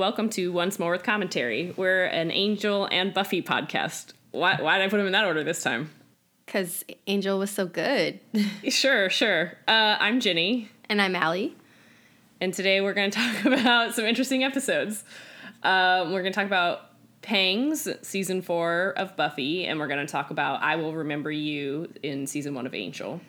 Welcome 0.00 0.30
to 0.30 0.50
Once 0.50 0.78
More 0.78 0.92
with 0.92 1.02
Commentary. 1.02 1.74
We're 1.76 2.04
an 2.06 2.30
Angel 2.30 2.88
and 2.90 3.12
Buffy 3.12 3.42
podcast. 3.42 4.14
Why, 4.30 4.56
why 4.58 4.78
did 4.78 4.84
I 4.86 4.88
put 4.88 4.96
them 4.96 5.04
in 5.04 5.12
that 5.12 5.26
order 5.26 5.44
this 5.44 5.62
time? 5.62 5.90
Because 6.46 6.82
Angel 7.06 7.38
was 7.38 7.50
so 7.50 7.66
good. 7.66 8.18
Sure, 8.70 9.10
sure. 9.10 9.52
Uh, 9.68 9.96
I'm 10.00 10.20
Ginny, 10.20 10.70
and 10.88 11.02
I'm 11.02 11.14
Allie. 11.14 11.54
and 12.40 12.54
today 12.54 12.80
we're 12.80 12.94
going 12.94 13.10
to 13.12 13.18
talk 13.18 13.44
about 13.44 13.94
some 13.94 14.06
interesting 14.06 14.42
episodes. 14.42 15.04
Um, 15.62 16.12
we're 16.14 16.22
going 16.22 16.32
to 16.32 16.38
talk 16.38 16.46
about 16.46 16.80
Pangs, 17.20 17.86
season 18.00 18.40
four 18.40 18.94
of 18.96 19.18
Buffy, 19.18 19.66
and 19.66 19.78
we're 19.78 19.86
going 19.88 20.04
to 20.06 20.10
talk 20.10 20.30
about 20.30 20.62
I 20.62 20.76
Will 20.76 20.94
Remember 20.94 21.30
You 21.30 21.92
in 22.02 22.26
season 22.26 22.54
one 22.54 22.64
of 22.66 22.74
Angel. 22.74 23.20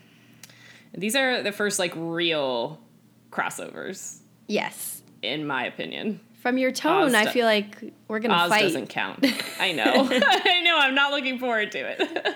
These 0.93 1.17
are 1.17 1.43
the 1.43 1.51
first, 1.51 1.79
like, 1.79 1.91
real 1.97 2.79
crossovers, 3.29 4.19
Yes. 4.47 5.01
in 5.21 5.45
my 5.45 5.65
opinion. 5.65 6.21
From 6.41 6.57
your 6.57 6.71
tone, 6.71 7.09
Oz 7.09 7.13
I 7.13 7.25
feel 7.27 7.45
like 7.45 7.93
we're 8.07 8.19
gonna 8.19 8.33
Oz 8.33 8.49
fight. 8.49 8.61
doesn't 8.61 8.87
count. 8.87 9.25
I 9.59 9.71
know. 9.79 9.85
I 10.11 10.61
know. 10.63 10.77
I'm 10.77 10.95
not 10.95 11.11
looking 11.11 11.37
forward 11.39 11.71
to 11.73 11.79
it. 11.79 12.35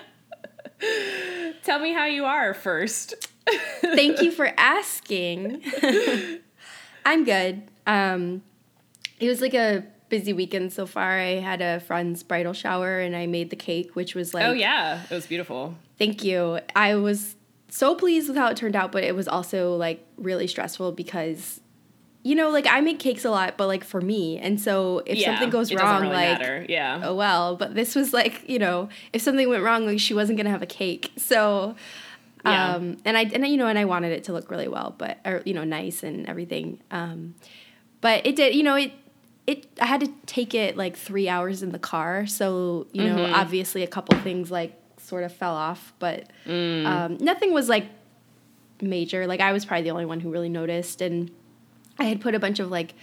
Tell 1.64 1.78
me 1.80 1.92
how 1.92 2.04
you 2.04 2.24
are 2.24 2.54
first. 2.54 3.14
Thank 3.80 4.20
you 4.22 4.30
for 4.30 4.52
asking. 4.56 5.62
I'm 7.04 7.24
good. 7.24 7.62
Um, 7.86 8.42
it 9.18 9.28
was 9.28 9.40
like 9.40 9.54
a 9.54 9.84
busy 10.08 10.32
weekend 10.32 10.72
so 10.72 10.86
far. 10.86 11.18
I 11.18 11.40
had 11.40 11.60
a 11.62 11.80
friend's 11.80 12.22
bridal 12.22 12.52
shower 12.52 13.00
and 13.00 13.16
I 13.16 13.26
made 13.26 13.50
the 13.50 13.56
cake, 13.56 13.96
which 13.96 14.14
was 14.14 14.34
like, 14.34 14.44
Oh 14.44 14.52
yeah, 14.52 15.02
it 15.10 15.14
was 15.14 15.26
beautiful. 15.26 15.74
thank 15.98 16.22
you. 16.22 16.60
I 16.74 16.94
was 16.96 17.34
so 17.68 17.94
pleased 17.94 18.28
with 18.28 18.36
how 18.36 18.48
it 18.48 18.56
turned 18.56 18.76
out, 18.76 18.92
but 18.92 19.02
it 19.02 19.14
was 19.16 19.26
also 19.28 19.74
like 19.74 20.06
really 20.16 20.46
stressful 20.46 20.92
because. 20.92 21.60
You 22.26 22.34
know, 22.34 22.50
like 22.50 22.66
I 22.66 22.80
make 22.80 22.98
cakes 22.98 23.24
a 23.24 23.30
lot, 23.30 23.56
but 23.56 23.66
like 23.68 23.84
for 23.84 24.00
me, 24.00 24.38
and 24.38 24.60
so 24.60 25.02
if 25.06 25.16
yeah, 25.18 25.26
something 25.26 25.48
goes 25.50 25.72
wrong, 25.72 26.02
really 26.02 26.14
like 26.16 26.38
matter. 26.40 26.66
yeah, 26.68 27.00
oh 27.04 27.14
well. 27.14 27.54
But 27.56 27.74
this 27.74 27.94
was 27.94 28.12
like, 28.12 28.48
you 28.48 28.58
know, 28.58 28.88
if 29.12 29.22
something 29.22 29.48
went 29.48 29.62
wrong, 29.62 29.86
like 29.86 30.00
she 30.00 30.12
wasn't 30.12 30.36
gonna 30.36 30.50
have 30.50 30.62
a 30.62 30.66
cake. 30.82 31.12
So, 31.16 31.76
Yeah. 32.44 32.74
um, 32.74 32.96
and 33.04 33.16
I 33.16 33.22
and 33.34 33.46
you 33.46 33.56
know, 33.56 33.68
and 33.68 33.78
I 33.78 33.84
wanted 33.84 34.10
it 34.12 34.24
to 34.24 34.32
look 34.32 34.50
really 34.50 34.66
well, 34.66 34.94
but 34.98 35.18
or 35.24 35.40
you 35.44 35.54
know, 35.54 35.62
nice 35.64 36.02
and 36.02 36.26
everything. 36.28 36.80
Um, 36.90 37.36
but 38.00 38.26
it 38.26 38.34
did, 38.34 38.54
you 38.56 38.64
know, 38.64 38.74
it 38.74 38.92
it 39.46 39.66
I 39.80 39.86
had 39.86 40.00
to 40.00 40.08
take 40.26 40.52
it 40.52 40.76
like 40.76 40.96
three 40.96 41.28
hours 41.28 41.62
in 41.62 41.70
the 41.70 41.78
car, 41.78 42.26
so 42.26 42.88
you 42.92 43.04
know, 43.08 43.18
Mm-hmm. 43.22 43.34
obviously 43.34 43.82
a 43.84 43.86
couple 43.96 44.18
things 44.18 44.50
like 44.50 44.74
sort 44.98 45.22
of 45.22 45.32
fell 45.32 45.54
off, 45.54 45.92
but 46.00 46.28
Mm. 46.44 46.86
um, 46.86 47.18
nothing 47.20 47.52
was 47.54 47.68
like 47.68 47.86
major. 48.80 49.26
Like 49.28 49.40
I 49.40 49.52
was 49.52 49.64
probably 49.64 49.84
the 49.84 49.90
only 49.92 50.06
one 50.06 50.18
who 50.20 50.30
really 50.32 50.48
noticed, 50.48 51.00
and 51.00 51.30
I 51.98 52.04
had 52.04 52.20
put 52.20 52.34
a 52.34 52.38
bunch 52.38 52.58
of 52.60 52.70
like 52.70 52.94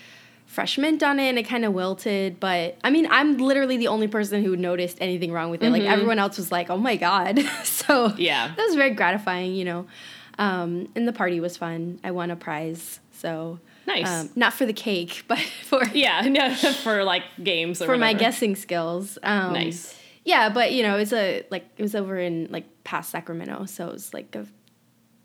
fresh 0.46 0.78
mint 0.78 1.02
on 1.04 1.20
it, 1.20 1.30
and 1.30 1.40
it 1.40 1.44
kind 1.44 1.66
of 1.66 1.74
wilted. 1.74 2.40
But 2.40 2.78
I 2.84 2.90
mean, 2.92 3.08
I'm 3.10 3.38
literally 3.38 3.78
the 3.78 3.88
only 3.88 4.08
person 4.08 4.44
who 4.44 4.56
noticed 4.56 4.98
anything 5.02 5.32
wrong 5.32 5.50
with 5.52 5.64
it. 5.64 5.70
Like 5.72 5.84
everyone 5.84 6.20
else 6.20 6.38
was 6.38 6.52
like, 6.52 6.70
"Oh 6.70 6.78
my 6.78 6.96
god!" 6.96 7.40
so 7.64 8.10
Mm-hmm. 8.10 8.22
Yeah. 8.22 8.54
that 8.56 8.66
was 8.66 8.76
very 8.76 8.92
gratifying, 8.92 9.54
you 9.56 9.66
know. 9.66 9.88
Um, 10.40 10.90
and 10.96 11.08
the 11.08 11.14
party 11.14 11.40
was 11.40 11.58
fun. 11.58 12.00
I 12.04 12.12
won 12.12 12.32
a 12.32 12.36
prize, 12.36 13.00
so 13.12 13.60
Nice. 13.86 14.08
Um, 14.10 14.30
not 14.36 14.54
for 14.54 14.66
the 14.66 14.74
cake, 14.74 15.24
but 15.28 15.40
for 15.40 15.84
yeah, 15.94 16.22
no, 16.28 16.54
for 16.56 17.04
like 17.04 17.24
games 17.44 17.82
or 17.82 17.86
for 17.86 17.98
my 17.98 18.14
guessing 18.14 18.56
skills. 18.56 19.18
Um, 19.24 19.54
Nice. 19.54 20.00
Yeah, 20.26 20.48
but 20.50 20.72
you 20.72 20.84
know, 20.84 20.98
it's 20.98 21.12
a 21.14 21.46
like 21.52 21.66
it 21.78 21.82
was 21.82 21.94
over 21.96 22.18
in 22.18 22.48
like 22.50 22.66
past 22.86 23.10
Sacramento, 23.12 23.66
so 23.66 23.88
it 23.88 23.92
was 23.94 24.14
like 24.14 24.36
a 24.36 24.48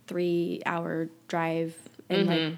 three 0.07 0.61
hour 0.67 1.09
drive 1.29 1.77
and 2.09 2.29
Mm-hmm. 2.29 2.55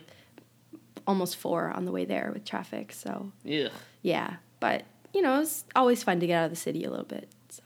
Almost 1.10 1.36
four 1.36 1.70
on 1.76 1.84
the 1.84 1.92
way 1.92 2.04
there 2.04 2.30
with 2.32 2.44
traffic. 2.44 2.92
So 2.92 3.32
Ugh. 3.44 3.72
yeah, 4.02 4.36
but 4.60 4.84
you 5.12 5.22
know, 5.22 5.40
it's 5.40 5.64
always 5.74 6.02
fun 6.02 6.20
to 6.20 6.26
get 6.26 6.36
out 6.40 6.44
of 6.44 6.50
the 6.50 6.56
city 6.56 6.84
a 6.84 6.90
little 6.90 7.04
bit. 7.04 7.28
So 7.48 7.62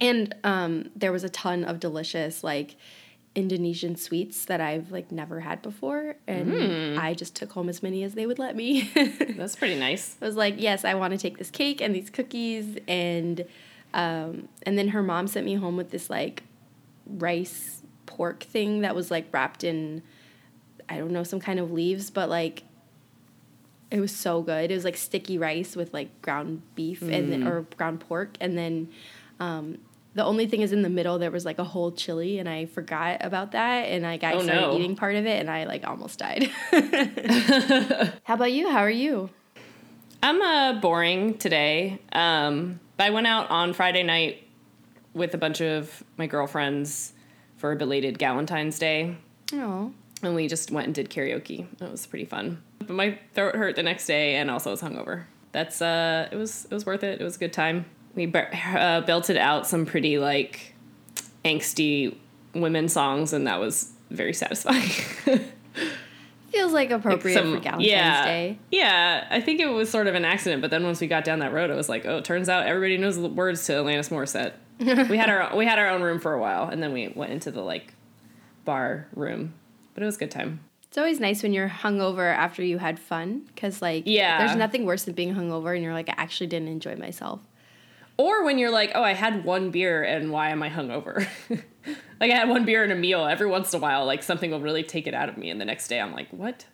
and 0.00 0.34
um, 0.42 0.90
there 0.96 1.12
was 1.12 1.24
a 1.24 1.28
ton 1.28 1.62
of 1.64 1.78
delicious 1.78 2.42
like 2.42 2.76
Indonesian 3.34 3.96
sweets 3.96 4.44
that 4.46 4.60
I've 4.60 4.90
like 4.90 5.12
never 5.12 5.40
had 5.40 5.62
before, 5.62 6.16
and 6.26 6.98
I 6.98 7.14
just 7.14 7.34
took 7.36 7.52
home 7.52 7.68
as 7.68 7.82
many 7.82 8.02
as 8.02 8.14
they 8.14 8.26
would 8.26 8.38
let 8.38 8.56
me. 8.56 8.90
That's 9.36 9.56
pretty 9.56 9.78
nice. 9.78 10.16
I 10.20 10.26
was 10.26 10.36
like, 10.36 10.54
yes, 10.58 10.84
I 10.84 10.94
want 10.94 11.12
to 11.12 11.18
take 11.18 11.38
this 11.38 11.50
cake 11.50 11.80
and 11.80 11.94
these 11.94 12.10
cookies, 12.10 12.78
and 12.88 13.44
um, 13.94 14.48
and 14.64 14.78
then 14.78 14.88
her 14.88 15.02
mom 15.02 15.26
sent 15.26 15.44
me 15.46 15.54
home 15.54 15.76
with 15.76 15.90
this 15.90 16.08
like 16.10 16.42
rice 17.06 17.82
pork 18.06 18.42
thing 18.42 18.80
that 18.82 18.94
was 18.94 19.10
like 19.10 19.26
wrapped 19.32 19.64
in, 19.64 20.02
I 20.88 20.98
don't 20.98 21.10
know, 21.12 21.22
some 21.24 21.40
kind 21.40 21.58
of 21.58 21.70
leaves, 21.72 22.10
but 22.10 22.28
like 22.28 22.62
it 23.90 24.00
was 24.00 24.14
so 24.14 24.40
good. 24.42 24.70
It 24.70 24.74
was 24.74 24.84
like 24.84 24.96
sticky 24.96 25.36
rice 25.38 25.76
with 25.76 25.92
like 25.92 26.22
ground 26.22 26.62
beef 26.74 27.02
and 27.02 27.30
then, 27.32 27.46
or 27.46 27.62
ground 27.76 28.00
pork, 28.00 28.36
and 28.40 28.56
then 28.56 28.88
um, 29.38 29.78
the 30.14 30.24
only 30.24 30.46
thing 30.46 30.60
is 30.62 30.72
in 30.72 30.80
the 30.82 30.88
middle 30.90 31.18
there 31.18 31.30
was 31.30 31.44
like 31.44 31.58
a 31.58 31.64
whole 31.64 31.92
chili, 31.92 32.38
and 32.38 32.48
I 32.48 32.66
forgot 32.66 33.18
about 33.24 33.52
that, 33.52 33.82
and 33.82 34.02
like 34.02 34.24
I 34.24 34.32
Oh, 34.32 34.42
started 34.42 34.60
no. 34.62 34.76
eating 34.78 34.96
part 34.96 35.16
of 35.16 35.26
it, 35.26 35.40
and 35.40 35.50
I 35.50 35.64
like 35.64 35.86
almost 35.86 36.18
died. 36.18 36.44
How 38.24 38.34
about 38.34 38.52
you? 38.52 38.70
How 38.70 38.78
are 38.80 38.90
you? 38.90 39.30
I'm 40.22 40.40
uh, 40.40 40.80
boring 40.80 41.36
today. 41.38 41.98
Um, 42.12 42.80
but 42.96 43.04
I 43.06 43.10
went 43.10 43.26
out 43.26 43.50
on 43.50 43.72
Friday 43.72 44.02
night 44.04 44.46
with 45.14 45.34
a 45.34 45.38
bunch 45.38 45.60
of 45.60 46.02
my 46.16 46.26
girlfriends 46.26 47.12
for 47.56 47.72
a 47.72 47.76
belated 47.76 48.18
Galentine's 48.18 48.78
Day. 48.78 49.16
Oh. 49.52 49.92
And 50.22 50.34
we 50.34 50.48
just 50.48 50.70
went 50.70 50.86
and 50.86 50.94
did 50.94 51.10
karaoke. 51.10 51.66
It 51.80 51.90
was 51.90 52.06
pretty 52.06 52.24
fun. 52.24 52.62
But 52.78 52.90
my 52.90 53.18
throat 53.34 53.56
hurt 53.56 53.76
the 53.76 53.82
next 53.82 54.06
day, 54.06 54.36
and 54.36 54.50
also 54.50 54.70
was 54.70 54.80
hungover. 54.80 55.24
That's 55.52 55.82
uh, 55.82 56.28
it 56.30 56.36
was 56.36 56.66
it 56.66 56.74
was 56.74 56.86
worth 56.86 57.04
it. 57.04 57.20
It 57.20 57.24
was 57.24 57.36
a 57.36 57.38
good 57.38 57.52
time. 57.52 57.86
We 58.14 58.32
uh, 58.32 59.00
belted 59.02 59.36
out 59.36 59.66
some 59.66 59.86
pretty 59.86 60.18
like 60.18 60.74
angsty 61.44 62.16
women 62.54 62.88
songs, 62.88 63.32
and 63.32 63.46
that 63.46 63.60
was 63.60 63.92
very 64.10 64.32
satisfying. 64.32 64.90
Feels 66.52 66.72
like 66.72 66.90
appropriate 66.90 67.34
Some- 67.34 67.54
for 67.56 67.60
Valentine's 67.60 67.86
yeah, 67.86 68.24
Day. 68.26 68.58
Yeah, 68.70 69.26
I 69.30 69.40
think 69.40 69.60
it 69.60 69.66
was 69.66 69.90
sort 69.90 70.06
of 70.06 70.14
an 70.14 70.26
accident, 70.26 70.60
but 70.60 70.70
then 70.70 70.84
once 70.84 71.00
we 71.00 71.06
got 71.06 71.24
down 71.24 71.38
that 71.38 71.52
road, 71.52 71.70
it 71.70 71.74
was 71.74 71.88
like, 71.88 72.04
oh, 72.04 72.18
it 72.18 72.26
turns 72.26 72.50
out 72.50 72.66
everybody 72.66 72.98
knows 72.98 73.16
the 73.16 73.26
words 73.28 73.64
to 73.66 73.72
Alanis 73.72 74.10
Morissette. 74.10 74.52
we 75.08 75.16
had 75.16 75.30
our 75.30 75.56
we 75.56 75.64
had 75.64 75.78
our 75.78 75.88
own 75.88 76.02
room 76.02 76.20
for 76.20 76.34
a 76.34 76.40
while, 76.40 76.68
and 76.68 76.82
then 76.82 76.92
we 76.92 77.08
went 77.08 77.32
into 77.32 77.50
the 77.50 77.62
like 77.62 77.94
bar 78.64 79.08
room, 79.14 79.54
but 79.94 80.02
it 80.02 80.06
was 80.06 80.16
a 80.16 80.18
good 80.20 80.30
time. 80.30 80.60
It's 80.88 80.98
always 80.98 81.20
nice 81.20 81.42
when 81.42 81.52
you're 81.54 81.68
hungover 81.70 82.34
after 82.34 82.62
you 82.62 82.78
had 82.78 82.98
fun, 82.98 83.42
because 83.46 83.80
like, 83.80 84.02
Yeah. 84.06 84.38
there's 84.38 84.56
nothing 84.56 84.84
worse 84.84 85.04
than 85.04 85.14
being 85.14 85.34
hungover 85.34 85.74
and 85.74 85.82
you're 85.82 85.94
like, 85.94 86.08
I 86.10 86.14
actually 86.18 86.48
didn't 86.48 86.68
enjoy 86.68 86.96
myself. 86.96 87.40
Or 88.18 88.44
when 88.44 88.58
you're 88.58 88.70
like, 88.70 88.92
oh, 88.94 89.02
I 89.02 89.14
had 89.14 89.44
one 89.44 89.70
beer 89.70 90.02
and 90.02 90.30
why 90.30 90.50
am 90.50 90.62
I 90.62 90.68
hungover? 90.68 91.26
like 92.20 92.30
I 92.30 92.34
had 92.34 92.48
one 92.48 92.64
beer 92.66 92.82
and 92.82 92.92
a 92.92 92.94
meal. 92.96 93.24
Every 93.24 93.46
once 93.46 93.72
in 93.72 93.78
a 93.78 93.82
while, 93.82 94.04
like 94.04 94.22
something 94.22 94.50
will 94.50 94.60
really 94.60 94.82
take 94.82 95.06
it 95.06 95.14
out 95.14 95.28
of 95.30 95.36
me, 95.38 95.48
and 95.48 95.58
the 95.60 95.64
next 95.64 95.88
day 95.88 95.98
I'm 95.98 96.12
like, 96.12 96.28
what? 96.30 96.66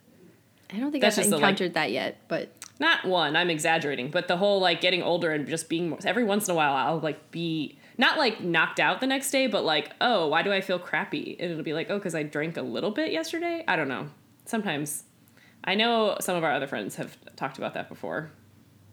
I 0.75 0.79
don't 0.79 0.91
think 0.91 1.01
That's 1.03 1.17
I've 1.17 1.27
the, 1.27 1.37
like- 1.37 1.39
encountered 1.43 1.75
that 1.75 1.93
yet, 1.93 2.19
but 2.29 2.53
Not 2.81 3.05
one. 3.07 3.37
I'm 3.37 3.51
exaggerating, 3.51 4.11
but 4.11 4.27
the 4.29 4.37
whole 4.37 4.61
like 4.61 4.81
getting 4.81 5.03
older 5.03 5.31
and 5.31 5.47
just 5.47 5.69
being 5.69 5.91
more, 5.91 5.99
every 6.05 6.25
once 6.25 6.49
in 6.49 6.53
a 6.53 6.55
while 6.57 6.75
I'll 6.75 6.99
like 6.99 7.31
be 7.31 7.79
not 7.99 8.17
like 8.17 8.41
knocked 8.41 8.81
out 8.81 9.01
the 9.01 9.07
next 9.07 9.31
day, 9.31 9.47
but 9.49 9.65
like, 9.65 9.93
oh, 10.01 10.29
why 10.29 10.43
do 10.43 10.53
I 10.53 10.61
feel 10.61 10.79
crappy? 10.79 11.37
And 11.39 11.51
it'll 11.51 11.65
be 11.65 11.75
like, 11.75 11.91
oh, 11.91 11.99
because 11.99 12.15
I 12.15 12.23
drank 12.23 12.57
a 12.57 12.63
little 12.63 12.91
bit 12.93 13.13
yesterday. 13.13 13.65
I 13.69 13.77
don't 13.77 13.89
know. 13.89 14.09
Sometimes. 14.47 15.05
I 15.65 15.75
know 15.75 16.17
some 16.21 16.37
of 16.37 16.45
our 16.45 16.53
other 16.53 16.67
friends 16.69 16.97
have 16.97 17.19
talked 17.37 17.59
about 17.59 17.75
that 17.75 17.89
before. 17.89 18.31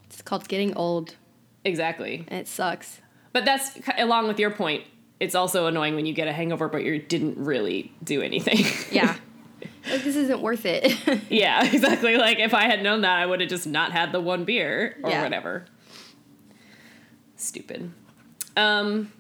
it's 0.08 0.22
called 0.22 0.48
getting 0.48 0.76
old 0.76 1.16
Exactly. 1.64 2.26
and 2.28 2.40
it 2.42 2.48
sucks. 2.48 3.00
But 3.32 3.46
that's 3.46 3.80
along 3.98 4.28
with 4.28 4.40
your 4.40 4.50
point. 4.52 4.84
It's 5.20 5.36
also 5.36 5.68
annoying 5.68 5.96
when 5.96 6.06
you 6.06 6.14
get 6.14 6.28
a 6.28 6.34
hangover, 6.34 6.68
but 6.68 6.84
you 6.84 7.00
didn't 7.00 7.38
really 7.38 7.94
do 8.04 8.22
anything. 8.22 8.66
Yeah. 8.92 9.16
like, 9.90 10.04
this 10.04 10.16
isn't 10.16 10.42
worth 10.42 10.66
it. 10.66 10.92
yeah, 11.30 11.64
exactly. 11.72 12.18
Like 12.18 12.40
if 12.40 12.54
I 12.54 12.64
had 12.66 12.82
known 12.84 13.02
that, 13.02 13.20
I 13.20 13.26
would 13.26 13.40
have 13.42 13.50
just 13.50 13.68
not 13.68 13.92
had 13.94 14.12
the 14.12 14.20
one 14.20 14.44
beer 14.44 14.98
or 15.04 15.10
Yeah. 15.12 15.24
whatever. 15.24 15.66
Stupid. 17.36 17.92
Um, 18.56 19.12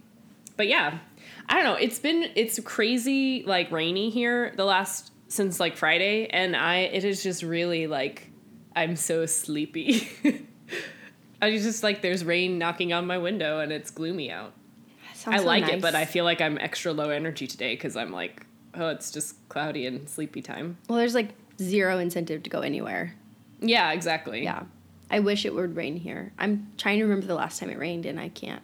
but 0.58 0.68
yeah, 0.68 1.00
I 1.48 1.56
don't 1.56 1.64
know. 1.64 1.76
It's 1.76 2.00
been 2.00 2.32
it's 2.36 2.60
crazy 2.60 3.44
like 3.44 3.72
rainy 3.72 4.10
here 4.10 4.54
the 4.56 4.66
last 4.66 5.12
since 5.28 5.60
like 5.60 5.78
Friday, 5.78 6.28
and 6.28 6.56
I 6.56 6.78
it 6.80 7.04
is 7.04 7.22
just 7.24 7.44
really 7.44 7.88
like 7.88 8.30
I'm 8.76 8.96
so 8.96 9.26
sleepy. 9.26 10.10
I 11.42 11.52
just 11.52 11.84
like 11.84 12.02
there's 12.02 12.24
rain 12.24 12.58
knocking 12.58 12.94
on 12.94 13.06
my 13.06 13.18
window 13.18 13.60
and 13.60 13.72
it's 13.72 13.92
gloomy 13.92 14.32
out. 14.32 14.54
I 15.28 15.40
so 15.40 15.46
like 15.46 15.68
it, 15.68 15.82
but 15.82 15.96
I 15.96 16.06
feel 16.06 16.24
like 16.24 16.42
I'm 16.42 16.58
extra 16.58 16.94
low 16.94 17.10
energy 17.10 17.48
today 17.48 17.74
because 17.74 17.96
I'm 17.96 18.12
like, 18.12 18.46
oh, 18.76 18.90
it's 18.90 19.12
just 19.12 19.48
cloudy 19.50 19.86
and 19.86 20.08
sleepy 20.08 20.42
time. 20.42 20.78
Well, 20.88 20.98
there's 21.00 21.16
like 21.16 21.30
zero 21.60 21.98
incentive 22.00 22.44
to 22.44 22.50
go 22.50 22.62
anywhere. 22.62 23.16
Yeah, 23.60 23.92
exactly. 23.92 24.44
Yeah. 24.44 24.64
I 25.10 25.20
wish 25.20 25.46
it 25.46 25.54
would 25.54 25.76
rain 25.76 25.98
here. 25.98 26.34
I'm 26.38 26.72
trying 26.78 27.00
to 27.00 27.04
remember 27.06 27.26
the 27.26 27.36
last 27.36 27.60
time 27.60 27.70
it 27.70 27.78
rained 27.78 28.06
and 28.06 28.20
I 28.20 28.30
can't. 28.30 28.62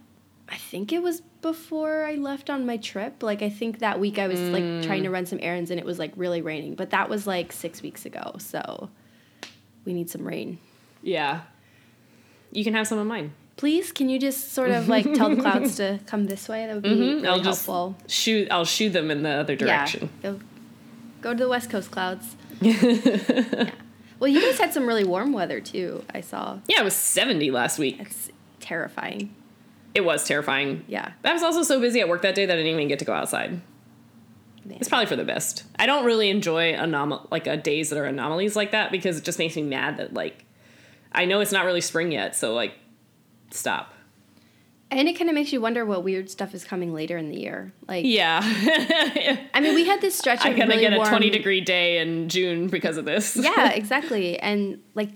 I 0.52 0.58
think 0.58 0.92
it 0.92 1.02
was 1.02 1.22
before 1.42 2.04
I 2.04 2.16
left 2.16 2.50
on 2.50 2.66
my 2.66 2.76
trip. 2.76 3.24
Like 3.24 3.42
I 3.42 3.50
think 3.50 3.80
that 3.80 4.00
week 4.02 4.20
I 4.20 4.28
was 4.28 4.40
like 4.40 4.84
trying 4.84 5.04
to 5.04 5.10
mm. 5.10 5.14
run 5.14 5.26
some 5.26 5.40
errands 5.42 5.72
and 5.72 5.80
it 5.80 5.86
was 5.86 5.98
like 5.98 6.12
really 6.18 6.42
raining, 6.42 6.76
but 6.76 6.90
that 6.90 7.10
was 7.10 7.26
like 7.26 7.54
6 7.54 7.82
weeks 7.82 8.06
ago. 8.06 8.36
So 8.38 8.90
we 9.86 9.94
need 9.94 10.10
some 10.10 10.28
rain. 10.28 10.60
Yeah. 11.02 11.42
You 12.52 12.66
can 12.66 12.74
have 12.74 12.86
some 12.86 12.98
of 12.98 13.08
mine. 13.08 13.34
Please, 13.56 13.94
can 13.94 14.10
you 14.10 14.20
just 14.20 14.52
sort 14.52 14.72
of 14.72 14.90
like 14.90 15.06
tell 15.14 15.30
the 15.30 15.42
clouds 15.42 15.78
to 15.78 16.00
come 16.06 16.26
this 16.26 16.50
way? 16.50 16.68
That 16.68 16.74
would 16.76 16.84
be 16.84 16.90
mm-hmm. 16.90 17.00
really 17.00 17.28
I'll 17.28 17.40
just 17.40 17.66
helpful. 17.66 17.96
shoot. 18.08 18.50
I'll 18.52 18.66
shoot 18.66 18.90
them 18.90 19.10
in 19.10 19.24
the 19.24 19.30
other 19.30 19.56
direction. 19.56 20.10
Yeah. 20.22 20.32
Go, 20.32 20.40
go 21.22 21.34
to 21.34 21.44
the 21.44 21.50
West 21.50 21.70
Coast 21.70 21.92
clouds. 21.92 22.36
yeah. 22.62 23.72
Well, 24.20 24.28
you 24.28 24.42
guys 24.42 24.60
had 24.60 24.74
some 24.74 24.86
really 24.86 25.04
warm 25.04 25.32
weather 25.32 25.62
too. 25.62 26.04
I 26.14 26.22
saw. 26.22 26.60
Yeah, 26.68 26.82
it 26.82 26.84
was 26.84 26.96
70 26.96 27.50
last 27.52 27.80
week. 27.80 27.98
It's 28.00 28.30
terrifying. 28.60 29.34
It 29.94 30.02
was 30.02 30.26
terrifying. 30.26 30.86
Yeah. 30.88 31.12
I 31.24 31.34
was 31.34 31.44
also 31.44 31.64
so 31.64 31.80
busy 31.80 32.00
at 32.00 32.08
work 32.10 32.22
that 32.22 32.36
day 32.36 32.46
that 32.46 32.54
I 32.54 32.58
didn't 32.58 32.74
even 32.74 32.88
get 32.88 33.00
to 33.00 33.06
go 33.06 33.14
outside. 33.14 33.62
Man. 34.64 34.78
It's 34.80 34.88
probably 34.88 35.08
for 35.08 35.16
the 35.16 35.24
best. 35.26 35.64
I 35.78 35.86
don't 35.86 36.06
really 36.06 36.30
enjoy 36.30 36.78
like 37.32 37.48
uh, 37.48 37.56
days 37.56 37.90
that 37.90 37.98
are 37.98 38.06
anomalies 38.06 38.56
like 38.56 38.72
that 38.72 38.92
because 38.92 39.18
it 39.18 39.24
just 39.24 39.40
makes 39.40 39.56
me 39.56 39.64
mad 39.64 39.98
that 39.98 40.14
like 40.14 40.46
I 41.12 41.26
know 41.26 41.42
it's 41.42 41.52
not 41.52 41.66
really 41.66 41.82
spring 41.82 42.12
yet, 42.12 42.36
so 42.36 42.54
like 42.54 42.74
stop. 43.50 43.94
And 44.92 45.08
it 45.08 45.18
kind 45.18 45.30
of 45.30 45.36
makes 45.36 45.54
you 45.54 45.62
wonder 45.62 45.86
what 45.86 46.04
weird 46.04 46.30
stuff 46.30 46.54
is 46.54 46.66
coming 46.66 46.94
later 46.94 47.18
in 47.18 47.30
the 47.30 47.40
year. 47.40 47.72
Like, 47.88 48.06
Yeah. 48.06 48.42
I 48.44 49.62
mean, 49.62 49.74
we 49.74 49.86
had 49.86 50.02
this 50.02 50.16
stretch 50.20 50.40
of 50.42 50.48
I 50.48 50.50
of 50.50 50.68
really 50.68 50.82
get 50.82 50.92
a 50.92 50.98
warm, 50.98 51.08
20 51.08 51.30
degree 51.30 51.62
day 51.62 52.00
in 52.00 52.28
June 52.28 52.68
because 52.68 52.98
of 52.98 53.06
this. 53.06 53.38
yeah, 53.38 53.70
exactly. 53.74 54.38
And 54.38 54.82
like, 54.94 55.10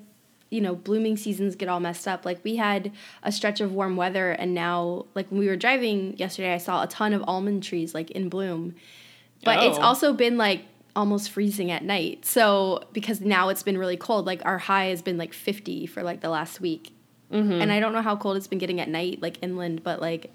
you 0.50 0.62
know, 0.62 0.76
blooming 0.76 1.18
seasons 1.18 1.56
get 1.56 1.68
all 1.70 1.80
messed 1.80 2.08
up. 2.08 2.26
Like 2.26 2.40
we 2.44 2.56
had 2.58 2.92
a 3.24 3.32
stretch 3.32 3.62
of 3.62 3.72
warm 3.74 3.98
weather, 3.98 4.32
and 4.32 4.54
now, 4.54 5.06
like 5.16 5.30
when 5.32 5.40
we 5.40 5.48
were 5.48 5.56
driving 5.58 6.16
yesterday, 6.18 6.54
I 6.54 6.58
saw 6.60 6.84
a 6.84 6.88
ton 6.88 7.14
of 7.14 7.24
almond 7.28 7.64
trees 7.64 7.94
like 7.94 8.12
in 8.12 8.30
bloom. 8.30 8.76
But 9.44 9.64
it's 9.64 9.78
Oh. 9.78 9.82
also 9.82 10.14
been 10.14 10.38
like 10.38 10.62
almost 10.96 11.30
freezing 11.30 11.72
at 11.72 11.84
night. 11.84 12.26
So 12.26 12.84
because 12.94 13.20
now 13.22 13.50
it's 13.50 13.64
been 13.64 13.78
really 13.78 13.98
cold, 13.98 14.26
like 14.26 14.46
our 14.46 14.58
high 14.58 14.86
has 14.86 15.02
been 15.02 15.18
like 15.18 15.34
50 15.34 15.88
for 15.88 16.02
like 16.04 16.22
the 16.22 16.30
last 16.30 16.62
week. 16.62 16.94
Mm-hmm. 17.32 17.52
And 17.54 17.72
I 17.72 17.80
don't 17.80 17.92
know 17.92 18.02
how 18.02 18.16
cold 18.16 18.38
it's 18.38 18.48
been 18.48 18.60
getting 18.60 18.80
at 18.80 18.88
night, 18.88 19.22
like 19.22 19.38
inland, 19.42 19.84
but 19.84 20.00
like, 20.00 20.32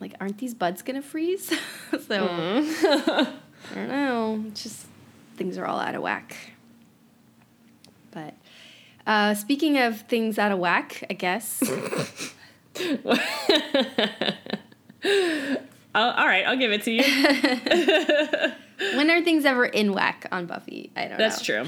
like 0.00 0.14
aren't 0.20 0.38
these 0.38 0.54
buds 0.54 0.82
gonna 0.82 1.02
freeze? 1.02 1.46
so 1.90 2.28
Mm-hmm. 2.28 3.72
I 3.72 3.74
don't 3.74 3.88
know. 3.88 4.44
It's 4.48 4.62
just 4.62 4.86
things 5.36 5.58
are 5.58 5.66
all 5.66 5.78
out 5.80 5.94
of 5.94 6.02
whack. 6.02 6.36
But 8.12 8.34
uh, 9.06 9.34
speaking 9.34 9.78
of 9.78 10.02
things 10.02 10.38
out 10.38 10.52
of 10.52 10.58
whack, 10.58 11.04
I 11.10 11.14
guess. 11.14 11.62
All 15.94 16.26
right, 16.26 16.44
I'll 16.46 16.56
give 16.56 16.72
it 16.72 16.82
to 16.84 16.92
you. 16.92 17.02
when 18.96 19.10
are 19.10 19.22
things 19.22 19.44
ever 19.44 19.64
in 19.64 19.92
whack 19.92 20.26
on 20.30 20.46
Buffy? 20.46 20.90
I 20.96 21.02
don't 21.02 21.10
know. 21.12 21.18
That's 21.18 21.42
true. 21.42 21.66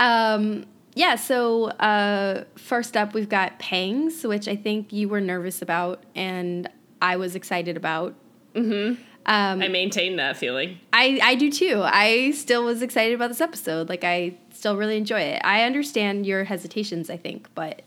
Um, 0.00 0.64
yeah, 0.94 1.16
so 1.16 1.66
uh, 1.66 2.44
first 2.56 2.96
up, 2.96 3.14
we've 3.14 3.28
got 3.28 3.58
Pangs, 3.58 4.24
which 4.24 4.48
I 4.48 4.56
think 4.56 4.92
you 4.92 5.08
were 5.08 5.20
nervous 5.20 5.62
about 5.62 6.02
and 6.14 6.68
I 7.00 7.16
was 7.16 7.34
excited 7.36 7.76
about. 7.76 8.14
Mm-hmm. 8.54 9.02
Um, 9.28 9.60
I 9.60 9.68
maintain 9.68 10.16
that 10.16 10.38
feeling. 10.38 10.80
I, 10.92 11.20
I 11.22 11.34
do 11.34 11.50
too. 11.52 11.82
I 11.84 12.30
still 12.30 12.64
was 12.64 12.80
excited 12.80 13.14
about 13.14 13.28
this 13.28 13.42
episode. 13.42 13.90
Like, 13.90 14.02
I 14.02 14.38
still 14.54 14.76
really 14.76 14.96
enjoy 14.96 15.20
it. 15.20 15.42
I 15.44 15.64
understand 15.64 16.24
your 16.26 16.44
hesitations, 16.44 17.10
I 17.10 17.18
think, 17.18 17.48
but 17.54 17.82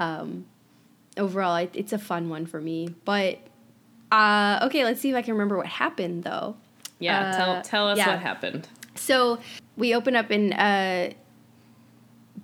um, 0.00 0.46
overall, 1.18 1.56
it, 1.56 1.70
it's 1.74 1.92
a 1.92 1.98
fun 1.98 2.30
one 2.30 2.46
for 2.46 2.58
me. 2.58 2.94
But 3.04 3.38
uh, 4.10 4.60
okay, 4.62 4.84
let's 4.84 5.00
see 5.00 5.10
if 5.10 5.14
I 5.16 5.20
can 5.20 5.34
remember 5.34 5.58
what 5.58 5.66
happened, 5.66 6.24
though. 6.24 6.56
Yeah, 6.98 7.20
Uh, 7.20 7.36
tell 7.36 7.62
tell 7.62 7.88
us 7.88 7.98
yeah. 7.98 8.08
what 8.08 8.20
happened. 8.20 8.66
So 8.94 9.38
we 9.76 9.94
open 9.94 10.16
up 10.16 10.30
and 10.30 10.54
uh, 10.54 11.14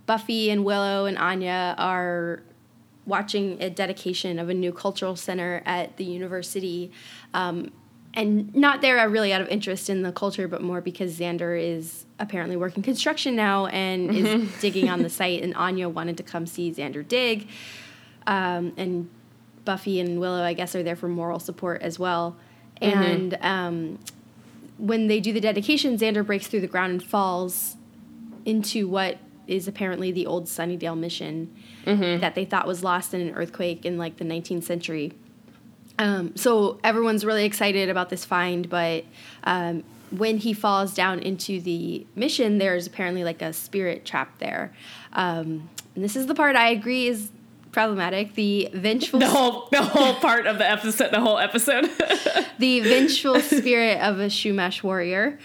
Buffy 0.06 0.50
and 0.50 0.64
Willow 0.64 1.06
and 1.06 1.16
Anya 1.16 1.74
are 1.78 2.42
watching 3.06 3.60
a 3.62 3.70
dedication 3.70 4.38
of 4.38 4.48
a 4.50 4.54
new 4.54 4.72
cultural 4.72 5.16
center 5.16 5.62
at 5.64 5.96
the 5.96 6.04
university. 6.04 6.92
Um, 7.32 7.72
and 8.14 8.54
not 8.54 8.80
there 8.80 9.08
really 9.08 9.32
out 9.32 9.40
of 9.40 9.48
interest 9.48 9.90
in 9.90 10.02
the 10.02 10.12
culture, 10.12 10.46
but 10.46 10.62
more 10.62 10.80
because 10.80 11.18
Xander 11.18 11.60
is 11.60 12.06
apparently 12.20 12.56
working 12.56 12.82
construction 12.82 13.34
now 13.34 13.66
and 13.66 14.14
is 14.14 14.50
digging 14.60 14.88
on 14.88 15.02
the 15.02 15.10
site, 15.10 15.42
and 15.42 15.54
Anya 15.54 15.88
wanted 15.88 16.16
to 16.18 16.22
come 16.22 16.46
see 16.46 16.72
Xander 16.72 17.06
dig. 17.06 17.48
Um, 18.26 18.72
and 18.76 19.10
Buffy 19.64 19.98
and 20.00 20.20
Willow, 20.20 20.42
I 20.42 20.52
guess, 20.52 20.74
are 20.74 20.82
there 20.82 20.96
for 20.96 21.08
moral 21.08 21.40
support 21.40 21.82
as 21.82 21.98
well. 21.98 22.36
And 22.80 23.36
um, 23.40 23.98
when 24.78 25.08
they 25.08 25.20
do 25.20 25.32
the 25.32 25.40
dedication, 25.40 25.96
Xander 25.96 26.24
breaks 26.24 26.46
through 26.46 26.60
the 26.60 26.66
ground 26.66 26.92
and 26.92 27.02
falls 27.02 27.76
into 28.44 28.88
what 28.88 29.18
is 29.46 29.68
apparently 29.68 30.12
the 30.12 30.26
old 30.26 30.46
Sunnydale 30.46 30.98
mission 30.98 31.54
that 32.20 32.34
they 32.34 32.44
thought 32.44 32.66
was 32.66 32.82
lost 32.82 33.12
in 33.12 33.20
an 33.20 33.34
earthquake 33.34 33.84
in 33.84 33.98
like 33.98 34.16
the 34.18 34.24
19th 34.24 34.64
century. 34.64 35.12
Um, 35.98 36.36
so 36.36 36.78
everyone's 36.82 37.24
really 37.24 37.44
excited 37.44 37.88
about 37.88 38.10
this 38.10 38.24
find, 38.24 38.68
but 38.68 39.04
um, 39.44 39.84
when 40.10 40.38
he 40.38 40.52
falls 40.52 40.94
down 40.94 41.20
into 41.20 41.60
the 41.60 42.06
mission, 42.14 42.58
there's 42.58 42.86
apparently 42.86 43.24
like 43.24 43.42
a 43.42 43.52
spirit 43.52 44.04
trap 44.04 44.38
there. 44.38 44.72
Um, 45.12 45.68
and 45.94 46.04
this 46.04 46.16
is 46.16 46.26
the 46.26 46.34
part 46.34 46.56
I 46.56 46.70
agree 46.70 47.06
is 47.06 47.30
problematic. 47.72 48.34
The 48.34 48.70
vengeful 48.72 49.20
The 49.20 49.28
whole 49.28 49.68
the 49.70 49.82
whole 49.82 50.14
part 50.14 50.46
of 50.46 50.58
the 50.58 50.68
episode, 50.68 51.10
the 51.10 51.20
whole 51.20 51.38
episode. 51.38 51.84
the 52.58 52.80
vengeful 52.80 53.40
spirit 53.40 54.00
of 54.00 54.20
a 54.20 54.26
Chumash 54.26 54.82
warrior, 54.82 55.38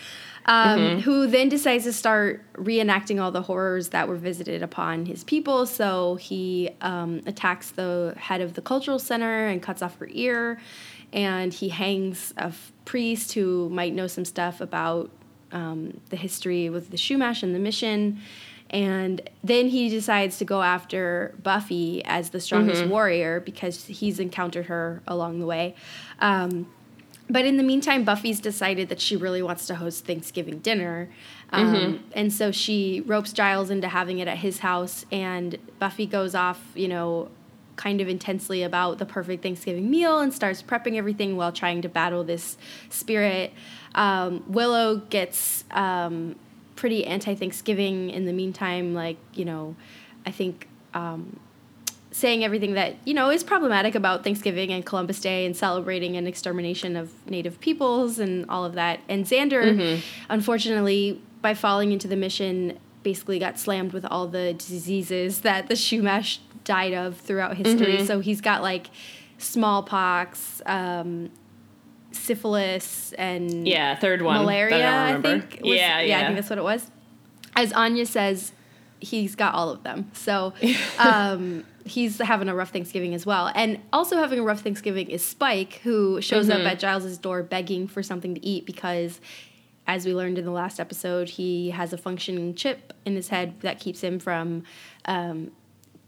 um, 0.46 0.80
Mm-hmm. 0.80 1.00
who 1.02 1.28
then 1.28 1.50
decides 1.50 1.84
to 1.84 1.94
start 1.94 2.44
reenacting 2.54 3.22
all 3.22 3.32
the 3.32 3.42
horrors 3.44 3.90
that 3.90 4.08
were 4.08 4.16
visited 4.16 4.64
upon 4.64 5.06
his 5.06 5.24
people. 5.24 5.66
So 5.66 6.16
he 6.16 6.72
um, 6.82 7.22
attacks 7.26 7.72
the 7.72 8.14
head 8.18 8.42
of 8.42 8.54
the 8.54 8.62
cultural 8.62 9.00
center 9.00 9.48
and 9.48 9.62
cuts 9.62 9.82
off 9.82 9.98
her 10.00 10.08
ear, 10.12 10.60
and 11.14 11.54
he 11.54 11.70
hangs 11.70 12.34
a 12.38 12.46
f- 12.46 12.72
priest 12.86 13.34
who 13.34 13.70
might 13.70 13.94
know 13.94 14.08
some 14.08 14.26
stuff 14.26 14.62
about 14.62 15.10
um, 15.52 16.00
the 16.10 16.16
history 16.16 16.70
with 16.70 16.90
the 16.92 16.98
Chumash 16.98 17.44
and 17.44 17.54
the 17.56 17.60
mission. 17.60 18.20
And 18.72 19.20
then 19.44 19.68
he 19.70 19.90
decides 19.90 20.38
to 20.38 20.46
go 20.46 20.62
after 20.62 21.34
Buffy 21.42 22.06
as 22.06 22.30
the 22.30 22.40
strongest 22.40 22.86
warrior 22.86 23.40
because 23.40 23.86
he's 23.86 24.20
encountered 24.20 24.68
her 24.68 25.02
along 25.08 25.40
the 25.40 25.48
way. 25.48 25.74
Um, 26.20 26.68
but 27.30 27.46
in 27.46 27.58
the 27.58 27.64
meantime, 27.64 28.04
Buffy's 28.04 28.40
decided 28.40 28.90
that 28.90 29.00
she 29.00 29.16
really 29.16 29.42
wants 29.42 29.68
to 29.68 29.76
host 29.76 30.06
Thanksgiving 30.06 30.60
dinner. 30.60 31.10
Um, 31.52 32.04
And 32.14 32.34
so 32.34 32.52
she 32.52 33.02
ropes 33.06 33.34
Giles 33.34 33.70
into 33.70 33.88
having 33.88 34.20
it 34.20 34.28
at 34.28 34.38
his 34.40 34.60
house, 34.60 35.06
and 35.12 35.58
Buffy 35.78 36.06
goes 36.06 36.36
off, 36.36 36.62
you 36.76 36.88
know, 36.88 37.30
kind 37.76 38.02
of 38.02 38.10
intensely 38.10 38.62
about 38.62 38.98
the 38.98 39.06
perfect 39.06 39.42
Thanksgiving 39.42 39.90
meal 39.90 40.20
and 40.20 40.34
starts 40.34 40.62
prepping 40.62 40.96
everything 40.96 41.38
while 41.38 41.52
trying 41.52 41.82
to 41.82 41.88
battle 41.88 42.24
this 42.26 42.58
spirit. 42.90 43.54
Um, 43.96 44.44
Willow 44.48 44.98
gets 44.98 45.64
um, 45.72 46.36
pretty 46.76 47.06
anti 47.06 47.36
Thanksgiving 47.36 48.10
in 48.10 48.26
the 48.26 48.34
meantime, 48.34 48.94
like, 48.94 49.18
you 49.34 49.46
know, 49.46 49.76
I 50.26 50.32
think 50.32 50.68
um, 50.94 51.40
saying 52.20 52.44
everything 52.44 52.74
that 52.74 52.96
you 53.06 53.14
know 53.14 53.30
is 53.30 53.44
problematic 53.44 53.96
about 53.96 54.24
Thanksgiving 54.24 54.72
and 54.72 54.86
Columbus 54.86 55.20
Day 55.22 55.46
and 55.46 55.56
celebrating 55.56 56.18
an 56.18 56.28
extermination 56.28 56.96
of 56.96 57.12
Native 57.30 57.60
peoples 57.60 58.20
and 58.20 58.46
all 58.50 58.66
of 58.66 58.74
that. 58.74 59.00
And 59.08 59.26
Xander, 59.26 60.02
unfortunately, 60.30 61.22
by 61.42 61.54
falling 61.54 61.92
into 61.92 62.08
the 62.08 62.16
mission, 62.18 62.78
basically 63.04 63.40
got 63.40 63.58
slammed 63.58 63.94
with 63.94 64.06
all 64.06 64.28
the 64.28 64.54
diseases 64.54 65.42
that 65.42 65.68
the 65.68 65.76
Chumash 65.76 66.40
died 66.66 66.94
of 66.94 67.18
throughout 67.18 67.56
history. 67.58 68.06
So 68.06 68.20
he's 68.20 68.42
got 68.42 68.62
like 68.62 68.88
smallpox, 69.38 70.62
um, 70.66 71.32
syphilis, 72.12 73.14
and 73.14 73.68
yeah, 73.68 73.96
third 73.96 74.22
one. 74.22 74.42
malaria. 74.42 74.86
I, 74.88 75.16
I, 75.16 75.22
think. 75.22 75.60
was- 75.64 75.78
yeah, 75.78 76.02
yeah. 76.02 76.20
I 76.20 76.24
think 76.26 76.36
that's 76.36 76.50
what 76.50 76.60
it 76.60 76.64
was. 76.64 76.92
As 77.56 77.74
Anya 77.74 78.06
says, 78.06 78.52
he's 79.00 79.36
got 79.36 79.54
all 79.54 79.70
of 79.70 79.84
them. 79.84 80.12
So 80.14 80.54
um, 81.00 81.64
he's 81.90 82.20
having 82.20 82.48
a 82.48 82.56
rough 82.56 82.72
Thanksgiving 82.72 83.14
as 83.14 83.26
well. 83.26 83.52
And 83.54 83.80
also 83.92 84.18
having 84.18 84.40
a 84.40 84.44
rough 84.44 84.62
Thanksgiving 84.62 85.10
is 85.10 85.24
Spike, 85.24 85.82
who 85.84 86.22
shows 86.22 86.48
Mm-hmm. 86.48 86.66
up 86.66 86.72
at 86.74 86.80
Giles's 86.80 87.18
door 87.18 87.44
begging 87.44 87.88
for 87.88 88.02
something 88.04 88.36
to 88.36 88.46
eat 88.46 88.66
because. 88.66 89.20
As 89.88 90.06
we 90.06 90.14
learned 90.14 90.38
in 90.38 90.46
the 90.46 90.52
last 90.52 90.80
episode, 90.80 91.30
he 91.30 91.72
has 91.72 91.94
a 91.94 91.98
functioning 91.98 92.54
chip 92.54 92.94
in 93.06 93.16
his 93.16 93.30
head 93.30 93.60
that 93.62 93.80
keeps 93.80 94.02
him 94.02 94.20
from 94.20 94.62
um, 95.06 95.50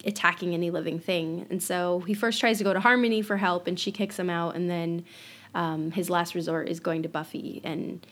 attacking 0.06 0.54
any 0.54 0.70
living 0.70 1.00
thing. 1.00 1.48
And 1.50 1.64
so 1.64 2.02
he 2.02 2.14
first 2.14 2.40
tries 2.40 2.60
to 2.60 2.64
go 2.64 2.74
to 2.74 2.80
Harmony 2.80 3.24
for 3.24 3.38
help, 3.38 3.66
and 3.66 3.80
she 3.80 3.92
kicks 3.92 4.20
him 4.20 4.30
out. 4.30 4.56
And 4.56 4.70
then 4.70 5.04
um, 5.56 5.90
his 5.90 6.12
last 6.12 6.36
resort 6.36 6.70
is 6.70 6.80
going 6.80 7.02
to 7.02 7.10
Buffy, 7.10 7.60
and 7.64 8.06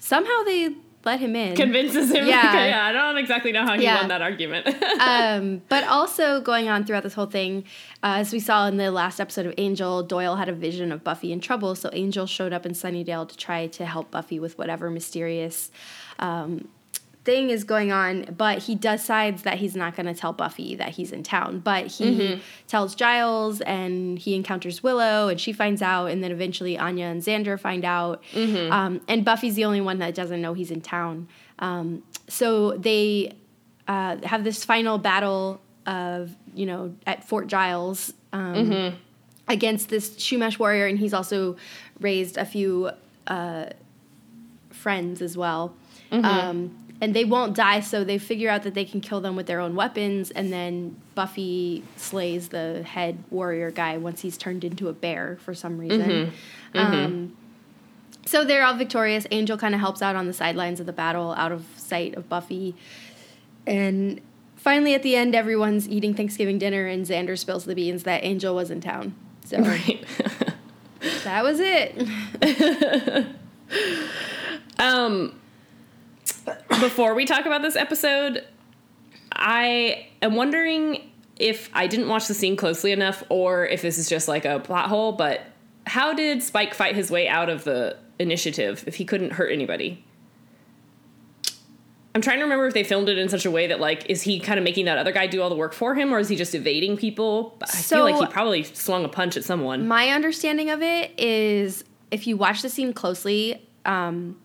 somehow 0.00 0.42
they 0.42 0.74
let 1.06 1.20
him 1.20 1.34
in. 1.36 1.56
Convinces 1.56 2.10
him. 2.10 2.26
Yeah. 2.36 2.66
yeah. 2.66 2.84
I 2.86 2.92
don't 2.92 3.16
exactly 3.16 3.52
know 3.52 3.64
how 3.64 3.76
he 3.76 3.84
Yeah. 3.84 4.00
won 4.00 4.08
that 4.08 4.20
argument. 4.20 4.66
um, 5.00 5.62
but 5.68 5.84
also 5.84 6.40
going 6.40 6.68
on 6.68 6.84
throughout 6.84 7.04
this 7.04 7.14
whole 7.14 7.26
thing, 7.26 7.64
uh, 8.02 8.16
as 8.18 8.32
we 8.32 8.40
saw 8.40 8.66
in 8.66 8.76
the 8.76 8.90
last 8.90 9.20
episode 9.20 9.46
of 9.46 9.54
Angel, 9.56 10.02
Doyle 10.02 10.36
had 10.36 10.48
a 10.48 10.52
vision 10.52 10.92
of 10.92 11.02
Buffy 11.04 11.32
in 11.32 11.40
trouble, 11.40 11.74
so 11.74 11.88
Angel 11.92 12.26
showed 12.26 12.52
up 12.52 12.66
in 12.66 12.72
Sunnydale 12.72 13.28
to 13.28 13.36
try 13.36 13.66
to 13.68 13.86
help 13.86 14.10
Buffy 14.10 14.38
with 14.40 14.58
whatever 14.58 14.90
mysterious 14.90 15.70
um, 16.18 16.68
thing 17.26 17.50
is 17.50 17.64
going 17.64 17.92
on, 17.92 18.34
but 18.36 18.60
he 18.60 18.74
decides 18.74 19.42
that 19.42 19.58
he's 19.58 19.76
not 19.76 19.96
going 19.96 20.06
to 20.06 20.14
tell 20.14 20.32
Buffy 20.32 20.76
that 20.76 20.90
he's 20.90 21.12
in 21.12 21.22
town. 21.24 21.58
But 21.58 21.88
he 21.88 22.04
mm-hmm. 22.04 22.40
tells 22.68 22.94
Giles, 22.94 23.60
and 23.62 24.18
he 24.18 24.34
encounters 24.34 24.82
Willow, 24.82 25.28
and 25.28 25.38
she 25.38 25.52
finds 25.52 25.82
out, 25.82 26.06
and 26.06 26.22
then 26.22 26.32
eventually 26.32 26.78
Anya 26.78 27.06
and 27.06 27.20
Xander 27.20 27.58
find 27.60 27.84
out. 27.84 28.22
Mm-hmm. 28.32 28.72
Um, 28.72 29.00
and 29.08 29.24
Buffy's 29.24 29.56
the 29.56 29.64
only 29.64 29.80
one 29.82 29.98
that 29.98 30.14
doesn't 30.14 30.40
know 30.40 30.54
he's 30.54 30.70
in 30.70 30.80
town. 30.80 31.28
Um, 31.58 32.04
so 32.28 32.72
they 32.78 33.34
uh, 33.88 34.18
have 34.22 34.44
this 34.44 34.64
final 34.64 34.96
battle 34.96 35.60
of 35.84 36.34
you 36.54 36.66
know 36.66 36.94
at 37.06 37.22
Fort 37.24 37.48
Giles 37.48 38.14
um, 38.32 38.54
mm-hmm. 38.54 38.96
against 39.48 39.88
this 39.88 40.10
Chumash 40.10 40.58
warrior, 40.58 40.86
and 40.86 40.98
he's 40.98 41.12
also 41.12 41.56
raised 42.00 42.38
a 42.38 42.44
few 42.44 42.90
uh, 43.26 43.66
friends 44.70 45.20
as 45.20 45.36
well. 45.36 45.74
Mm-hmm. 46.12 46.24
Um, 46.24 46.85
and 47.00 47.14
they 47.14 47.24
won't 47.24 47.54
die, 47.54 47.80
so 47.80 48.04
they 48.04 48.18
figure 48.18 48.48
out 48.48 48.62
that 48.62 48.74
they 48.74 48.84
can 48.84 49.00
kill 49.00 49.20
them 49.20 49.36
with 49.36 49.46
their 49.46 49.60
own 49.60 49.74
weapons, 49.74 50.30
and 50.30 50.52
then 50.52 50.96
Buffy 51.14 51.84
slays 51.96 52.48
the 52.48 52.82
head 52.82 53.22
warrior 53.30 53.70
guy 53.70 53.98
once 53.98 54.22
he's 54.22 54.36
turned 54.38 54.64
into 54.64 54.88
a 54.88 54.92
bear 54.92 55.38
for 55.42 55.54
some 55.54 55.78
reason. 55.78 56.00
Mm-hmm. 56.00 56.78
mm-hmm. 56.78 57.04
Um, 57.04 57.36
so 58.24 58.44
they're 58.44 58.64
all 58.64 58.74
victorious. 58.74 59.24
Angel 59.30 59.56
kind 59.56 59.72
of 59.72 59.80
helps 59.80 60.02
out 60.02 60.16
on 60.16 60.26
the 60.26 60.32
sidelines 60.32 60.80
of 60.80 60.86
the 60.86 60.92
battle, 60.92 61.32
out 61.34 61.52
of 61.52 61.64
sight 61.76 62.16
of 62.16 62.28
Buffy. 62.28 62.74
And 63.68 64.20
finally, 64.56 64.94
at 64.94 65.04
the 65.04 65.14
end, 65.14 65.36
everyone's 65.36 65.88
eating 65.88 66.12
Thanksgiving 66.12 66.58
dinner, 66.58 66.86
and 66.86 67.06
Xander 67.06 67.38
spills 67.38 67.66
the 67.66 67.74
beans 67.74 68.02
that 68.02 68.24
Angel 68.24 68.54
was 68.54 68.70
in 68.70 68.80
town. 68.80 69.14
So 69.44 69.60
right. 69.60 70.04
that 71.22 71.44
was 71.44 71.60
it. 71.60 71.96
um, 74.78 75.38
before 76.80 77.14
we 77.14 77.24
talk 77.24 77.46
about 77.46 77.62
this 77.62 77.76
episode, 77.76 78.44
I 79.32 80.08
am 80.22 80.34
wondering 80.34 81.10
if 81.38 81.68
I 81.74 81.86
didn't 81.86 82.08
watch 82.08 82.28
the 82.28 82.34
scene 82.34 82.56
closely 82.56 82.92
enough, 82.92 83.22
or 83.28 83.66
if 83.66 83.82
this 83.82 83.98
is 83.98 84.08
just 84.08 84.28
like 84.28 84.44
a 84.44 84.60
plot 84.60 84.88
hole. 84.88 85.12
But 85.12 85.42
how 85.86 86.14
did 86.14 86.42
Spike 86.42 86.74
fight 86.74 86.94
his 86.94 87.10
way 87.10 87.28
out 87.28 87.48
of 87.48 87.64
the 87.64 87.96
initiative 88.18 88.84
if 88.86 88.96
he 88.96 89.04
couldn't 89.04 89.32
hurt 89.32 89.52
anybody? 89.52 90.04
I'm 92.14 92.22
trying 92.22 92.38
to 92.38 92.44
remember 92.44 92.66
if 92.66 92.72
they 92.72 92.82
filmed 92.82 93.10
it 93.10 93.18
in 93.18 93.28
such 93.28 93.44
a 93.44 93.50
way 93.50 93.66
that 93.66 93.78
like 93.78 94.08
is 94.08 94.22
he 94.22 94.40
kind 94.40 94.58
of 94.58 94.64
making 94.64 94.86
that 94.86 94.96
other 94.96 95.12
guy 95.12 95.26
do 95.26 95.42
all 95.42 95.50
the 95.50 95.56
work 95.56 95.74
for 95.74 95.94
him 95.94 96.14
or 96.14 96.18
is 96.18 96.30
he 96.30 96.36
just 96.36 96.54
evading 96.54 96.96
people? 96.96 97.58
I 97.62 97.66
so, 97.66 97.96
feel 97.96 98.04
like 98.04 98.28
he 98.28 98.32
probably 98.32 98.62
swung 98.62 99.04
a 99.04 99.08
punch 99.08 99.36
at 99.36 99.44
someone. 99.44 99.86
My 99.86 100.08
understanding 100.08 100.70
of 100.70 100.80
it 100.82 101.12
is 101.20 101.84
if 102.10 102.26
you 102.26 102.38
watch 102.38 102.62
the 102.62 102.70
scene 102.70 102.94
closely, 102.94 103.68
um, 103.84 104.40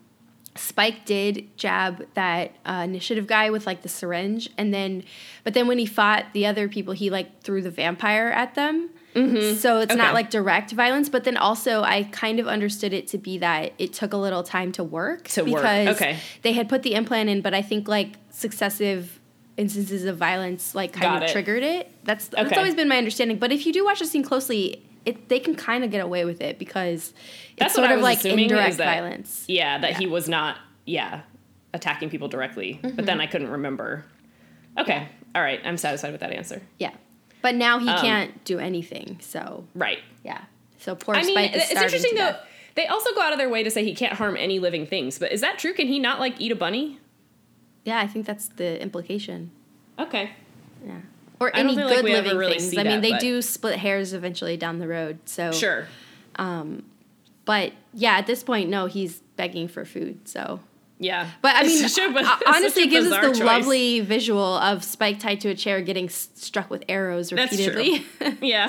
Spike 0.54 1.06
did 1.06 1.56
jab 1.56 2.06
that 2.14 2.52
uh, 2.66 2.82
initiative 2.84 3.26
guy 3.26 3.50
with 3.50 3.66
like 3.66 3.82
the 3.82 3.88
syringe, 3.88 4.50
and 4.58 4.72
then, 4.72 5.04
but 5.44 5.54
then 5.54 5.66
when 5.66 5.78
he 5.78 5.86
fought 5.86 6.26
the 6.34 6.46
other 6.46 6.68
people, 6.68 6.92
he 6.92 7.08
like 7.08 7.42
threw 7.42 7.62
the 7.62 7.70
vampire 7.70 8.28
at 8.28 8.54
them. 8.54 8.90
Mm-hmm. 9.14 9.56
So 9.56 9.80
it's 9.80 9.92
okay. 9.92 10.00
not 10.00 10.14
like 10.14 10.30
direct 10.30 10.72
violence, 10.72 11.08
but 11.08 11.24
then 11.24 11.36
also 11.36 11.82
I 11.82 12.04
kind 12.04 12.40
of 12.40 12.48
understood 12.48 12.92
it 12.92 13.08
to 13.08 13.18
be 13.18 13.38
that 13.38 13.72
it 13.78 13.92
took 13.92 14.12
a 14.12 14.16
little 14.16 14.42
time 14.42 14.72
to 14.72 14.84
work 14.84 15.28
to 15.28 15.44
because 15.44 15.86
work. 15.86 15.96
Okay. 15.96 16.18
they 16.42 16.52
had 16.52 16.68
put 16.68 16.82
the 16.82 16.94
implant 16.94 17.28
in, 17.28 17.40
but 17.42 17.54
I 17.54 17.62
think 17.62 17.88
like 17.88 18.14
successive 18.30 19.20
instances 19.58 20.04
of 20.06 20.16
violence 20.16 20.74
like 20.74 20.92
kind 20.92 21.02
Got 21.02 21.16
of 21.16 21.22
it. 21.28 21.32
triggered 21.32 21.62
it. 21.62 21.90
That's 22.04 22.32
okay. 22.32 22.42
that's 22.42 22.56
always 22.56 22.74
been 22.74 22.88
my 22.88 22.96
understanding. 22.96 23.38
But 23.38 23.52
if 23.52 23.66
you 23.66 23.72
do 23.72 23.84
watch 23.84 23.98
the 23.98 24.06
scene 24.06 24.22
closely, 24.22 24.82
it 25.04 25.28
they 25.28 25.38
can 25.38 25.54
kind 25.54 25.84
of 25.84 25.90
get 25.90 26.02
away 26.02 26.24
with 26.24 26.40
it 26.40 26.58
because 26.58 27.12
that's 27.58 27.70
it's 27.70 27.74
sort 27.74 27.90
of 27.90 28.00
like 28.00 28.24
indirect 28.24 28.78
that, 28.78 28.84
violence. 28.84 29.44
Yeah, 29.48 29.78
that 29.78 29.92
yeah. 29.92 29.98
he 29.98 30.06
was 30.06 30.28
not 30.28 30.58
yeah 30.84 31.22
attacking 31.74 32.10
people 32.10 32.28
directly. 32.28 32.80
Mm-hmm. 32.82 32.96
But 32.96 33.06
then 33.06 33.20
I 33.20 33.26
couldn't 33.26 33.50
remember. 33.50 34.04
Okay, 34.78 35.08
all 35.34 35.42
right, 35.42 35.60
I'm 35.64 35.76
satisfied 35.76 36.12
with 36.12 36.20
that 36.20 36.32
answer. 36.32 36.62
Yeah. 36.78 36.92
But 37.42 37.56
now 37.56 37.78
he 37.78 37.88
um, 37.88 38.00
can't 38.00 38.44
do 38.44 38.58
anything. 38.58 39.18
So 39.20 39.64
right, 39.74 39.98
yeah. 40.24 40.42
So 40.78 40.94
poor 40.94 41.14
I 41.14 41.22
mean, 41.24 41.38
it's 41.38 41.70
interesting 41.70 42.14
though. 42.14 42.32
Death. 42.32 42.46
They 42.74 42.86
also 42.86 43.12
go 43.14 43.20
out 43.20 43.32
of 43.32 43.38
their 43.38 43.50
way 43.50 43.62
to 43.62 43.70
say 43.70 43.84
he 43.84 43.94
can't 43.94 44.14
harm 44.14 44.36
any 44.36 44.58
living 44.58 44.86
things. 44.86 45.18
But 45.18 45.32
is 45.32 45.42
that 45.42 45.58
true? 45.58 45.74
Can 45.74 45.88
he 45.88 45.98
not 45.98 46.20
like 46.20 46.40
eat 46.40 46.52
a 46.52 46.56
bunny? 46.56 46.98
Yeah, 47.84 48.00
I 48.00 48.06
think 48.06 48.24
that's 48.24 48.48
the 48.48 48.80
implication. 48.80 49.50
Okay. 49.98 50.30
Yeah. 50.86 51.00
Or 51.42 51.56
any 51.56 51.74
good 51.74 51.90
like 51.90 52.04
living 52.04 52.36
really 52.36 52.58
things. 52.58 52.76
I 52.78 52.84
mean, 52.84 53.00
they 53.00 53.18
do 53.18 53.42
split 53.42 53.78
hairs 53.78 54.12
eventually 54.12 54.56
down 54.56 54.78
the 54.78 54.88
road. 54.88 55.18
So 55.24 55.50
sure. 55.50 55.88
Um, 56.36 56.84
but 57.44 57.72
yeah, 57.92 58.12
at 58.18 58.26
this 58.26 58.42
point, 58.44 58.70
no, 58.70 58.86
he's 58.86 59.18
begging 59.36 59.66
for 59.68 59.84
food. 59.84 60.28
So 60.28 60.60
yeah. 61.02 61.30
But 61.42 61.56
I 61.56 61.62
mean, 61.66 61.84
honestly, 62.46 62.84
it 62.84 62.90
gives 62.90 63.10
us 63.10 63.20
the 63.20 63.32
choice. 63.32 63.40
lovely 63.40 64.00
visual 64.00 64.56
of 64.58 64.84
Spike 64.84 65.18
tied 65.18 65.40
to 65.40 65.48
a 65.48 65.54
chair 65.54 65.80
getting 65.82 66.06
s- 66.06 66.30
struck 66.34 66.70
with 66.70 66.84
arrows 66.88 67.32
repeatedly. 67.32 68.06
yeah. 68.40 68.68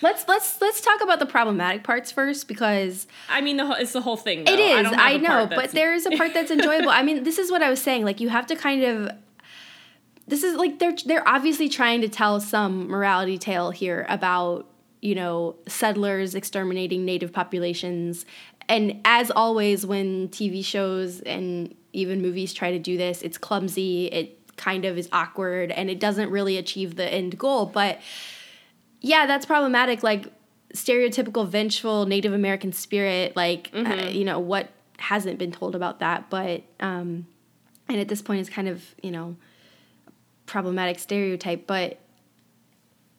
let's 0.00 0.26
let's 0.26 0.60
let's 0.60 0.80
talk 0.80 1.02
about 1.02 1.18
the 1.18 1.26
problematic 1.26 1.84
parts 1.84 2.10
first 2.10 2.48
because 2.48 3.06
I 3.28 3.42
mean 3.42 3.58
the 3.58 3.66
whole, 3.66 3.76
it's 3.76 3.92
the 3.92 4.00
whole 4.00 4.16
thing. 4.16 4.44
Though. 4.44 4.52
It 4.54 4.60
is. 4.60 4.86
I, 4.92 5.12
I 5.12 5.16
know, 5.18 5.46
but 5.46 5.72
there 5.72 5.92
is 5.92 6.06
a 6.06 6.10
part 6.12 6.32
that's 6.32 6.50
enjoyable. 6.50 6.90
I 6.90 7.02
mean, 7.02 7.24
this 7.24 7.38
is 7.38 7.50
what 7.50 7.62
I 7.62 7.68
was 7.68 7.82
saying. 7.82 8.04
Like 8.04 8.20
you 8.20 8.30
have 8.30 8.46
to 8.46 8.56
kind 8.56 8.82
of 8.84 9.10
this 10.26 10.42
is 10.42 10.56
like 10.56 10.78
they're 10.78 10.96
they're 11.04 11.26
obviously 11.28 11.68
trying 11.68 12.00
to 12.00 12.08
tell 12.08 12.40
some 12.40 12.88
morality 12.88 13.38
tale 13.38 13.70
here 13.70 14.06
about 14.08 14.66
you 15.00 15.14
know 15.14 15.56
settlers 15.66 16.34
exterminating 16.34 17.04
native 17.04 17.32
populations. 17.32 18.24
And 18.66 19.02
as 19.04 19.30
always 19.30 19.84
when 19.84 20.28
tv 20.28 20.64
shows 20.64 21.20
and 21.20 21.74
even 21.92 22.22
movies 22.22 22.54
try 22.54 22.70
to 22.70 22.78
do 22.78 22.96
this 22.96 23.20
it's 23.22 23.36
clumsy 23.36 24.06
it 24.06 24.40
kind 24.56 24.86
of 24.86 24.96
is 24.96 25.08
awkward 25.12 25.70
and 25.70 25.90
it 25.90 26.00
doesn't 26.00 26.30
really 26.30 26.56
achieve 26.56 26.96
the 26.96 27.12
end 27.12 27.38
goal. 27.38 27.66
But 27.66 28.00
yeah 29.00 29.26
that's 29.26 29.44
problematic. 29.44 30.02
Like 30.02 30.32
stereotypical 30.72 31.46
vengeful 31.46 32.04
native 32.04 32.32
american 32.32 32.72
spirit 32.72 33.36
like 33.36 33.70
uh, 33.72 33.76
mm-hmm. 33.76 33.92
uh, 33.92 34.10
you 34.10 34.24
know 34.24 34.40
what 34.40 34.70
hasn't 34.98 35.38
been 35.38 35.52
told 35.52 35.74
about 35.74 36.00
that? 36.00 36.30
But 36.30 36.62
um 36.80 37.26
and 37.88 38.00
at 38.00 38.08
this 38.08 38.22
point 38.22 38.40
it's 38.40 38.48
kind 38.48 38.68
of 38.68 38.82
you 39.02 39.10
know 39.10 39.36
problematic 40.46 40.98
stereotype 40.98 41.66
but 41.66 41.98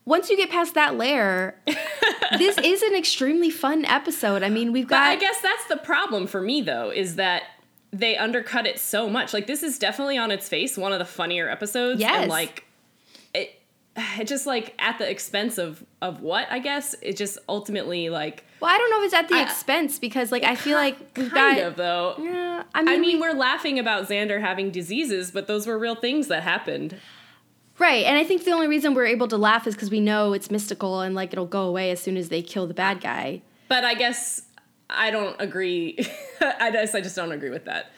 once 0.05 0.29
you 0.29 0.37
get 0.37 0.49
past 0.49 0.75
that 0.75 0.95
layer, 0.97 1.55
this 2.37 2.57
is 2.59 2.81
an 2.83 2.95
extremely 2.95 3.49
fun 3.49 3.85
episode. 3.85 4.43
I 4.43 4.49
mean, 4.49 4.71
we've 4.71 4.87
got. 4.87 4.99
But 4.99 5.09
I 5.09 5.15
guess 5.15 5.41
that's 5.41 5.65
the 5.67 5.77
problem 5.77 6.27
for 6.27 6.41
me, 6.41 6.61
though, 6.61 6.91
is 6.91 7.15
that 7.15 7.43
they 7.91 8.15
undercut 8.15 8.67
it 8.67 8.79
so 8.79 9.09
much. 9.09 9.33
Like, 9.33 9.47
this 9.47 9.63
is 9.63 9.79
definitely 9.79 10.17
on 10.17 10.31
its 10.31 10.47
face 10.47 10.77
one 10.77 10.93
of 10.93 10.99
the 10.99 11.05
funnier 11.05 11.49
episodes. 11.49 11.99
Yes. 11.99 12.21
And, 12.21 12.29
like, 12.29 12.65
it, 13.33 13.59
it 13.97 14.27
just, 14.27 14.45
like, 14.45 14.75
at 14.77 14.99
the 14.99 15.09
expense 15.09 15.57
of, 15.57 15.83
of 16.03 16.21
what, 16.21 16.47
I 16.51 16.59
guess? 16.59 16.95
It 17.01 17.17
just 17.17 17.39
ultimately, 17.49 18.09
like. 18.09 18.43
Well, 18.59 18.73
I 18.73 18.77
don't 18.77 18.91
know 18.91 18.99
if 18.99 19.05
it's 19.05 19.13
at 19.15 19.27
the 19.27 19.35
I, 19.35 19.41
expense 19.41 19.97
because, 19.97 20.31
like, 20.31 20.43
I 20.43 20.55
feel 20.55 20.77
like 20.77 20.97
we've 21.17 21.31
kind 21.31 21.57
got. 21.57 21.67
of, 21.67 21.75
though. 21.77 22.15
Yeah. 22.19 22.63
I 22.75 22.83
mean, 22.83 22.93
I 22.95 22.97
mean, 22.99 23.19
we, 23.19 23.21
we're 23.21 23.33
laughing 23.33 23.79
about 23.79 24.07
Xander 24.07 24.39
having 24.39 24.69
diseases, 24.69 25.31
but 25.31 25.47
those 25.47 25.65
were 25.65 25.79
real 25.79 25.95
things 25.95 26.27
that 26.27 26.43
happened. 26.43 26.99
Right, 27.77 28.05
and 28.05 28.17
I 28.17 28.23
think 28.23 28.45
the 28.45 28.51
only 28.51 28.67
reason 28.67 28.93
we're 28.93 29.05
able 29.05 29.27
to 29.27 29.37
laugh 29.37 29.67
is 29.67 29.75
because 29.75 29.91
we 29.91 29.99
know 29.99 30.33
it's 30.33 30.49
mystical 30.49 31.01
and 31.01 31.13
like 31.13 31.33
it'll 31.33 31.45
go 31.45 31.63
away 31.63 31.91
as 31.91 31.99
soon 31.99 32.15
as 32.15 32.29
they 32.29 32.41
kill 32.41 32.67
the 32.67 32.73
bad 32.73 33.01
guy. 33.01 33.41
But 33.67 33.83
I 33.83 33.95
guess 33.95 34.43
I 34.89 35.11
don't 35.11 35.35
agree. 35.39 35.97
I 36.41 36.71
guess 36.71 36.95
I 36.95 37.01
just 37.01 37.15
don't 37.15 37.31
agree 37.31 37.49
with 37.49 37.65
that. 37.65 37.91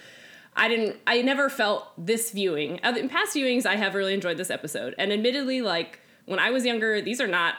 I 0.56 0.68
didn't. 0.68 0.98
I 1.06 1.22
never 1.22 1.50
felt 1.50 1.88
this 2.04 2.32
viewing. 2.32 2.78
In 2.78 3.10
past 3.10 3.36
viewings, 3.36 3.68
I 3.68 3.76
have 3.76 3.94
really 3.94 4.16
enjoyed 4.16 4.38
this 4.38 4.50
episode, 4.50 4.96
and 4.98 5.14
admittedly, 5.14 5.62
like 5.62 6.00
when 6.26 6.40
I 6.40 6.50
was 6.50 6.66
younger, 6.66 7.00
these 7.00 7.22
are 7.22 7.28
not 7.28 7.56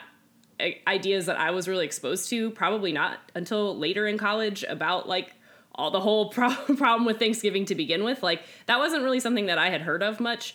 eh, 0.59 0.73
ideas 0.85 1.25
that 1.27 1.39
I 1.39 1.51
was 1.51 1.69
really 1.69 1.85
exposed 1.85 2.29
to. 2.31 2.51
Probably 2.51 2.91
not 2.91 3.19
until 3.33 3.77
later 3.77 4.05
in 4.05 4.17
college 4.17 4.63
about 4.67 5.07
like 5.07 5.33
all 5.75 5.91
the 5.91 6.01
whole 6.01 6.29
pro- 6.33 6.53
problem 6.75 7.05
with 7.05 7.17
Thanksgiving 7.17 7.63
to 7.65 7.75
begin 7.75 8.03
with. 8.03 8.21
Like 8.21 8.41
that 8.65 8.77
wasn't 8.79 9.03
really 9.03 9.21
something 9.21 9.45
that 9.45 9.57
I 9.57 9.69
had 9.69 9.81
heard 9.81 10.03
of 10.03 10.19
much. 10.19 10.53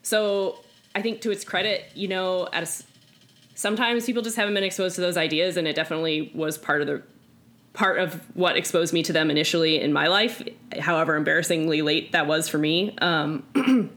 So 0.00 0.58
I 0.94 1.02
think 1.02 1.20
to 1.22 1.30
its 1.30 1.44
credit, 1.44 1.90
you 1.94 2.08
know, 2.08 2.48
a, 2.52 2.66
sometimes 3.54 4.06
people 4.06 4.22
just 4.22 4.36
haven't 4.36 4.54
been 4.54 4.64
exposed 4.64 4.94
to 4.96 5.00
those 5.00 5.16
ideas, 5.16 5.56
and 5.56 5.66
it 5.66 5.74
definitely 5.74 6.30
was 6.34 6.58
part 6.58 6.80
of 6.80 6.86
the 6.86 7.02
part 7.72 7.98
of 7.98 8.14
what 8.36 8.56
exposed 8.56 8.94
me 8.94 9.02
to 9.02 9.12
them 9.12 9.30
initially 9.30 9.80
in 9.80 9.92
my 9.92 10.06
life. 10.06 10.42
However 10.78 11.16
embarrassingly 11.16 11.82
late 11.82 12.12
that 12.12 12.26
was 12.26 12.48
for 12.48 12.58
me. 12.58 12.96
Um, 12.98 13.42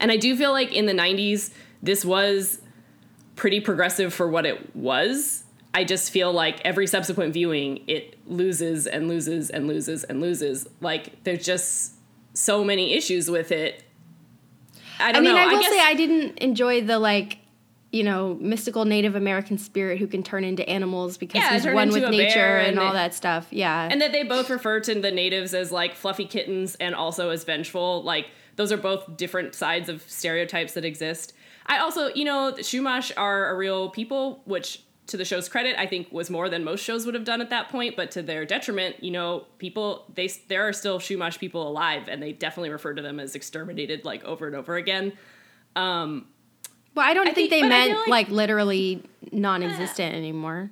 and 0.00 0.10
I 0.10 0.16
do 0.16 0.36
feel 0.36 0.50
like 0.50 0.72
in 0.72 0.86
the 0.86 0.92
'90s, 0.92 1.52
this 1.82 2.04
was 2.04 2.60
pretty 3.36 3.60
progressive 3.60 4.12
for 4.12 4.28
what 4.28 4.44
it 4.46 4.74
was. 4.74 5.44
I 5.72 5.84
just 5.84 6.10
feel 6.10 6.32
like 6.32 6.60
every 6.64 6.88
subsequent 6.88 7.32
viewing, 7.34 7.84
it 7.86 8.18
loses 8.26 8.86
and 8.88 9.06
loses 9.06 9.48
and 9.50 9.68
loses 9.68 10.02
and 10.02 10.20
loses. 10.20 10.66
Like 10.80 11.22
there's 11.22 11.44
just 11.44 11.94
so 12.32 12.64
many 12.64 12.94
issues 12.94 13.30
with 13.30 13.52
it 13.52 13.84
I 15.00 15.12
don't 15.12 15.22
I 15.22 15.24
mean, 15.24 15.34
know. 15.34 15.40
I 15.40 15.46
will 15.46 15.58
I 15.58 15.60
guess... 15.60 15.72
say 15.72 15.80
I 15.80 15.94
didn't 15.94 16.38
enjoy 16.38 16.82
the 16.82 16.98
like 16.98 17.38
you 17.90 18.04
know, 18.04 18.36
mystical 18.40 18.84
Native 18.84 19.14
American 19.14 19.56
spirit 19.56 19.98
who 19.98 20.06
can 20.06 20.22
turn 20.22 20.44
into 20.44 20.68
animals 20.68 21.16
because 21.16 21.40
Yeah, 21.40 21.54
he's 21.54 21.64
one 21.64 21.88
with 21.90 22.10
nature 22.10 22.58
and, 22.58 22.76
and 22.76 22.78
all 22.78 22.92
that 22.92 23.14
stuff. 23.14 23.46
Yeah. 23.50 23.88
and 23.90 24.00
that 24.02 24.12
they 24.12 24.24
both 24.24 24.50
refer 24.50 24.80
to 24.80 25.00
the 25.00 25.10
natives 25.10 25.54
as 25.54 25.72
like 25.72 25.94
fluffy 25.94 26.26
kittens 26.26 26.74
and 26.76 26.94
also 26.94 27.30
as 27.30 27.44
vengeful. 27.44 28.02
Like 28.02 28.26
those 28.56 28.72
are 28.72 28.76
both 28.76 29.16
different 29.16 29.54
sides 29.54 29.88
of 29.88 30.02
stereotypes 30.02 30.74
that 30.74 30.84
exist. 30.84 31.32
I 31.66 31.78
also, 31.78 32.08
you 32.08 32.24
know, 32.24 32.50
the 32.50 32.62
Chumash 32.62 33.12
are 33.16 33.50
a 33.50 33.56
real 33.56 33.88
people, 33.88 34.42
which 34.44 34.82
to 35.08 35.16
the 35.16 35.24
show's 35.24 35.48
credit, 35.48 35.78
I 35.78 35.86
think 35.86 36.10
was 36.12 36.30
more 36.30 36.48
than 36.48 36.64
most 36.64 36.82
shows 36.84 37.04
would 37.04 37.14
have 37.14 37.24
done 37.24 37.40
at 37.40 37.50
that 37.50 37.68
point. 37.68 37.96
But 37.96 38.10
to 38.12 38.22
their 38.22 38.44
detriment, 38.44 39.02
you 39.02 39.10
know, 39.10 39.46
people 39.58 40.04
they 40.14 40.28
there 40.48 40.66
are 40.68 40.72
still 40.72 40.98
Chumash 41.00 41.38
people 41.38 41.66
alive, 41.68 42.08
and 42.08 42.22
they 42.22 42.32
definitely 42.32 42.70
refer 42.70 42.94
to 42.94 43.02
them 43.02 43.18
as 43.20 43.34
exterminated 43.34 44.04
like 44.04 44.24
over 44.24 44.46
and 44.46 44.54
over 44.56 44.76
again. 44.76 45.12
Um, 45.76 46.26
well, 46.94 47.06
I 47.08 47.14
don't 47.14 47.28
I 47.28 47.32
think, 47.32 47.50
think- 47.50 47.62
they 47.62 47.68
meant 47.68 47.92
like- 47.98 48.08
like, 48.08 48.28
literally 48.30 49.02
non-existent 49.32 50.14
anymore. 50.14 50.70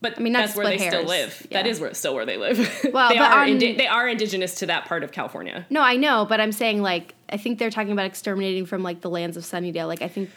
But 0.00 0.18
I 0.18 0.20
mean, 0.22 0.32
that's 0.32 0.56
where 0.56 0.66
they 0.66 0.78
split 0.78 0.92
still 0.92 1.04
live. 1.04 1.46
Yeah. 1.48 1.62
That 1.62 1.68
is 1.68 1.78
where 1.78 1.94
still 1.94 2.14
where 2.16 2.26
they 2.26 2.36
live. 2.36 2.58
Well, 2.92 3.08
they 3.08 3.18
but 3.18 3.30
are 3.30 3.42
on- 3.42 3.48
indi- 3.50 3.76
they 3.76 3.86
are 3.86 4.08
indigenous 4.08 4.56
to 4.56 4.66
that 4.66 4.84
part 4.86 5.04
of 5.04 5.12
California. 5.12 5.64
No, 5.70 5.80
I 5.80 5.94
know, 5.96 6.26
but 6.28 6.40
I'm 6.40 6.50
saying 6.50 6.82
like 6.82 7.14
I 7.30 7.36
think 7.36 7.60
they're 7.60 7.70
talking 7.70 7.92
about 7.92 8.06
exterminating 8.06 8.66
from 8.66 8.82
like 8.82 9.00
the 9.00 9.08
lands 9.10 9.36
of 9.36 9.44
Sunnydale. 9.44 9.86
Like 9.86 10.02
I 10.02 10.08
think, 10.08 10.30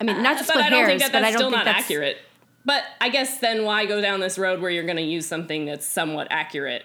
I 0.00 0.04
mean, 0.04 0.22
not 0.22 0.38
to 0.38 0.44
Uh, 0.44 0.54
but 0.54 0.56
I 0.58 0.68
hairs, 0.68 0.88
think 0.88 1.00
that 1.00 1.12
but 1.12 1.20
that's 1.20 1.28
I 1.28 1.30
don't 1.30 1.38
still 1.38 1.50
think 1.50 1.64
not 1.64 1.64
that's 1.64 1.84
accurate. 1.84 2.18
But 2.64 2.82
I 3.00 3.08
guess 3.08 3.38
then 3.38 3.64
why 3.64 3.86
go 3.86 4.00
down 4.00 4.20
this 4.20 4.38
road 4.38 4.60
where 4.60 4.70
you're 4.70 4.84
going 4.84 4.96
to 4.96 5.02
use 5.02 5.26
something 5.26 5.64
that's 5.66 5.86
somewhat 5.86 6.28
accurate? 6.30 6.84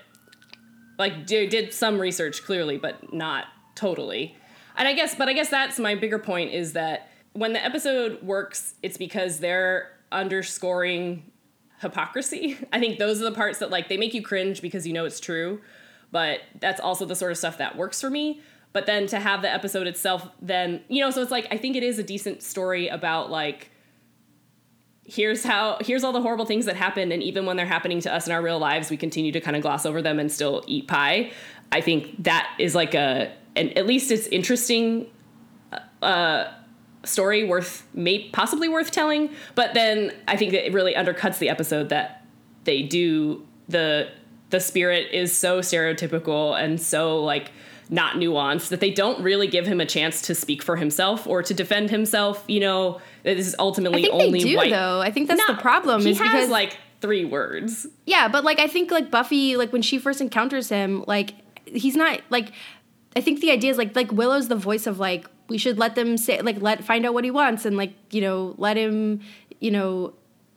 Like 0.98 1.26
do, 1.26 1.48
did 1.48 1.74
some 1.74 2.00
research 2.00 2.44
clearly, 2.44 2.78
but 2.78 3.14
not 3.14 3.46
totally. 3.76 4.36
And 4.78 4.88
I 4.88 4.94
guess, 4.94 5.16
but 5.16 5.28
I 5.28 5.34
guess 5.34 5.50
that's 5.50 5.80
my 5.80 5.96
bigger 5.96 6.20
point 6.20 6.54
is 6.54 6.74
that 6.74 7.10
when 7.34 7.54
the 7.54 7.64
episode 7.64 8.22
works, 8.22 8.76
it's 8.84 8.98
because 8.98 9.40
they're 9.40 9.92
underscoring 10.12 11.32
hypocrisy. 11.80 12.58
I 12.74 12.80
think 12.80 13.00
those 13.00 13.22
are 13.22 13.26
the 13.26 13.32
parts 13.32 13.60
that 13.60 13.72
like 13.72 13.90
they 13.90 13.98
make 13.98 14.14
you 14.14 14.22
cringe 14.22 14.62
because 14.62 14.86
you 14.86 14.94
know 14.94 15.06
it's 15.06 15.20
true, 15.20 15.62
but 16.12 16.40
that's 16.60 16.80
also 16.80 17.06
the 17.06 17.16
sort 17.16 17.32
of 17.32 17.38
stuff 17.38 17.58
that 17.58 17.76
works 17.76 18.00
for 18.00 18.10
me. 18.10 18.42
But 18.74 18.86
then 18.86 19.08
to 19.08 19.20
have 19.20 19.42
the 19.42 19.52
episode 19.52 19.88
itself, 19.88 20.28
then 20.42 20.82
you 20.88 21.04
know, 21.04 21.12
so 21.12 21.22
it's 21.22 21.32
like 21.32 21.48
I 21.52 21.58
think 21.58 21.76
it 21.76 21.84
is 21.84 22.00
a 22.00 22.04
decent 22.04 22.42
story 22.42 22.88
about 22.88 23.30
like 23.30 23.70
here's 25.06 25.44
how 25.44 25.78
here's 25.82 26.04
all 26.04 26.14
the 26.14 26.22
horrible 26.22 26.46
things 26.46 26.66
that 26.66 26.76
happen 26.76 27.12
and 27.12 27.22
even 27.22 27.46
when 27.46 27.58
they're 27.58 27.66
happening 27.66 28.00
to 28.00 28.14
us 28.14 28.28
in 28.28 28.34
our 28.34 28.42
real 28.42 28.60
lives 28.60 28.90
we 28.90 28.96
continue 28.96 29.32
to 29.32 29.42
kind 29.42 29.58
of 29.58 29.62
gloss 29.62 29.86
over 29.86 30.02
them 30.02 30.20
and 30.20 30.32
still 30.32 30.64
eat 30.68 30.88
pie. 30.88 31.32
I 31.72 31.82
think 31.82 32.24
that 32.24 32.54
is 32.60 32.76
like 32.76 32.94
a 32.94 33.34
and 33.56 33.78
at 33.78 33.86
least 33.86 34.12
it's 34.12 34.28
interesting 34.28 35.08
uh 36.02 36.52
story 37.04 37.44
worth 37.44 37.88
may 37.94 38.30
possibly 38.30 38.70
worth 38.70 38.92
telling 38.92 39.30
but 39.56 39.74
then 39.74 40.14
i 40.28 40.38
think 40.38 40.52
that 40.52 40.66
it 40.66 40.74
really 40.74 40.94
undercuts 40.94 41.40
the 41.40 41.50
episode 41.50 41.90
that 41.90 42.26
they 42.64 42.84
do 42.84 43.46
the 43.70 44.08
the 44.52 44.60
spirit 44.60 45.12
is 45.12 45.36
so 45.36 45.60
stereotypical 45.60 46.60
and 46.62 46.80
so 46.80 47.24
like 47.24 47.52
not 47.92 48.16
nuanced 48.16 48.70
that 48.70 48.80
they 48.80 48.90
don't 48.90 49.22
really 49.22 49.48
give 49.48 49.68
him 49.68 49.80
a 49.80 49.86
chance 49.86 50.24
to 50.24 50.34
speak 50.34 50.64
for 50.64 50.78
himself 50.78 51.28
or 51.28 51.44
to 51.44 51.54
defend 51.54 51.90
himself 51.92 52.44
you 52.48 52.60
know 52.60 53.00
this 53.24 53.46
is 53.46 53.56
ultimately 53.60 54.00
I 54.00 54.10
think 54.10 54.14
only 54.24 54.40
they 54.40 54.50
do 54.50 54.58
white 54.58 54.72
though. 54.72 55.02
I 55.02 55.12
think 55.12 55.28
that's 55.28 55.38
Not- 55.38 55.58
the 55.58 55.62
problem. 55.62 56.02
He 56.02 56.12
is 56.12 56.18
has 56.20 56.32
because 56.32 56.50
like 56.50 56.78
three 57.02 57.26
words. 57.26 57.86
yeah, 58.06 58.28
but 58.28 58.44
like 58.44 58.60
I 58.60 58.68
think 58.68 58.90
like 58.92 59.12
Buffy, 59.12 59.58
like 59.58 59.72
when 59.72 59.82
she 59.84 60.00
first 60.00 60.22
encounters 60.22 60.70
him, 60.70 61.04
like 61.08 61.36
he's 61.66 61.96
not 61.96 62.22
like. 62.32 62.52
I 63.16 63.20
think 63.22 63.42
the 63.42 63.52
idea 63.52 63.70
is 63.72 63.78
like 63.78 63.96
like 63.96 64.12
Willow's 64.12 64.48
the 64.48 64.56
voice 64.56 64.88
of 64.88 64.98
like 64.98 65.28
we 65.50 65.58
should 65.58 65.78
let 65.78 65.96
them 65.96 66.16
say 66.18 66.42
like 66.42 66.62
let 66.62 66.84
find 66.84 67.06
out 67.06 67.14
what 67.14 67.24
he 67.26 67.30
wants 67.32 67.66
and 67.66 67.76
like 67.76 67.94
you 68.10 68.22
know 68.22 68.56
let 68.58 68.78
him 68.78 69.20
you 69.60 69.70
know 69.70 70.14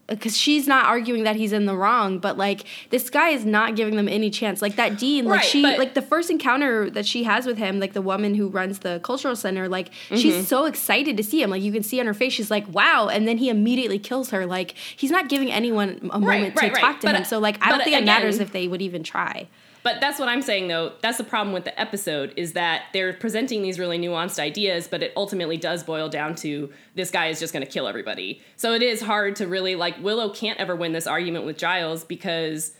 because 0.06 0.36
she's 0.36 0.66
not 0.66 0.84
arguing 0.84 1.24
that 1.24 1.34
he's 1.36 1.52
in 1.52 1.64
the 1.66 1.76
wrong, 1.76 2.18
but 2.18 2.36
like 2.36 2.64
this 2.90 3.08
guy 3.08 3.30
is 3.30 3.44
not 3.46 3.74
giving 3.76 3.96
them 3.96 4.08
any 4.08 4.28
chance. 4.30 4.60
Like 4.60 4.76
that 4.76 4.98
Dean, 4.98 5.24
like 5.24 5.38
Right, 5.40 5.46
she, 5.46 5.62
like 5.62 5.94
the 5.94 6.02
first 6.02 6.30
encounter 6.30 6.90
that 6.90 7.06
she 7.06 7.24
has 7.24 7.46
with 7.46 7.56
him, 7.58 7.80
like 7.80 7.92
the 7.94 8.02
woman 8.02 8.34
who 8.34 8.48
runs 8.48 8.80
the 8.80 9.00
cultural 9.02 9.34
center, 9.36 9.68
like 9.68 9.90
Mm-hmm. 9.90 10.16
she's 10.16 10.46
so 10.48 10.66
excited 10.66 11.16
to 11.16 11.22
see 11.24 11.40
him. 11.42 11.50
Like 11.50 11.62
you 11.62 11.72
can 11.72 11.82
see 11.82 11.98
on 12.00 12.06
her 12.06 12.14
face, 12.14 12.32
she's 12.34 12.50
like, 12.50 12.68
"Wow!" 12.68 13.08
And 13.08 13.26
then 13.26 13.38
he 13.38 13.48
immediately 13.48 13.98
kills 13.98 14.30
her. 14.30 14.44
Like 14.46 14.74
he's 14.96 15.10
not 15.10 15.28
giving 15.28 15.50
anyone 15.50 15.98
a 16.12 16.20
moment 16.20 16.54
Right, 16.56 16.68
to 16.68 16.72
right, 16.74 16.80
talk 16.80 17.00
to 17.00 17.06
But- 17.06 17.16
him. 17.16 17.24
So 17.24 17.38
like 17.38 17.64
I 17.64 17.70
don't 17.70 17.82
think 17.82 17.96
it 17.96 18.04
matters 18.04 18.40
if 18.40 18.52
they 18.52 18.68
would 18.68 18.82
even 18.82 19.02
try. 19.02 19.48
But 19.84 20.00
that's 20.00 20.18
what 20.18 20.28
I'm 20.28 20.42
saying 20.42 20.66
though. 20.68 20.94
That's 21.02 21.18
the 21.18 21.24
problem 21.24 21.52
with 21.52 21.64
the 21.64 21.78
episode 21.78 22.32
is 22.36 22.54
that 22.54 22.84
they're 22.92 23.12
presenting 23.12 23.62
these 23.62 23.78
really 23.78 23.98
nuanced 23.98 24.38
ideas, 24.40 24.88
but 24.88 25.02
it 25.02 25.12
ultimately 25.14 25.56
does 25.58 25.84
boil 25.84 26.08
down 26.08 26.34
to 26.36 26.72
this 26.94 27.10
guy 27.10 27.26
is 27.26 27.38
just 27.38 27.52
going 27.52 27.64
to 27.64 27.70
kill 27.70 27.86
everybody. 27.86 28.40
So 28.56 28.72
it 28.72 28.82
is 28.82 29.02
hard 29.02 29.36
to 29.36 29.46
really 29.46 29.76
like 29.76 30.02
Willow 30.02 30.30
can't 30.30 30.58
ever 30.58 30.74
win 30.74 30.92
this 30.92 31.06
argument 31.06 31.44
with 31.44 31.58
Giles 31.58 32.02
because 32.02 32.72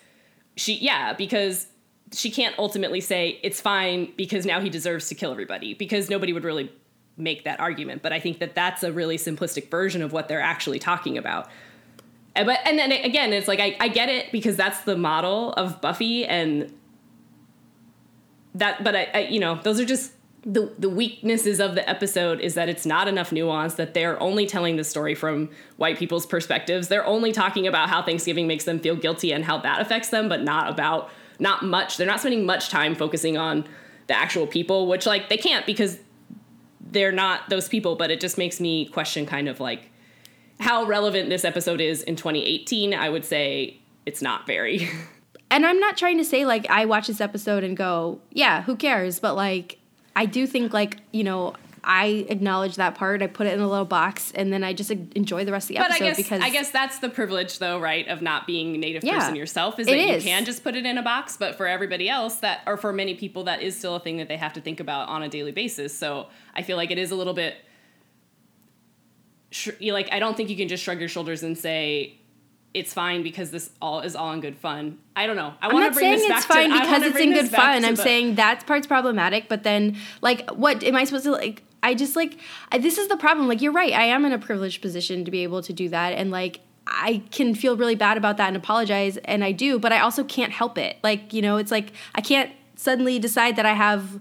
she 0.57 0.75
yeah, 0.79 1.13
because 1.13 1.67
she 2.13 2.31
can't 2.31 2.59
ultimately 2.59 3.03
say 3.03 3.39
it's 3.43 3.61
fine 3.61 4.13
because 4.17 4.47
now 4.47 4.61
he 4.61 4.71
deserves 4.71 5.09
to 5.11 5.15
kill 5.15 5.31
everybody 5.31 5.75
because 5.75 6.09
nobody 6.09 6.33
would 6.33 6.45
really 6.45 6.73
make 7.19 7.45
that 7.45 7.61
argument. 7.61 8.03
But 8.03 8.13
I 8.15 8.19
think 8.21 8.39
that 8.39 8.55
that's 8.55 8.83
a 8.83 8.91
really 8.93 9.19
simplistic 9.19 9.71
version 9.71 10.01
of 10.01 10.13
what 10.13 10.29
they're 10.29 10.41
actually 10.41 10.79
talking 10.79 11.19
about. 11.19 11.49
And- 12.35 12.47
But 12.47 12.61
and 12.65 12.79
then 12.79 12.93
again, 12.93 13.35
it's 13.35 13.47
like 13.47 13.61
I, 13.61 13.77
I 13.79 13.89
get 13.89 14.09
it 14.09 14.33
because 14.33 14.57
that's 14.57 14.81
the 14.85 14.97
model 14.97 15.53
of 15.53 15.83
Buffy 15.83 16.25
and 16.25 16.73
that 18.55 18.83
but 18.85 18.95
I, 18.95 19.09
I 19.15 19.19
you 19.21 19.41
know 19.41 19.61
those 19.63 19.81
are 19.81 19.85
just 19.85 20.13
the 20.47 20.73
the 20.79 20.91
weaknesses 20.91 21.59
of 21.59 21.75
the 21.75 21.89
episode 21.89 22.41
is 22.41 22.55
that 22.55 22.69
it's 22.69 22.85
not 22.85 23.09
enough 23.09 23.33
nuance 23.33 23.75
that 23.75 23.95
they're 23.95 24.21
only 24.23 24.47
telling 24.47 24.77
the 24.77 24.85
story 24.85 25.15
from 25.15 25.51
white 25.77 25.99
people's 25.99 26.27
perspectives. 26.27 26.89
They're 26.89 27.07
only 27.07 27.33
talking 27.33 27.67
about 27.67 27.89
how 27.89 28.03
thanksgiving 28.03 28.47
makes 28.47 28.65
them 28.65 28.79
feel 28.79 28.97
guilty 28.97 29.33
and 29.33 29.45
how 29.45 29.59
that 29.59 29.81
affects 29.81 30.11
them 30.11 30.29
but 30.29 30.43
not 30.43 30.71
about 30.71 31.11
not 31.39 31.65
much. 31.65 31.97
They're 31.97 32.07
not 32.07 32.21
spending 32.21 32.45
much 32.47 32.69
time 32.69 32.95
focusing 32.95 33.37
on 33.37 33.65
the 34.07 34.17
actual 34.17 34.47
people 34.47 34.87
which 34.87 35.07
like 35.07 35.29
they 35.29 35.37
can't 35.39 35.65
because 35.67 35.99
they're 36.81 37.13
not 37.13 37.49
those 37.49 37.69
people 37.69 37.97
but 37.97 38.11
it 38.11 38.21
just 38.21 38.37
makes 38.39 38.61
me 38.61 38.87
question 38.87 39.27
kind 39.27 39.49
of 39.49 39.61
like 39.61 39.91
how 40.61 40.85
relevant 40.85 41.29
this 41.29 41.45
episode 41.45 41.81
is 41.81 42.03
in 42.03 42.15
2018 42.15 42.95
i 42.95 43.09
would 43.09 43.25
say 43.25 43.81
it's 44.07 44.21
not 44.21 44.47
very 44.47 44.89
And 45.51 45.65
I'm 45.65 45.79
not 45.79 45.97
trying 45.97 46.19
to 46.19 46.25
say 46.25 46.45
like 46.47 46.69
I 46.71 46.85
watch 46.87 47.07
this 47.07 47.21
episode 47.21 47.63
and 47.65 47.77
go, 47.77 48.21
yeah, 48.31 48.63
who 48.63 48.77
cares? 48.77 49.21
But 49.21 49.35
like 49.37 49.79
I 50.17 50.27
do 50.27 50.47
think 50.47 50.73
like 50.73 50.99
you 51.13 51.25
know 51.25 51.55
I 51.87 52.25
acknowledge 52.31 52.77
that 52.77 52.95
part. 52.95 53.21
I 53.23 53.27
put 53.27 53.47
it 53.47 53.53
in 53.53 53.61
a 53.61 53.69
little 53.69 53.85
box, 53.85 54.33
and 54.35 54.51
then 54.51 54.65
I 54.65 54.73
just 54.73 54.91
enjoy 54.91 55.45
the 55.45 55.53
rest 55.53 55.67
of 55.67 55.77
the 55.77 55.83
But 55.83 55.91
episode 55.91 56.05
I 56.05 56.09
guess 56.09 56.17
because 56.17 56.41
I 56.41 56.49
guess 56.49 56.71
that's 56.71 56.99
the 57.01 57.11
privilege, 57.11 57.59
though, 57.59 57.79
right, 57.79 58.09
of 58.09 58.23
not 58.23 58.47
being 58.47 58.75
a 58.75 58.79
native 58.79 59.05
Yeah, 59.05 59.19
person 59.19 59.37
yourself, 59.37 59.79
is 59.79 59.87
that 59.87 59.95
you 59.99 60.15
is. 60.15 60.25
can 60.25 60.47
just 60.47 60.65
put 60.65 60.77
it 60.77 60.87
in 60.87 60.97
a 60.97 61.03
box. 61.03 61.37
But 61.37 61.57
for 61.57 61.67
everybody 61.67 62.09
else, 62.09 62.37
that 62.37 62.63
or 62.67 62.79
for 62.79 62.91
many 62.91 63.15
people, 63.15 63.45
that 63.45 63.61
is 63.61 63.77
still 63.77 63.97
a 63.97 64.01
thing 64.01 64.17
that 64.17 64.29
they 64.29 64.39
have 64.39 64.55
to 64.55 64.63
think 64.63 64.81
about 64.81 65.09
on 65.11 65.23
a 65.23 65.29
daily 65.29 65.53
basis. 65.53 65.97
So 65.97 66.29
I 66.55 66.63
feel 66.63 66.79
like 66.79 66.91
it 66.91 66.97
is 66.97 67.11
a 67.11 67.17
little 67.17 67.35
bit. 67.35 67.57
Sh- 69.51 69.69
you 69.79 69.93
like 69.93 70.09
I 70.11 70.19
don't 70.19 70.37
think 70.37 70.49
you 70.49 70.57
can 70.57 70.69
just 70.69 70.83
shrug 70.83 71.01
your 71.01 71.09
shoulders 71.11 71.43
and 71.43 71.57
say 71.57 72.19
it's 72.75 72.93
fine 72.93 73.23
because 73.23 73.53
this 73.53 73.71
all 73.81 74.01
is 74.01 74.17
all 74.17 74.33
in 74.33 74.41
good 74.41 74.57
fun. 74.57 74.99
I 75.15 75.27
don't 75.27 75.37
know. 75.37 75.55
I 75.63 75.73
want 75.73 75.87
to 75.87 75.99
bring 75.99 76.19
saying 76.19 76.29
this 76.29 76.39
it's 76.39 76.47
back 76.47 76.57
fine 76.57 76.71
to, 76.71 76.81
because 76.81 77.03
it's 77.05 77.19
in 77.19 77.33
good 77.33 77.49
fun. 77.49 77.85
I'm 77.85 77.95
the- 77.95 78.03
saying 78.03 78.35
that 78.35 78.67
part's 78.67 78.89
problematic, 78.89 79.49
but 79.49 79.63
then 79.63 79.97
like 80.21 80.51
what 80.51 80.83
am 80.83 80.97
I 80.97 81.05
supposed 81.05 81.25
to 81.25 81.31
like 81.31 81.63
I 81.85 81.95
just 81.95 82.17
like 82.17 82.39
I, 82.73 82.79
this 82.79 82.99
is 82.99 83.09
the 83.09 83.17
problem. 83.17 83.47
Like 83.47 83.63
you're 83.63 83.73
right. 83.73 83.93
I 83.93 84.05
am 84.05 84.25
in 84.25 84.33
a 84.33 84.39
privileged 84.39 84.83
position 84.83 85.25
to 85.25 85.31
be 85.31 85.45
able 85.45 85.63
to 85.63 85.73
do 85.73 85.89
that 85.91 86.15
and 86.15 86.33
like 86.33 86.61
I 86.87 87.23
can 87.31 87.55
feel 87.55 87.77
really 87.77 87.95
bad 87.95 88.17
about 88.17 88.37
that 88.39 88.49
and 88.49 88.57
apologize 88.57 89.17
and 89.19 89.45
I 89.45 89.53
do, 89.53 89.79
but 89.79 89.93
I 89.93 90.01
also 90.01 90.25
can't 90.25 90.53
help 90.53 90.77
it. 90.77 90.99
Like, 91.03 91.33
you 91.33 91.43
know, 91.43 91.57
it's 91.57 91.71
like 91.71 91.93
I 92.15 92.21
can't 92.21 92.51
suddenly 92.77 93.19
decide 93.19 93.57
that 93.57 93.67
I 93.67 93.73
have 93.73 94.21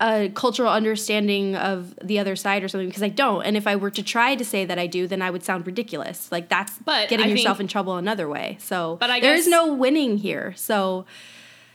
a 0.00 0.30
cultural 0.30 0.70
understanding 0.72 1.54
of 1.56 1.94
the 2.02 2.18
other 2.18 2.34
side 2.34 2.62
or 2.64 2.68
something 2.68 2.88
because 2.88 3.02
I 3.02 3.08
don't. 3.10 3.44
And 3.44 3.56
if 3.56 3.66
I 3.66 3.76
were 3.76 3.90
to 3.90 4.02
try 4.02 4.34
to 4.34 4.44
say 4.44 4.64
that 4.64 4.78
I 4.78 4.86
do, 4.86 5.06
then 5.06 5.20
I 5.22 5.30
would 5.30 5.42
sound 5.42 5.66
ridiculous. 5.66 6.32
Like 6.32 6.48
that's 6.48 6.78
But 6.78 7.08
getting 7.10 7.26
I 7.26 7.28
yourself 7.28 7.58
think- 7.58 7.64
in 7.66 7.68
trouble 7.68 7.96
another 7.96 8.28
way. 8.28 8.56
So 8.60 8.96
But 8.98 9.10
I 9.10 9.20
there 9.20 9.34
is 9.34 9.44
guess- 9.44 9.50
no 9.50 9.72
winning 9.74 10.16
here. 10.18 10.54
So 10.56 11.04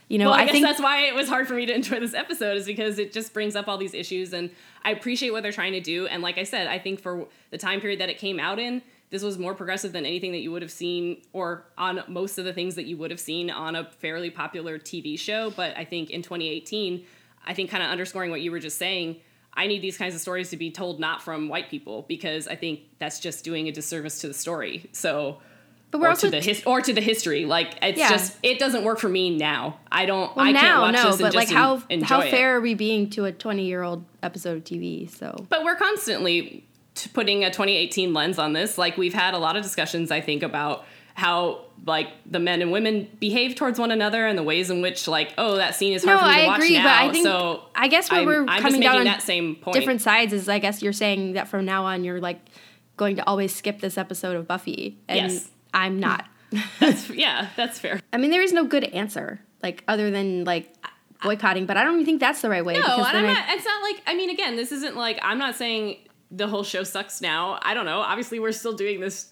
you 0.08 0.18
know, 0.18 0.26
well, 0.26 0.34
I, 0.38 0.42
I, 0.42 0.44
guess 0.44 0.52
think 0.52 0.64
that's 0.66 0.80
why 0.80 1.06
it 1.06 1.16
was 1.16 1.28
hard 1.28 1.48
for 1.48 1.54
me 1.54 1.66
to 1.66 1.74
enjoy 1.74 1.98
this 1.98 2.14
episode, 2.14 2.56
is 2.56 2.64
because 2.64 3.00
it 3.00 3.12
just 3.12 3.32
brings 3.34 3.56
up 3.56 3.66
all 3.66 3.76
these 3.76 3.92
issues, 3.92 4.32
and 4.32 4.50
I 4.84 4.92
appreciate 4.92 5.30
what 5.30 5.42
they're 5.42 5.50
trying 5.50 5.72
to 5.72 5.80
do. 5.80 6.06
And 6.06 6.22
like 6.22 6.38
I 6.38 6.44
said, 6.44 6.68
I 6.68 6.78
think 6.78 7.00
for 7.00 7.26
the 7.50 7.58
time 7.58 7.80
period 7.80 7.98
that 8.00 8.08
it 8.08 8.16
came 8.18 8.38
out 8.38 8.60
in, 8.60 8.82
this 9.10 9.24
was 9.24 9.36
more 9.36 9.52
progressive 9.52 9.90
than 9.92 10.06
anything 10.06 10.30
that 10.30 10.38
you 10.38 10.52
would 10.52 10.62
have 10.62 10.70
seen, 10.70 11.22
or 11.32 11.64
on 11.76 12.04
most 12.06 12.38
of 12.38 12.44
the 12.44 12.52
things 12.52 12.76
that 12.76 12.84
you 12.86 12.96
would 12.98 13.10
have 13.10 13.18
seen 13.18 13.50
on 13.50 13.74
a 13.74 13.84
fairly 13.98 14.30
popular 14.30 14.78
TV 14.78 15.18
show. 15.18 15.50
But 15.50 15.76
I 15.76 15.84
think 15.84 16.10
in 16.10 16.22
2018, 16.22 17.04
I 17.46 17.54
think 17.54 17.70
kind 17.70 17.82
of 17.82 17.90
underscoring 17.90 18.30
what 18.30 18.40
you 18.40 18.50
were 18.50 18.58
just 18.60 18.78
saying. 18.78 19.16
I 19.54 19.66
need 19.68 19.80
these 19.80 19.96
kinds 19.96 20.14
of 20.14 20.20
stories 20.20 20.50
to 20.50 20.56
be 20.58 20.70
told 20.70 21.00
not 21.00 21.22
from 21.22 21.48
white 21.48 21.70
people 21.70 22.04
because 22.08 22.46
I 22.46 22.56
think 22.56 22.80
that's 22.98 23.20
just 23.20 23.42
doing 23.44 23.68
a 23.68 23.72
disservice 23.72 24.20
to 24.20 24.28
the 24.28 24.34
story. 24.34 24.90
So, 24.92 25.38
But 25.90 26.00
we're 26.02 26.08
or 26.08 26.10
also 26.10 26.26
to 26.26 26.30
the 26.32 26.40
his- 26.42 26.62
or 26.66 26.82
to 26.82 26.92
the 26.92 27.00
history. 27.00 27.46
Like 27.46 27.74
it's 27.80 27.98
Yeah. 27.98 28.10
just 28.10 28.36
it 28.42 28.58
doesn't 28.58 28.84
work 28.84 28.98
for 28.98 29.08
me 29.08 29.34
now. 29.34 29.78
I 29.90 30.04
don't. 30.04 30.34
well 30.36 30.44
I 30.46 30.52
can't 30.52 30.62
now 30.62 30.82
watch 30.82 30.94
no, 30.94 31.04
this 31.04 31.12
and 31.14 31.22
but 31.22 31.34
like 31.34 31.48
how 31.48 31.76
how 31.78 31.82
enjoy 31.88 32.20
it. 32.26 32.30
fair 32.32 32.56
are 32.56 32.60
we 32.60 32.74
being 32.74 33.08
to 33.10 33.24
a 33.24 33.32
20 33.32 33.64
year 33.64 33.82
old 33.82 34.04
episode 34.22 34.58
of 34.58 34.64
TV? 34.64 35.08
So 35.10 35.46
But 35.48 35.64
we're 35.64 35.76
constantly 35.76 36.64
t- 36.94 37.08
putting 37.14 37.42
a 37.44 37.50
2018 37.50 38.12
lens 38.12 38.38
on 38.38 38.52
this. 38.52 38.76
Like 38.76 38.98
we've 38.98 39.14
had 39.14 39.32
a 39.32 39.38
lot 39.38 39.56
of 39.56 39.62
discussions, 39.62 40.10
I 40.10 40.20
think, 40.20 40.42
about 40.42 40.84
how 41.16 41.60
like 41.86 42.08
the 42.30 42.38
men 42.38 42.60
and 42.60 42.70
women 42.70 43.08
behave 43.20 43.54
towards 43.54 43.78
one 43.78 43.90
another 43.90 44.26
and 44.26 44.36
the 44.38 44.42
ways 44.42 44.68
in 44.70 44.82
which 44.82 45.08
like 45.08 45.32
oh 45.38 45.56
that 45.56 45.74
scene 45.74 45.94
is 45.94 46.04
hard 46.04 46.20
No, 46.20 46.22
for 46.22 46.28
me 46.28 46.34
to 46.34 46.42
I 46.42 46.46
watch 46.46 46.56
agree, 46.58 46.74
now. 46.76 46.82
but 46.84 46.90
I 46.92 47.12
think 47.12 47.24
so 47.24 47.62
I 47.74 47.88
guess 47.88 48.10
where 48.10 48.20
I'm, 48.20 48.26
we're 48.26 48.44
I'm 48.46 48.60
coming 48.62 48.80
down 48.82 48.98
on 48.98 49.04
that 49.04 49.22
same 49.22 49.56
point. 49.56 49.74
different 49.74 50.02
sides 50.02 50.32
is 50.34 50.46
I 50.48 50.58
guess 50.58 50.82
you're 50.82 50.92
saying 50.92 51.32
that 51.32 51.48
from 51.48 51.64
now 51.64 51.84
on 51.86 52.04
you're 52.04 52.20
like 52.20 52.40
going 52.98 53.16
to 53.16 53.26
always 53.26 53.54
skip 53.54 53.80
this 53.80 53.96
episode 53.98 54.36
of 54.36 54.46
Buffy, 54.46 54.98
and 55.08 55.32
Yes. 55.32 55.50
I'm 55.72 55.98
not. 56.00 56.26
That's, 56.80 57.10
yeah, 57.24 57.48
that's 57.56 57.78
fair. 57.78 58.00
I 58.12 58.16
mean, 58.18 58.30
there 58.30 58.40
is 58.42 58.52
no 58.52 58.64
good 58.64 58.84
answer 58.84 59.40
like 59.62 59.82
other 59.88 60.10
than 60.10 60.44
like 60.44 60.72
boycotting, 61.22 61.66
but 61.66 61.76
I 61.76 61.84
don't 61.84 61.94
even 61.94 62.06
think 62.06 62.20
that's 62.20 62.40
the 62.42 62.48
right 62.50 62.64
way. 62.64 62.74
No, 62.74 62.80
and 62.84 63.04
I'm 63.16 63.24
I- 63.26 63.32
not, 63.32 63.44
it's 63.50 63.64
not 63.64 63.82
like 63.82 64.02
I 64.06 64.14
mean 64.14 64.30
again, 64.30 64.56
this 64.56 64.70
isn't 64.72 64.96
like 64.96 65.18
I'm 65.22 65.38
not 65.38 65.56
saying 65.56 65.98
the 66.30 66.46
whole 66.46 66.62
show 66.64 66.82
sucks 66.84 67.20
now. 67.20 67.58
I 67.62 67.74
don't 67.74 67.84
know. 67.86 68.00
Obviously, 68.00 68.38
we're 68.38 68.52
still 68.52 68.74
doing 68.74 69.00
this. 69.00 69.30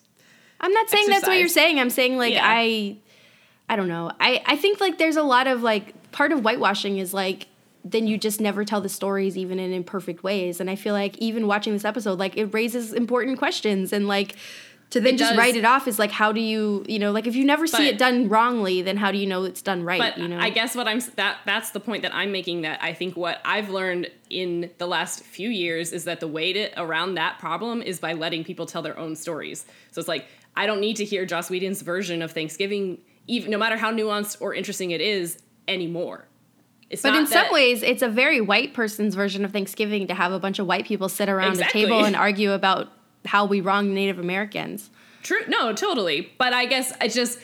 I'm 0.64 0.72
not 0.72 0.88
saying 0.90 1.08
that's 1.08 1.26
what 1.26 1.38
you're 1.38 1.48
saying. 1.48 1.78
I'm 1.78 1.90
saying 1.90 2.16
like 2.16 2.32
Yeah. 2.32 2.42
I 2.44 2.96
I 3.68 3.76
don't 3.76 3.88
know. 3.88 4.10
I 4.18 4.42
I 4.46 4.56
think 4.56 4.80
like 4.80 4.98
there's 4.98 5.16
a 5.16 5.22
lot 5.22 5.46
of 5.46 5.62
like 5.62 6.10
part 6.12 6.32
of 6.32 6.40
whitewashing 6.40 6.98
is 6.98 7.12
like 7.14 7.48
then 7.84 8.06
you 8.06 8.16
just 8.16 8.40
never 8.40 8.64
tell 8.64 8.80
the 8.80 8.88
stories 8.88 9.36
even 9.36 9.58
in 9.58 9.72
imperfect 9.72 10.22
ways 10.24 10.58
and 10.60 10.70
I 10.70 10.74
feel 10.76 10.94
like 10.94 11.18
even 11.18 11.46
watching 11.46 11.72
this 11.74 11.84
episode 11.84 12.18
like 12.18 12.36
it 12.36 12.46
raises 12.46 12.92
important 12.94 13.38
questions 13.38 13.92
and 13.92 14.08
like 14.08 14.36
to 14.90 15.00
then 15.00 15.14
It 15.14 15.18
just 15.18 15.32
does. 15.32 15.38
write 15.38 15.56
it 15.56 15.64
off 15.64 15.88
is 15.88 15.98
like 15.98 16.10
how 16.10 16.30
do 16.32 16.40
you 16.40 16.84
you 16.88 16.98
know 16.98 17.10
like 17.10 17.26
if 17.26 17.34
you 17.34 17.44
never 17.44 17.66
see 17.66 17.88
it 17.88 17.98
done 17.98 18.28
wrongly 18.28 18.80
then 18.80 18.96
how 18.96 19.10
do 19.10 19.18
you 19.18 19.26
know 19.26 19.44
it's 19.44 19.60
done 19.60 19.82
right 19.82 19.98
But 20.00 20.18
you 20.18 20.28
know 20.28 20.38
I 20.38 20.50
guess 20.50 20.74
what 20.74 20.86
I'm 20.88 21.00
that 21.16 21.38
that's 21.44 21.70
the 21.72 21.80
point 21.80 22.02
that 22.02 22.14
I'm 22.14 22.32
making. 22.32 22.62
That 22.62 22.78
I 22.82 22.92
think 22.94 23.16
what 23.16 23.38
I've 23.44 23.68
learned 23.70 24.10
in 24.30 24.70
the 24.78 24.86
last 24.86 25.22
few 25.24 25.48
years 25.50 25.92
is 25.92 26.04
that 26.04 26.20
the 26.20 26.28
way 26.28 26.52
to 26.54 26.80
around 26.80 27.14
that 27.16 27.38
problem 27.38 27.82
is 27.82 27.98
by 27.98 28.12
letting 28.14 28.44
people 28.44 28.66
tell 28.66 28.82
their 28.82 28.98
own 28.98 29.16
stories. 29.16 29.66
So 29.90 29.98
it's 29.98 30.08
like 30.08 30.26
I 30.56 30.66
don't 30.66 30.80
need 30.80 30.96
to 30.96 31.04
hear 31.04 31.26
Joss 31.26 31.50
Whedon's 31.50 31.82
version 31.82 32.22
of 32.22 32.32
Thanksgiving, 32.32 32.98
even 33.26 33.50
no 33.50 33.58
matter 33.58 33.76
how 33.76 33.92
nuanced 33.92 34.36
or 34.40 34.54
interesting 34.54 34.90
it 34.92 35.00
is 35.00 35.38
anymore. 35.68 36.26
It's 36.90 37.02
but 37.02 37.14
in 37.16 37.26
some 37.26 37.50
ways, 37.50 37.82
it's 37.82 38.02
a 38.02 38.08
very 38.08 38.40
white 38.40 38.74
person's 38.74 39.14
version 39.14 39.44
of 39.44 39.52
Thanksgiving 39.52 40.06
to 40.06 40.14
have 40.14 40.32
a 40.32 40.38
bunch 40.38 40.58
of 40.58 40.66
white 40.66 40.84
people 40.86 41.08
sit 41.08 41.28
around 41.28 41.52
Exactly. 41.52 41.82
a 41.82 41.86
table 41.86 42.04
and 42.04 42.14
argue 42.28 42.52
about 42.52 42.92
how 43.24 43.46
we 43.46 43.60
wronged 43.60 43.94
Native 43.94 44.18
Americans. 44.18 44.90
True. 45.22 45.40
No, 45.48 45.72
totally. 45.72 46.30
But 46.38 46.52
I 46.52 46.66
guess 46.66 46.92
it's 47.00 47.14
just 47.14 47.38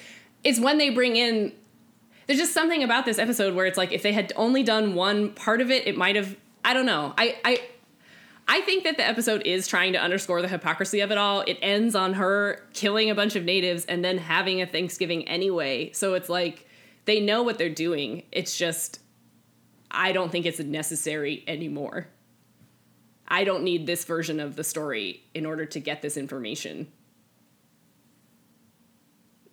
it's 0.44 0.61
when 0.61 0.79
they 0.79 0.90
bring 0.90 1.16
in. 1.16 1.53
There's 2.27 2.38
just 2.38 2.53
something 2.53 2.85
about 2.85 3.07
this 3.07 3.18
episode 3.18 3.55
where 3.55 3.66
it's 3.66 3.79
like 3.79 3.90
if 3.92 4.03
they 4.03 4.12
had 4.12 4.33
only 4.37 4.62
done 4.62 4.94
one 4.94 5.33
part 5.33 5.61
of 5.61 5.70
it, 5.70 5.87
it 5.87 5.96
might 5.96 6.14
have. 6.16 6.37
I 6.64 6.75
don't 6.75 6.87
know. 6.87 7.14
I 7.16 7.37
I 7.44 7.61
I 8.53 8.63
think 8.63 8.83
that 8.83 8.97
the 8.97 9.07
episode 9.07 9.47
is 9.47 9.69
trying 9.69 9.93
to 9.93 10.01
underscore 10.01 10.43
the 10.43 10.49
hypocrisy 10.49 10.99
of 11.03 11.13
it 11.13 11.19
all. 11.19 11.43
It 11.43 11.57
ends 11.63 11.95
on 11.95 12.15
her 12.15 12.67
killing 12.73 13.09
a 13.09 13.15
bunch 13.15 13.37
of 13.37 13.45
natives 13.45 13.85
and 13.85 14.05
then 14.05 14.19
having 14.19 14.61
a 14.61 14.67
Thanksgiving 14.67 15.29
anyway. 15.29 15.93
So 15.93 16.15
it's 16.15 16.29
like 16.29 16.67
they 17.05 17.21
know 17.21 17.45
what 17.45 17.59
they're 17.59 17.69
doing. 17.71 18.25
It's 18.33 18.59
just 18.59 18.99
I 19.89 20.11
don't 20.11 20.33
think 20.33 20.47
it's 20.47 20.59
necessary 20.59 21.45
anymore. 21.47 22.09
I 23.29 23.45
don't 23.45 23.63
need 23.63 23.87
this 23.87 24.05
version 24.05 24.41
of 24.41 24.57
the 24.57 24.65
story 24.65 25.23
in 25.33 25.47
order 25.47 25.65
to 25.67 25.79
get 25.79 26.03
this 26.03 26.17
information. 26.17 26.89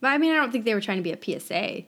But 0.01 0.07
I 0.07 0.17
mean, 0.17 0.31
I 0.31 0.37
don't 0.37 0.51
think 0.51 0.65
they 0.65 0.73
were 0.73 0.81
trying 0.81 0.97
to 0.97 1.03
be 1.03 1.11
a 1.11 1.39
PSA. 1.39 1.83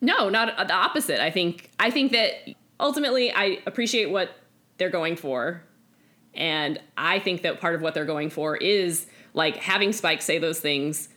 No, 0.00 0.28
not 0.28 0.68
the 0.68 0.72
opposite. 0.72 1.20
I 1.20 1.32
think 1.32 1.72
I 1.80 1.90
think 1.90 2.12
that 2.12 2.54
ultimately 2.78 3.32
I 3.32 3.58
appreciate 3.66 4.06
what 4.06 4.36
they're 4.82 4.90
going 4.90 5.14
for. 5.14 5.62
And 6.34 6.80
I 6.96 7.20
think 7.20 7.42
that 7.42 7.60
part 7.60 7.76
of 7.76 7.82
what 7.82 7.94
they're 7.94 8.04
going 8.04 8.30
for 8.30 8.56
is 8.56 9.06
like 9.32 9.56
having 9.58 9.92
Spike 9.92 10.22
say 10.22 10.38
those 10.38 10.58
things 10.58 11.08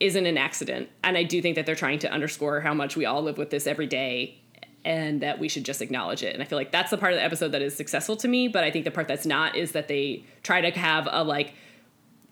isn't 0.00 0.24
an 0.24 0.38
accident. 0.38 0.88
And 1.04 1.18
I 1.18 1.24
do 1.24 1.42
think 1.42 1.56
that 1.56 1.66
they're 1.66 1.74
trying 1.74 1.98
to 1.98 2.10
underscore 2.10 2.62
how 2.62 2.72
much 2.72 2.96
we 2.96 3.04
all 3.04 3.22
live 3.22 3.36
with 3.36 3.50
this 3.50 3.66
every 3.66 3.86
day 3.86 4.40
and 4.86 5.20
that 5.20 5.38
we 5.38 5.50
should 5.50 5.64
just 5.64 5.82
acknowledge 5.82 6.22
it. 6.22 6.32
And 6.32 6.42
I 6.42 6.46
feel 6.46 6.56
like 6.56 6.72
that's 6.72 6.90
the 6.90 6.96
part 6.96 7.12
of 7.12 7.18
the 7.18 7.24
episode 7.24 7.52
that 7.52 7.60
is 7.60 7.76
successful 7.76 8.16
to 8.16 8.28
me, 8.28 8.48
but 8.48 8.64
I 8.64 8.70
think 8.70 8.86
the 8.86 8.90
part 8.90 9.06
that's 9.06 9.26
not 9.26 9.54
is 9.54 9.72
that 9.72 9.88
they 9.88 10.24
try 10.42 10.62
to 10.62 10.70
have 10.78 11.06
a 11.10 11.22
like 11.22 11.52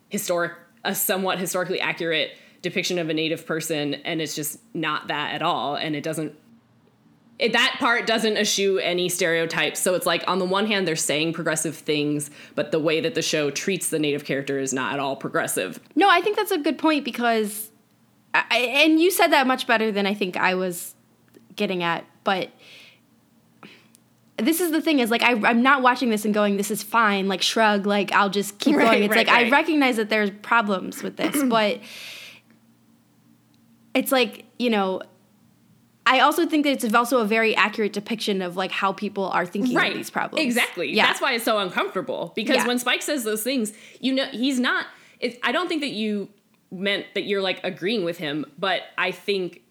historic 0.08 0.52
a 0.84 0.94
somewhat 0.94 1.38
historically 1.38 1.82
accurate 1.82 2.30
depiction 2.62 2.98
of 2.98 3.10
a 3.10 3.14
native 3.14 3.44
person 3.44 3.94
and 3.94 4.22
it's 4.22 4.34
just 4.34 4.58
not 4.72 5.08
that 5.08 5.34
at 5.34 5.42
all 5.42 5.74
and 5.74 5.94
it 5.94 6.02
doesn't 6.02 6.34
it, 7.38 7.52
that 7.52 7.76
part 7.78 8.06
doesn't 8.06 8.36
eschew 8.36 8.78
any 8.78 9.08
stereotypes 9.08 9.80
so 9.80 9.94
it's 9.94 10.06
like 10.06 10.24
on 10.26 10.38
the 10.38 10.44
one 10.44 10.66
hand 10.66 10.88
they're 10.88 10.96
saying 10.96 11.32
progressive 11.32 11.76
things 11.76 12.30
but 12.54 12.72
the 12.72 12.80
way 12.80 13.00
that 13.00 13.14
the 13.14 13.22
show 13.22 13.50
treats 13.50 13.90
the 13.90 13.98
native 13.98 14.24
character 14.24 14.58
is 14.58 14.72
not 14.72 14.92
at 14.94 14.98
all 15.00 15.14
progressive 15.16 15.78
No, 15.94 16.08
I 16.10 16.20
think 16.20 16.36
that's 16.36 16.50
a 16.50 16.58
good 16.58 16.78
point 16.78 17.04
because, 17.04 17.70
I, 18.34 18.56
and 18.84 19.00
you 19.00 19.10
said 19.10 19.28
that 19.28 19.46
much 19.46 19.66
better 19.66 19.90
than 19.92 20.06
I 20.06 20.14
think 20.14 20.36
I 20.36 20.54
was 20.54 20.94
getting 21.56 21.82
at. 21.82 22.04
But 22.24 22.50
this 24.36 24.60
is 24.60 24.70
the 24.70 24.80
thing 24.80 24.98
is 25.00 25.10
like 25.10 25.22
I, 25.22 25.32
I'm 25.48 25.62
not 25.62 25.82
watching 25.82 26.10
this 26.10 26.24
and 26.24 26.32
going, 26.34 26.56
this 26.56 26.70
is 26.70 26.82
fine. 26.82 27.26
Like 27.26 27.42
shrug, 27.42 27.86
like 27.86 28.12
I'll 28.12 28.30
just 28.30 28.58
keep 28.58 28.76
Right, 28.76 28.84
going. 28.84 29.02
It's 29.04 29.10
right, 29.16 29.26
like 29.26 29.34
I 29.34 29.50
recognize 29.50 29.96
that 29.96 30.08
there's 30.10 30.30
problems 30.42 31.02
with 31.02 31.16
this, 31.16 31.42
but 31.48 31.80
it's 33.94 34.12
like 34.12 34.44
you 34.58 34.70
know. 34.70 35.02
I 36.10 36.20
also 36.20 36.46
think 36.46 36.64
that 36.64 36.82
it's 36.82 36.94
also 36.94 37.18
a 37.18 37.26
very 37.26 37.54
accurate 37.54 37.92
depiction 37.92 38.40
of 38.40 38.56
like 38.56 38.70
how 38.70 38.92
people 38.92 39.28
are 39.28 39.44
thinking 39.44 39.76
of 39.76 39.94
these 39.94 40.08
problems. 40.10 40.42
Exactly. 40.44 40.90
Yeah. 40.90 41.06
That's 41.06 41.20
why 41.20 41.34
it's 41.34 41.44
so 41.44 41.58
uncomfortable 41.58 42.32
because 42.34 42.56
Yeah. 42.56 42.66
when 42.66 42.78
Spike 42.78 43.02
says 43.02 43.24
those 43.24 43.42
things, 43.42 43.72
you 44.00 44.14
know 44.14 44.24
he's 44.26 44.58
not. 44.58 44.86
It, 45.20 45.38
I 45.42 45.52
don't 45.52 45.68
think 45.68 45.82
that 45.82 45.90
you 45.90 46.28
meant 46.70 47.06
that 47.14 47.24
you're 47.24 47.42
like 47.42 47.60
agreeing 47.64 48.04
with 48.04 48.18
him, 48.18 48.46
but 48.58 48.82
I 48.96 49.10
think 49.10 49.62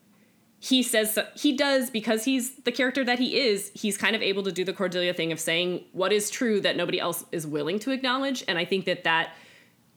he 0.60 0.82
says 0.84 1.18
he 1.36 1.56
does 1.56 1.90
because 1.90 2.26
he's 2.26 2.56
the 2.64 2.72
character 2.72 3.04
that 3.04 3.20
he 3.20 3.40
is. 3.40 3.72
He's 3.74 3.98
kind 3.98 4.16
of 4.16 4.22
able 4.22 4.44
to 4.44 4.52
do 4.52 4.64
the 4.64 4.74
Cordelia 4.74 5.14
thing 5.14 5.32
of 5.32 5.40
saying 5.40 5.86
what 5.92 6.12
is 6.12 6.30
true 6.30 6.60
that 6.62 6.76
nobody 6.76 7.00
else 7.00 7.26
is 7.32 7.46
willing 7.48 7.80
to 7.80 7.92
acknowledge, 7.92 8.44
and 8.48 8.58
I 8.58 8.66
think 8.66 8.86
that 8.86 9.04
that 9.06 9.36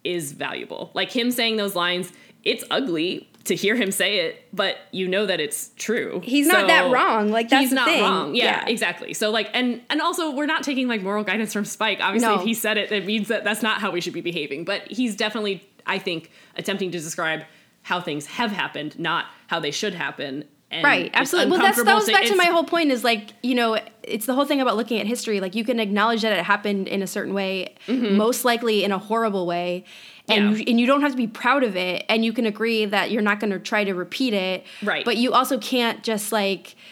is 0.05 0.33
valuable. 0.33 0.90
Like 0.94 1.11
him 1.11 1.31
saying 1.31 1.57
those 1.57 1.74
lines, 1.74 2.12
it's 2.44 2.64
ugly 2.70 3.30
to 3.44 3.55
hear 3.55 3.74
him 3.74 3.90
say 3.90 4.26
it, 4.26 4.44
but 4.53 4.76
you 4.92 5.09
know 5.09 5.26
that 5.26 5.40
it's 5.40 5.70
true. 5.76 6.20
He's 6.22 6.46
not 6.46 6.66
that 6.66 6.92
wrong. 6.92 7.31
Like, 7.31 7.48
that's 7.48 7.62
he's 7.62 7.72
not 7.72 7.87
thing. 7.87 8.03
wrong. 8.03 8.35
Yeah, 8.35 8.44
Yeah. 8.44 8.66
exactly. 8.66 9.14
So 9.14 9.31
like, 9.31 9.48
and 9.55 9.81
and 9.88 10.00
also 10.03 10.31
we're 10.35 10.46
not 10.46 10.62
taking 10.62 10.88
like 10.88 11.03
moral 11.03 11.24
guidance 11.24 11.53
from 11.53 11.64
Spike. 11.64 12.00
Obviously, 12.03 12.29
No. 12.29 12.40
if 12.40 12.42
he 12.44 12.55
said 12.55 12.76
it, 12.76 12.92
it 12.92 13.07
means 13.07 13.29
that 13.29 13.44
that's 13.44 13.62
not 13.62 13.81
how 13.81 13.90
we 13.90 14.00
should 14.00 14.12
be 14.12 14.20
behaving. 14.20 14.64
But 14.64 14.90
he's 14.90 15.16
definitely, 15.16 15.66
I 15.87 15.98
think, 15.98 16.31
attempting 16.57 16.90
to 16.90 16.98
describe 16.98 17.44
how 17.83 18.00
things 18.00 18.26
have 18.26 18.53
happened, 18.53 18.98
not 18.98 19.26
how 19.46 19.59
they 19.59 19.70
should 19.70 19.94
happen. 19.94 20.44
And 20.72 20.85
right 20.85 21.11
absolutely 21.14 21.50
well 21.50 21.61
that's 21.61 21.79
that 21.79 21.85
goes 21.85 22.09
back 22.09 22.26
to 22.26 22.37
my 22.37 22.44
whole 22.44 22.62
point 22.62 22.92
is 22.92 23.03
like 23.03 23.31
you 23.42 23.57
know 23.57 23.76
it's 24.05 24.26
the 24.26 24.35
whole 24.35 24.44
thing 24.44 24.61
about 24.61 24.76
looking 24.76 25.00
at 25.00 25.07
history 25.09 25.40
like 25.40 25.57
you 25.57 25.64
can 25.64 25.81
acknowledge 25.81 26.22
that 26.22 26.33
it 26.33 26.44
happened 26.44 26.87
in 26.87 27.03
a 27.03 27.09
certain 27.09 27.35
way 27.35 27.74
mm-hmm. 27.88 28.16
most 28.16 28.44
likely 28.44 28.85
in 28.85 28.92
a 28.92 28.98
horrible 28.98 29.48
way 29.48 29.85
and. 30.31 30.53
Yeah. 30.53 30.59
you, 30.59 30.64
and 30.69 30.81
you 30.81 30.87
don't 30.87 31.01
have 31.03 31.11
to 31.12 31.16
be 31.16 31.27
proud 31.27 31.62
of 31.64 31.77
it 31.77 32.05
and 32.09 32.25
you 32.25 32.33
can 32.33 32.47
agree 32.47 32.85
that 32.87 33.11
you're 33.11 33.23
not 33.23 33.40
going 33.40 33.51
to 33.53 33.59
try 33.59 33.85
to 33.85 33.93
repeat 33.95 34.33
it 34.35 34.64
Right. 34.83 35.05
but 35.05 35.16
you 35.16 35.33
also 35.33 35.59
can't 35.59 36.03
just 36.03 36.33
like 36.33 36.77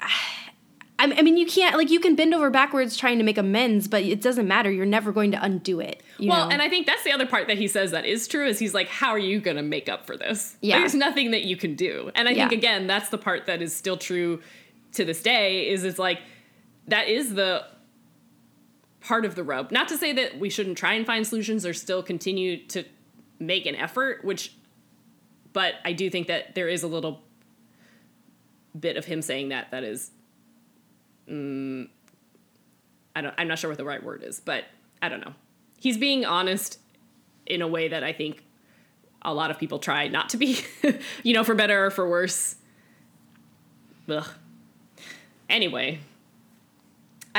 I 0.00 1.14
I 1.16 1.22
mean, 1.22 1.38
you 1.38 1.46
can't 1.46 1.76
like 1.78 1.90
you 1.90 1.98
can 1.98 2.14
bend 2.14 2.34
over 2.34 2.50
backwards 2.50 2.94
trying 2.96 3.16
to 3.18 3.24
make 3.24 3.38
amends, 3.38 3.88
but 3.88 4.02
it 4.02 4.20
doesn't 4.20 4.46
matter. 4.46 4.70
You're 4.70 4.84
never 4.84 5.12
going 5.12 5.30
to 5.32 5.42
undo 5.42 5.80
it. 5.80 6.02
You 6.18 6.28
Well, 6.28 6.46
know? 6.48 6.52
and 6.52 6.60
I 6.60 6.68
think 6.68 6.86
that's 6.86 7.04
the 7.04 7.12
other 7.12 7.26
part 7.26 7.46
that 7.48 7.56
he 7.56 7.68
says 7.68 7.92
that 7.92 8.04
is 8.04 8.28
true 8.28 8.46
is 8.46 8.58
he's 8.58 8.74
like, 8.74 8.88
how 8.88 9.08
are 9.08 9.18
you 9.18 9.40
going 9.40 9.56
to 9.56 9.62
make 9.62 9.88
up 9.88 10.06
for 10.06 10.14
this? 10.16 10.56
Yeah. 10.60 10.78
There's 10.78 10.94
nothing 10.94 11.30
that 11.30 11.44
you 11.44 11.56
can 11.56 11.74
do. 11.74 12.10
And 12.14 12.28
I 12.28 12.34
think 12.34 12.52
again, 12.52 12.86
that's 12.86 13.08
the 13.08 13.16
part 13.16 13.46
that 13.46 13.62
is 13.62 13.74
still 13.74 13.96
true 13.96 14.42
to 14.92 15.04
this 15.06 15.22
day 15.22 15.70
is 15.70 15.84
it's 15.84 15.98
like 15.98 16.20
that 16.88 17.08
is 17.08 17.32
the 17.34 17.64
part 19.00 19.24
of 19.24 19.34
the 19.34 19.42
rub. 19.42 19.70
Not 19.70 19.88
to 19.88 19.96
say 19.96 20.12
that 20.12 20.38
we 20.38 20.50
shouldn't 20.50 20.78
try 20.78 20.94
and 20.94 21.06
find 21.06 21.26
solutions 21.26 21.64
or 21.66 21.72
still 21.72 22.02
continue 22.02 22.66
to 22.68 22.84
make 23.38 23.66
an 23.66 23.74
effort, 23.74 24.24
which 24.24 24.54
but 25.52 25.74
I 25.84 25.92
do 25.92 26.10
think 26.10 26.28
that 26.28 26.54
there 26.54 26.68
is 26.68 26.82
a 26.82 26.86
little 26.86 27.22
bit 28.78 28.96
of 28.96 29.04
him 29.04 29.20
saying 29.20 29.48
that 29.48 29.72
that 29.72 29.82
is 29.82 30.10
mm, 31.28 31.88
I 33.16 33.20
don't 33.20 33.34
I'm 33.36 33.48
not 33.48 33.58
sure 33.58 33.70
what 33.70 33.78
the 33.78 33.84
right 33.84 34.02
word 34.02 34.22
is, 34.22 34.40
but 34.40 34.64
I 35.02 35.08
don't 35.08 35.24
know. 35.24 35.34
He's 35.78 35.96
being 35.96 36.24
honest 36.24 36.78
in 37.46 37.62
a 37.62 37.68
way 37.68 37.88
that 37.88 38.04
I 38.04 38.12
think 38.12 38.44
a 39.22 39.34
lot 39.34 39.50
of 39.50 39.58
people 39.58 39.78
try 39.78 40.08
not 40.08 40.28
to 40.30 40.36
be, 40.36 40.60
you 41.22 41.34
know, 41.34 41.44
for 41.44 41.54
better 41.54 41.86
or 41.86 41.90
for 41.90 42.08
worse. 42.08 42.56
Ugh. 44.08 44.26
Anyway, 45.48 46.00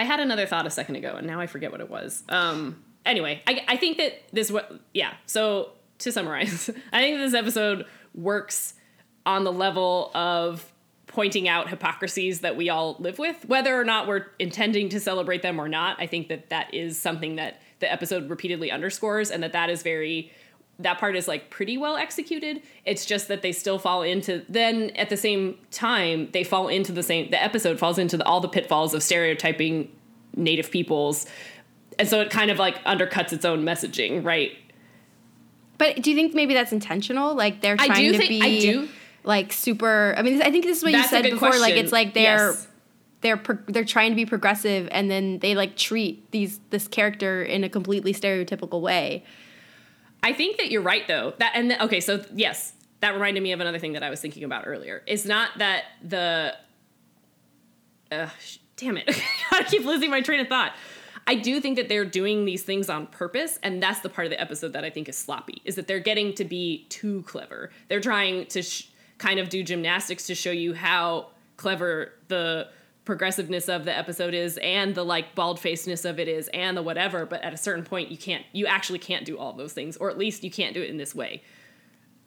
I 0.02 0.04
had 0.04 0.20
another 0.20 0.48
thought 0.48 0.66
a 0.66 0.72
second 0.72 0.96
ago, 0.96 1.14
and 1.16 1.28
now 1.28 1.40
I 1.40 1.46
forget 1.46 1.72
what 1.72 1.80
it 1.80 1.88
was. 1.88 2.24
Um, 2.28 2.84
anyway, 3.06 3.44
I, 3.46 3.64
I 3.68 3.78
think 3.78 3.98
that 3.98 4.20
this 4.34 4.50
what 4.50 4.80
yeah. 4.96 5.14
So 5.28 5.74
to 6.00 6.12
summarize, 6.12 6.72
I 6.92 7.02
think 7.02 7.20
this 7.20 7.36
episode 7.36 7.86
works 8.16 8.74
on 9.28 9.44
the 9.44 9.52
level 9.52 10.10
of 10.16 10.66
pointing 11.06 11.48
out 11.48 11.70
hypocrisies 11.70 12.40
that 12.40 12.58
we 12.58 12.68
all 12.68 12.96
live 12.98 13.20
with, 13.20 13.48
whether 13.48 13.80
or 13.80 13.84
not 13.84 14.08
we're 14.08 14.26
intending 14.40 14.90
to 14.90 15.00
celebrate 15.00 15.44
them 15.44 15.62
or 15.62 15.70
not. 15.70 15.98
I 16.00 16.08
think 16.08 16.30
that 16.30 16.50
that 16.50 16.74
is 16.74 16.98
something 16.98 17.36
that 17.36 17.62
the 17.78 17.92
episode 17.92 18.28
repeatedly 18.28 18.72
underscores, 18.72 19.30
and 19.30 19.44
that 19.44 19.54
that 19.54 19.70
is 19.70 19.84
very 19.84 20.32
that 20.84 21.00
part 21.00 21.16
is 21.16 21.28
like 21.28 21.50
pretty 21.50 21.78
well 21.78 21.98
executed. 21.98 22.62
It's 22.86 23.06
just 23.06 23.28
that 23.28 23.42
they 23.42 23.52
still 23.52 23.80
fall 23.80 24.02
into 24.04 24.44
then 24.50 24.92
at 24.92 25.10
the 25.10 25.18
same 25.18 25.58
time 25.72 26.30
they 26.32 26.44
fall 26.44 26.68
into 26.68 26.92
the 26.92 27.04
same 27.04 27.30
the 27.32 27.42
episode 27.42 27.80
falls 27.80 27.98
into 27.98 28.18
the, 28.18 28.26
all 28.26 28.40
the 28.40 28.50
pitfalls 28.50 28.94
of 28.94 29.04
stereotyping 29.04 29.92
native 30.36 30.72
peoples. 30.72 31.26
And 32.00 32.08
so 32.08 32.22
it 32.22 32.30
kind 32.30 32.50
of 32.52 32.58
like 32.60 32.84
undercuts 32.86 33.34
its 33.34 33.46
own 33.46 33.64
messaging, 33.64 34.24
right? 34.24 34.52
But 35.78 36.02
do 36.02 36.10
you 36.10 36.16
think 36.16 36.34
maybe 36.34 36.54
that's 36.54 36.72
intentional? 36.72 37.36
Like 37.36 37.62
they're 37.62 37.76
I 37.80 37.88
trying 37.88 38.04
do 38.04 38.12
to 38.14 38.18
think- 38.18 38.30
be 38.30 38.42
I 38.42 38.60
do. 38.60 38.90
like 39.24 39.52
super. 39.52 40.14
I 40.18 40.22
mean, 40.22 40.42
I 40.42 40.52
think 40.52 40.66
this 40.66 40.78
is 40.78 40.84
what 40.84 40.92
That's 40.94 41.12
you 41.12 41.18
said 41.24 41.30
before. 41.32 41.58
Like 41.60 41.76
it's 41.76 41.92
like 41.92 42.14
they're 42.14 42.50
Yes. 42.52 42.68
they're 43.22 43.38
pro- 43.38 43.60
they're 43.68 43.86
trying 43.86 44.12
to 44.12 44.16
be 44.16 44.26
progressive, 44.26 44.88
and 44.92 45.10
then 45.12 45.40
they 45.40 45.54
like 45.56 45.76
treat 45.76 46.30
these 46.32 46.60
this 46.70 46.88
character 46.88 47.44
in 47.44 47.64
a 47.64 47.70
completely 47.70 48.14
stereotypical 48.14 48.82
way. 48.82 49.24
I 50.24 50.34
think 50.34 50.58
that 50.58 50.72
you're 50.72 50.82
right 50.82 51.08
though. 51.08 51.34
That 51.40 51.54
and 51.56 51.74
okay, 51.82 52.00
so 52.00 52.24
yes, 52.34 52.74
that 53.00 53.14
reminded 53.14 53.42
me 53.44 53.52
of 53.52 53.60
another 53.60 53.80
thing 53.80 53.94
that 53.94 54.04
I 54.04 54.10
was 54.10 54.22
thinking 54.22 54.44
about 54.44 54.66
earlier. 54.68 55.04
It's 55.08 55.26
not 55.26 55.58
that 55.58 55.86
the 56.04 56.56
uh, 58.12 58.30
sh- 58.40 58.58
damn 58.78 58.98
it, 58.98 59.10
I 59.52 59.64
keep 59.64 59.86
losing 59.86 60.10
my 60.10 60.22
train 60.22 60.40
of 60.40 60.48
thought. 60.48 60.74
I 61.28 61.36
do 61.36 61.62
think 61.62 61.78
that 61.78 61.88
they're 61.88 62.06
doing 62.06 62.46
these 62.46 62.64
things 62.64 62.90
on 62.90 63.08
purpose, 63.08 63.60
and 63.62 63.82
that's 63.82 64.00
the 64.00 64.10
part 64.10 64.26
of 64.26 64.32
the 64.32 64.42
episode 64.42 64.74
that 64.74 64.84
I 64.84 64.90
think 64.90 65.08
is 65.08 65.18
sloppy. 65.18 65.62
Is 65.66 65.76
that 65.76 65.88
they're 65.88 66.00
getting 66.00 66.34
to 66.36 66.46
be 66.46 66.86
too 66.90 67.24
clever. 67.24 67.72
They're 67.90 68.00
trying 68.00 68.48
to 68.48 68.62
sh- 68.62 68.90
kind 69.18 69.40
of 69.40 69.50
do 69.50 69.64
gymnastics 69.64 70.28
to 70.28 70.36
show 70.36 70.52
you 70.52 70.74
how 70.74 71.28
clever 71.58 72.14
the 72.28 72.70
progressiveness 73.06 73.68
of 73.68 73.84
the 73.86 73.98
episode 73.98 74.34
is 74.34 74.58
and 74.62 74.94
the 74.94 75.04
like 75.04 75.34
bald 75.34 75.60
facedness 75.60 76.06
of 76.06 76.20
it 76.20 76.28
is 76.28 76.48
and 76.54 76.78
the 76.78 76.84
whatever 76.84 77.26
but 77.26 77.42
at 77.44 77.52
a 77.54 77.58
certain 77.58 77.84
point 77.84 78.12
you 78.12 78.18
can't 78.18 78.46
you 78.54 78.68
actually 78.68 79.00
can't 79.00 79.26
do 79.26 79.38
all 79.40 79.54
those 79.54 79.74
things 79.74 79.98
or 79.98 80.10
at 80.10 80.18
least 80.18 80.44
you 80.44 80.52
can't 80.52 80.74
do 80.76 80.82
it 80.82 80.90
in 80.90 80.98
this 80.98 81.16
way 81.16 81.42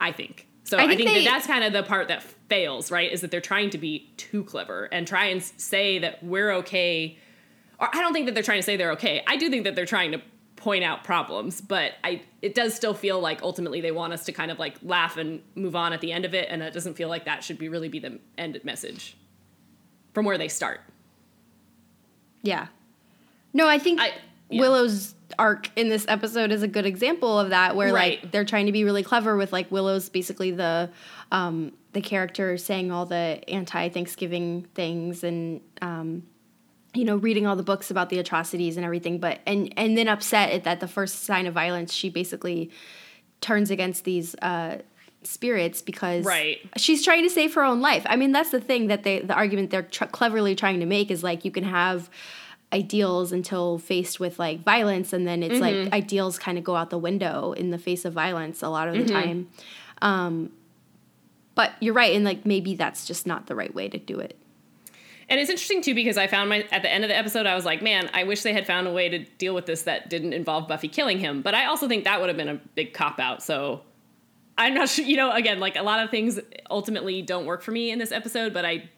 i 0.00 0.10
think. 0.10 0.48
So 0.64 0.76
i 0.78 0.82
I 0.84 0.86
think, 0.88 0.98
think 0.98 1.10
they- 1.10 1.24
that 1.24 1.30
that's 1.30 1.46
kind 1.46 1.62
of 1.62 1.72
the 1.72 1.82
part 1.84 2.08
that 2.08 2.22
fails 2.48 2.90
right 2.90 3.10
is 3.10 3.20
that 3.20 3.30
they're 3.30 3.40
trying 3.40 3.70
to 3.70 3.78
be 3.78 4.12
too 4.16 4.42
clever 4.44 4.88
and 4.90 5.06
try 5.06 5.26
and 5.26 5.42
say 5.42 5.98
that 6.00 6.22
we're 6.24 6.50
okay 6.52 7.18
or 7.78 7.88
i 7.94 8.00
don't 8.00 8.12
think 8.12 8.26
that 8.26 8.34
they're 8.34 8.42
trying 8.42 8.58
to 8.58 8.62
say 8.64 8.76
they're 8.76 8.92
okay. 8.92 9.22
I 9.26 9.36
do 9.36 9.48
think 9.50 9.64
that 9.64 9.76
they're 9.76 9.86
trying 9.86 10.12
to 10.12 10.20
point 10.56 10.82
out 10.82 11.04
problems 11.04 11.60
but 11.60 11.92
i 12.02 12.20
it 12.42 12.54
does 12.54 12.74
still 12.74 12.94
feel 12.94 13.20
like 13.20 13.42
ultimately 13.42 13.80
they 13.80 13.92
want 13.92 14.12
us 14.12 14.24
to 14.24 14.32
kind 14.32 14.50
of 14.50 14.58
like 14.58 14.76
laugh 14.82 15.16
and 15.18 15.40
move 15.54 15.76
on 15.76 15.92
at 15.92 16.00
the 16.00 16.10
end 16.10 16.24
of 16.24 16.34
it 16.34 16.48
and 16.50 16.62
it 16.62 16.72
doesn't 16.72 16.94
feel 16.94 17.08
like 17.08 17.26
that 17.26 17.44
should 17.44 17.58
be 17.58 17.68
really 17.68 17.88
be 17.88 17.98
the 18.00 18.18
end 18.38 18.58
message 18.64 19.16
from 20.14 20.24
where 20.24 20.38
they 20.38 20.48
start 20.48 20.80
Yeah. 22.42 22.66
No, 23.52 23.66
I 23.68 23.78
think 23.78 24.00
I- 24.00 24.12
yeah. 24.50 24.60
Willow's 24.60 25.14
arc 25.38 25.70
in 25.76 25.88
this 25.88 26.04
episode 26.08 26.52
is 26.52 26.62
a 26.62 26.68
good 26.68 26.84
example 26.86 27.38
of 27.40 27.50
that, 27.50 27.74
where 27.74 27.92
Right. 27.92 28.20
like 28.22 28.30
they're 28.32 28.44
trying 28.44 28.66
to 28.66 28.72
be 28.72 28.84
really 28.84 29.02
clever 29.02 29.36
with 29.36 29.52
like 29.52 29.70
Willow's 29.72 30.08
basically 30.08 30.50
the 30.50 30.90
um, 31.32 31.72
the 31.92 32.00
character 32.00 32.56
saying 32.58 32.90
all 32.92 33.06
the 33.06 33.40
anti 33.48 33.88
Thanksgiving 33.88 34.66
things 34.74 35.24
and 35.24 35.60
um, 35.80 36.24
you 36.92 37.04
know 37.04 37.16
reading 37.16 37.46
all 37.46 37.56
the 37.56 37.62
books 37.62 37.90
about 37.90 38.10
the 38.10 38.18
atrocities 38.18 38.76
and 38.76 38.84
everything, 38.84 39.18
but 39.18 39.40
and 39.46 39.72
and 39.78 39.96
then 39.96 40.06
upset 40.08 40.50
at 40.50 40.64
that 40.64 40.80
the 40.80 40.88
first 40.88 41.24
sign 41.24 41.46
of 41.46 41.54
violence 41.54 41.92
she 41.92 42.10
basically 42.10 42.70
turns 43.40 43.70
against 43.70 44.04
these. 44.04 44.34
Uh, 44.42 44.78
spirits 45.26 45.82
because 45.82 46.24
Right. 46.24 46.58
she's 46.76 47.04
trying 47.04 47.22
to 47.24 47.30
save 47.30 47.54
her 47.54 47.64
own 47.64 47.80
life. 47.80 48.04
I 48.08 48.16
mean, 48.16 48.32
that's 48.32 48.50
the 48.50 48.60
thing 48.60 48.86
that 48.88 49.02
they 49.02 49.20
the 49.20 49.34
argument 49.34 49.70
they're 49.70 49.82
tr- 49.82 50.04
cleverly 50.06 50.54
trying 50.54 50.80
to 50.80 50.86
make 50.86 51.10
is 51.10 51.22
like 51.22 51.44
you 51.44 51.50
can 51.50 51.64
have 51.64 52.10
ideals 52.72 53.30
until 53.32 53.78
faced 53.78 54.18
with 54.18 54.38
like 54.38 54.62
violence 54.64 55.12
and 55.12 55.26
then 55.26 55.42
it's 55.42 55.54
Mm-hmm. 55.60 55.84
like 55.84 55.92
ideals 55.92 56.38
kind 56.38 56.58
of 56.58 56.64
go 56.64 56.74
out 56.76 56.90
the 56.90 56.98
window 56.98 57.52
in 57.52 57.70
the 57.70 57.78
face 57.78 58.04
of 58.04 58.12
violence 58.12 58.62
a 58.62 58.68
lot 58.68 58.88
of 58.88 58.94
the 58.94 59.00
Mm-hmm. 59.04 59.12
time. 59.14 59.48
Um 60.02 60.52
but 61.54 61.72
you're 61.80 61.94
right 61.94 62.14
and 62.14 62.24
like 62.24 62.44
maybe 62.44 62.74
that's 62.74 63.06
just 63.06 63.26
not 63.26 63.46
the 63.46 63.54
right 63.54 63.72
way 63.74 63.88
to 63.88 63.98
do 63.98 64.18
it. 64.18 64.36
And 65.28 65.40
it's 65.40 65.48
interesting 65.48 65.82
too 65.82 65.94
because 65.94 66.18
I 66.18 66.26
found 66.26 66.50
my 66.50 66.66
at 66.72 66.82
the 66.82 66.90
end 66.92 67.04
of 67.04 67.08
the 67.08 67.16
episode 67.16 67.46
I 67.46 67.54
was 67.54 67.64
like, 67.64 67.80
man, 67.80 68.10
I 68.12 68.24
wish 68.24 68.42
they 68.42 68.52
had 68.52 68.66
found 68.66 68.86
a 68.88 68.92
way 68.92 69.08
to 69.08 69.20
deal 69.38 69.54
with 69.54 69.66
this 69.66 69.82
that 69.82 70.10
didn't 70.10 70.32
involve 70.32 70.66
Buffy 70.68 70.88
killing 70.88 71.18
him. 71.18 71.42
But 71.42 71.54
I 71.54 71.66
also 71.66 71.86
think 71.88 72.04
that 72.04 72.20
would 72.20 72.28
have 72.28 72.36
been 72.36 72.48
a 72.48 72.60
big 72.74 72.92
cop 72.92 73.20
out. 73.20 73.42
So 73.42 73.82
I'm 74.56 74.74
not 74.74 74.88
sure. 74.88 75.04
You 75.04 75.16
know, 75.16 75.32
again, 75.32 75.60
like 75.60 75.76
a 75.76 75.82
lot 75.82 76.02
of 76.02 76.10
things 76.10 76.38
ultimately 76.70 77.22
don't 77.22 77.46
work 77.46 77.62
for 77.62 77.72
me 77.72 77.90
in 77.90 77.98
this 77.98 78.12
episode, 78.12 78.52
but 78.52 78.64
I 78.64 78.88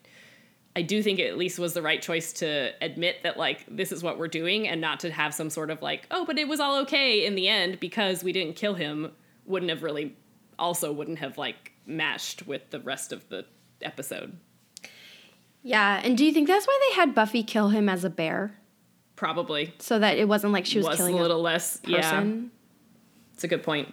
I 0.75 0.83
do 0.83 1.03
think 1.03 1.19
it 1.19 1.29
at 1.29 1.39
least 1.39 1.59
was 1.59 1.73
the 1.73 1.81
right 1.81 2.03
choice 2.03 2.35
to 2.35 2.73
admit 2.83 3.23
that 3.23 3.39
like 3.39 3.65
this 3.69 3.93
is 3.93 4.03
what 4.03 4.19
we're 4.19 4.29
doing 4.29 4.69
and 4.69 4.81
not 4.81 5.01
to 5.01 5.11
have 5.11 5.33
some 5.33 5.49
sort 5.49 5.71
of 5.71 5.81
like, 5.81 6.07
oh, 6.11 6.27
but 6.27 6.39
it 6.39 6.49
was 6.49 6.61
all 6.61 6.81
okay 6.83 7.25
in 7.25 7.35
the 7.35 7.49
end 7.49 7.81
because 7.81 8.23
we 8.23 8.33
didn't 8.33 8.57
kill 8.57 8.75
him. 8.75 9.13
Wouldn't 9.47 9.71
have 9.71 9.83
really 9.83 10.15
also 10.59 10.93
wouldn't 10.93 11.19
have 11.21 11.39
like 11.39 11.73
matched 11.87 12.47
with 12.47 12.69
the 12.71 12.81
rest 12.81 13.13
of 13.13 13.27
the 13.31 13.47
episode. 13.81 14.37
Yeah, 15.63 16.01
and 16.05 16.17
do 16.17 16.25
you 16.25 16.33
think 16.33 16.47
that's 16.47 16.67
why 16.67 16.79
they 16.89 16.95
had 16.95 17.15
Buffy 17.15 17.43
kill 17.43 17.71
him 17.71 17.89
as 17.89 18.05
a 18.05 18.11
bear 18.11 18.55
Probably. 19.17 19.75
so 19.79 19.99
that 19.99 20.19
it 20.19 20.29
wasn't 20.29 20.53
like 20.53 20.67
she 20.67 20.79
was, 20.79 20.87
was 20.89 20.97
killing 20.99 21.19
a 21.19 21.23
little 21.23 21.41
less 21.41 21.81
a 21.85 21.91
yeah 21.91 21.97
person 21.97 22.51
it's 23.35 23.45
a 23.45 23.49
good 23.49 23.63
point 23.63 23.93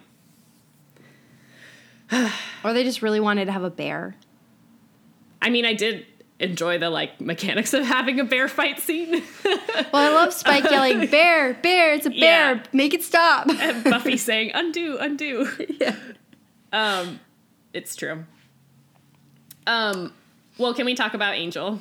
or 2.64 2.72
they 2.72 2.84
just 2.84 3.02
really 3.02 3.20
wanted 3.20 3.46
to 3.46 3.52
have 3.52 3.64
a 3.64 3.70
bear? 3.70 4.14
i 5.42 5.50
mean 5.50 5.64
i 5.64 5.74
did 5.74 6.06
enjoy 6.40 6.78
the 6.78 6.90
like 6.90 7.20
mechanics 7.20 7.72
of 7.74 7.84
having 7.84 8.18
a 8.18 8.24
bear 8.24 8.48
fight 8.48 8.80
scene 8.80 9.22
Well, 9.44 9.88
I 9.92 10.08
love 10.14 10.32
Spike 10.32 10.64
yelling, 10.70 11.06
"Bear, 11.10 11.54
bear, 11.54 11.94
it's 11.94 12.06
a 12.06 12.10
bear, 12.10 12.54
Yeah. 12.56 12.62
make 12.72 12.94
it 12.94 13.02
stop." 13.02 13.48
and 13.60 13.84
buffy 13.84 14.16
saying 14.16 14.50
undo 14.54 14.96
undo 14.98 15.48
yeah. 15.80 15.96
um 16.72 17.20
it's 17.72 17.94
true 17.96 18.24
um 19.66 20.12
well 20.58 20.74
can 20.74 20.86
we 20.86 20.94
talk 20.94 21.14
about 21.14 21.34
angel 21.34 21.80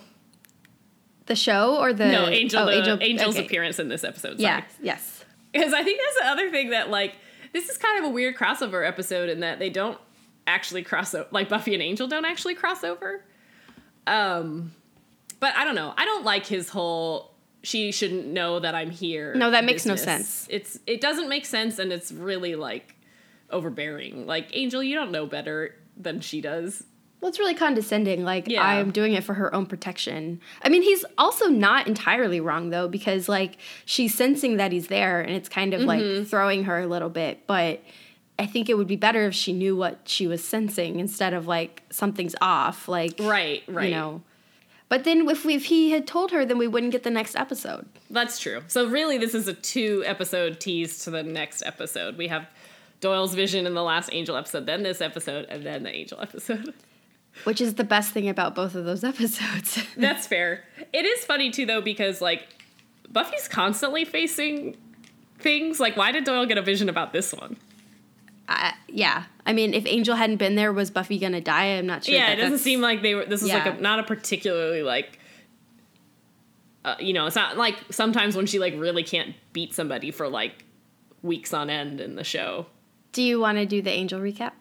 The 1.27 1.35
show 1.35 1.77
or 1.77 1.93
the 1.93 2.07
no 2.07 2.27
angel, 2.27 2.61
oh, 2.61 2.65
the, 2.81 3.01
angel's 3.03 3.35
okay. 3.35 3.45
appearance 3.45 3.79
in 3.79 3.87
this 3.89 4.03
episode 4.03 4.39
sorry. 4.39 4.43
Yeah, 4.43 4.63
yes. 4.81 5.23
because 5.51 5.73
I 5.73 5.83
think 5.83 5.99
that's 6.03 6.19
the 6.19 6.27
other 6.31 6.49
thing 6.51 6.69
that 6.71 6.89
like 6.89 7.15
this 7.53 7.69
is 7.69 7.77
kind 7.77 7.99
of 7.99 8.05
a 8.05 8.13
weird 8.13 8.35
crossover 8.35 8.87
episode 8.87 9.29
in 9.29 9.39
that 9.41 9.59
they 9.59 9.69
don't 9.69 9.97
actually 10.47 10.83
cross 10.83 11.13
over 11.15 11.27
like 11.31 11.49
Buffy 11.49 11.73
and 11.73 11.81
Angel 11.83 12.07
don't 12.07 12.25
actually 12.25 12.55
cross 12.55 12.83
over. 12.83 13.23
Um 14.07 14.73
but 15.39 15.55
I 15.55 15.65
don't 15.65 15.75
know. 15.75 15.93
I 15.97 16.05
don't 16.05 16.23
like 16.23 16.45
his 16.45 16.69
whole 16.69 17.33
she 17.63 17.91
shouldn't 17.93 18.27
know 18.27 18.59
that 18.59 18.75
I'm 18.75 18.89
here. 18.91 19.33
No, 19.35 19.51
that 19.51 19.63
makes 19.63 19.85
no 19.85 19.95
sense. 19.95 20.47
It's 20.49 20.79
it 20.85 20.99
doesn't 21.01 21.29
make 21.29 21.45
sense 21.45 21.79
and 21.79 21.91
it's 21.93 22.11
really 22.11 22.55
like 22.55 22.95
overbearing. 23.49 24.25
Like 24.27 24.49
Angel, 24.53 24.83
you 24.83 24.95
don't 24.95 25.11
know 25.11 25.25
better 25.25 25.75
than 25.95 26.19
she 26.21 26.41
does. 26.41 26.83
Well, 27.21 27.29
it's 27.29 27.39
really 27.39 27.55
condescending. 27.55 28.25
Like 28.25 28.49
Yeah. 28.49 28.63
I'm 28.63 28.91
doing 28.91 29.13
it 29.13 29.23
for 29.23 29.33
her 29.35 29.53
own 29.55 29.65
protection. 29.65 30.41
I 30.61 30.67
mean, 30.67 30.81
he's 30.81 31.05
also 31.17 31.47
not 31.47 31.87
entirely 31.87 32.41
wrong 32.41 32.69
though, 32.69 32.89
because 32.89 33.29
like 33.29 33.57
she's 33.85 34.13
sensing 34.13 34.57
that 34.57 34.73
he's 34.73 34.87
there, 34.87 35.21
and 35.21 35.33
it's 35.33 35.47
kind 35.47 35.73
of 35.73 35.79
Mm-hmm. 35.81 36.19
like 36.19 36.27
throwing 36.27 36.65
her 36.65 36.79
a 36.81 36.87
little 36.87 37.09
bit. 37.09 37.47
But 37.47 37.81
I 38.39 38.45
think 38.45 38.69
it 38.69 38.77
would 38.77 38.87
be 38.87 38.95
better 38.95 39.25
if 39.25 39.33
she 39.35 39.53
knew 39.53 39.75
what 39.75 39.99
she 40.05 40.25
was 40.27 40.43
sensing 40.43 40.99
instead 40.99 41.33
of 41.33 41.47
like 41.47 41.83
something's 41.91 42.35
off. 42.41 42.87
Like 42.87 43.15
Right, 43.19 43.63
right. 43.67 43.89
you 43.89 43.95
know. 43.95 44.21
But 44.89 45.05
then 45.05 45.27
if 45.29 45.43
we, 45.45 45.55
if 45.55 45.65
he 45.65 45.91
had 45.91 46.05
told 46.05 46.31
her, 46.31 46.45
then 46.45 46.57
we 46.57 46.67
wouldn't 46.67 46.91
get 46.91 47.03
the 47.03 47.09
next 47.09 47.35
episode. 47.35 47.87
That's 48.09 48.37
true. 48.39 48.61
So 48.67 48.87
really, 48.87 49.17
this 49.17 49.33
is 49.33 49.47
a 49.47 49.53
two 49.53 50.03
episode 50.05 50.59
tease 50.59 50.99
to 51.05 51.11
the 51.11 51.23
next 51.23 51.63
episode. 51.65 52.17
We 52.17 52.27
have 52.27 52.47
Doyle's 52.99 53.33
vision 53.33 53.65
in 53.65 53.73
the 53.73 53.81
last 53.83 54.09
Angel 54.11 54.35
episode, 54.35 54.65
then 54.65 54.83
this 54.83 55.01
episode, 55.01 55.45
and 55.49 55.65
then 55.65 55.83
the 55.83 55.89
Angel 55.89 56.19
episode. 56.21 56.73
Which 57.45 57.59
is 57.59 57.73
the 57.73 57.83
best 57.83 58.11
thing 58.11 58.29
about 58.29 58.53
both 58.53 58.75
of 58.75 58.85
those 58.85 59.03
episodes. 59.13 59.83
That's 59.97 60.27
fair. 60.27 60.63
It 60.91 61.05
is 61.05 61.25
funny 61.25 61.49
too, 61.49 61.65
though, 61.65 61.81
because 61.81 62.21
like 62.21 62.47
Buffy's 63.09 63.47
constantly 63.47 64.05
facing 64.05 64.75
things. 65.39 65.79
Like, 65.79 65.97
why 65.97 66.11
did 66.11 66.23
Doyle 66.23 66.45
get 66.45 66.57
a 66.59 66.61
vision 66.61 66.89
about 66.89 67.13
this 67.13 67.33
one? 67.33 67.57
I, 68.47 68.73
yeah, 68.87 69.23
I 69.45 69.53
mean, 69.53 69.73
if 69.73 69.85
Angel 69.85 70.15
hadn't 70.15 70.37
been 70.37 70.55
there, 70.55 70.73
was 70.73 70.91
Buffy 70.91 71.17
gonna 71.17 71.41
die? 71.41 71.77
I'm 71.77 71.85
not 71.85 72.03
sure. 72.03 72.15
yeah, 72.15 72.27
that 72.27 72.39
it 72.39 72.41
doesn't 72.41 72.59
seem 72.59 72.81
like 72.81 73.01
they 73.01 73.15
were. 73.15 73.25
This 73.25 73.41
is 73.41 73.49
like 73.49 73.65
a, 73.65 73.81
not 73.81 73.99
a 73.99 74.03
particularly 74.03 74.83
like. 74.83 75.19
Uh, 76.85 76.95
you 76.99 77.13
know, 77.13 77.25
it's 77.25 77.35
not 77.37 77.55
like 77.55 77.77
sometimes 77.91 78.35
when 78.35 78.45
she 78.45 78.59
like 78.59 78.73
really 78.77 79.03
can't 79.03 79.35
beat 79.53 79.73
somebody 79.73 80.11
for 80.11 80.27
like 80.27 80.65
weeks 81.21 81.53
on 81.53 81.69
end 81.69 82.01
in 82.01 82.15
the 82.15 82.23
show. 82.25 82.65
Do 83.13 83.23
you 83.23 83.39
want 83.39 83.57
to 83.57 83.65
do 83.65 83.81
the 83.81 83.91
Angel 83.91 84.19
recap? 84.19 84.51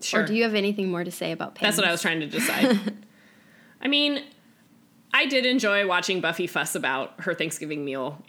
Sure. 0.00 0.22
Or 0.22 0.26
do 0.26 0.34
you 0.34 0.42
have 0.44 0.54
anything 0.54 0.90
more 0.90 1.02
to 1.02 1.10
say 1.10 1.32
about 1.32 1.54
Pangs? 1.54 1.76
That's 1.76 1.78
what 1.78 1.88
I 1.88 1.90
was 1.90 2.02
trying 2.02 2.20
to 2.20 2.26
decide. 2.26 2.94
I 3.80 3.88
mean, 3.88 4.22
I 5.12 5.26
did 5.26 5.46
enjoy 5.46 5.86
watching 5.86 6.20
Buffy 6.20 6.46
fuss 6.46 6.74
about 6.74 7.20
her 7.20 7.34
Thanksgiving 7.34 7.84
meal. 7.84 8.22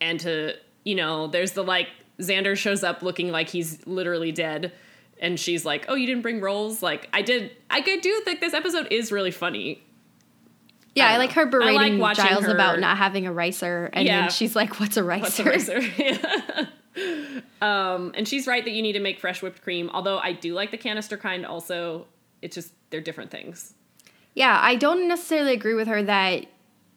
And 0.00 0.18
to, 0.20 0.54
you 0.84 0.94
know, 0.94 1.28
there's 1.28 1.52
the 1.52 1.62
like, 1.62 1.88
Xander 2.22 2.56
shows 2.56 2.82
up 2.82 3.02
looking 3.02 3.30
like 3.30 3.48
he's 3.48 3.86
literally 3.86 4.32
dead. 4.32 4.72
And 5.20 5.38
she's 5.38 5.64
like, 5.64 5.84
oh, 5.88 5.94
you 5.94 6.06
didn't 6.06 6.22
bring 6.22 6.40
rolls? 6.40 6.82
Like, 6.82 7.08
I 7.12 7.22
did, 7.22 7.52
I 7.70 7.80
could 7.80 8.00
do 8.00 8.20
think 8.24 8.40
this 8.40 8.54
episode 8.54 8.88
is 8.90 9.12
really 9.12 9.30
funny. 9.30 9.82
Yeah, 10.94 11.06
I, 11.06 11.10
don't 11.10 11.18
like 11.20 11.32
her 11.32 11.46
berating 11.46 11.98
like 11.98 12.16
Giles 12.16 12.44
her- 12.44 12.52
about 12.52 12.78
not 12.80 12.98
having 12.98 13.26
a 13.26 13.32
ricer, 13.32 13.88
and 13.92 14.04
Yeah. 14.04 14.22
then 14.22 14.30
she's 14.30 14.54
like, 14.54 14.78
"What's 14.78 14.96
a 14.98 15.02
ricer?" 15.02 15.44
What's 15.44 15.68
a 15.68 15.74
ricer? 15.76 16.68
um, 17.62 18.12
and 18.14 18.26
she's 18.28 18.46
right 18.46 18.64
that 18.64 18.70
you 18.72 18.82
need 18.82 18.92
to 18.92 19.00
make 19.00 19.18
fresh 19.18 19.42
whipped 19.42 19.62
cream. 19.62 19.90
Although 19.94 20.18
I 20.18 20.32
do 20.32 20.52
like 20.54 20.70
the 20.70 20.76
canister 20.76 21.16
kind. 21.16 21.46
Also, 21.46 22.06
it's 22.42 22.54
just 22.54 22.72
they're 22.90 23.00
different 23.00 23.30
things. 23.30 23.74
Yeah, 24.34 24.58
I 24.60 24.74
don't 24.76 25.08
necessarily 25.08 25.52
agree 25.54 25.74
with 25.74 25.88
her 25.88 26.02
that 26.02 26.46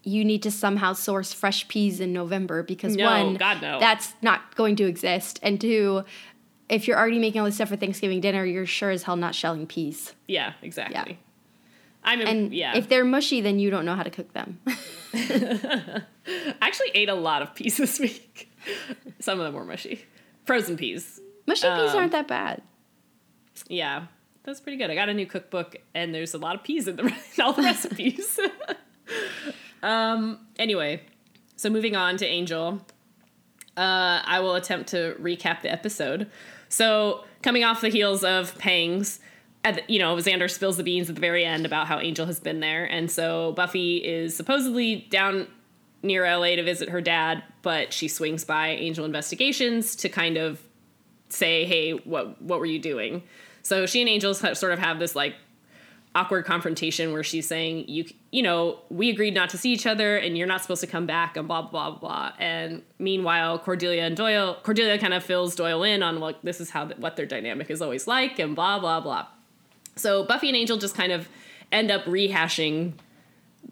you 0.05 0.23
need 0.23 0.41
to 0.43 0.51
somehow 0.51 0.93
source 0.93 1.33
fresh 1.33 1.67
peas 1.67 1.99
in 1.99 2.13
November 2.13 2.63
because 2.63 2.95
No, 2.95 3.05
one, 3.09 3.35
God, 3.35 3.61
no. 3.61 3.79
that's 3.79 4.13
not 4.21 4.55
going 4.55 4.75
to 4.77 4.85
exist, 4.85 5.39
and 5.43 5.59
two, 5.59 6.03
if 6.69 6.87
you're 6.87 6.97
already 6.97 7.19
making 7.19 7.41
all 7.41 7.45
this 7.45 7.55
stuff 7.55 7.69
for 7.69 7.75
Thanksgiving 7.75 8.21
dinner, 8.21 8.45
you're 8.45 8.65
sure 8.65 8.89
as 8.91 9.03
hell 9.03 9.15
not 9.17 9.35
shelling 9.35 9.67
peas. 9.67 10.13
Yeah, 10.27 10.53
exactly. 10.61 11.11
Yeah. 11.13 11.17
I'm 12.07 12.21
in, 12.21 12.27
And 12.27 12.53
yeah. 12.53 12.75
if 12.77 12.87
they're 12.87 13.03
mushy, 13.03 13.41
then 13.41 13.57
you 13.59 13.69
don't 13.71 13.83
know 13.83 13.95
how 13.95 14.03
to 14.03 14.11
cook 14.11 14.31
them. 14.33 14.59
I 15.13 16.03
actually 16.61 16.91
ate 16.93 17.09
a 17.09 17.15
lot 17.15 17.41
of 17.41 17.55
peas 17.55 17.77
this 17.83 17.99
week. 17.99 18.51
Some 19.19 19.39
of 19.39 19.45
them 19.45 19.53
were 19.55 19.65
mushy. 19.65 20.05
Frozen 20.45 20.77
peas. 20.77 21.19
mushy 21.47 21.67
peas 21.67 21.91
Um, 21.91 21.97
aren't 21.97 22.11
that 22.11 22.27
bad. 22.27 22.61
Yeah, 23.67 24.05
that's 24.43 24.59
pretty 24.61 24.77
good. 24.77 24.91
I 24.91 24.95
got 24.95 25.09
a 25.09 25.13
new 25.15 25.25
cookbook, 25.25 25.77
and 25.95 26.13
there's 26.13 26.33
a 26.35 26.37
lot 26.37 26.55
of 26.55 26.63
peas 26.63 26.87
in, 26.87 26.95
the, 26.95 27.03
in 27.37 27.41
all 27.43 27.53
the 27.53 27.63
recipes. 27.63 28.39
Um. 29.83 30.39
Anyway, 30.57 31.01
so 31.55 31.69
moving 31.69 31.95
on 31.95 32.17
to 32.17 32.25
Angel, 32.25 32.81
uh, 33.77 34.21
I 34.25 34.39
will 34.39 34.55
attempt 34.55 34.89
to 34.89 35.15
recap 35.19 35.61
the 35.61 35.71
episode. 35.71 36.29
So 36.69 37.23
coming 37.41 37.63
off 37.63 37.81
the 37.81 37.89
heels 37.89 38.23
of 38.23 38.57
Pangs, 38.57 39.19
you 39.87 39.99
know, 39.99 40.15
Xander 40.17 40.49
spills 40.49 40.77
the 40.77 40.83
beans 40.83 41.09
at 41.09 41.15
the 41.15 41.21
very 41.21 41.45
end 41.45 41.65
about 41.65 41.87
how 41.87 41.99
Angel 41.99 42.25
has 42.25 42.39
been 42.39 42.59
there, 42.59 42.85
and 42.85 43.09
so 43.09 43.53
Buffy 43.53 43.97
is 43.97 44.35
supposedly 44.35 45.07
down 45.09 45.47
near 46.03 46.23
LA 46.23 46.55
to 46.55 46.63
visit 46.63 46.89
her 46.89 47.01
dad, 47.01 47.43
but 47.63 47.91
she 47.91 48.07
swings 48.07 48.45
by 48.45 48.69
Angel 48.69 49.05
Investigations 49.05 49.95
to 49.97 50.09
kind 50.09 50.37
of 50.37 50.61
say, 51.29 51.65
"Hey, 51.65 51.91
what 51.91 52.41
what 52.41 52.59
were 52.59 52.65
you 52.65 52.79
doing?" 52.79 53.23
So 53.63 53.87
she 53.87 54.01
and 54.01 54.09
Angel 54.09 54.33
sort 54.33 54.71
of 54.71 54.79
have 54.79 54.99
this 54.99 55.15
like 55.15 55.35
awkward 56.15 56.45
confrontation 56.45 57.11
where 57.11 57.23
she's 57.23 57.47
saying, 57.47 57.85
"You 57.87 58.05
you 58.31 58.41
know, 58.41 58.79
we 58.89 59.09
agreed 59.09 59.35
not 59.35 59.49
to 59.49 59.57
see 59.57 59.71
each 59.71 59.85
other, 59.85 60.17
and 60.17 60.37
you're 60.37 60.47
not 60.47 60.61
supposed 60.61 60.81
to 60.81 60.87
come 60.87 61.05
back," 61.05 61.37
and 61.37 61.47
blah 61.47 61.61
blah 61.61 61.91
blah. 61.91 61.99
blah. 61.99 62.31
And 62.39 62.81
meanwhile, 62.97 63.59
Cordelia 63.59 64.03
and 64.03 64.15
Doyle, 64.15 64.57
Cordelia 64.63 64.97
kind 64.97 65.13
of 65.13 65.23
fills 65.23 65.55
Doyle 65.55 65.83
in 65.83 66.01
on 66.01 66.19
like 66.19 66.41
this 66.41 66.59
is 66.59 66.71
how 66.71 66.87
what 66.87 67.17
their 67.17 67.25
dynamic 67.25 67.69
is 67.69 67.81
always 67.81 68.07
like, 68.07 68.39
and 68.39 68.55
blah 68.55 68.79
blah 68.79 69.01
blah. 69.01 69.27
So 69.95 70.23
Buffy 70.23 70.47
and 70.47 70.57
Angel 70.57 70.77
just 70.77 70.95
kind 70.95 71.11
of 71.11 71.27
end 71.71 71.91
up 71.91 72.05
rehashing 72.05 72.93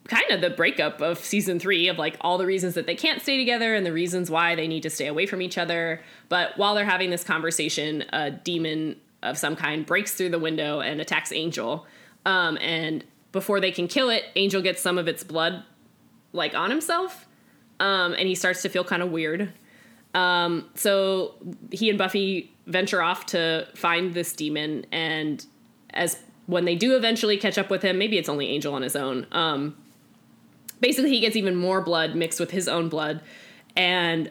kind 0.08 0.30
of 0.32 0.42
the 0.42 0.50
breakup 0.50 1.02
of 1.02 1.18
season 1.18 1.60
three 1.60 1.88
of 1.88 1.98
like 1.98 2.18
all 2.22 2.38
the 2.38 2.46
reasons 2.46 2.74
that 2.74 2.86
they 2.86 2.96
can't 2.96 3.22
stay 3.22 3.38
together 3.38 3.76
and 3.76 3.86
the 3.86 3.94
reasons 3.94 4.30
why 4.30 4.56
they 4.56 4.68
need 4.68 4.84
to 4.84 4.90
stay 4.90 5.08
away 5.08 5.26
from 5.26 5.42
each 5.42 5.58
other. 5.58 6.02
But 6.30 6.58
while 6.58 6.76
they're 6.76 6.84
having 6.84 7.10
this 7.10 7.24
conversation, 7.24 8.04
a 8.12 8.32
demon 8.32 8.98
of 9.22 9.38
some 9.38 9.56
kind 9.56 9.86
breaks 9.86 10.14
through 10.14 10.30
the 10.30 10.40
window 10.40 10.82
and 10.82 11.00
attacks 11.00 11.32
Angel. 11.32 11.86
Um, 12.26 12.58
and 12.62 13.04
before 13.32 13.60
they 13.60 13.72
can 13.72 13.88
kill 13.88 14.10
it, 14.10 14.24
Angel 14.36 14.62
gets 14.62 14.82
some 14.82 14.98
of 14.98 15.08
its 15.08 15.24
blood 15.24 15.64
like 16.32 16.54
on 16.56 16.70
himself. 16.70 17.28
Um, 17.80 18.14
and 18.14 18.28
he 18.28 18.36
starts 18.36 18.62
to 18.62 18.70
feel 18.70 18.84
kind 18.84 19.02
of 19.02 19.12
weird. 19.12 19.52
Um, 20.14 20.70
so 20.76 21.36
he 21.72 21.90
and 21.90 21.98
Buffy 21.98 22.52
venture 22.68 23.02
off 23.02 23.26
to 23.28 23.68
find 23.76 24.14
this 24.14 24.34
demon, 24.34 24.86
and 24.92 25.46
as 25.92 26.20
when 26.46 26.66
they 26.66 26.76
do 26.76 26.96
eventually 26.96 27.38
catch 27.38 27.58
up 27.58 27.70
with 27.70 27.82
him, 27.82 27.98
maybe 27.98 28.18
it's 28.18 28.30
only 28.30 28.48
Angel 28.48 28.74
on 28.74 28.84
his 28.84 28.96
own. 28.96 29.26
Um, 29.32 29.76
basically, 30.80 31.10
he 31.10 31.20
gets 31.20 31.36
even 31.36 31.56
more 31.56 31.82
blood 31.82 32.16
mixed 32.16 32.40
with 32.40 32.52
his 32.52 32.68
own 32.68 32.90
blood, 32.90 33.22
and 33.76 34.30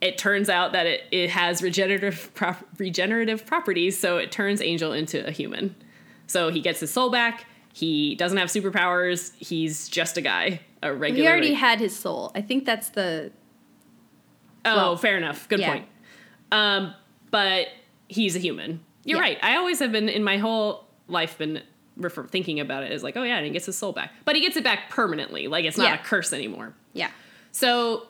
it 0.00 0.18
turns 0.18 0.48
out 0.48 0.72
that 0.72 0.86
it, 0.86 1.04
it 1.12 1.30
has 1.30 1.62
regenerative 1.62 2.30
regenerative 2.76 3.46
properties, 3.46 3.96
so 3.96 4.18
it 4.18 4.32
turns 4.32 4.60
Angel 4.60 4.92
into 4.92 5.24
a 5.26 5.30
human. 5.30 5.76
So 6.26 6.50
he 6.50 6.60
gets 6.60 6.80
his 6.80 6.90
soul 6.92 7.10
back. 7.10 7.46
He 7.72 8.14
doesn't 8.14 8.38
have 8.38 8.48
superpowers. 8.48 9.32
He's 9.38 9.88
just 9.88 10.16
a 10.16 10.20
guy, 10.22 10.60
a 10.82 10.92
regular. 10.94 11.22
He 11.22 11.28
already 11.28 11.54
had 11.54 11.78
his 11.78 11.94
soul. 11.94 12.32
I 12.34 12.40
think 12.40 12.64
that's 12.64 12.88
the 12.90 13.32
Oh, 14.64 14.76
Well, 14.76 14.96
fair 14.96 15.16
enough. 15.16 15.48
Good 15.48 15.60
yeah. 15.60 15.72
point. 15.72 15.86
Um, 16.50 16.94
but 17.30 17.68
he's 18.08 18.34
a 18.36 18.38
human. 18.38 18.80
You're 19.04 19.18
Yeah. 19.18 19.22
right. 19.22 19.38
I 19.42 19.56
always 19.56 19.78
have 19.78 19.92
been 19.92 20.08
in 20.08 20.24
my 20.24 20.38
whole 20.38 20.86
life 21.08 21.38
been 21.38 21.62
refer- 21.96 22.26
thinking 22.26 22.58
about 22.60 22.82
it 22.82 22.90
as 22.92 23.02
like, 23.02 23.16
oh 23.16 23.22
yeah, 23.22 23.36
and 23.36 23.46
he 23.46 23.52
gets 23.52 23.66
his 23.66 23.78
soul 23.78 23.92
back, 23.92 24.12
but 24.24 24.34
he 24.34 24.42
gets 24.42 24.56
it 24.56 24.64
back 24.64 24.90
permanently. 24.90 25.46
Like 25.48 25.64
it's 25.64 25.78
not 25.78 25.88
Yeah. 25.88 25.94
a 25.94 25.98
curse 26.04 26.32
anymore. 26.32 26.74
yeah. 26.92 27.10
So 27.52 28.08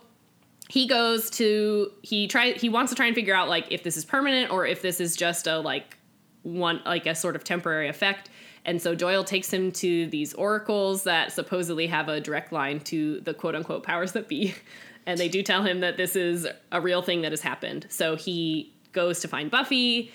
he 0.69 0.89
goes 0.89 1.31
to 1.31 1.93
he 2.03 2.27
try 2.27 2.53
he 2.53 2.69
wants 2.69 2.91
to 2.91 2.97
try 2.97 3.07
and 3.07 3.15
figure 3.15 3.35
out 3.35 3.49
like 3.49 3.67
if 3.71 3.85
this 3.85 3.97
is 3.97 4.05
permanent 4.05 4.51
or 4.51 4.67
if 4.67 4.83
this 4.83 4.99
is 5.01 5.15
just 5.15 5.47
a 5.47 5.59
like 5.59 5.96
one 6.47 6.81
like 6.87 7.07
a 7.07 7.15
sort 7.15 7.37
of 7.37 7.45
temporary 7.45 7.89
effect. 7.89 8.31
And 8.65 8.81
so 8.81 8.95
Doyle 8.95 9.25
takes 9.25 9.53
him 9.53 9.73
to 9.73 10.07
these 10.07 10.33
oracles 10.35 11.05
that 11.05 11.33
supposedly 11.33 11.87
have 11.89 12.09
a 12.09 12.21
direct 12.21 12.53
line 12.53 12.81
to 12.81 13.21
the 13.21 13.35
quote 13.35 13.55
unquote 13.55 13.83
powers 13.83 14.13
that 14.13 14.29
be. 14.29 14.55
And 15.09 15.21
they 15.21 15.29
do 15.29 15.41
tell 15.41 15.63
him 15.63 15.83
that 15.83 15.97
this 15.97 16.17
is 16.17 16.49
a 16.73 16.81
real 16.81 17.01
thing 17.01 17.23
that 17.23 17.31
has 17.31 17.41
happened. 17.41 17.87
So 17.91 18.17
he 18.17 18.75
goes 18.91 19.21
to 19.21 19.29
find 19.29 19.53
Buffy 19.53 20.11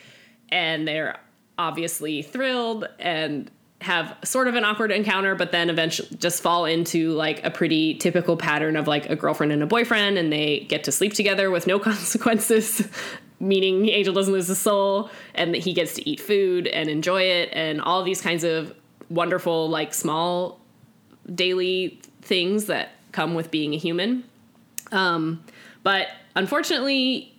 and 0.49 0.85
they're 0.85 1.17
obviously 1.57 2.21
thrilled 2.21 2.89
and 2.99 3.49
have 3.81 4.15
sort 4.23 4.47
of 4.47 4.55
an 4.55 4.63
awkward 4.63 4.91
encounter, 4.91 5.33
but 5.33 5.51
then 5.51 5.69
eventually 5.69 6.07
just 6.17 6.41
fall 6.41 6.65
into 6.65 7.11
like 7.11 7.43
a 7.43 7.49
pretty 7.49 7.95
typical 7.95 8.37
pattern 8.37 8.75
of 8.75 8.87
like 8.87 9.09
a 9.09 9.15
girlfriend 9.15 9.51
and 9.51 9.63
a 9.63 9.65
boyfriend, 9.65 10.17
and 10.17 10.31
they 10.31 10.59
get 10.69 10.83
to 10.83 10.91
sleep 10.91 11.13
together 11.13 11.49
with 11.49 11.67
no 11.67 11.79
consequences, 11.89 12.87
meaning 13.41 13.89
Angel 13.89 14.13
doesn't 14.13 14.33
lose 14.33 14.47
his 14.47 14.59
soul, 14.59 15.09
and 15.35 15.53
that 15.53 15.59
he 15.59 15.73
gets 15.73 15.93
to 15.95 16.09
eat 16.09 16.19
food 16.19 16.67
and 16.67 16.89
enjoy 16.89 17.23
it, 17.23 17.49
and 17.51 17.81
all 17.81 18.03
these 18.03 18.21
kinds 18.21 18.43
of 18.43 18.73
wonderful, 19.09 19.69
like 19.69 19.93
small 19.93 20.59
daily 21.33 21.99
things 22.21 22.65
that 22.65 22.91
come 23.11 23.33
with 23.33 23.51
being 23.51 23.73
a 23.73 23.77
human. 23.77 24.23
Um, 24.91 25.43
but 25.83 26.07
unfortunately, 26.35 27.31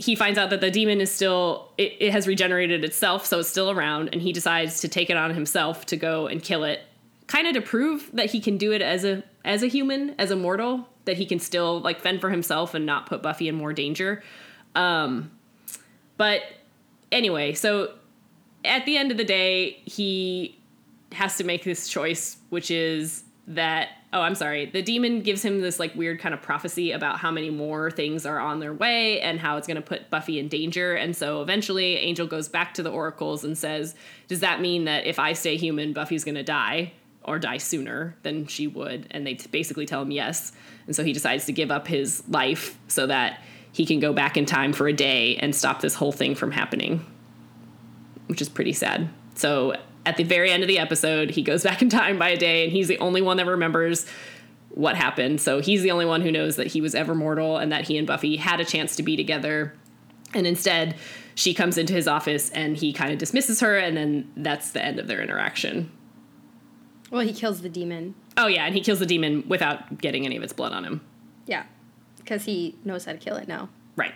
he 0.00 0.14
finds 0.14 0.38
out 0.38 0.48
that 0.48 0.62
the 0.62 0.70
demon 0.70 1.00
is 1.00 1.10
still 1.10 1.72
it, 1.76 1.94
it 2.00 2.12
has 2.12 2.26
regenerated 2.26 2.84
itself 2.84 3.26
so 3.26 3.38
it's 3.38 3.50
still 3.50 3.70
around 3.70 4.08
and 4.12 4.22
he 4.22 4.32
decides 4.32 4.80
to 4.80 4.88
take 4.88 5.10
it 5.10 5.16
on 5.16 5.34
himself 5.34 5.84
to 5.84 5.96
go 5.96 6.26
and 6.26 6.42
kill 6.42 6.64
it 6.64 6.80
kind 7.26 7.46
of 7.46 7.52
to 7.52 7.60
prove 7.60 8.08
that 8.14 8.30
he 8.30 8.40
can 8.40 8.56
do 8.56 8.72
it 8.72 8.80
as 8.80 9.04
a 9.04 9.22
as 9.44 9.62
a 9.62 9.66
human 9.66 10.14
as 10.18 10.30
a 10.30 10.36
mortal 10.36 10.88
that 11.04 11.18
he 11.18 11.26
can 11.26 11.38
still 11.38 11.80
like 11.80 12.00
fend 12.00 12.18
for 12.18 12.30
himself 12.30 12.72
and 12.72 12.86
not 12.86 13.04
put 13.04 13.22
buffy 13.22 13.46
in 13.46 13.54
more 13.54 13.74
danger 13.74 14.22
um 14.74 15.30
but 16.16 16.42
anyway 17.12 17.52
so 17.52 17.94
at 18.64 18.84
the 18.86 18.96
end 18.96 19.10
of 19.10 19.16
the 19.16 19.24
day 19.24 19.80
he 19.84 20.58
has 21.12 21.36
to 21.36 21.44
make 21.44 21.64
this 21.64 21.88
choice 21.88 22.36
which 22.50 22.70
is 22.70 23.24
that 23.46 23.88
oh 24.12 24.20
i'm 24.20 24.34
sorry 24.34 24.66
the 24.66 24.82
demon 24.82 25.22
gives 25.22 25.44
him 25.44 25.60
this 25.60 25.80
like 25.80 25.94
weird 25.94 26.20
kind 26.20 26.34
of 26.34 26.42
prophecy 26.42 26.92
about 26.92 27.18
how 27.18 27.30
many 27.30 27.50
more 27.50 27.90
things 27.90 28.26
are 28.26 28.38
on 28.38 28.60
their 28.60 28.72
way 28.72 29.20
and 29.20 29.40
how 29.40 29.56
it's 29.56 29.66
going 29.66 29.76
to 29.76 29.82
put 29.82 30.10
buffy 30.10 30.38
in 30.38 30.48
danger. 30.48 30.94
And 30.94 31.16
so 31.16 31.42
eventually 31.42 31.96
angel 31.96 32.26
goes 32.26 32.48
back 32.48 32.74
to 32.74 32.82
the 32.82 32.90
oracles 32.90 33.44
and 33.44 33.56
says 33.56 33.94
does 34.28 34.40
that 34.40 34.60
mean 34.60 34.84
that 34.84 35.06
if 35.06 35.18
i 35.18 35.32
stay 35.32 35.56
human 35.56 35.92
buffy's 35.92 36.24
going 36.24 36.34
to 36.34 36.42
die 36.42 36.92
or 37.22 37.38
die 37.38 37.58
sooner 37.58 38.16
than 38.22 38.46
she 38.46 38.66
would? 38.66 39.06
And 39.10 39.26
they 39.26 39.34
basically 39.50 39.86
tell 39.86 40.02
him 40.02 40.10
yes. 40.10 40.52
And 40.86 40.96
so 40.96 41.04
he 41.04 41.12
decides 41.12 41.44
to 41.46 41.52
give 41.52 41.70
up 41.70 41.86
his 41.86 42.22
life 42.28 42.78
so 42.88 43.06
that 43.06 43.42
he 43.72 43.86
can 43.86 44.00
go 44.00 44.12
back 44.12 44.36
in 44.36 44.46
time 44.46 44.72
for 44.72 44.88
a 44.88 44.92
day 44.92 45.36
and 45.36 45.54
stop 45.54 45.80
this 45.80 45.94
whole 45.94 46.12
thing 46.12 46.34
from 46.34 46.50
happening 46.50 47.04
which 48.30 48.40
is 48.40 48.48
pretty 48.48 48.72
sad. 48.72 49.10
So 49.34 49.74
at 50.06 50.16
the 50.16 50.22
very 50.22 50.52
end 50.52 50.62
of 50.62 50.68
the 50.68 50.78
episode, 50.78 51.30
he 51.30 51.42
goes 51.42 51.64
back 51.64 51.82
in 51.82 51.88
time 51.90 52.16
by 52.16 52.28
a 52.28 52.36
day, 52.36 52.62
and 52.62 52.72
he's 52.72 52.86
the 52.86 52.98
only 52.98 53.20
one 53.20 53.36
that 53.38 53.46
remembers 53.46 54.06
what 54.68 54.94
happened. 54.94 55.40
So 55.40 55.60
he's 55.60 55.82
the 55.82 55.90
only 55.90 56.06
one 56.06 56.22
who 56.22 56.30
knows 56.30 56.54
that 56.54 56.68
he 56.68 56.80
was 56.80 56.94
ever 56.94 57.12
mortal 57.12 57.56
and 57.56 57.72
that 57.72 57.88
he 57.88 57.98
and 57.98 58.06
Buffy 58.06 58.36
had 58.36 58.60
a 58.60 58.64
chance 58.64 58.94
to 58.96 59.02
be 59.02 59.16
together. 59.16 59.74
And 60.32 60.46
instead, 60.46 60.94
she 61.34 61.52
comes 61.52 61.76
into 61.76 61.92
his 61.92 62.06
office 62.06 62.50
and 62.50 62.76
he 62.76 62.92
kind 62.92 63.12
of 63.12 63.18
dismisses 63.18 63.58
her, 63.60 63.76
and 63.76 63.96
then 63.96 64.30
that's 64.36 64.70
the 64.70 64.82
end 64.82 65.00
of 65.00 65.08
their 65.08 65.20
interaction. 65.20 65.90
Well, 67.10 67.22
he 67.22 67.32
kills 67.32 67.62
the 67.62 67.68
demon. 67.68 68.14
Oh, 68.36 68.46
yeah, 68.46 68.64
and 68.64 68.76
he 68.76 68.80
kills 68.80 69.00
the 69.00 69.06
demon 69.06 69.42
without 69.48 69.98
getting 69.98 70.24
any 70.24 70.36
of 70.36 70.44
its 70.44 70.52
blood 70.52 70.72
on 70.72 70.84
him. 70.84 71.00
Yeah. 71.46 71.64
Because 72.30 72.44
he 72.44 72.76
knows 72.84 73.04
how 73.04 73.10
to 73.10 73.18
kill 73.18 73.34
it 73.38 73.48
now. 73.48 73.68
Right. 73.96 74.14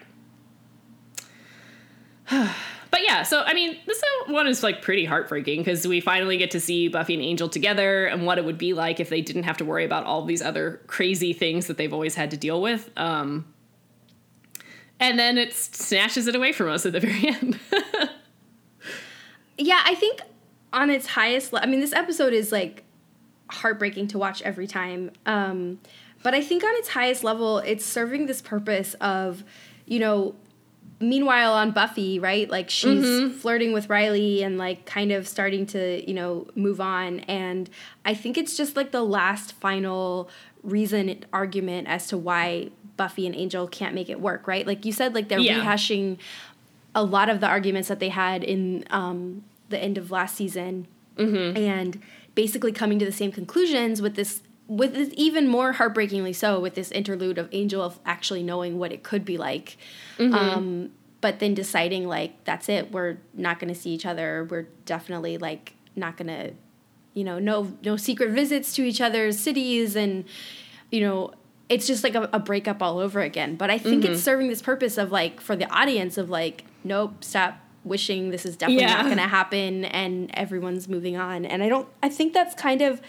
but 2.30 3.02
yeah, 3.02 3.24
so 3.24 3.42
I 3.42 3.54
mean, 3.54 3.76
this 3.86 4.00
one 4.28 4.46
is 4.46 4.62
like 4.62 4.82
pretty 4.82 5.04
heartbreaking 5.04 5.62
because 5.62 5.84
we 5.84 6.00
finally 6.00 6.36
get 6.36 6.52
to 6.52 6.60
see 6.60 6.86
Buffy 6.86 7.14
and 7.14 7.22
Angel 7.24 7.48
together 7.48 8.06
and 8.06 8.24
what 8.24 8.38
it 8.38 8.44
would 8.44 8.56
be 8.56 8.72
like 8.72 9.00
if 9.00 9.08
they 9.08 9.20
didn't 9.20 9.42
have 9.42 9.56
to 9.56 9.64
worry 9.64 9.84
about 9.84 10.04
all 10.04 10.24
these 10.24 10.42
other 10.42 10.80
crazy 10.86 11.32
things 11.32 11.66
that 11.66 11.76
they've 11.76 11.92
always 11.92 12.14
had 12.14 12.30
to 12.30 12.36
deal 12.36 12.62
with. 12.62 12.88
Um, 12.96 13.52
and 15.00 15.18
then 15.18 15.36
it 15.36 15.52
snatches 15.52 16.28
it 16.28 16.36
away 16.36 16.52
from 16.52 16.68
us 16.68 16.86
at 16.86 16.92
the 16.92 17.00
very 17.00 17.26
end. 17.26 17.58
Yeah, 19.58 19.82
I 19.84 19.96
think 19.96 20.20
on 20.72 20.88
its 20.88 21.08
highest 21.08 21.52
le- 21.52 21.62
I 21.62 21.66
mean, 21.66 21.80
this 21.80 21.92
episode 21.92 22.32
is 22.32 22.52
like 22.52 22.84
heartbreaking 23.50 24.06
to 24.08 24.18
watch 24.18 24.40
every 24.42 24.68
time. 24.68 25.10
Um, 25.26 25.80
but 26.24 26.34
I 26.34 26.40
think 26.40 26.64
on 26.64 26.74
its 26.74 26.88
highest 26.88 27.22
level, 27.22 27.58
it's 27.58 27.86
serving 27.86 28.26
this 28.26 28.42
purpose 28.42 28.94
of, 28.94 29.44
you 29.86 30.00
know, 30.00 30.34
meanwhile 30.98 31.52
on 31.52 31.70
Buffy, 31.70 32.18
right? 32.18 32.48
Like 32.48 32.70
she's 32.70 33.04
mm-hmm. 33.04 33.36
flirting 33.36 33.72
with 33.72 33.88
Riley 33.88 34.42
and 34.42 34.58
like 34.58 34.86
kind 34.86 35.12
of 35.12 35.28
starting 35.28 35.66
to, 35.66 36.02
you 36.08 36.14
know, 36.14 36.48
move 36.54 36.80
on. 36.80 37.20
And 37.20 37.68
I 38.04 38.14
think 38.14 38.38
it's 38.38 38.56
just 38.56 38.74
like 38.74 38.90
the 38.90 39.02
last 39.02 39.52
final 39.52 40.30
reason 40.62 41.24
argument 41.32 41.88
as 41.88 42.06
to 42.08 42.16
why 42.16 42.70
Buffy 42.96 43.26
and 43.26 43.36
Angel 43.36 43.68
can't 43.68 43.94
make 43.94 44.08
it 44.08 44.20
work, 44.20 44.46
right? 44.46 44.66
Like 44.66 44.84
you 44.84 44.92
said, 44.92 45.14
like 45.14 45.28
they're 45.28 45.38
yeah. 45.38 45.62
rehashing 45.62 46.18
a 46.94 47.04
lot 47.04 47.28
of 47.28 47.40
the 47.40 47.46
arguments 47.46 47.88
that 47.88 48.00
they 48.00 48.08
had 48.08 48.42
in 48.42 48.84
um, 48.90 49.44
the 49.68 49.78
end 49.78 49.98
of 49.98 50.10
last 50.10 50.36
season, 50.36 50.86
mm-hmm. 51.16 51.56
and 51.56 52.00
basically 52.34 52.72
coming 52.72 52.98
to 52.98 53.04
the 53.04 53.12
same 53.12 53.32
conclusions 53.32 54.00
with 54.00 54.14
this. 54.14 54.40
With 54.66 54.94
this 54.94 55.10
even 55.14 55.46
more 55.46 55.72
heartbreakingly 55.72 56.32
so, 56.32 56.58
with 56.58 56.74
this 56.74 56.90
interlude 56.90 57.38
of 57.38 57.48
Angel 57.52 57.82
of 57.82 57.98
actually 58.06 58.42
knowing 58.42 58.78
what 58.78 58.92
it 58.92 59.02
could 59.02 59.24
be 59.24 59.36
like, 59.36 59.76
mm-hmm. 60.16 60.34
um, 60.34 60.90
but 61.20 61.38
then 61.38 61.52
deciding 61.52 62.08
like 62.08 62.44
that's 62.44 62.68
it, 62.68 62.90
we're 62.90 63.18
not 63.34 63.58
going 63.58 63.72
to 63.72 63.78
see 63.78 63.90
each 63.90 64.06
other. 64.06 64.46
We're 64.48 64.68
definitely 64.86 65.36
like 65.36 65.74
not 65.96 66.16
going 66.16 66.28
to, 66.28 66.52
you 67.12 67.24
know, 67.24 67.38
no 67.38 67.76
no 67.84 67.96
secret 67.96 68.30
visits 68.30 68.74
to 68.76 68.82
each 68.82 69.02
other's 69.02 69.38
cities, 69.38 69.96
and 69.96 70.24
you 70.90 71.02
know 71.02 71.34
it's 71.68 71.86
just 71.86 72.04
like 72.04 72.14
a, 72.14 72.28
a 72.32 72.38
breakup 72.38 72.82
all 72.82 72.98
over 72.98 73.20
again. 73.20 73.56
But 73.56 73.70
I 73.70 73.78
think 73.78 74.04
mm-hmm. 74.04 74.14
it's 74.14 74.22
serving 74.22 74.48
this 74.48 74.62
purpose 74.62 74.98
of 74.98 75.12
like 75.12 75.40
for 75.40 75.56
the 75.56 75.70
audience 75.70 76.18
of 76.18 76.30
like, 76.30 76.64
nope, 76.84 77.24
stop 77.24 77.58
wishing 77.84 78.30
this 78.30 78.46
is 78.46 78.56
definitely 78.56 78.84
yeah. 78.84 78.94
not 78.94 79.04
going 79.04 79.18
to 79.18 79.24
happen 79.24 79.84
and 79.84 80.30
everyone's 80.34 80.88
moving 80.88 81.16
on. 81.16 81.44
And 81.44 81.62
I 81.62 81.68
don't, 81.68 81.88
I 82.02 82.08
think 82.08 82.32
that's 82.32 82.54
kind 82.54 82.82
of 82.82 83.00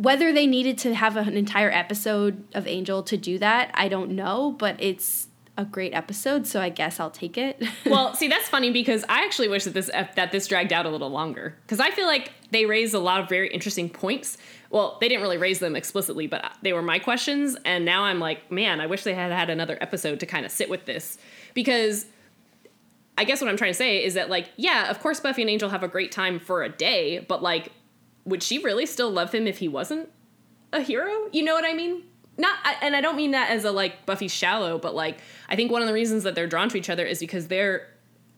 whether 0.00 0.32
they 0.32 0.46
needed 0.46 0.78
to 0.78 0.94
have 0.94 1.16
an 1.16 1.36
entire 1.36 1.70
episode 1.70 2.44
of 2.54 2.66
Angel 2.66 3.02
to 3.02 3.16
do 3.16 3.38
that, 3.38 3.70
I 3.74 3.88
don't 3.88 4.12
know, 4.12 4.52
but 4.58 4.76
it's 4.78 5.28
a 5.58 5.64
great 5.64 5.92
episode, 5.92 6.46
so 6.46 6.60
I 6.60 6.70
guess 6.70 6.98
I'll 6.98 7.10
take 7.10 7.36
it. 7.36 7.62
well, 7.86 8.14
see, 8.14 8.28
that's 8.28 8.48
funny 8.48 8.70
because 8.70 9.04
I 9.08 9.24
actually 9.24 9.48
wish 9.48 9.64
that 9.64 9.74
this 9.74 9.90
that 9.92 10.32
this 10.32 10.46
dragged 10.46 10.72
out 10.72 10.86
a 10.86 10.88
little 10.88 11.10
longer 11.10 11.56
because 11.62 11.80
I 11.80 11.90
feel 11.90 12.06
like 12.06 12.32
they 12.50 12.64
raised 12.64 12.94
a 12.94 12.98
lot 12.98 13.20
of 13.20 13.28
very 13.28 13.52
interesting 13.52 13.90
points 13.90 14.38
well, 14.70 14.98
they 15.00 15.08
didn't 15.08 15.22
really 15.22 15.36
raise 15.36 15.58
them 15.58 15.74
explicitly, 15.74 16.28
but 16.28 16.44
uh, 16.44 16.48
they 16.62 16.72
were 16.72 16.82
my 16.82 17.00
questions. 17.00 17.56
And 17.64 17.84
now 17.84 18.04
I'm 18.04 18.20
like, 18.20 18.50
man, 18.50 18.80
I 18.80 18.86
wish 18.86 19.02
they 19.02 19.14
had 19.14 19.32
had 19.32 19.50
another 19.50 19.76
episode 19.80 20.20
to 20.20 20.26
kind 20.26 20.46
of 20.46 20.52
sit 20.52 20.70
with 20.70 20.86
this. 20.86 21.18
Because 21.54 22.06
I 23.18 23.24
guess 23.24 23.40
what 23.40 23.50
I'm 23.50 23.56
trying 23.56 23.72
to 23.72 23.76
say 23.76 24.02
is 24.02 24.14
that, 24.14 24.30
like, 24.30 24.48
yeah, 24.56 24.88
of 24.88 25.00
course 25.00 25.18
Buffy 25.18 25.42
and 25.42 25.50
Angel 25.50 25.68
have 25.68 25.82
a 25.82 25.88
great 25.88 26.12
time 26.12 26.38
for 26.38 26.62
a 26.62 26.68
day, 26.68 27.18
but, 27.18 27.42
like, 27.42 27.72
would 28.24 28.42
she 28.42 28.58
really 28.58 28.86
still 28.86 29.10
love 29.10 29.32
him 29.34 29.46
if 29.46 29.58
he 29.58 29.68
wasn't 29.68 30.08
a 30.72 30.80
hero? 30.80 31.28
You 31.32 31.42
know 31.42 31.54
what 31.54 31.64
I 31.64 31.74
mean? 31.74 32.04
Not, 32.38 32.58
and 32.80 32.96
I 32.96 33.00
don't 33.00 33.16
mean 33.16 33.32
that 33.32 33.50
as 33.50 33.64
a, 33.64 33.72
like, 33.72 34.06
Buffy's 34.06 34.32
shallow, 34.32 34.78
but, 34.78 34.94
like, 34.94 35.18
I 35.48 35.56
think 35.56 35.70
one 35.70 35.82
of 35.82 35.88
the 35.88 35.94
reasons 35.94 36.22
that 36.22 36.34
they're 36.34 36.46
drawn 36.46 36.68
to 36.70 36.78
each 36.78 36.88
other 36.88 37.04
is 37.04 37.18
because 37.18 37.48
they're 37.48 37.88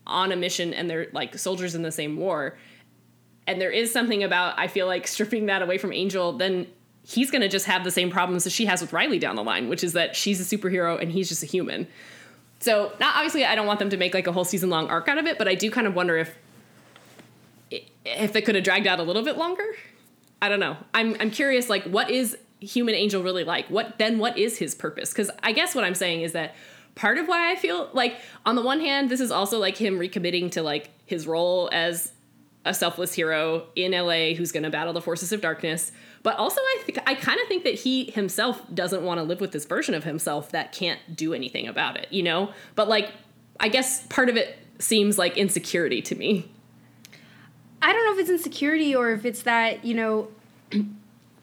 on 0.07 0.33
a 0.33 0.37
mission 0.37 0.75
and 0.75 0.91
they're, 0.91 1.07
like, 1.13 1.39
soldiers 1.39 1.75
in 1.75 1.83
the 1.83 1.93
same 1.93 2.17
war 2.17 2.57
and 3.47 3.61
there 3.61 3.71
is 3.71 3.93
something 3.93 4.23
about 4.23 4.59
I 4.59 4.69
feel 4.69 4.87
like 4.87 5.07
stripping 5.07 5.47
that 5.47 5.63
away 5.63 5.79
from 5.79 5.93
Angel, 5.93 6.33
then 6.33 6.67
he's 7.05 7.31
going 7.31 7.43
to 7.43 7.49
just 7.49 7.67
have 7.67 7.85
the 7.85 7.91
same 7.91 8.11
problems 8.11 8.45
that 8.45 8.51
she 8.51 8.67
has 8.67 8.81
with 8.81 8.93
Riley 8.93 9.19
down 9.19 9.37
the 9.37 9.43
line, 9.43 9.69
which 9.69 9.83
is 9.83 9.95
that 9.95 10.15
she's 10.15 10.41
a 10.41 10.57
superhero 10.57 11.01
and 11.01 11.11
he's 11.11 11.29
just 11.29 11.43
a 11.43 11.47
human. 11.47 11.89
So, 12.61 12.93
not 13.01 13.17
obviously, 13.17 13.45
I 13.45 13.57
don't 13.57 13.67
want 13.67 13.81
them 13.81 13.91
to 13.91 13.97
make 13.97 14.15
like 14.15 14.29
a 14.29 14.33
whole 14.33 14.45
season 14.45 14.71
long 14.71 14.89
arc 14.89 15.09
out 15.09 15.19
of 15.19 15.27
it, 15.27 15.39
but 15.39 15.49
I 15.49 15.55
do 15.55 15.71
kind 15.71 15.87
of 15.87 15.95
wonder 15.95 16.17
if 16.17 16.37
if 18.05 18.37
it 18.37 18.45
could 18.45 18.55
have 18.55 18.65
dragged 18.65 18.87
out 18.87 19.01
a 19.01 19.03
little 19.03 19.23
bit 19.23 19.37
longer. 19.37 19.65
I 20.41 20.49
don't 20.49 20.61
know. 20.61 20.77
I'm 20.95 21.17
I'm 21.21 21.31
curious. 21.31 21.69
Like, 21.71 21.85
what 21.85 22.11
is 22.11 22.37
human 22.61 22.95
Angel 22.95 23.23
really 23.23 23.45
like? 23.45 23.69
What 23.69 23.99
then? 23.99 24.19
What 24.19 24.39
is 24.39 24.59
his 24.59 24.75
purpose? 24.75 25.11
Because 25.11 25.31
I 25.43 25.53
guess 25.53 25.75
what 25.75 25.85
I'm 25.85 25.95
saying 25.95 26.23
is 26.23 26.33
that 26.33 26.55
part 26.95 27.19
of 27.19 27.29
why 27.29 27.51
I 27.51 27.57
feel 27.57 27.89
like 27.93 28.21
on 28.45 28.57
the 28.57 28.63
one 28.63 28.81
hand, 28.81 29.11
this 29.11 29.21
is 29.21 29.31
also 29.31 29.59
like 29.59 29.77
him 29.77 29.99
recommitting 29.99 30.51
to 30.53 30.63
like 30.63 30.91
his 31.07 31.27
role 31.27 31.69
as 31.73 32.13
a 32.65 32.73
selfless 32.73 33.13
hero 33.13 33.67
in 33.75 33.93
LA 33.93 34.35
who's 34.35 34.53
going 34.53 34.63
to 34.63 34.71
battle 34.71 34.93
the 34.93 35.01
forces 35.01 35.33
of 35.33 35.41
darkness. 35.41 35.91
But 36.23 36.37
also, 36.37 36.61
I 36.61 36.83
think 36.85 36.99
I 37.07 37.15
kind 37.15 37.41
of 37.41 37.49
think 37.49 37.65
that 37.65 37.75
he 37.75 38.11
himself 38.11 38.63
doesn't 38.73 39.03
want 39.03 39.19
to 39.19 39.25
live 39.25 39.41
with 39.41 39.53
this 39.53 39.65
version 39.65 39.95
of 39.95 40.05
himself 40.05 40.51
that 40.53 40.73
can't 40.73 41.01
do 41.17 41.35
anything 41.35 41.67
about 41.67 41.97
it, 41.97 42.07
you 42.11 42.23
know. 42.23 42.53
But 42.75 42.89
like, 42.89 43.11
I 43.59 43.69
guess 43.69 44.07
part 44.07 44.29
of 44.29 44.37
it 44.37 44.57
seems 44.79 45.19
like 45.19 45.37
insecurity 45.37 46.03
to 46.03 46.15
me. 46.15 46.49
I 47.83 47.93
don't 47.93 48.07
know 48.07 48.13
if 48.15 48.21
it's 48.21 48.31
insecurity 48.31 48.95
or 48.95 49.11
if 49.11 49.25
it's 49.25 49.43
that 49.43 49.85
you 49.85 49.95
know. 49.95 50.29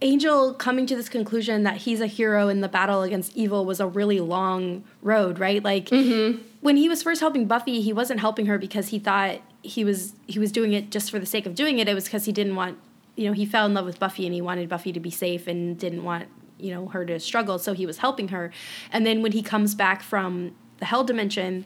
Angel 0.02 0.54
coming 0.54 0.86
to 0.86 0.96
this 0.96 1.10
conclusion 1.10 1.64
that 1.64 1.76
he's 1.76 2.00
a 2.00 2.08
hero 2.08 2.48
in 2.48 2.62
the 2.62 2.70
battle 2.70 3.02
against 3.02 3.36
evil 3.36 3.66
was 3.66 3.82
a 3.82 3.86
really 3.86 4.22
long 4.22 4.86
road, 5.02 5.40
right? 5.40 5.62
Like 5.62 5.88
mm-hmm. 5.88 6.42
when 6.62 6.78
he 6.78 6.88
was 6.88 7.04
first 7.04 7.20
helping 7.20 7.48
Buffy, 7.48 7.82
he 7.82 7.92
wasn't 7.92 8.22
helping 8.22 8.46
her 8.46 8.58
because 8.58 8.88
he 8.88 9.00
thought 9.00 9.42
he 9.62 9.84
was 9.84 10.14
he 10.26 10.40
was 10.40 10.54
doing 10.54 10.72
it 10.72 10.90
just 10.90 11.12
for 11.12 11.20
the 11.20 11.26
sake 11.26 11.46
of 11.46 11.54
doing 11.54 11.80
it. 11.80 11.90
It 11.90 11.94
was 11.94 12.06
because 12.06 12.24
he 12.24 12.32
didn't 12.32 12.56
want, 12.56 12.78
you 13.18 13.28
know, 13.28 13.34
he 13.34 13.46
fell 13.46 13.66
in 13.66 13.74
love 13.74 13.86
with 13.86 14.00
Buffy 14.00 14.26
and 14.26 14.34
he 14.34 14.40
wanted 14.42 14.70
Buffy 14.70 14.94
to 14.94 15.02
be 15.02 15.12
safe 15.12 15.48
and 15.48 15.78
didn't 15.78 16.06
want 16.06 16.30
you 16.60 16.74
know 16.74 16.88
her 16.88 17.06
to 17.06 17.20
struggle. 17.20 17.60
So 17.60 17.74
he 17.74 17.86
was 17.86 17.98
helping 17.98 18.30
her. 18.30 18.52
And 18.92 19.06
then 19.06 19.22
when 19.22 19.32
he 19.32 19.42
comes 19.42 19.76
back 19.76 20.02
from 20.02 20.56
the 20.78 20.86
hell 20.86 21.04
dimension, 21.04 21.66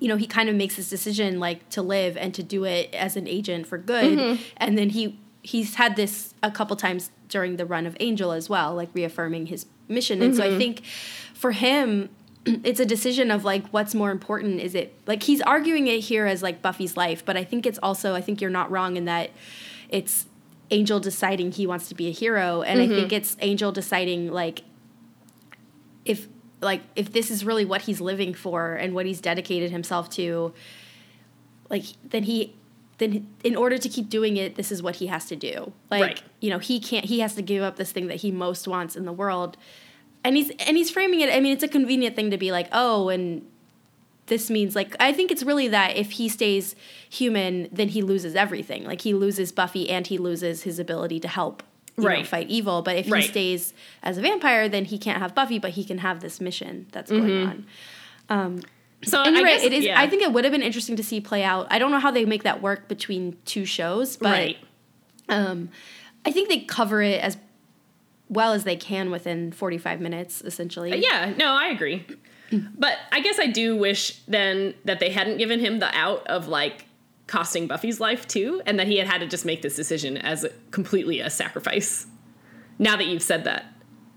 you 0.00 0.08
know, 0.08 0.16
he 0.16 0.26
kind 0.26 0.48
of 0.48 0.56
makes 0.56 0.76
this 0.76 0.88
decision 0.88 1.38
like 1.38 1.68
to 1.70 1.82
live 1.82 2.16
and 2.16 2.34
to 2.34 2.42
do 2.42 2.64
it 2.64 2.92
as 2.94 3.16
an 3.16 3.28
agent 3.28 3.66
for 3.66 3.78
good. 3.78 4.18
Mm-hmm. 4.18 4.42
And 4.56 4.76
then 4.76 4.90
he 4.90 5.18
he's 5.42 5.76
had 5.76 5.96
this 5.96 6.34
a 6.42 6.50
couple 6.50 6.76
times 6.76 7.10
during 7.28 7.56
the 7.56 7.64
run 7.64 7.86
of 7.86 7.96
Angel 8.00 8.32
as 8.32 8.48
well, 8.48 8.74
like 8.74 8.88
reaffirming 8.92 9.46
his 9.46 9.66
mission. 9.88 10.20
And 10.20 10.32
mm-hmm. 10.32 10.40
so 10.40 10.44
I 10.44 10.48
mm-hmm. 10.48 10.58
think 10.58 10.84
for 11.34 11.52
him, 11.52 12.08
it's 12.46 12.80
a 12.80 12.86
decision 12.86 13.30
of 13.30 13.44
like 13.44 13.66
what's 13.68 13.94
more 13.94 14.10
important 14.10 14.60
is 14.60 14.74
it 14.74 14.94
like 15.06 15.22
he's 15.22 15.42
arguing 15.42 15.86
it 15.86 16.00
here 16.00 16.26
as 16.26 16.42
like 16.42 16.62
buffy's 16.62 16.96
life 16.96 17.22
but 17.22 17.36
i 17.36 17.44
think 17.44 17.66
it's 17.66 17.78
also 17.82 18.14
i 18.14 18.20
think 18.22 18.40
you're 18.40 18.48
not 18.48 18.70
wrong 18.70 18.96
in 18.96 19.04
that 19.04 19.30
it's 19.90 20.24
angel 20.70 20.98
deciding 20.98 21.52
he 21.52 21.66
wants 21.66 21.88
to 21.88 21.94
be 21.94 22.08
a 22.08 22.10
hero 22.10 22.62
and 22.62 22.80
mm-hmm. 22.80 22.92
i 22.92 22.96
think 22.96 23.12
it's 23.12 23.36
angel 23.40 23.72
deciding 23.72 24.32
like 24.32 24.62
if 26.06 26.28
like 26.60 26.82
if 26.96 27.12
this 27.12 27.30
is 27.30 27.44
really 27.44 27.64
what 27.64 27.82
he's 27.82 28.00
living 28.00 28.34
for 28.34 28.74
and 28.74 28.94
what 28.94 29.06
he's 29.06 29.20
dedicated 29.20 29.70
himself 29.70 30.10
to 30.10 30.52
like 31.68 31.84
then 32.08 32.24
he 32.24 32.54
then 32.98 33.26
in 33.42 33.56
order 33.56 33.78
to 33.78 33.88
keep 33.88 34.08
doing 34.10 34.36
it 34.36 34.56
this 34.56 34.70
is 34.70 34.82
what 34.82 34.96
he 34.96 35.06
has 35.06 35.24
to 35.26 35.36
do 35.36 35.72
like 35.90 36.02
right. 36.02 36.22
you 36.40 36.50
know 36.50 36.58
he 36.58 36.78
can't 36.78 37.06
he 37.06 37.20
has 37.20 37.34
to 37.34 37.42
give 37.42 37.62
up 37.62 37.76
this 37.76 37.92
thing 37.92 38.08
that 38.08 38.16
he 38.16 38.30
most 38.30 38.68
wants 38.68 38.96
in 38.96 39.04
the 39.04 39.12
world 39.12 39.56
and 40.24 40.36
he's 40.36 40.50
and 40.60 40.76
he's 40.76 40.90
framing 40.90 41.20
it. 41.20 41.32
I 41.32 41.40
mean, 41.40 41.52
it's 41.52 41.62
a 41.62 41.68
convenient 41.68 42.16
thing 42.16 42.30
to 42.30 42.38
be 42.38 42.52
like, 42.52 42.68
oh, 42.72 43.08
and 43.08 43.46
this 44.26 44.50
means 44.50 44.76
like 44.76 44.94
I 45.00 45.12
think 45.12 45.30
it's 45.30 45.42
really 45.42 45.68
that 45.68 45.96
if 45.96 46.12
he 46.12 46.28
stays 46.28 46.74
human, 47.08 47.68
then 47.72 47.88
he 47.88 48.02
loses 48.02 48.34
everything. 48.34 48.84
Like 48.84 49.02
he 49.02 49.14
loses 49.14 49.52
Buffy 49.52 49.88
and 49.90 50.06
he 50.06 50.18
loses 50.18 50.62
his 50.62 50.78
ability 50.78 51.20
to 51.20 51.28
help 51.28 51.62
right. 52.04 52.20
Know, 52.20 52.24
fight 52.24 52.48
evil. 52.48 52.82
But 52.82 52.96
if 52.96 53.10
right. 53.10 53.22
he 53.22 53.28
stays 53.28 53.74
as 54.02 54.18
a 54.18 54.20
vampire, 54.20 54.68
then 54.68 54.84
he 54.84 54.98
can't 54.98 55.18
have 55.18 55.34
Buffy, 55.34 55.58
but 55.58 55.72
he 55.72 55.84
can 55.84 55.98
have 55.98 56.20
this 56.20 56.40
mission 56.40 56.86
that's 56.92 57.10
going 57.10 57.24
mm-hmm. 57.24 57.50
on. 57.50 57.66
Um, 58.28 58.60
so 59.02 59.22
and 59.22 59.36
you're 59.36 59.46
I 59.46 59.50
right. 59.50 59.56
Guess, 59.56 59.64
it 59.64 59.72
is. 59.72 59.84
Yeah. 59.84 60.00
I 60.00 60.08
think 60.08 60.22
it 60.22 60.32
would 60.32 60.44
have 60.44 60.52
been 60.52 60.62
interesting 60.62 60.96
to 60.96 61.02
see 61.02 61.20
play 61.20 61.42
out. 61.42 61.66
I 61.70 61.78
don't 61.78 61.90
know 61.90 61.98
how 61.98 62.10
they 62.10 62.24
make 62.24 62.42
that 62.42 62.60
work 62.60 62.88
between 62.88 63.36
two 63.44 63.64
shows, 63.64 64.16
but 64.16 64.30
right. 64.30 64.58
um, 65.28 65.70
I 66.24 66.30
think 66.30 66.48
they 66.48 66.60
cover 66.60 67.02
it 67.02 67.20
as 67.22 67.36
well 68.28 68.52
as 68.52 68.64
they 68.64 68.76
can 68.76 69.10
within 69.10 69.52
45 69.52 70.00
minutes, 70.00 70.42
essentially. 70.42 71.02
Yeah, 71.02 71.32
no, 71.36 71.52
I 71.52 71.68
agree. 71.68 72.06
but 72.78 72.98
I 73.10 73.20
guess 73.20 73.38
I 73.38 73.46
do 73.46 73.76
wish 73.76 74.20
then 74.28 74.74
that 74.84 75.00
they 75.00 75.10
hadn't 75.10 75.38
given 75.38 75.60
him 75.60 75.78
the 75.78 75.96
out 75.96 76.26
of 76.26 76.48
like 76.48 76.84
costing 77.30 77.68
Buffy's 77.68 78.00
life 78.00 78.26
too, 78.26 78.60
and 78.66 78.78
that 78.80 78.88
he 78.88 78.98
had 78.98 79.06
had 79.06 79.20
to 79.20 79.26
just 79.26 79.44
make 79.44 79.62
this 79.62 79.76
decision 79.76 80.16
as 80.16 80.42
a, 80.42 80.48
completely 80.72 81.20
a 81.20 81.30
sacrifice. 81.30 82.06
Now 82.78 82.96
that 82.96 83.06
you've 83.06 83.22
said 83.22 83.44
that. 83.44 83.66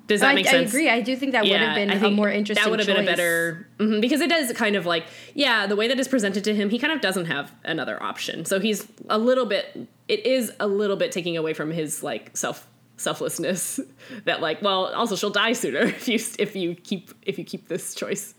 Does 0.07 0.22
that 0.22 0.32
I, 0.32 0.36
make 0.36 0.47
sense? 0.47 0.74
I 0.74 0.78
agree. 0.78 0.89
I 0.89 0.99
do 0.99 1.16
think 1.16 1.32
that 1.32 1.45
yeah, 1.45 1.53
would 1.53 1.61
have 1.61 1.76
been 1.76 2.05
a 2.05 2.11
more 2.11 2.30
interesting. 2.30 2.61
That 2.64 2.72
would 2.72 2.80
have 2.80 2.88
been 2.88 3.03
a 3.03 3.05
better 3.05 3.68
mm-hmm, 3.78 4.01
because 4.01 4.20
it 4.20 4.30
does 4.30 4.51
kind 4.53 4.76
of 4.76 4.86
like 4.86 5.05
yeah, 5.34 5.68
the 5.68 5.76
way 5.76 5.88
that 5.88 5.99
is 5.99 6.07
presented 6.07 6.43
to 6.45 6.55
him, 6.55 6.70
he 6.70 6.80
kind 6.80 6.91
of 6.91 7.01
doesn't 7.01 7.26
have 7.26 7.53
another 7.64 8.01
option. 8.01 8.45
So 8.45 8.59
he's 8.59 8.86
a 9.09 9.18
little 9.18 9.45
bit. 9.45 9.88
It 10.07 10.26
is 10.26 10.51
a 10.59 10.68
little 10.68 10.97
bit 10.97 11.11
taking 11.11 11.38
away 11.38 11.53
from 11.53 11.72
his 11.72 12.03
like 12.03 12.36
self 12.36 12.68
selflessness 12.97 13.80
that 14.26 14.41
like 14.41 14.61
well 14.61 14.93
also 14.93 15.16
she'll 15.16 15.30
die 15.30 15.53
sooner 15.53 15.80
if 15.82 16.07
you 16.07 16.20
if 16.39 16.55
you 16.55 16.76
keep 16.76 17.11
if 17.24 17.38
you 17.38 17.43
keep 17.43 17.68
this 17.68 17.95
choice 17.95 18.36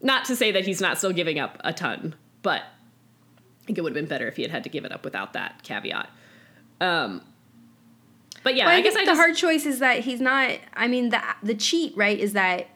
not 0.00 0.24
to 0.24 0.34
say 0.34 0.50
that 0.50 0.64
he's 0.64 0.80
not 0.80 0.96
still 0.96 1.12
giving 1.12 1.38
up 1.38 1.58
a 1.62 1.72
ton 1.72 2.14
but 2.42 2.62
i 3.62 3.66
think 3.66 3.78
it 3.78 3.82
would 3.82 3.90
have 3.90 3.94
been 3.94 4.08
better 4.08 4.28
if 4.28 4.36
he 4.36 4.42
had 4.42 4.50
had 4.50 4.64
to 4.64 4.70
give 4.70 4.84
it 4.84 4.92
up 4.92 5.04
without 5.04 5.32
that 5.32 5.62
caveat 5.62 6.08
um 6.80 7.22
but 8.42 8.54
yeah 8.54 8.66
well, 8.66 8.74
I, 8.74 8.78
I, 8.78 8.80
guess 8.82 8.96
I 8.96 9.04
the 9.04 9.14
hard 9.14 9.36
choice 9.36 9.66
is 9.66 9.78
that 9.78 10.00
he's 10.00 10.20
not 10.20 10.50
i 10.74 10.88
mean 10.88 11.10
the 11.10 11.22
the 11.42 11.54
cheat 11.54 11.96
right 11.96 12.18
is 12.18 12.32
that 12.32 12.68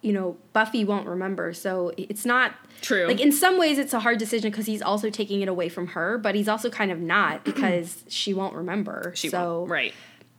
you 0.00 0.12
know 0.12 0.36
buffy 0.52 0.84
won't 0.84 1.06
remember 1.06 1.52
so 1.52 1.92
it's 1.96 2.24
not 2.24 2.54
true 2.80 3.06
like 3.06 3.20
in 3.20 3.30
some 3.32 3.58
ways 3.58 3.78
it's 3.78 3.94
a 3.94 4.00
hard 4.00 4.18
decision 4.18 4.50
because 4.50 4.66
he's 4.66 4.82
also 4.82 5.10
taking 5.10 5.40
it 5.40 5.48
away 5.48 5.68
from 5.68 5.88
her 5.88 6.18
but 6.18 6.34
he's 6.34 6.48
also 6.48 6.68
kind 6.68 6.90
of 6.90 6.98
not 6.98 7.44
because 7.44 8.04
she 8.08 8.34
won't 8.34 8.54
remember 8.54 9.12
she 9.14 9.28
so 9.28 9.60
won't. 9.60 9.70
right 9.70 9.94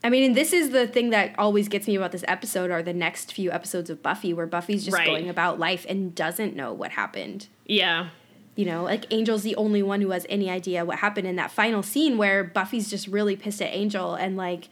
I 0.05 0.09
mean, 0.09 0.23
and 0.23 0.35
this 0.35 0.51
is 0.51 0.71
the 0.71 0.85
thing 0.85 1.11
that 1.11 1.33
always 1.37 1.69
gets 1.69 1.87
me 1.87 1.95
about 1.95 2.11
this 2.11 2.25
episode 2.27 2.71
are 2.71 2.83
the 2.83 2.93
next 2.93 3.31
few 3.31 3.53
episodes 3.53 3.89
of 3.89 4.03
Buffy 4.03 4.33
where 4.33 4.45
Buffy's 4.45 4.83
just 4.83 4.97
Right. 4.97 5.07
going 5.07 5.29
about 5.29 5.59
life 5.59 5.85
and 5.87 6.13
doesn't 6.13 6.57
know 6.57 6.73
what 6.73 6.91
happened. 6.91 7.47
Yeah. 7.65 8.09
You 8.55 8.65
know, 8.65 8.83
like 8.83 9.11
Angel's 9.11 9.41
the 9.43 9.55
only 9.55 9.81
one 9.81 10.01
who 10.01 10.11
has 10.11 10.25
any 10.29 10.49
idea 10.49 10.85
what 10.85 10.99
happened 10.99 11.25
in 11.27 11.35
that 11.37 11.51
final 11.51 11.81
scene 11.81 12.17
where 12.17 12.43
Buffy's 12.43 12.89
just 12.89 13.07
really 13.07 13.35
pissed 13.35 13.61
at 13.61 13.73
Angel 13.73 14.13
and 14.13 14.37
like 14.37 14.69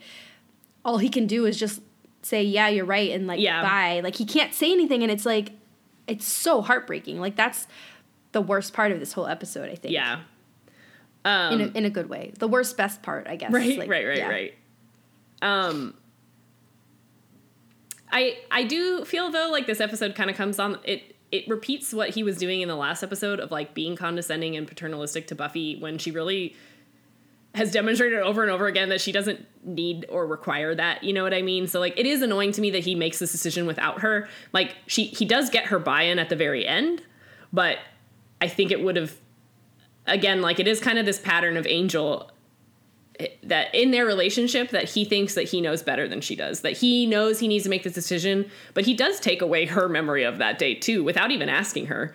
all 0.84 0.98
he 0.98 1.08
can 1.08 1.26
do 1.26 1.46
is 1.46 1.58
just 1.58 1.80
say, 2.22 2.42
Yeah, 2.44 2.68
you're 2.68 2.84
right 2.84 3.10
and 3.10 3.26
like 3.26 3.40
Yeah. 3.40 3.62
bye. 3.62 4.00
Like 4.04 4.16
he 4.16 4.24
can't 4.24 4.54
say 4.54 4.70
anything 4.72 5.02
and 5.02 5.10
it's 5.10 5.26
like 5.26 5.50
it's 6.06 6.26
so 6.26 6.62
heartbreaking. 6.62 7.20
Like 7.20 7.34
that's 7.34 7.66
the 8.30 8.40
worst 8.40 8.72
part 8.72 8.92
of 8.92 9.00
this 9.00 9.12
whole 9.14 9.26
episode, 9.26 9.68
I 9.68 9.74
think. 9.74 9.92
Yeah. 9.94 10.20
Um, 11.24 11.54
In 11.54 11.60
a, 11.60 11.78
in 11.78 11.84
a 11.84 11.90
good 11.90 12.08
way. 12.08 12.32
The 12.38 12.48
worst 12.48 12.76
best 12.76 13.02
part, 13.02 13.26
I 13.28 13.36
guess. 13.36 13.52
right, 13.52 13.78
Like, 13.78 13.90
right, 13.90 14.06
right, 14.06 14.16
yeah. 14.18 14.28
right. 14.28 14.54
Um, 15.42 15.94
I 18.10 18.38
I 18.50 18.64
do 18.64 19.04
feel 19.04 19.30
though 19.30 19.48
like 19.50 19.66
this 19.66 19.80
episode 19.80 20.14
kind 20.14 20.30
of 20.30 20.36
comes 20.36 20.58
on 20.58 20.78
it. 20.84 21.11
It 21.32 21.48
repeats 21.48 21.92
what 21.92 22.10
he 22.10 22.22
was 22.22 22.36
doing 22.36 22.60
in 22.60 22.68
the 22.68 22.76
last 22.76 23.02
episode 23.02 23.40
of 23.40 23.50
like 23.50 23.74
being 23.74 23.96
condescending 23.96 24.54
and 24.54 24.68
paternalistic 24.68 25.26
to 25.28 25.34
Buffy 25.34 25.76
when 25.76 25.98
she 25.98 26.10
really 26.10 26.54
has 27.54 27.70
demonstrated 27.70 28.18
over 28.20 28.42
and 28.42 28.50
over 28.50 28.66
again 28.66 28.88
that 28.88 29.00
she 29.00 29.12
doesn't 29.12 29.46
need 29.64 30.06
or 30.08 30.26
require 30.26 30.74
that. 30.74 31.04
You 31.04 31.12
know 31.12 31.22
what 31.22 31.34
I 31.34 31.42
mean? 31.42 31.66
So 31.66 31.80
like 31.80 31.98
it 31.98 32.06
is 32.06 32.22
annoying 32.22 32.52
to 32.52 32.60
me 32.60 32.70
that 32.70 32.84
he 32.84 32.94
makes 32.94 33.18
this 33.18 33.32
decision 33.32 33.66
without 33.66 34.00
her. 34.00 34.28
Like 34.52 34.76
she 34.86 35.04
he 35.04 35.24
does 35.24 35.50
get 35.50 35.66
her 35.66 35.78
buy-in 35.78 36.18
at 36.18 36.28
the 36.28 36.36
very 36.36 36.66
end, 36.66 37.02
but 37.52 37.78
I 38.40 38.48
think 38.48 38.70
it 38.70 38.82
would 38.82 38.96
have 38.96 39.16
again 40.06 40.42
like 40.42 40.60
it 40.60 40.66
is 40.66 40.80
kind 40.80 40.98
of 40.98 41.06
this 41.06 41.18
pattern 41.18 41.56
of 41.56 41.66
Angel 41.66 42.30
that 43.42 43.74
in 43.74 43.90
their 43.90 44.06
relationship 44.06 44.70
that 44.70 44.84
he 44.84 45.04
thinks 45.04 45.34
that 45.34 45.44
he 45.44 45.60
knows 45.60 45.82
better 45.82 46.08
than 46.08 46.20
she 46.20 46.36
does 46.36 46.60
that 46.60 46.72
he 46.72 47.06
knows 47.06 47.38
he 47.38 47.48
needs 47.48 47.64
to 47.64 47.70
make 47.70 47.82
this 47.82 47.94
decision 47.94 48.50
but 48.74 48.84
he 48.84 48.94
does 48.94 49.20
take 49.20 49.42
away 49.42 49.66
her 49.66 49.88
memory 49.88 50.24
of 50.24 50.38
that 50.38 50.58
date 50.58 50.82
too 50.82 51.04
without 51.04 51.30
even 51.30 51.48
asking 51.48 51.86
her. 51.86 52.14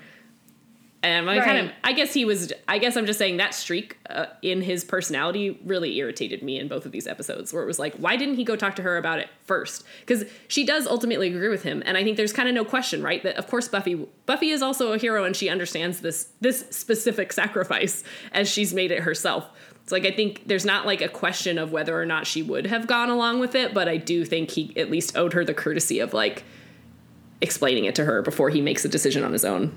And 1.03 1.30
I 1.30 1.39
kind 1.45 1.68
of 1.68 1.74
i 1.84 1.93
guess 1.93 2.12
he 2.12 2.26
was 2.26 2.51
I 2.68 2.80
guess 2.80 2.97
I'm 2.97 3.05
just 3.05 3.20
saying 3.20 3.38
that 3.38 3.53
streak 3.53 3.97
uh, 4.10 4.26
in 4.41 4.62
his 4.62 4.84
personality 4.84 5.58
really 5.64 5.95
irritated 5.97 6.41
me 6.41 6.60
in 6.60 6.68
both 6.68 6.88
of 6.88 6.91
these 6.91 7.05
episodes 7.05 7.53
where 7.53 7.62
it 7.62 7.68
was 7.68 7.78
like 7.78 7.95
why 7.95 8.18
didn't 8.18 8.36
he 8.36 8.43
go 8.43 8.55
talk 8.55 8.76
to 8.78 8.82
her 8.82 8.97
about 8.97 9.20
it 9.20 9.30
first? 9.45 9.86
Cuz 10.08 10.26
she 10.47 10.66
does 10.66 10.88
ultimately 10.88 11.28
agree 11.28 11.49
with 11.49 11.62
him 11.62 11.84
and 11.86 11.97
I 11.97 12.03
think 12.03 12.18
there's 12.18 12.34
kind 12.34 12.49
of 12.49 12.55
no 12.55 12.66
question 12.66 13.03
right 13.03 13.22
that 13.22 13.36
of 13.38 13.47
course 13.47 13.68
Buffy 13.68 14.08
Buffy 14.26 14.49
is 14.49 14.64
also 14.64 14.91
a 14.91 14.97
hero 14.97 15.24
and 15.24 15.36
she 15.36 15.49
understands 15.49 15.99
this 15.99 16.30
this 16.41 16.66
specific 16.72 17.32
sacrifice 17.32 18.03
as 18.34 18.49
she's 18.49 18.74
made 18.74 18.91
it 18.91 19.01
herself 19.01 19.47
it's 19.88 19.92
like 19.94 20.06
I 20.06 20.12
think 20.12 20.44
there's 20.48 20.66
not 20.66 20.86
like 20.86 21.00
a 21.00 21.08
question 21.08 21.58
of 21.58 21.72
whether 21.72 21.98
or 21.98 22.06
not 22.06 22.28
she 22.28 22.44
would 22.44 22.68
have 22.68 22.88
gone 22.88 23.10
along 23.10 23.40
with 23.40 23.56
it 23.56 23.74
but 23.74 23.88
I 23.88 23.96
do 23.96 24.26
think 24.26 24.52
he 24.52 24.74
at 24.76 24.92
least 24.92 25.16
owed 25.16 25.32
her 25.32 25.46
the 25.46 25.54
courtesy 25.54 26.00
of 26.02 26.14
like 26.14 26.44
explaining 27.40 27.86
it 27.86 27.96
to 27.96 28.04
her 28.04 28.22
before 28.22 28.50
he 28.50 28.60
makes 28.60 28.84
a 28.84 28.90
decision 28.90 29.24
on 29.24 29.32
his 29.32 29.46
own 29.46 29.74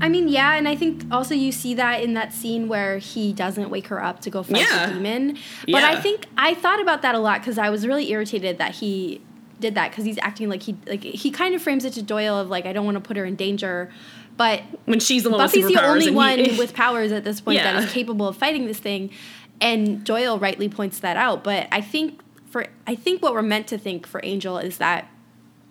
I 0.00 0.08
mean, 0.08 0.28
yeah, 0.28 0.54
and 0.54 0.68
I 0.68 0.76
think 0.76 1.04
also 1.10 1.34
you 1.34 1.50
see 1.50 1.74
that 1.74 2.02
in 2.04 2.14
that 2.14 2.32
scene 2.32 2.68
where 2.68 2.98
he 2.98 3.32
doesn't 3.32 3.68
wake 3.68 3.88
her 3.88 4.00
up 4.02 4.20
to 4.20 4.30
go 4.30 4.44
fight 4.44 4.60
Yeah. 4.60 4.86
the 4.86 4.92
demon. 4.94 5.38
But 5.66 5.82
I 5.82 6.00
think 6.00 6.26
I 6.36 6.54
thought 6.54 6.80
about 6.80 7.02
that 7.02 7.16
a 7.16 7.18
lot 7.18 7.40
because 7.40 7.58
I 7.58 7.68
was 7.70 7.84
really 7.84 8.08
irritated 8.12 8.58
that 8.58 8.76
he 8.76 9.20
did 9.58 9.74
that 9.74 9.90
because 9.90 10.04
he's 10.04 10.18
acting 10.18 10.48
like 10.48 10.62
he 10.62 10.76
like 10.86 11.02
he 11.02 11.32
kind 11.32 11.52
of 11.52 11.60
frames 11.62 11.84
it 11.84 11.94
to 11.94 12.02
Doyle 12.02 12.38
of 12.38 12.48
like 12.48 12.64
I 12.64 12.72
don't 12.72 12.84
want 12.84 12.94
to 12.94 13.00
put 13.00 13.16
her 13.16 13.24
in 13.24 13.34
danger, 13.34 13.90
but 14.38 14.62
when 14.86 15.00
she's 15.00 15.24
the 15.24 15.30
one 15.30 15.40
Buffy's 15.40 15.64
with 15.64 15.74
the 15.74 15.84
only 15.84 16.10
one 16.10 16.38
he, 16.38 16.56
with 16.58 16.72
powers 16.72 17.12
at 17.12 17.24
this 17.24 17.42
point 17.42 17.56
Yeah. 17.56 17.72
that 17.74 17.84
is 17.84 17.92
capable 17.92 18.28
of 18.28 18.36
fighting 18.36 18.66
this 18.66 18.78
thing, 18.78 19.10
and 19.60 20.02
Doyle 20.04 20.38
rightly 20.38 20.68
points 20.70 21.00
that 21.00 21.16
out. 21.18 21.44
But 21.44 21.68
I 21.70 21.82
think 21.82 22.20
for 22.46 22.64
I 22.86 22.94
think 22.94 23.20
what 23.22 23.34
we're 23.34 23.42
meant 23.42 23.66
to 23.66 23.76
think 23.76 24.06
for 24.06 24.20
Angel 24.24 24.56
is 24.56 24.78
that, 24.78 25.10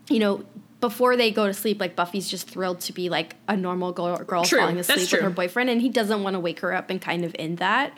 you 0.09 0.19
know, 0.19 0.43
before 0.81 1.15
they 1.15 1.31
go 1.31 1.47
to 1.47 1.53
sleep, 1.53 1.79
like 1.79 1.95
Buffy's 1.95 2.29
just 2.29 2.47
thrilled 2.47 2.81
to 2.81 2.93
be 2.93 3.09
like 3.09 3.35
a 3.47 3.57
normal 3.57 3.91
girl, 3.93 4.17
girl 4.17 4.43
True, 4.43 4.59
falling 4.59 4.77
asleep 4.77 5.11
with 5.11 5.21
her 5.21 5.29
boyfriend, 5.31 5.71
and 5.71 5.81
he 5.81 5.89
doesn't 5.89 6.21
want 6.21 6.35
to 6.35 6.39
wake 6.39 6.59
her 6.59 6.73
up 6.73 6.91
and 6.91 7.01
kind 7.01 7.25
of 7.25 7.35
end 7.39 7.57
that. 7.57 7.97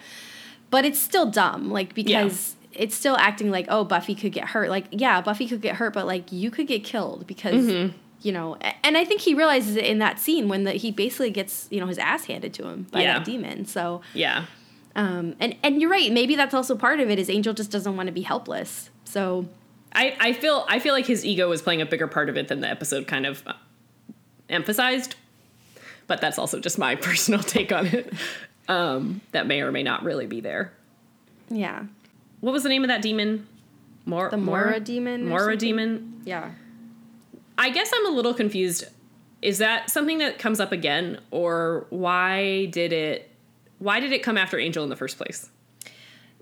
But 0.69 0.85
it's 0.85 0.99
still 0.99 1.29
dumb, 1.29 1.71
like 1.71 1.93
because. 1.93 2.55
It's 2.71 2.95
still 2.95 3.17
acting 3.17 3.49
like, 3.49 3.65
oh, 3.67 3.83
Buffy 3.83 4.13
could 4.13 4.31
get 4.31 4.45
hurt. 4.45 4.69
Like, 4.69 4.85
yeah, 4.91 5.21
Buffy 5.21 5.47
could 5.47 5.59
get 5.59 5.77
hurt, 5.77 5.91
but 5.91 6.05
like 6.05 6.31
you 6.31 6.51
could 6.51 6.67
get 6.67 6.83
killed 6.83 7.25
because 7.25 7.65
Mm-hmm. 7.65 7.97
You 8.21 8.31
know 8.33 8.57
and 8.83 8.97
i 8.97 9.05
think 9.05 9.21
he 9.21 9.33
realizes 9.33 9.75
it 9.77 9.85
in 9.85 9.99
that 9.99 10.19
scene 10.19 10.49
when 10.49 10.65
the, 10.65 10.71
he 10.73 10.91
basically 10.91 11.29
gets 11.31 11.67
you 11.71 11.79
know 11.79 11.87
his 11.87 11.97
ass 11.97 12.25
handed 12.25 12.53
to 12.55 12.67
him 12.67 12.85
by 12.91 13.01
Yeah. 13.01 13.13
that 13.19 13.25
demon 13.25 13.65
so 13.65 14.01
yeah 14.13 14.45
um 14.95 15.35
and 15.39 15.55
and 15.63 15.79
you're 15.81 15.89
right 15.89 16.11
maybe 16.11 16.35
that's 16.35 16.53
also 16.53 16.75
part 16.75 16.99
of 16.99 17.09
it 17.09 17.17
is 17.17 17.29
angel 17.29 17.53
just 17.53 17.71
doesn't 17.71 17.95
want 17.95 18.07
to 18.07 18.13
be 18.13 18.21
helpless 18.23 18.89
so 19.05 19.47
I, 19.93 20.15
I 20.19 20.33
feel 20.33 20.65
I 20.67 20.77
feel 20.79 20.93
like 20.93 21.05
his 21.07 21.25
ego 21.25 21.49
was 21.49 21.61
playing 21.63 21.81
a 21.81 21.85
bigger 21.85 22.07
part 22.07 22.29
of 22.29 22.37
it 22.37 22.47
than 22.49 22.59
the 22.61 22.67
episode 22.69 23.07
kind 23.07 23.25
of 23.25 23.41
uh, 23.47 23.53
emphasized, 24.47 25.15
but 26.07 26.21
that's 26.21 26.37
also 26.37 26.59
just 26.59 26.77
my 26.77 26.95
personal 27.07 27.41
take 27.41 27.71
on 27.71 27.87
it. 27.87 28.13
Um, 28.67 29.21
that 29.31 29.47
may 29.47 29.61
or 29.61 29.71
may 29.71 29.81
not 29.81 30.03
really 30.03 30.27
be 30.27 30.41
there. 30.41 30.71
yeah 31.49 31.85
What 32.41 32.51
was 32.51 32.61
the 32.61 32.69
name 32.69 32.83
of 32.83 32.89
that 32.89 33.01
demon? 33.01 33.47
Mor- 34.05 34.29
The 34.29 34.37
Mohra 34.37 34.83
demon 34.83 35.31
or 35.31 35.39
Mohra 35.39 35.57
demon. 35.57 36.21
yeah 36.25 36.51
I 37.59 37.69
guess 37.69 37.91
I'm 37.93 38.07
a 38.07 38.09
little 38.15 38.33
confused. 38.33 38.85
Is 39.41 39.59
that 39.59 39.89
something 39.89 40.17
that 40.19 40.39
comes 40.39 40.59
up 40.59 40.71
again, 40.71 41.19
or 41.31 41.85
why 41.91 42.65
did 42.67 42.91
it? 42.93 43.29
Why 43.77 43.99
did 43.99 44.11
it 44.11 44.23
come 44.23 44.37
after 44.37 44.57
Angel 44.57 44.83
in 44.83 44.89
the 44.89 44.95
first 44.95 45.17
place? 45.17 45.49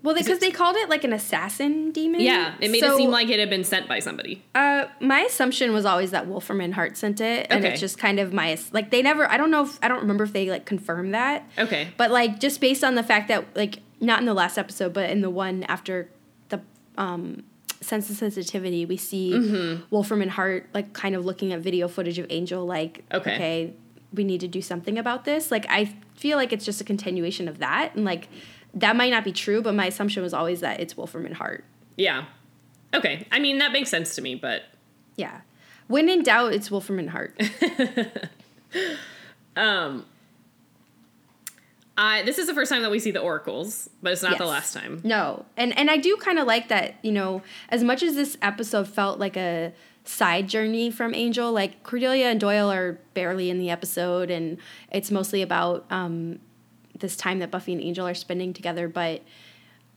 well 0.00 0.14
because 0.14 0.38
they 0.38 0.52
called 0.52 0.76
it 0.76 0.88
like 0.88 1.02
an 1.02 1.12
assassin 1.12 1.90
demon 1.90 2.20
Yeah, 2.20 2.54
it 2.60 2.70
made 2.70 2.84
it 2.84 2.96
seem 2.96 3.10
like 3.10 3.30
it 3.30 3.40
had 3.40 3.50
been 3.50 3.64
sent 3.64 3.88
by 3.88 3.98
somebody. 3.98 4.44
uh 4.54 4.84
my 5.00 5.22
assumption 5.22 5.72
was 5.72 5.84
always 5.84 6.12
that 6.12 6.28
wolfram 6.28 6.60
and 6.60 6.72
hart 6.72 6.96
sent 6.96 7.20
it 7.20 7.48
and 7.50 7.64
Okay. 7.64 7.72
it's 7.72 7.80
just 7.80 7.98
kind 7.98 8.20
of 8.20 8.32
my 8.32 8.56
like 8.70 8.90
they 8.92 9.02
never 9.02 9.28
i 9.28 9.36
don't 9.36 9.50
know 9.50 9.64
if 9.64 9.76
i 9.82 9.88
don't 9.88 9.98
remember 10.00 10.22
if 10.22 10.32
they 10.32 10.48
like 10.50 10.64
confirmed 10.66 11.14
that 11.14 11.50
Okay. 11.58 11.88
But 11.96 12.12
like 12.12 12.38
just 12.38 12.60
based 12.60 12.84
on 12.84 12.94
the 12.94 13.02
fact 13.02 13.26
that 13.26 13.44
like 13.56 13.80
not 14.00 14.20
in 14.20 14.26
the 14.26 14.34
last 14.34 14.56
episode, 14.56 14.92
but 14.92 15.10
in 15.10 15.20
the 15.20 15.30
one 15.30 15.64
after 15.64 16.08
the 16.50 16.60
um 16.96 17.42
sense 17.80 18.10
of 18.10 18.16
sensitivity, 18.16 18.84
we 18.86 18.96
see 18.96 19.32
Mm-hmm. 19.32 19.84
Wolfram 19.90 20.22
and 20.22 20.30
Hart 20.30 20.68
like 20.74 20.92
kind 20.92 21.14
of 21.14 21.24
looking 21.24 21.52
at 21.52 21.60
video 21.60 21.88
footage 21.88 22.18
of 22.18 22.26
Angel 22.30 22.64
like 22.66 23.04
Okay. 23.12 23.34
okay, 23.34 23.74
we 24.12 24.24
need 24.24 24.40
to 24.40 24.48
do 24.48 24.60
something 24.62 24.98
about 24.98 25.24
this. 25.24 25.50
Like 25.50 25.66
I 25.68 25.94
feel 26.16 26.36
like 26.38 26.52
it's 26.52 26.64
just 26.64 26.80
a 26.80 26.84
continuation 26.84 27.46
of 27.48 27.58
that 27.58 27.94
and 27.94 28.04
like 28.04 28.28
that 28.74 28.96
might 28.96 29.10
not 29.10 29.24
be 29.24 29.32
true, 29.32 29.62
but 29.62 29.74
my 29.74 29.86
assumption 29.86 30.22
was 30.22 30.34
always 30.34 30.60
that 30.60 30.80
it's 30.80 30.96
Wolfram 30.96 31.24
and 31.26 31.34
Hart. 31.36 31.64
Yeah. 31.96 32.24
Okay. 32.94 33.26
I 33.32 33.38
mean 33.38 33.58
that 33.58 33.72
makes 33.72 33.90
sense 33.90 34.14
to 34.16 34.22
me, 34.22 34.34
but 34.34 34.62
Yeah. 35.16 35.40
When 35.88 36.08
in 36.08 36.22
doubt, 36.22 36.52
it's 36.52 36.70
Wolfram 36.70 36.98
and 36.98 37.10
Hart. 37.10 37.40
I 41.98 42.22
this 42.22 42.38
is 42.38 42.46
the 42.46 42.54
first 42.54 42.70
time 42.70 42.82
that 42.82 42.92
we 42.92 43.00
see 43.00 43.10
the 43.10 43.20
oracles, 43.20 43.90
but 44.00 44.12
it's 44.12 44.22
not 44.22 44.38
the 44.38 44.46
last 44.46 44.72
time. 44.72 45.00
No, 45.02 45.44
and 45.56 45.76
and 45.76 45.90
I 45.90 45.96
do 45.96 46.16
kind 46.16 46.38
of 46.38 46.46
like 46.46 46.68
that. 46.68 46.94
You 47.02 47.10
know, 47.10 47.42
as 47.70 47.82
much 47.82 48.04
as 48.04 48.14
this 48.14 48.38
episode 48.40 48.86
felt 48.86 49.18
like 49.18 49.36
a 49.36 49.72
side 50.04 50.48
journey 50.48 50.92
from 50.92 51.12
Angel, 51.12 51.50
like 51.52 51.82
Cordelia 51.82 52.26
and 52.26 52.38
Doyle 52.38 52.70
are 52.70 53.00
barely 53.14 53.50
in 53.50 53.58
the 53.58 53.68
episode, 53.68 54.30
and 54.30 54.58
it's 54.92 55.10
mostly 55.10 55.42
about 55.42 55.86
um, 55.90 56.38
this 56.96 57.16
time 57.16 57.40
that 57.40 57.50
Buffy 57.50 57.72
and 57.72 57.82
Angel 57.82 58.06
are 58.06 58.14
spending 58.14 58.52
together. 58.52 58.86
But 58.88 59.22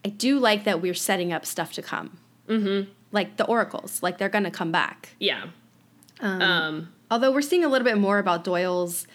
I 0.04 0.08
do 0.08 0.40
like 0.40 0.64
that 0.64 0.82
we're 0.82 0.94
setting 0.94 1.32
up 1.32 1.46
stuff 1.46 1.72
to 1.74 1.82
come. 1.82 2.18
Mm-hmm. 2.48 2.90
Like 3.12 3.36
the 3.36 3.46
oracles, 3.46 4.02
like 4.02 4.18
they're 4.18 4.28
gonna 4.28 4.50
come 4.50 4.72
back. 4.72 5.10
Yeah. 5.20 5.46
Um, 6.18 6.92
Although 7.12 7.30
we're 7.30 7.42
seeing 7.42 7.64
a 7.64 7.68
little 7.68 7.84
bit 7.84 7.98
more 7.98 8.18
about 8.18 8.42
Doyle's 8.42 9.06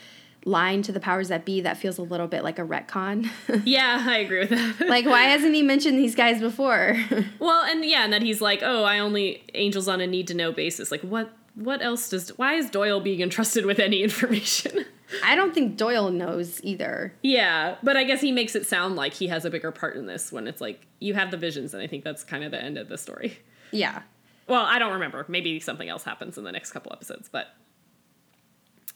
line 0.47 0.81
to 0.83 0.91
the 0.91 0.99
powers 0.99 1.27
that 1.27 1.45
be, 1.45 1.61
that 1.61 1.77
feels 1.77 1.97
a 1.97 2.01
little 2.01 2.27
bit 2.27 2.43
like 2.43 2.57
a 2.57 2.63
retcon. 2.63 3.29
yeah, 3.65 4.03
I 4.07 4.17
agree 4.19 4.39
with 4.39 4.49
that. 4.49 4.87
like, 4.87 5.05
why 5.05 5.23
hasn't 5.23 5.53
he 5.53 5.61
mentioned 5.61 5.99
these 5.99 6.15
guys 6.15 6.39
before? 6.39 6.95
well, 7.39 7.63
and 7.63 7.83
yeah, 7.85 8.03
and 8.03 8.13
that 8.13 8.21
he's 8.21 8.41
like, 8.41 8.61
"Oh, 8.63 8.83
I 8.83 8.99
only 8.99 9.43
angels 9.53 9.87
on 9.87 10.01
a 10.01 10.07
need 10.07 10.27
to 10.27 10.33
know 10.33 10.51
basis." 10.51 10.89
Like 10.91 11.01
what 11.01 11.31
what 11.55 11.81
else 11.81 12.09
does 12.09 12.29
why 12.37 12.53
is 12.53 12.69
Doyle 12.69 12.99
being 12.99 13.19
entrusted 13.21 13.65
with 13.65 13.79
any 13.79 14.01
information? 14.09 14.85
I 15.23 15.35
don't 15.35 15.53
think 15.53 15.77
Doyle 15.77 16.09
knows 16.11 16.61
either. 16.63 17.13
yeah, 17.21 17.75
but 17.83 17.95
I 17.97 18.03
guess 18.03 18.21
he 18.21 18.31
makes 18.31 18.55
it 18.55 18.65
sound 18.65 18.95
like 18.95 19.13
he 19.13 19.27
has 19.27 19.45
a 19.45 19.49
bigger 19.49 19.71
part 19.71 19.95
in 19.95 20.05
this 20.05 20.31
when 20.31 20.47
it's 20.47 20.61
like 20.61 20.85
you 20.99 21.13
have 21.13 21.31
the 21.31 21.37
visions 21.37 21.73
and 21.73 21.83
I 21.83 21.87
think 21.87 22.03
that's 22.03 22.23
kind 22.23 22.43
of 22.43 22.51
the 22.51 22.61
end 22.61 22.77
of 22.77 22.89
the 22.89 22.97
story. 22.97 23.39
Yeah. 23.71 24.01
Well, 24.47 24.63
I 24.65 24.79
don't 24.79 24.93
remember. 24.93 25.25
Maybe 25.27 25.59
something 25.59 25.89
else 25.89 26.03
happens 26.03 26.37
in 26.37 26.43
the 26.45 26.51
next 26.51 26.71
couple 26.71 26.91
episodes, 26.93 27.29
but 27.29 27.47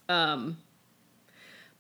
um 0.10 0.58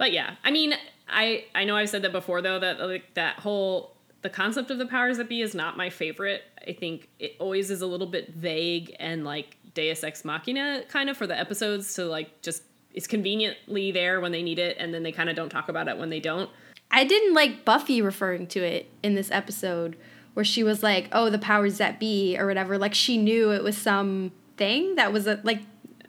but 0.01 0.11
yeah. 0.11 0.33
I 0.43 0.49
mean, 0.49 0.73
I 1.07 1.45
I 1.53 1.63
know 1.63 1.75
I've 1.75 1.87
said 1.87 2.01
that 2.01 2.11
before 2.11 2.41
though 2.41 2.57
that 2.57 2.79
like 2.79 3.13
that 3.13 3.35
whole 3.35 3.95
the 4.23 4.31
concept 4.31 4.71
of 4.71 4.79
the 4.79 4.87
powers 4.87 5.17
that 5.17 5.29
be 5.29 5.43
is 5.43 5.53
not 5.53 5.77
my 5.77 5.91
favorite. 5.91 6.41
I 6.67 6.73
think 6.73 7.07
it 7.19 7.35
always 7.37 7.69
is 7.69 7.83
a 7.83 7.85
little 7.85 8.07
bit 8.07 8.33
vague 8.33 8.95
and 8.99 9.23
like 9.23 9.57
Deus 9.75 10.03
Ex 10.03 10.25
Machina 10.25 10.81
kind 10.89 11.07
of 11.07 11.17
for 11.17 11.27
the 11.27 11.39
episodes 11.39 11.93
to 11.93 12.05
like 12.05 12.41
just 12.41 12.63
it's 12.95 13.05
conveniently 13.05 13.91
there 13.91 14.19
when 14.19 14.31
they 14.31 14.41
need 14.41 14.57
it 14.57 14.75
and 14.79 14.91
then 14.91 15.03
they 15.03 15.11
kind 15.11 15.29
of 15.29 15.35
don't 15.35 15.49
talk 15.49 15.69
about 15.69 15.87
it 15.87 15.99
when 15.99 16.09
they 16.09 16.19
don't. 16.19 16.49
I 16.89 17.03
didn't 17.03 17.35
like 17.35 17.63
Buffy 17.63 18.01
referring 18.01 18.47
to 18.47 18.59
it 18.59 18.89
in 19.03 19.13
this 19.13 19.29
episode 19.29 19.95
where 20.33 20.43
she 20.43 20.63
was 20.63 20.81
like, 20.81 21.09
"Oh, 21.11 21.29
the 21.29 21.37
powers 21.37 21.77
that 21.77 21.99
be" 21.99 22.35
or 22.39 22.47
whatever. 22.47 22.79
Like 22.79 22.95
she 22.95 23.19
knew 23.19 23.51
it 23.51 23.61
was 23.61 23.77
some 23.77 24.31
thing 24.57 24.95
that 24.95 25.13
was 25.13 25.27
a, 25.27 25.39
like 25.43 25.61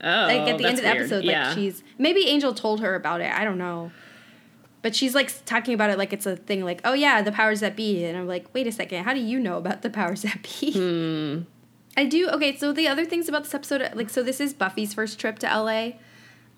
Oh, 0.03 0.07
like 0.26 0.48
at 0.48 0.59
the 0.59 0.64
end 0.66 0.78
of 0.78 0.82
the 0.84 0.90
weird. 0.90 0.96
episode, 0.96 1.24
yeah. 1.24 1.48
like 1.48 1.57
she's 1.57 1.82
maybe 1.98 2.26
Angel 2.28 2.53
told 2.55 2.80
her 2.80 2.94
about 2.94 3.20
it. 3.20 3.32
I 3.32 3.44
don't 3.44 3.59
know. 3.59 3.92
But 4.82 4.96
she's 4.96 5.14
like 5.14 5.32
talking 5.44 5.74
about 5.74 5.90
it 5.90 5.98
like 5.98 6.12
it's 6.12 6.26
a 6.26 6.34
thing, 6.34 6.64
like, 6.64 6.80
oh 6.84 6.92
yeah, 6.92 7.22
the 7.22 7.30
powers 7.30 7.61
that 7.61 7.76
be. 7.76 8.05
And 8.05 8.18
I'm 8.18 8.26
like, 8.26 8.53
wait 8.53 8.66
a 8.66 8.72
second, 8.72 9.05
how 9.05 9.14
do 9.14 9.20
you 9.20 9.38
know 9.38 9.57
about 9.59 9.82
the 9.82 9.90
powers 9.90 10.22
that 10.22 10.42
be? 10.42 10.72
Hmm. 10.72 11.42
I 11.96 12.07
do. 12.07 12.28
Okay, 12.30 12.57
so 12.57 12.72
the 12.72 12.88
other 12.88 13.05
things 13.05 13.28
about 13.28 13.44
this 13.44 13.55
episode, 13.55 13.88
like, 13.94 14.09
so 14.11 14.22
this 14.22 14.40
is 14.40 14.55
Buffy's 14.55 14.92
first 14.94 15.18
trip 15.20 15.38
to 15.40 15.46
LA 15.46 15.90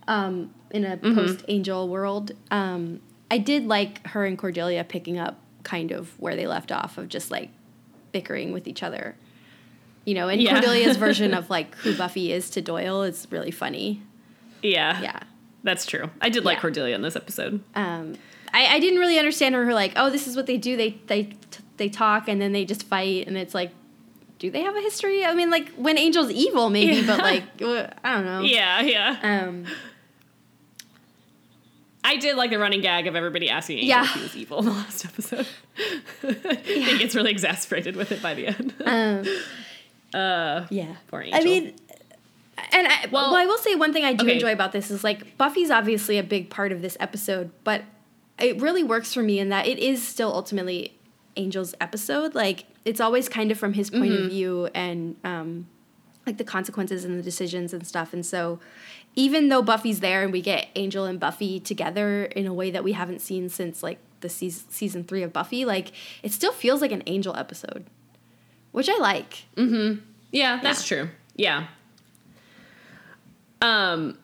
um, 0.09 0.55
in 0.71 0.85
a 0.85 0.97
Mm-hmm. 0.97 1.15
post 1.15 1.45
Angel 1.49 1.89
world. 1.89 2.33
Um, 2.51 3.01
I 3.31 3.39
did 3.39 3.67
like 3.67 4.07
her 4.09 4.25
and 4.25 4.39
Cordelia 4.39 4.85
picking 4.85 5.19
up 5.19 5.39
kind 5.65 5.91
of 5.91 6.19
where 6.21 6.37
they 6.37 6.47
left 6.47 6.71
off 6.73 6.97
of 6.99 7.09
just 7.09 7.31
like 7.31 7.51
bickering 8.13 8.53
with 8.53 8.67
each 8.69 8.83
other. 8.83 9.17
You 10.05 10.15
know, 10.15 10.29
and 10.29 10.41
Yeah. 10.41 10.61
Cordelia's 10.61 10.97
version 10.97 11.33
of 11.39 11.49
like 11.51 11.75
who 11.77 11.97
Buffy 11.97 12.33
is 12.33 12.51
to 12.51 12.61
Doyle 12.61 13.03
is 13.03 13.27
really 13.31 13.51
funny. 13.51 14.03
yeah. 14.63 15.01
Yeah. 15.01 15.21
That's 15.63 15.87
true. 15.87 16.11
I 16.21 16.29
did 16.29 16.45
like 16.45 16.57
Yeah. 16.57 16.61
Cordelia 16.61 16.95
in 16.95 17.01
this 17.03 17.17
episode. 17.17 17.63
um, 17.75 18.17
I, 18.53 18.77
I 18.77 18.79
didn't 18.81 18.99
really 19.01 19.19
understand 19.19 19.55
her. 19.55 19.73
Like, 19.75 19.95
oh, 19.97 20.11
this 20.11 20.29
is 20.29 20.37
what 20.37 20.47
they 20.47 20.59
do. 20.59 20.77
They 20.77 20.91
they 21.07 21.31
they 21.79 21.89
talk 21.89 22.29
and 22.29 22.41
then 22.41 22.53
they 22.53 22.65
just 22.65 22.85
fight, 22.85 23.27
and 23.27 23.37
it's 23.37 23.55
like, 23.55 23.73
do 24.39 24.51
they 24.51 24.61
have 24.61 24.77
a 24.77 24.81
history? 24.81 25.25
I 25.25 25.35
mean, 25.35 25.51
like 25.51 25.71
when 25.71 25.97
Angel's 25.99 26.31
evil, 26.31 26.69
maybe, 26.71 27.05
but 27.07 27.19
like 27.19 27.43
uh, 27.63 27.89
I 28.05 28.13
don't 28.15 28.25
know. 28.27 28.41
Yeah, 28.43 28.81
yeah. 28.83 29.19
Um, 29.23 29.65
I 32.07 32.17
did 32.17 32.37
like 32.37 32.51
the 32.51 32.59
running 32.59 32.83
gag 32.83 33.07
of 33.07 33.17
everybody 33.17 33.49
asking 33.49 33.79
Angel 33.79 33.89
Yeah. 33.89 34.05
if 34.05 34.11
he 34.11 34.23
was 34.23 34.37
evil 34.37 34.59
in 34.59 34.67
the 34.67 34.71
last 34.73 35.05
episode. 35.07 35.47
yeah. 36.23 36.55
He 36.65 36.99
gets 36.99 37.15
really 37.15 37.31
exasperated 37.31 37.97
with 37.97 38.13
it 38.13 38.21
by 38.23 38.35
the 38.35 38.49
end. 38.49 38.75
um, 38.85 39.25
Uh, 40.15 40.67
yeah. 40.71 40.95
Poor 41.09 41.23
Angel. 41.23 41.41
I 41.41 41.45
mean, 41.45 41.75
and 42.73 42.87
I, 42.87 43.07
well, 43.11 43.33
Well- 43.33 43.37
I 43.37 43.47
will 43.47 43.59
say 43.59 43.75
one 43.75 43.93
thing 43.93 44.05
I 44.05 44.13
do 44.15 44.25
Okay. 44.25 44.35
enjoy 44.35 44.53
about 44.53 44.73
this 44.73 44.91
is 44.91 45.03
like 45.05 45.37
Buffy's 45.37 45.71
obviously 45.71 46.19
a 46.19 46.23
big 46.23 46.51
part 46.51 46.73
of 46.73 46.83
this 46.83 46.97
episode, 47.01 47.51
but 47.65 47.83
it 48.39 48.61
really 48.61 48.83
works 48.85 49.13
for 49.13 49.23
me 49.23 49.39
in 49.39 49.49
that 49.51 49.67
it 49.67 49.79
is 49.79 50.07
still 50.07 50.33
ultimately 50.33 50.97
Angel's 51.37 51.75
episode. 51.81 52.35
Like 52.35 52.65
it's 52.85 53.01
always 53.01 53.29
kind 53.29 53.51
of 53.51 53.59
from 53.59 53.73
his 53.75 53.91
point 53.91 54.13
Mm-hmm. 54.13 54.25
of 54.25 54.31
view 54.31 54.69
and 54.75 55.17
um, 55.25 55.67
like 56.27 56.39
the 56.39 56.45
consequences 56.45 57.05
and 57.05 57.19
the 57.19 57.23
decisions 57.23 57.73
and 57.73 57.87
stuff. 57.87 58.13
And 58.13 58.25
so 58.25 58.61
even 59.17 59.49
though 59.49 59.63
Buffy's 59.63 60.01
there 60.01 60.23
and 60.23 60.33
we 60.33 60.41
get 60.43 60.69
Angel 60.75 61.05
and 61.05 61.19
Buffy 61.21 61.59
together 61.61 62.25
in 62.25 62.47
a 62.47 62.55
way 62.55 62.71
that 62.71 62.83
we 62.85 62.93
haven't 62.93 63.21
seen 63.21 63.49
since 63.49 63.83
like 63.83 63.99
the 64.21 64.29
season 64.29 64.65
season 64.71 65.05
three 65.05 65.23
of 65.23 65.33
Buffy, 65.33 65.65
like 65.65 65.93
it 66.23 66.33
still 66.33 66.53
feels 66.53 66.81
like 66.81 66.93
an 66.93 67.03
Angel 67.07 67.35
episode, 67.37 67.85
which 68.75 68.89
I 68.89 68.99
like. 68.99 69.45
yeah, 70.33 70.59
that's 70.61 70.85
true. 70.85 71.09
Yeah. 71.37 71.69
Um, 73.63 74.19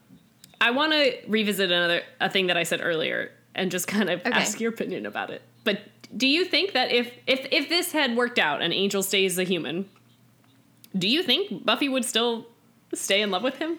I 0.61 0.72
want 0.72 0.92
to 0.92 1.16
revisit 1.28 1.70
another 1.70 2.03
a 2.20 2.28
thing 2.28 2.48
that 2.48 2.57
I 2.57 2.64
said 2.64 2.80
earlier 2.82 3.30
and 3.55 3.70
just 3.70 3.86
kind 3.86 4.11
of 4.11 4.20
Okay. 4.20 4.30
ask 4.30 4.61
your 4.61 4.70
opinion 4.72 5.07
about 5.07 5.30
it. 5.30 5.42
But 5.64 5.80
do 6.16 6.26
you 6.26 6.44
think 6.44 6.72
that 6.72 6.90
if 6.90 7.12
if 7.26 7.46
if 7.51 7.68
this 7.68 7.92
had 7.92 8.16
worked 8.16 8.38
out 8.38 8.61
and 8.61 8.72
Angel 8.72 9.03
stays 9.03 9.38
a 9.38 9.44
human, 9.44 9.88
do 10.98 11.09
you 11.09 11.22
think 11.22 11.64
Buffy 11.64 11.88
would 11.88 12.05
still 12.05 12.46
stay 12.92 13.22
in 13.22 13.30
love 13.30 13.42
with 13.42 13.57
him? 13.59 13.78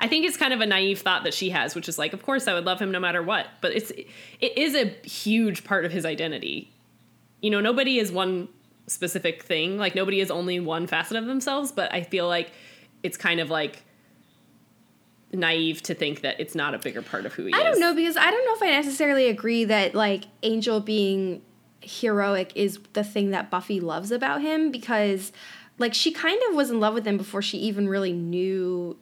I 0.00 0.08
think 0.08 0.24
it's 0.26 0.36
kind 0.36 0.52
of 0.52 0.60
a 0.60 0.66
naive 0.66 1.00
thought 1.00 1.22
that 1.24 1.34
she 1.34 1.50
has, 1.50 1.74
which 1.76 1.88
is 1.88 1.96
like, 1.98 2.12
of 2.12 2.22
course 2.24 2.48
I 2.48 2.54
would 2.54 2.64
love 2.64 2.80
him 2.80 2.90
no 2.90 2.98
matter 2.98 3.22
what. 3.22 3.46
But 3.60 3.72
it's 3.72 3.90
it 3.90 4.56
is 4.58 4.74
a 4.74 4.86
huge 5.06 5.62
part 5.64 5.84
of 5.84 5.92
his 5.92 6.04
identity. 6.06 6.71
You 7.42 7.50
know, 7.50 7.60
nobody 7.60 7.98
is 7.98 8.10
one 8.10 8.48
specific 8.86 9.42
thing. 9.42 9.76
Like 9.76 9.94
nobody 9.94 10.20
is 10.20 10.30
only 10.30 10.58
one 10.60 10.86
facet 10.86 11.16
of 11.16 11.26
themselves, 11.26 11.72
but 11.72 11.92
I 11.92 12.02
feel 12.02 12.26
like 12.28 12.50
it's 13.02 13.16
kind 13.16 13.40
of 13.40 13.50
like 13.50 13.84
naive 15.32 15.82
to 15.82 15.94
think 15.94 16.20
that 16.20 16.38
it's 16.38 16.54
not 16.54 16.74
a 16.74 16.78
bigger 16.78 17.02
part 17.02 17.26
of 17.26 17.32
who 17.32 17.46
he 17.46 17.52
I 17.52 17.58
is. 17.58 17.62
I 17.62 17.70
don't 17.70 17.80
know 17.80 17.94
because 17.94 18.16
I 18.16 18.30
don't 18.30 18.44
know 18.44 18.54
if 18.54 18.62
I 18.62 18.70
necessarily 18.70 19.28
agree 19.28 19.64
that 19.64 19.94
like 19.94 20.24
Angel 20.42 20.80
being 20.80 21.42
heroic 21.80 22.52
is 22.54 22.78
the 22.92 23.02
thing 23.02 23.30
that 23.30 23.50
Buffy 23.50 23.80
loves 23.80 24.10
about 24.12 24.40
him 24.40 24.70
because 24.70 25.32
like 25.78 25.94
she 25.94 26.12
kind 26.12 26.40
of 26.48 26.54
was 26.54 26.70
in 26.70 26.80
love 26.80 26.94
with 26.94 27.06
him 27.06 27.16
before 27.16 27.42
she 27.42 27.58
even 27.58 27.88
really 27.88 28.12
knew 28.12 28.96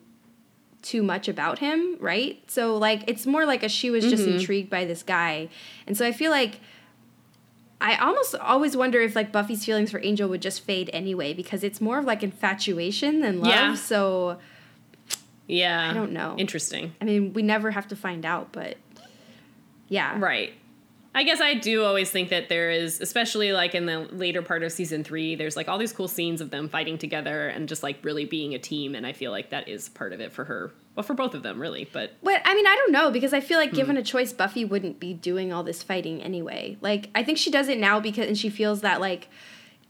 too 0.83 1.03
much 1.03 1.29
about 1.29 1.59
him, 1.59 1.97
right? 2.01 2.43
So 2.51 2.77
like 2.77 3.03
it's 3.07 3.27
more 3.27 3.45
like 3.45 3.63
a 3.63 3.69
she 3.69 3.91
was 3.91 4.05
just 4.05 4.25
mm-hmm. 4.25 4.39
intrigued 4.39 4.71
by 4.71 4.85
this 4.85 5.03
guy. 5.03 5.49
And 5.87 5.97
so 5.97 6.07
I 6.07 6.13
feel 6.13 6.31
like 6.31 6.61
I 7.81 7.97
almost 7.97 8.35
always 8.35 8.77
wonder 8.77 9.01
if 9.01 9.17
like 9.17 9.33
Buffy's 9.33 9.65
feelings 9.65 9.91
for 9.91 10.01
Angel 10.03 10.29
would 10.29 10.43
just 10.43 10.63
fade 10.63 10.91
anyway 10.93 11.33
because 11.33 11.65
it's 11.65 11.81
more 11.81 11.99
of 11.99 12.05
like 12.05 12.23
infatuation 12.23 13.21
than 13.21 13.41
love. 13.41 13.51
Yeah. 13.51 13.75
So 13.75 14.39
Yeah. 15.47 15.91
I 15.91 15.95
don't 15.95 16.13
know. 16.13 16.35
Interesting. 16.37 16.95
I 17.01 17.05
mean, 17.05 17.33
we 17.33 17.43
never 17.43 17.71
have 17.71 17.89
to 17.89 17.97
find 17.97 18.27
out, 18.27 18.53
but 18.53 18.77
yeah. 19.89 20.17
Right. 20.19 20.53
I 21.13 21.25
guess 21.25 21.41
I 21.41 21.55
do 21.55 21.83
always 21.85 22.09
think 22.09 22.29
that 22.29 22.49
there 22.49 22.71
is, 22.71 23.01
especially 23.01 23.51
like 23.53 23.75
in 23.75 23.85
the 23.87 23.99
later 24.13 24.43
part 24.43 24.63
of 24.63 24.71
season 24.71 25.03
three, 25.03 25.35
there's 25.35 25.57
like 25.57 25.69
all 25.69 25.77
these 25.77 25.93
cool 25.93 26.07
scenes 26.07 26.41
of 26.41 26.51
them 26.51 26.69
fighting 26.69 26.99
together 26.99 27.49
and 27.49 27.69
just 27.69 27.83
like 27.83 27.99
really 28.05 28.25
being 28.25 28.55
a 28.55 28.61
team. 28.61 28.95
And 28.95 29.05
I 29.05 29.13
feel 29.13 29.33
like 29.33 29.51
that 29.51 29.69
is 29.69 29.89
part 29.89 30.13
of 30.13 30.21
it 30.21 30.33
for 30.33 30.45
her. 30.45 30.71
Well, 30.95 31.03
for 31.03 31.15
both 31.15 31.35
of 31.35 31.43
them, 31.43 31.61
really. 31.61 31.89
But 31.93 32.13
But 32.23 32.41
I 32.45 32.55
mean, 32.55 32.67
I 32.67 32.77
don't 32.77 32.93
know 32.93 33.11
because 33.11 33.33
I 33.33 33.41
feel 33.41 33.59
Hmm. 33.59 33.65
like 33.67 33.73
given 33.73 33.97
a 33.97 34.05
choice, 34.05 34.33
Buffy 34.33 34.65
wouldn't 34.65 35.01
be 35.01 35.13
doing 35.13 35.53
all 35.53 35.65
this 35.65 35.83
fighting 35.83 36.23
anyway. 36.23 36.77
Like 36.81 37.09
I 37.13 37.25
think 37.25 37.39
she 37.39 37.51
does 37.51 37.69
it 37.69 37.79
now 37.79 37.99
because 37.99 38.29
and 38.29 38.39
she 38.39 38.49
feels 38.49 38.81
that 38.83 39.01
like 39.01 39.29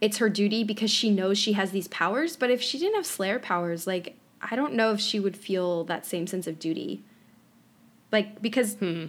it's 0.01 0.17
her 0.17 0.31
duty 0.31 0.65
because 0.65 0.91
she 0.91 1.11
knows 1.11 1.37
she 1.37 1.53
has 1.53 1.71
these 1.71 1.89
powers. 1.89 2.35
But 2.35 2.51
if 2.51 2.63
she 2.63 2.79
didn't 2.79 2.95
have 2.95 3.05
Slayer 3.05 3.39
powers, 3.39 3.87
like 3.87 4.17
I 4.41 4.57
don't 4.57 4.73
know 4.73 4.93
if 4.93 5.01
she 5.01 5.21
would 5.21 5.37
feel 5.37 5.85
that 5.85 6.07
same 6.07 6.27
sense 6.27 6.47
of 6.47 6.59
duty. 6.59 7.03
Like 8.11 8.41
because 8.41 8.77
Hmm. 8.77 9.07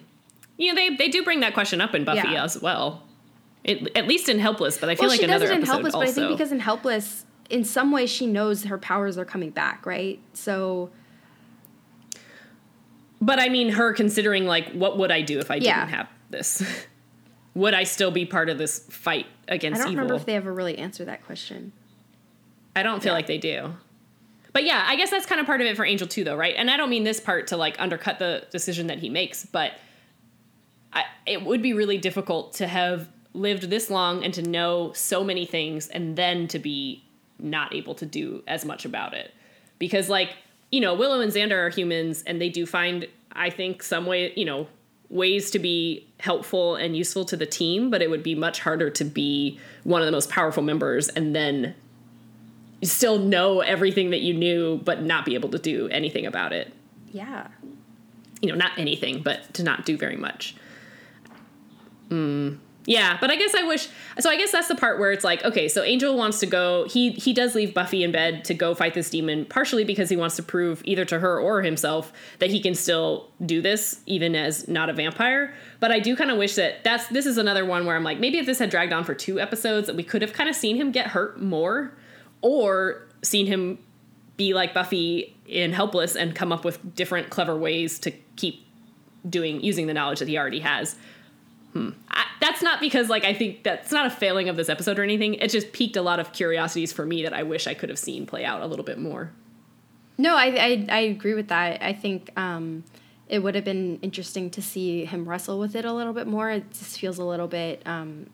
You 0.62 0.74
know, 0.74 0.76
they, 0.76 0.96
they 0.96 1.08
do 1.10 1.24
bring 1.24 1.40
that 1.40 1.54
question 1.54 1.82
up 1.82 1.96
in 1.96 2.04
Buffy 2.04 2.30
Yeah. 2.30 2.44
as 2.44 2.62
well. 2.62 3.04
It, 3.64 3.96
at 3.96 4.08
least 4.08 4.30
in 4.30 4.40
Helpless, 4.40 4.78
but 4.78 4.90
I 4.90 4.96
feel 4.96 5.04
well, 5.08 5.10
like 5.18 5.22
another 5.24 5.46
episode 5.52 5.66
Helpless, 5.68 5.94
also. 5.94 6.06
but 6.06 6.10
I 6.10 6.14
think 6.14 6.38
because 6.38 6.52
in 6.52 6.60
Helpless, 6.60 7.26
in 7.50 7.64
some 7.64 7.92
way, 7.92 8.06
she 8.06 8.26
knows 8.28 8.64
her 8.66 8.78
powers 8.78 9.18
are 9.18 9.26
coming 9.26 9.50
back, 9.52 9.86
right? 9.86 10.20
So 10.34 10.90
But 13.22 13.40
I 13.40 13.50
mean, 13.50 13.70
her 13.70 13.94
considering 13.94 14.46
like, 14.46 14.72
what 14.72 14.98
would 14.98 15.12
I 15.12 15.22
do 15.22 15.40
if 15.40 15.52
I 15.52 15.56
Yeah. 15.56 15.80
didn't 15.82 15.96
have 15.96 16.08
this? 16.30 16.64
would 17.54 17.74
I 17.74 17.84
still 17.84 18.12
be 18.12 18.26
part 18.26 18.50
of 18.50 18.58
this 18.58 18.80
fight 18.90 19.28
against? 19.48 19.82
I 19.82 19.84
don't 19.84 19.94
evil? 19.94 20.04
remember 20.04 20.16
if 20.20 20.26
they 20.26 20.36
ever 20.36 20.52
really 20.54 20.78
answer 20.78 21.06
that 21.06 21.24
question. 21.26 21.72
I 22.76 22.84
don't 22.84 23.02
feel 23.04 23.12
Yeah. 23.12 23.18
like 23.18 23.28
they 23.28 23.38
do. 23.38 23.74
But 24.54 24.64
yeah, 24.66 24.84
I 24.88 24.96
guess 24.96 25.10
that's 25.12 25.26
kind 25.26 25.40
of 25.40 25.46
part 25.48 25.62
of 25.62 25.68
it 25.68 25.78
for 25.78 25.86
Angel 25.86 26.08
too, 26.08 26.24
though, 26.24 26.36
right? 26.36 26.56
And 26.58 26.70
I 26.70 26.78
don't 26.78 26.90
mean 26.90 27.04
this 27.04 27.20
part 27.20 27.48
to 27.48 27.58
like 27.58 27.76
undercut 27.80 28.20
the 28.20 28.44
decision 28.52 28.88
that 28.88 29.00
he 29.00 29.10
makes, 29.10 29.46
but 29.46 29.74
I, 30.94 31.04
it 31.26 31.44
would 31.46 31.62
be 31.62 31.74
really 31.74 31.98
difficult 31.98 32.54
to 32.56 32.68
have 32.68 33.08
lived 33.34 33.70
this 33.70 33.90
long 33.90 34.24
and 34.24 34.34
to 34.34 34.42
know 34.42 34.92
so 34.94 35.24
many 35.24 35.46
things 35.46 35.88
and 35.88 36.16
then 36.18 36.48
to 36.50 36.60
be 36.60 37.04
not 37.40 37.74
able 37.74 37.96
to 37.96 38.06
do 38.06 38.44
as 38.48 38.66
much 38.66 38.86
about 38.86 39.14
it. 39.14 39.34
Because, 39.80 40.10
like, 40.10 40.36
you 40.72 40.82
know, 40.82 40.94
Willow 40.94 41.22
and 41.22 41.32
Xander 41.32 41.58
are 41.58 41.70
humans 41.70 42.24
and 42.28 42.42
they 42.42 42.50
do 42.50 42.66
find, 42.66 43.08
I 43.32 43.50
think, 43.50 43.84
some 43.84 44.06
way, 44.06 44.34
you 44.36 44.46
know, 44.46 44.68
ways 45.10 45.52
to 45.52 45.60
be 45.60 46.08
helpful 46.20 46.76
and 46.76 46.96
useful 46.96 47.26
to 47.26 47.36
the 47.36 47.46
team, 47.46 47.90
but 47.90 48.02
it 48.02 48.10
would 48.10 48.24
be 48.24 48.36
much 48.36 48.60
harder 48.62 48.90
to 48.90 49.04
be 49.04 49.60
one 49.84 50.02
of 50.02 50.06
the 50.06 50.12
most 50.12 50.30
powerful 50.30 50.64
members 50.64 51.10
and 51.10 51.36
then 51.36 51.76
still 52.84 53.20
know 53.20 53.60
everything 53.60 54.10
that 54.12 54.22
you 54.22 54.34
knew 54.34 54.78
but 54.84 55.04
not 55.04 55.26
be 55.26 55.36
able 55.36 55.50
to 55.50 55.60
do 55.60 55.88
anything 55.90 56.26
about 56.26 56.52
it 56.52 56.74
Yeah. 57.12 57.48
you 58.42 58.50
know 58.50 58.56
not 58.56 58.72
anything 58.78 59.22
but 59.22 59.54
to 59.56 59.64
not 59.64 59.86
do 59.86 59.98
very 59.98 60.16
much 60.18 60.56
mm, 62.12 62.58
yeah 62.86 63.18
but 63.22 63.30
i 63.30 63.36
guess 63.36 63.54
i 63.56 63.64
wish 63.64 63.88
so 64.20 64.30
i 64.30 64.36
guess 64.36 64.52
that's 64.52 64.68
the 64.68 64.76
part 64.76 65.00
where 65.00 65.12
it's 65.12 65.24
like 65.24 65.44
okay 65.46 65.68
so 65.68 65.84
angel 65.84 66.18
wants 66.18 66.40
to 66.40 66.46
go 66.46 66.86
he 66.88 67.12
he 67.12 67.32
does 67.32 67.56
leave 67.56 67.74
buffy 67.74 68.04
in 68.04 68.12
bed 68.12 68.44
to 68.44 68.54
go 68.54 68.74
fight 68.74 68.94
this 68.94 69.10
demon 69.10 69.46
partially 69.46 69.84
because 69.84 70.10
he 70.10 70.16
wants 70.16 70.36
to 70.36 70.44
prove 70.44 70.82
either 70.84 71.06
to 71.06 71.20
her 71.20 71.40
or 71.40 71.62
himself 71.62 72.12
that 72.40 72.50
he 72.50 72.60
can 72.60 72.74
still 72.74 73.30
do 73.46 73.62
this 73.62 74.02
even 74.08 74.36
as 74.36 74.68
not 74.68 74.90
a 74.90 74.94
vampire 74.94 75.54
but 75.80 75.92
i 75.92 76.00
do 76.00 76.16
kind 76.16 76.32
of 76.32 76.38
wish 76.38 76.56
that 76.56 76.84
that's 76.84 77.08
this 77.08 77.26
is 77.26 77.38
another 77.38 77.66
one 77.66 77.86
where 77.86 77.96
i'm 77.96 78.04
like 78.04 78.20
maybe 78.20 78.40
if 78.40 78.46
this 78.46 78.60
had 78.60 78.70
dragged 78.70 78.94
on 78.94 79.04
for 79.04 79.14
two 79.14 79.40
episodes 79.40 79.88
that 79.88 79.96
we 79.96 80.04
could 80.04 80.22
have 80.22 80.34
kind 80.34 80.50
of 80.50 80.56
seen 80.56 80.76
him 80.76 80.92
get 80.92 81.08
hurt 81.08 81.40
more 81.40 81.94
or 82.42 83.08
seen 83.22 83.46
him 83.46 83.78
be 84.38 84.54
like 84.54 84.74
Buffy 84.74 85.36
in 85.46 85.72
Helpless 85.72 86.16
and 86.16 86.36
come 86.36 86.52
up 86.52 86.66
with 86.66 86.96
different 86.96 87.30
clever 87.30 87.56
ways 87.56 88.00
to 88.00 88.12
keep 88.36 88.66
doing 89.30 89.62
using 89.62 89.88
the 89.88 89.94
knowledge 89.94 90.20
that 90.20 90.28
he 90.28 90.38
already 90.38 90.60
has. 90.60 90.96
Hmm. 91.74 91.90
I, 92.10 92.26
that's 92.42 92.62
not 92.62 92.80
because 92.80 93.08
like 93.10 93.24
I 93.24 93.34
think 93.34 93.64
that's 93.64 93.92
not 93.92 94.06
a 94.06 94.10
failing 94.10 94.50
of 94.50 94.56
this 94.58 94.70
episode 94.70 95.00
or 95.00 95.04
anything. 95.04 95.36
It 95.36 95.50
just 95.50 95.72
piqued 95.74 95.96
a 95.96 96.02
lot 96.02 96.20
of 96.20 96.34
curiosities 96.34 96.92
for 96.92 97.06
me 97.06 97.24
that 97.24 97.34
I 97.34 97.44
wish 97.44 97.68
I 97.68 97.74
could 97.74 97.90
have 97.90 98.00
seen 98.00 98.26
play 98.26 98.44
out 98.44 98.62
a 98.62 98.66
little 98.66 98.86
bit 98.86 98.98
more. 99.00 99.32
No, 100.18 100.36
I, 100.36 100.46
I 100.48 100.86
I 100.90 101.00
agree 101.00 101.34
with 101.34 101.48
that. 101.48 101.82
I 101.82 101.94
think 101.94 102.32
um, 102.38 102.84
it 103.28 103.40
would 103.40 103.56
have 103.56 103.64
been 103.64 104.00
interesting 104.02 104.50
to 104.52 104.62
see 104.62 105.06
him 105.06 105.28
wrestle 105.28 105.58
with 105.58 105.76
it 105.76 105.86
a 105.86 105.94
little 105.94 106.14
bit 106.14 106.28
more. 106.28 106.50
It 106.52 106.70
just 106.72 107.00
feels 107.00 107.18
a 107.18 107.24
little 107.24 107.48
bit 107.48 107.82
um, 107.86 108.30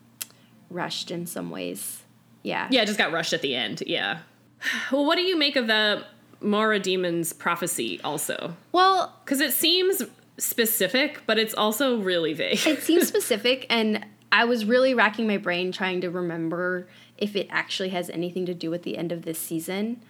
rushed 0.70 1.10
in 1.10 1.26
some 1.26 1.50
ways. 1.50 2.02
Yeah. 2.42 2.66
Yeah, 2.70 2.82
it 2.82 2.86
just 2.86 2.98
got 2.98 3.12
rushed 3.12 3.32
at 3.32 3.42
the 3.42 3.54
end. 3.54 3.82
Yeah. 3.86 4.18
Well, 4.90 5.06
what 5.06 5.16
do 5.16 5.22
you 5.22 5.38
make 5.38 5.54
of 5.54 5.68
the 5.68 6.04
Mara 6.40 6.80
Demon's 6.80 7.32
prophecy 7.32 8.00
also? 8.02 8.56
Well, 8.72 9.14
Because 9.24 9.40
it 9.40 9.52
seems 9.52 10.02
specific, 10.38 11.20
but 11.26 11.38
it's 11.38 11.54
also 11.54 11.98
really 12.00 12.32
vague. 12.32 12.66
it 12.66 12.82
seems 12.82 13.08
specific 13.14 13.66
and 13.68 14.04
I 14.30 14.44
was 14.44 14.64
really 14.64 14.94
racking 14.94 15.26
my 15.26 15.38
brain 15.38 15.72
trying 15.72 16.00
to 16.02 16.10
remember 16.10 16.86
if 17.16 17.34
it 17.34 17.46
actually 17.50 17.88
has 17.90 18.10
anything 18.10 18.46
to 18.46 18.54
do 18.54 18.70
with 18.70 18.82
the 18.82 18.96
end 18.98 19.10
of 19.12 19.22
this 19.22 19.38
season. 19.38 20.02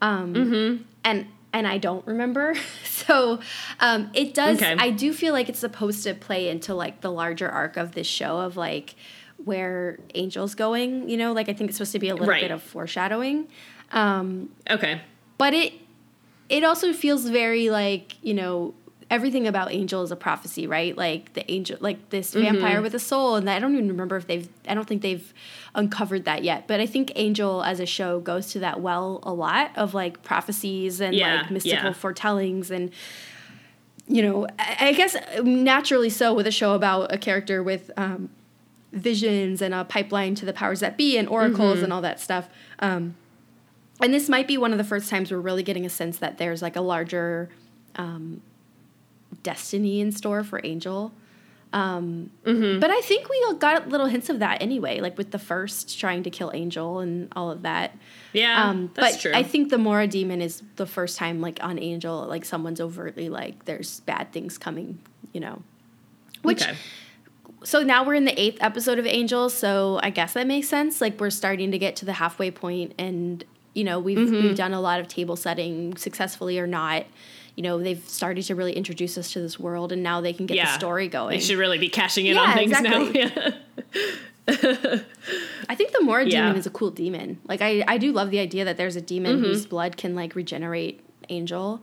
Um, 0.00 0.34
Mm-hmm. 0.34 0.82
and 1.04 1.26
and 1.52 1.66
I 1.66 1.78
don't 1.78 2.06
remember. 2.06 2.54
So 3.06 3.38
um, 3.78 4.10
it 4.14 4.34
does. 4.34 4.56
Okay. 4.60 4.74
I 4.76 4.90
do 4.90 5.12
feel 5.12 5.32
like 5.32 5.48
it's 5.48 5.60
supposed 5.60 6.02
to 6.04 6.14
play 6.14 6.48
into 6.48 6.74
like 6.74 7.02
the 7.02 7.10
larger 7.12 7.48
arc 7.48 7.76
of 7.76 7.92
this 7.92 8.06
show 8.08 8.38
of 8.40 8.56
like 8.56 8.96
where 9.44 10.00
Angel's 10.12 10.56
going. 10.56 11.08
You 11.08 11.16
know, 11.16 11.32
like 11.32 11.48
I 11.48 11.52
think 11.52 11.70
it's 11.70 11.76
supposed 11.78 11.92
to 11.92 12.00
be 12.00 12.08
a 12.08 12.14
little 12.14 12.26
Right. 12.28 12.42
bit 12.42 12.50
of 12.50 12.62
foreshadowing. 12.64 13.46
Um, 13.92 14.50
okay. 14.68 15.00
but 15.38 15.54
it 15.54 15.72
it 16.48 16.64
also 16.64 16.92
feels 16.92 17.28
very 17.28 17.70
like 17.70 18.16
you 18.22 18.34
know 18.34 18.74
everything 19.08 19.46
about 19.46 19.70
angel 19.72 20.02
is 20.02 20.10
a 20.10 20.16
prophecy 20.16 20.66
right? 20.66 20.96
Like 20.96 21.32
the 21.34 21.48
angel 21.50 21.76
like 21.80 22.10
this 22.10 22.34
vampire 22.34 22.82
with 22.82 22.94
a 22.94 22.98
soul 22.98 23.36
and 23.36 23.48
i 23.48 23.58
don't 23.58 23.72
even 23.74 23.88
remember 23.88 24.16
if 24.16 24.26
they've 24.26 24.48
i 24.66 24.74
don't 24.74 24.86
think 24.86 25.02
they've 25.02 25.32
uncovered 25.74 26.24
that 26.24 26.42
yet 26.42 26.66
but 26.66 26.80
i 26.80 26.86
think 26.86 27.12
angel 27.14 27.62
as 27.62 27.78
a 27.80 27.86
show 27.86 28.18
goes 28.20 28.48
to 28.52 28.58
that 28.60 28.80
well 28.80 29.20
a 29.22 29.32
lot 29.32 29.70
of 29.76 29.94
like 29.94 30.22
prophecies 30.22 31.00
and 31.00 31.14
Yeah, 31.14 31.42
like 31.42 31.50
mystical 31.50 31.84
yeah. 31.90 31.92
foretellings 31.92 32.70
and 32.70 32.90
you 34.08 34.22
know 34.22 34.46
I, 34.58 34.88
I 34.88 34.92
guess 34.92 35.16
naturally 35.42 36.10
so 36.10 36.32
with 36.34 36.46
a 36.46 36.50
show 36.50 36.74
about 36.74 37.12
a 37.12 37.18
character 37.18 37.62
with 37.62 37.90
um 37.96 38.30
visions 38.92 39.60
and 39.60 39.74
a 39.74 39.84
pipeline 39.84 40.34
to 40.36 40.46
the 40.46 40.52
powers 40.52 40.80
that 40.80 40.96
be 40.96 41.18
and 41.18 41.28
oracles 41.28 41.82
and 41.82 41.92
all 41.92 42.00
that 42.00 42.18
stuff 42.18 42.48
um 42.78 43.14
and 44.00 44.12
this 44.12 44.28
might 44.28 44.46
be 44.48 44.56
one 44.58 44.72
of 44.72 44.78
the 44.78 44.84
first 44.84 45.10
times 45.10 45.30
we're 45.30 45.38
really 45.38 45.62
getting 45.62 45.84
a 45.86 45.90
sense 45.90 46.18
that 46.18 46.38
there's 46.38 46.62
like 46.62 46.76
a 46.76 46.80
larger 46.80 47.48
um, 47.96 48.42
destiny 49.50 50.00
in 50.00 50.10
store 50.12 50.42
for 50.44 50.58
Angel. 50.64 51.12
Um, 51.72 52.30
But 52.44 52.90
I 52.90 53.00
think 53.02 53.28
we 53.28 53.38
got 53.58 53.88
little 53.88 54.06
hints 54.06 54.28
of 54.30 54.38
that 54.38 54.62
anyway, 54.62 55.00
like 55.00 55.16
with 55.18 55.30
the 55.30 55.38
first 55.38 55.98
trying 56.00 56.22
to 56.22 56.30
kill 56.30 56.50
Angel 56.54 57.00
and 57.00 57.28
all 57.36 57.50
of 57.50 57.62
that. 57.62 57.88
Yeah, 58.32 58.64
Um, 58.68 58.90
that's 58.94 59.16
but 59.16 59.20
true. 59.22 59.32
I 59.34 59.42
think 59.42 59.70
the 59.70 59.76
Mohra 59.76 60.08
demon 60.08 60.40
is 60.40 60.62
the 60.76 60.86
first 60.86 61.18
time, 61.18 61.40
like 61.40 61.58
on 61.62 61.78
Angel, 61.78 62.26
like 62.34 62.44
someone's 62.44 62.80
overtly 62.80 63.28
like, 63.28 63.64
there's 63.66 64.00
bad 64.00 64.32
things 64.32 64.58
coming, 64.58 64.98
you 65.32 65.40
know. 65.40 65.62
Which 66.42 66.62
okay. 66.62 66.76
so 67.64 67.82
now 67.82 68.04
we're 68.06 68.14
in 68.14 68.24
the 68.24 68.40
eighth 68.40 68.58
episode 68.62 68.98
of 68.98 69.06
Angel, 69.06 69.50
so 69.50 69.98
I 70.02 70.10
guess 70.10 70.32
that 70.34 70.46
makes 70.46 70.68
sense. 70.68 71.00
Like 71.00 71.20
we're 71.20 71.30
starting 71.42 71.70
to 71.72 71.78
get 71.78 71.96
to 71.96 72.04
the 72.04 72.14
halfway 72.14 72.50
point, 72.52 72.94
and 72.98 73.44
you 73.74 73.84
know 73.84 73.98
we've 73.98 74.16
Mm-hmm. 74.18 74.42
we've 74.42 74.56
done 74.56 74.72
a 74.72 74.80
lot 74.80 75.00
of 75.00 75.08
table 75.08 75.36
setting 75.36 75.96
successfully 75.96 76.58
or 76.58 76.66
not. 76.66 77.04
You 77.56 77.62
know 77.62 77.78
they've 77.78 78.06
started 78.06 78.44
to 78.44 78.54
really 78.54 78.74
introduce 78.74 79.16
us 79.18 79.32
to 79.32 79.40
this 79.40 79.58
world, 79.58 79.90
and 79.90 80.02
now 80.02 80.20
they 80.20 80.32
can 80.34 80.44
get 80.46 80.56
yeah. 80.58 80.66
the 80.66 80.78
story 80.78 81.08
going. 81.08 81.30
They 81.30 81.40
should 81.40 81.58
really 81.58 81.78
be 81.78 81.88
cashing 81.88 82.26
in 82.26 82.36
Yeah, 82.36 82.42
on 82.42 82.54
things 82.54 82.70
exactly. 82.72 83.24
now. 83.24 83.32
Yeah. 84.48 85.00
I 85.68 85.74
think 85.74 85.90
the 85.92 85.98
Mohra 86.04 86.30
Yeah. 86.30 86.42
demon 86.44 86.56
is 86.56 86.66
a 86.66 86.70
cool 86.70 86.90
demon. 86.90 87.40
Like 87.48 87.60
I 87.62 87.82
I 87.88 87.98
do 87.98 88.12
love 88.12 88.30
the 88.30 88.38
idea 88.38 88.64
that 88.64 88.76
there's 88.76 88.94
a 88.96 89.00
demon 89.00 89.36
Mm-hmm. 89.36 89.44
whose 89.44 89.66
blood 89.66 89.96
can 89.96 90.14
like 90.14 90.34
regenerate 90.36 91.00
Angel. 91.28 91.80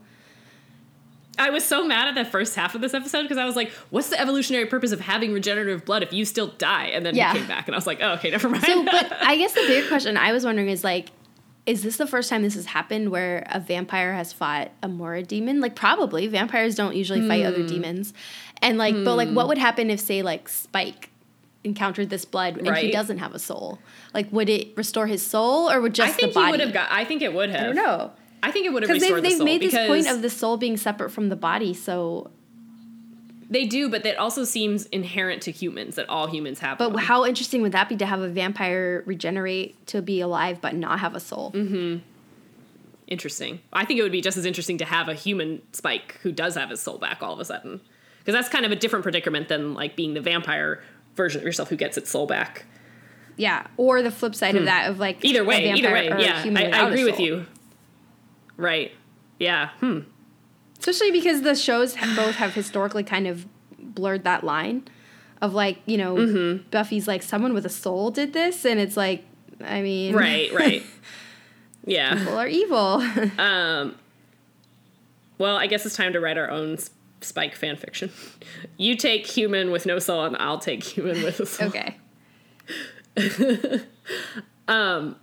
I 1.37 1.49
was 1.49 1.65
so 1.65 1.83
mad 1.85 2.07
at 2.07 2.15
the 2.15 2.29
first 2.29 2.55
half 2.55 2.75
of 2.75 2.81
this 2.81 2.93
episode 2.93 3.23
because 3.23 3.37
I 3.39 3.45
was 3.45 3.55
like, 3.55 3.71
"What's 3.89 4.09
the 4.09 4.21
evolutionary 4.21 4.67
purpose 4.67 4.91
of 4.91 4.99
having 5.01 5.33
regenerative 5.33 5.83
blood 5.83 6.03
if 6.03 6.13
you 6.13 6.23
still 6.25 6.47
die?" 6.59 6.85
And 6.93 7.03
then 7.05 7.15
Yeah. 7.15 7.33
he 7.33 7.39
came 7.39 7.47
back, 7.47 7.67
and 7.67 7.73
I 7.75 7.77
was 7.77 7.87
like, 7.87 7.99
"Oh, 8.01 8.13
okay, 8.13 8.29
never 8.29 8.47
mind." 8.47 8.63
So, 8.63 8.85
but 8.85 9.11
I 9.21 9.35
guess 9.35 9.53
the 9.53 9.61
bigger 9.67 9.87
question 9.87 10.15
I 10.15 10.31
was 10.31 10.45
wondering 10.45 10.69
is 10.69 10.83
like, 10.83 11.09
is 11.65 11.83
this 11.83 11.97
the 11.97 12.07
first 12.07 12.29
time 12.29 12.41
this 12.43 12.55
has 12.55 12.65
happened 12.65 13.09
where 13.09 13.45
a 13.49 13.59
vampire 13.59 14.13
has 14.13 14.33
fought 14.33 14.71
a 14.81 14.87
Mohra 14.87 15.25
demon? 15.25 15.61
Like, 15.61 15.75
probably 15.75 16.27
vampires 16.27 16.75
don't 16.75 16.95
usually 16.95 17.27
fight 17.27 17.41
Hmm. 17.41 17.47
other 17.47 17.67
demons, 17.67 18.13
and 18.61 18.77
like, 18.77 18.95
but 19.03 19.15
like, 19.15 19.29
what 19.29 19.47
would 19.47 19.57
happen 19.57 19.89
if, 19.89 19.99
say, 19.99 20.21
like 20.21 20.49
Spike 20.49 21.09
encountered 21.63 22.09
this 22.09 22.25
blood 22.25 22.57
and 22.57 22.75
he 22.77 22.91
doesn't 22.91 23.19
have 23.19 23.33
a 23.33 23.39
soul? 23.39 23.79
Like, 24.13 24.31
would 24.31 24.49
it 24.49 24.75
restore 24.75 25.07
his 25.07 25.25
soul 25.25 25.71
or 25.71 25.79
would 25.81 25.93
just 25.95 26.13
I 26.13 26.13
think 26.13 26.33
the 26.33 26.39
body? 26.39 26.45
he 26.47 26.51
would 26.51 26.59
have 26.59 26.73
got. 26.73 26.91
I 26.91 27.05
think 27.05 27.21
it 27.21 27.33
would 27.33 27.49
have. 27.49 27.61
I 27.61 27.63
don't 27.65 27.75
know 27.75 28.11
I 28.43 28.51
think 28.51 28.65
it 28.65 28.73
would 28.73 28.83
have 28.83 28.89
because 28.89 29.01
restored 29.01 29.23
they've, 29.23 29.23
the 29.23 29.29
they've 29.29 29.37
soul 29.37 29.45
made 29.45 29.61
this 29.61 29.87
point 29.87 30.07
of 30.09 30.21
the 30.21 30.29
soul 30.29 30.57
being 30.57 30.75
separate 30.75 31.11
from 31.11 31.29
the 31.29 31.37
body. 31.37 31.73
So, 31.73 32.29
they 33.53 33.65
do, 33.65 33.89
but 33.89 34.03
that 34.03 34.17
also 34.17 34.43
seems 34.43 34.85
inherent 34.87 35.41
to 35.43 35.51
humans 35.51 35.95
that 35.95 36.09
all 36.09 36.27
humans 36.27 36.59
have. 36.59 36.77
but 36.77 36.93
one. 36.93 37.03
how 37.03 37.25
interesting 37.25 37.61
would 37.61 37.71
that 37.71 37.87
be 37.87 37.95
to 37.97 38.05
have 38.05 38.19
a 38.19 38.27
vampire 38.27 39.03
regenerate 39.05 39.85
to 39.87 40.01
be 40.01 40.19
alive 40.21 40.59
but 40.59 40.75
not 40.75 40.99
have 40.99 41.15
a 41.15 41.19
soul? 41.19 41.51
Mm-hmm. 41.53 41.99
interesting. 43.07 43.59
I 43.71 43.85
think 43.85 43.99
it 43.99 44.03
would 44.03 44.11
be 44.11 44.21
just 44.21 44.37
as 44.37 44.45
interesting 44.45 44.77
to 44.79 44.85
have 44.85 45.07
a 45.07 45.13
human 45.13 45.61
Spike 45.71 46.19
who 46.23 46.31
does 46.31 46.55
have 46.55 46.69
his 46.69 46.81
soul 46.81 46.97
back 46.97 47.21
all 47.21 47.33
of 47.33 47.39
a 47.39 47.45
sudden, 47.45 47.79
because 48.19 48.33
that's 48.33 48.49
kind 48.49 48.65
of 48.65 48.71
a 48.71 48.75
different 48.75 49.03
predicament 49.03 49.47
than 49.49 49.73
like 49.73 49.95
being 49.95 50.13
the 50.13 50.21
vampire 50.21 50.83
version 51.15 51.41
of 51.41 51.45
yourself 51.45 51.69
who 51.69 51.75
gets 51.75 51.97
its 51.97 52.09
soul 52.09 52.25
back. 52.25 52.65
Yeah, 53.37 53.65
or 53.77 54.01
the 54.01 54.11
flip 54.11 54.35
side 54.35 54.55
of 54.55 54.65
that 54.65 54.89
of 54.89 54.99
like 54.99 55.21
Hmm. 55.21 55.27
Either 55.27 55.43
way, 55.43 55.71
either 55.71 55.91
way, 55.91 56.07
yeah, 56.07 56.43
I, 56.55 56.69
I 56.69 56.87
agree 56.87 57.03
with 57.03 57.19
you. 57.19 57.45
Right. 58.57 58.91
Yeah. 59.39 59.69
Hmm. 59.79 59.99
Especially 60.85 61.11
because 61.11 61.43
the 61.43 61.55
shows 61.55 61.95
both 62.17 62.35
have 62.35 62.53
historically 62.53 63.03
kind 63.03 63.25
of 63.25 63.45
blurred 63.79 64.25
that 64.25 64.43
line 64.43 64.83
of 65.41 65.53
like 65.53 65.77
you 65.85 65.97
know 65.97 66.15
Mm-hmm. 66.15 66.69
Buffy's 66.71 67.07
like 67.07 67.23
someone 67.23 67.53
with 67.53 67.65
a 67.65 67.69
soul 67.69 68.11
did 68.11 68.33
this, 68.33 68.65
and 68.65 68.81
it's 68.81 68.97
like 68.97 69.23
I 69.63 69.81
mean 69.81 70.13
Right. 70.13 70.51
Right. 70.53 70.83
yeah. 71.85 72.15
people 72.17 72.37
are 72.37 72.47
evil. 72.47 73.01
Um. 73.39 73.95
Well, 75.37 75.55
I 75.55 75.67
guess 75.67 75.85
it's 75.85 75.95
time 75.95 76.11
to 76.13 76.19
write 76.19 76.37
our 76.37 76.49
own 76.51 76.77
Spike 77.21 77.55
fan 77.55 77.77
fiction. 77.77 78.11
You 78.77 78.97
take 78.97 79.25
human 79.25 79.71
with 79.71 79.85
no 79.85 79.99
soul, 79.99 80.25
and 80.25 80.35
I'll 80.37 80.59
take 80.59 80.83
human 80.83 81.23
with 81.23 81.39
a 81.39 81.45
soul. 81.45 81.69
okay. 81.69 81.97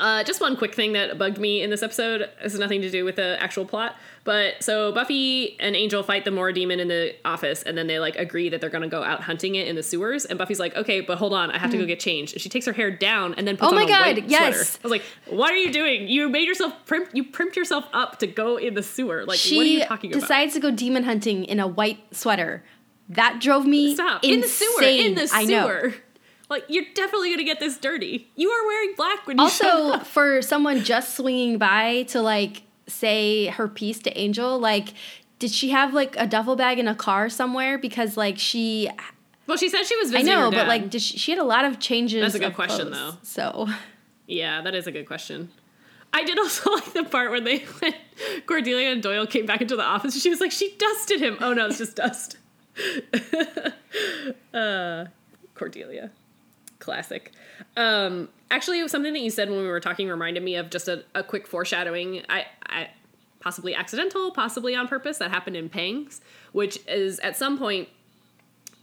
Uh, 0.00 0.24
just 0.24 0.40
one 0.40 0.56
quick 0.56 0.74
thing 0.74 0.94
that 0.94 1.18
bugged 1.18 1.38
me 1.38 1.62
in 1.62 1.68
this 1.70 1.82
episode. 1.82 2.20
This 2.42 2.52
has 2.52 2.58
nothing 2.58 2.80
to 2.80 2.90
do 2.90 3.04
with 3.04 3.16
the 3.16 3.36
actual 3.40 3.64
plot, 3.66 3.96
but 4.24 4.62
so 4.62 4.92
Buffy 4.92 5.60
and 5.60 5.76
Angel 5.76 6.02
fight 6.02 6.24
the 6.24 6.30
Mohra 6.30 6.54
demon 6.54 6.80
in 6.80 6.88
the 6.88 7.14
office, 7.24 7.62
and 7.62 7.76
then 7.76 7.86
they 7.86 7.98
like 8.00 8.16
agree 8.16 8.48
that 8.48 8.60
they're 8.60 8.70
gonna 8.70 8.88
go 8.88 9.02
out 9.04 9.20
hunting 9.22 9.56
it 9.56 9.68
in 9.68 9.76
the 9.76 9.82
sewers. 9.82 10.24
And 10.24 10.38
Buffy's 10.38 10.58
like, 10.58 10.74
"Okay, 10.74 11.00
but 11.02 11.18
hold 11.18 11.34
on, 11.34 11.50
I 11.50 11.58
have 11.58 11.70
to 11.72 11.76
go 11.78 11.84
get 11.84 12.00
changed." 12.00 12.32
And 12.32 12.40
she 12.40 12.48
takes 12.48 12.64
her 12.66 12.72
hair 12.72 12.90
down 12.90 13.34
and 13.34 13.46
then 13.46 13.56
puts 13.58 13.70
Hmm. 13.70 13.76
Oh 13.76 13.80
on 13.82 13.84
my 13.88 13.90
a 13.90 13.94
God, 14.14 14.16
white 14.22 14.28
yes. 14.30 14.40
sweater. 14.54 14.78
I 14.82 14.86
was 14.86 14.90
like, 14.90 15.02
"What 15.36 15.52
are 15.52 15.56
you 15.58 15.70
doing? 15.72 16.08
You 16.08 16.28
made 16.30 16.48
yourself 16.48 16.72
primp. 16.86 17.08
You 17.12 17.24
primped 17.24 17.54
yourself 17.56 17.84
up 17.92 18.18
to 18.20 18.26
go 18.26 18.56
in 18.56 18.74
the 18.74 18.82
sewer. 18.82 19.24
Like, 19.26 19.38
She 19.38 19.56
what 19.56 19.66
are 19.66 19.68
you 19.68 19.84
talking 19.84 20.10
about?" 20.12 20.16
She 20.16 20.20
decides 20.22 20.54
to 20.54 20.60
go 20.60 20.70
demon 20.70 21.04
hunting 21.04 21.44
in 21.44 21.60
a 21.60 21.66
white 21.66 21.98
sweater. 22.16 22.64
That 23.10 23.40
drove 23.40 23.66
me 23.66 23.94
Stop 23.94 24.24
insane. 24.24 24.34
in 24.34 24.40
the 24.40 24.48
sewer. 24.48 24.82
In 24.82 25.14
the 25.16 25.30
I 25.34 25.44
know. 25.44 25.92
Like 26.50 26.64
you're 26.68 26.84
definitely 26.94 27.30
gonna 27.30 27.44
get 27.44 27.60
this 27.60 27.78
dirty. 27.78 28.28
You 28.34 28.50
are 28.50 28.66
wearing 28.66 28.94
black 28.96 29.26
when 29.26 29.38
you 29.38 29.44
Also, 29.44 30.00
for 30.00 30.42
someone 30.42 30.82
just 30.82 31.16
swinging 31.16 31.58
by 31.58 32.02
to 32.08 32.20
like 32.20 32.64
say 32.88 33.46
her 33.46 33.68
piece 33.68 34.00
to 34.00 34.18
Angel, 34.18 34.58
like, 34.58 34.92
did 35.38 35.52
she 35.52 35.70
have 35.70 35.94
like 35.94 36.16
a 36.18 36.26
duffel 36.26 36.56
bag 36.56 36.80
in 36.80 36.88
a 36.88 36.94
car 36.94 37.28
somewhere? 37.28 37.78
Because 37.78 38.16
like 38.16 38.36
she, 38.36 38.90
Well, 39.46 39.56
she 39.56 39.68
said 39.68 39.84
she 39.84 39.96
was 39.96 40.12
I 40.12 40.22
know, 40.22 40.50
but 40.50 40.66
like, 40.66 40.90
did 40.90 41.00
she, 41.00 41.16
she 41.16 41.30
had 41.30 41.38
a 41.38 41.44
lot 41.44 41.64
of 41.64 41.78
changes. 41.78 42.20
That's 42.20 42.34
a 42.34 42.40
good 42.40 42.54
question, 42.54 42.88
clothes, 42.88 43.14
though. 43.14 43.18
So 43.22 43.68
Yeah, 44.26 44.60
that 44.62 44.74
is 44.74 44.88
a 44.88 44.92
good 44.92 45.06
question. 45.06 45.50
I 46.12 46.24
did 46.24 46.36
also 46.36 46.70
like 46.74 46.92
the 46.92 47.04
part 47.04 47.30
where 47.30 47.40
they 47.40 47.58
when 47.60 47.94
Cordelia 48.46 48.90
and 48.90 49.00
Doyle 49.00 49.26
came 49.26 49.46
back 49.46 49.62
into 49.62 49.76
the 49.76 49.84
office. 49.84 50.20
She 50.20 50.28
was 50.28 50.40
like, 50.40 50.50
"She 50.50 50.74
dusted 50.76 51.20
him." 51.20 51.38
Oh 51.40 51.52
no, 51.52 51.66
it's 51.66 51.78
just 51.78 51.94
dust. 51.94 52.36
uh, 54.54 55.04
Cordelia, 55.54 56.10
classic. 56.90 57.32
Um, 57.76 58.28
actually, 58.50 58.86
something 58.88 59.12
that 59.12 59.20
you 59.20 59.30
said 59.30 59.48
when 59.48 59.60
we 59.60 59.68
were 59.68 59.80
talking 59.80 60.08
reminded 60.08 60.42
me 60.42 60.56
of 60.56 60.70
just 60.70 60.88
a, 60.88 61.04
a 61.14 61.22
quick 61.22 61.46
foreshadowing. 61.46 62.22
I, 62.28 62.46
I 62.66 62.90
possibly 63.38 63.74
accidental, 63.74 64.32
possibly 64.32 64.74
on 64.74 64.88
purpose. 64.88 65.18
That 65.18 65.30
happened 65.30 65.56
in 65.56 65.68
Pangs, 65.68 66.20
which 66.52 66.78
is 66.88 67.18
at 67.20 67.36
some 67.36 67.58
point 67.58 67.88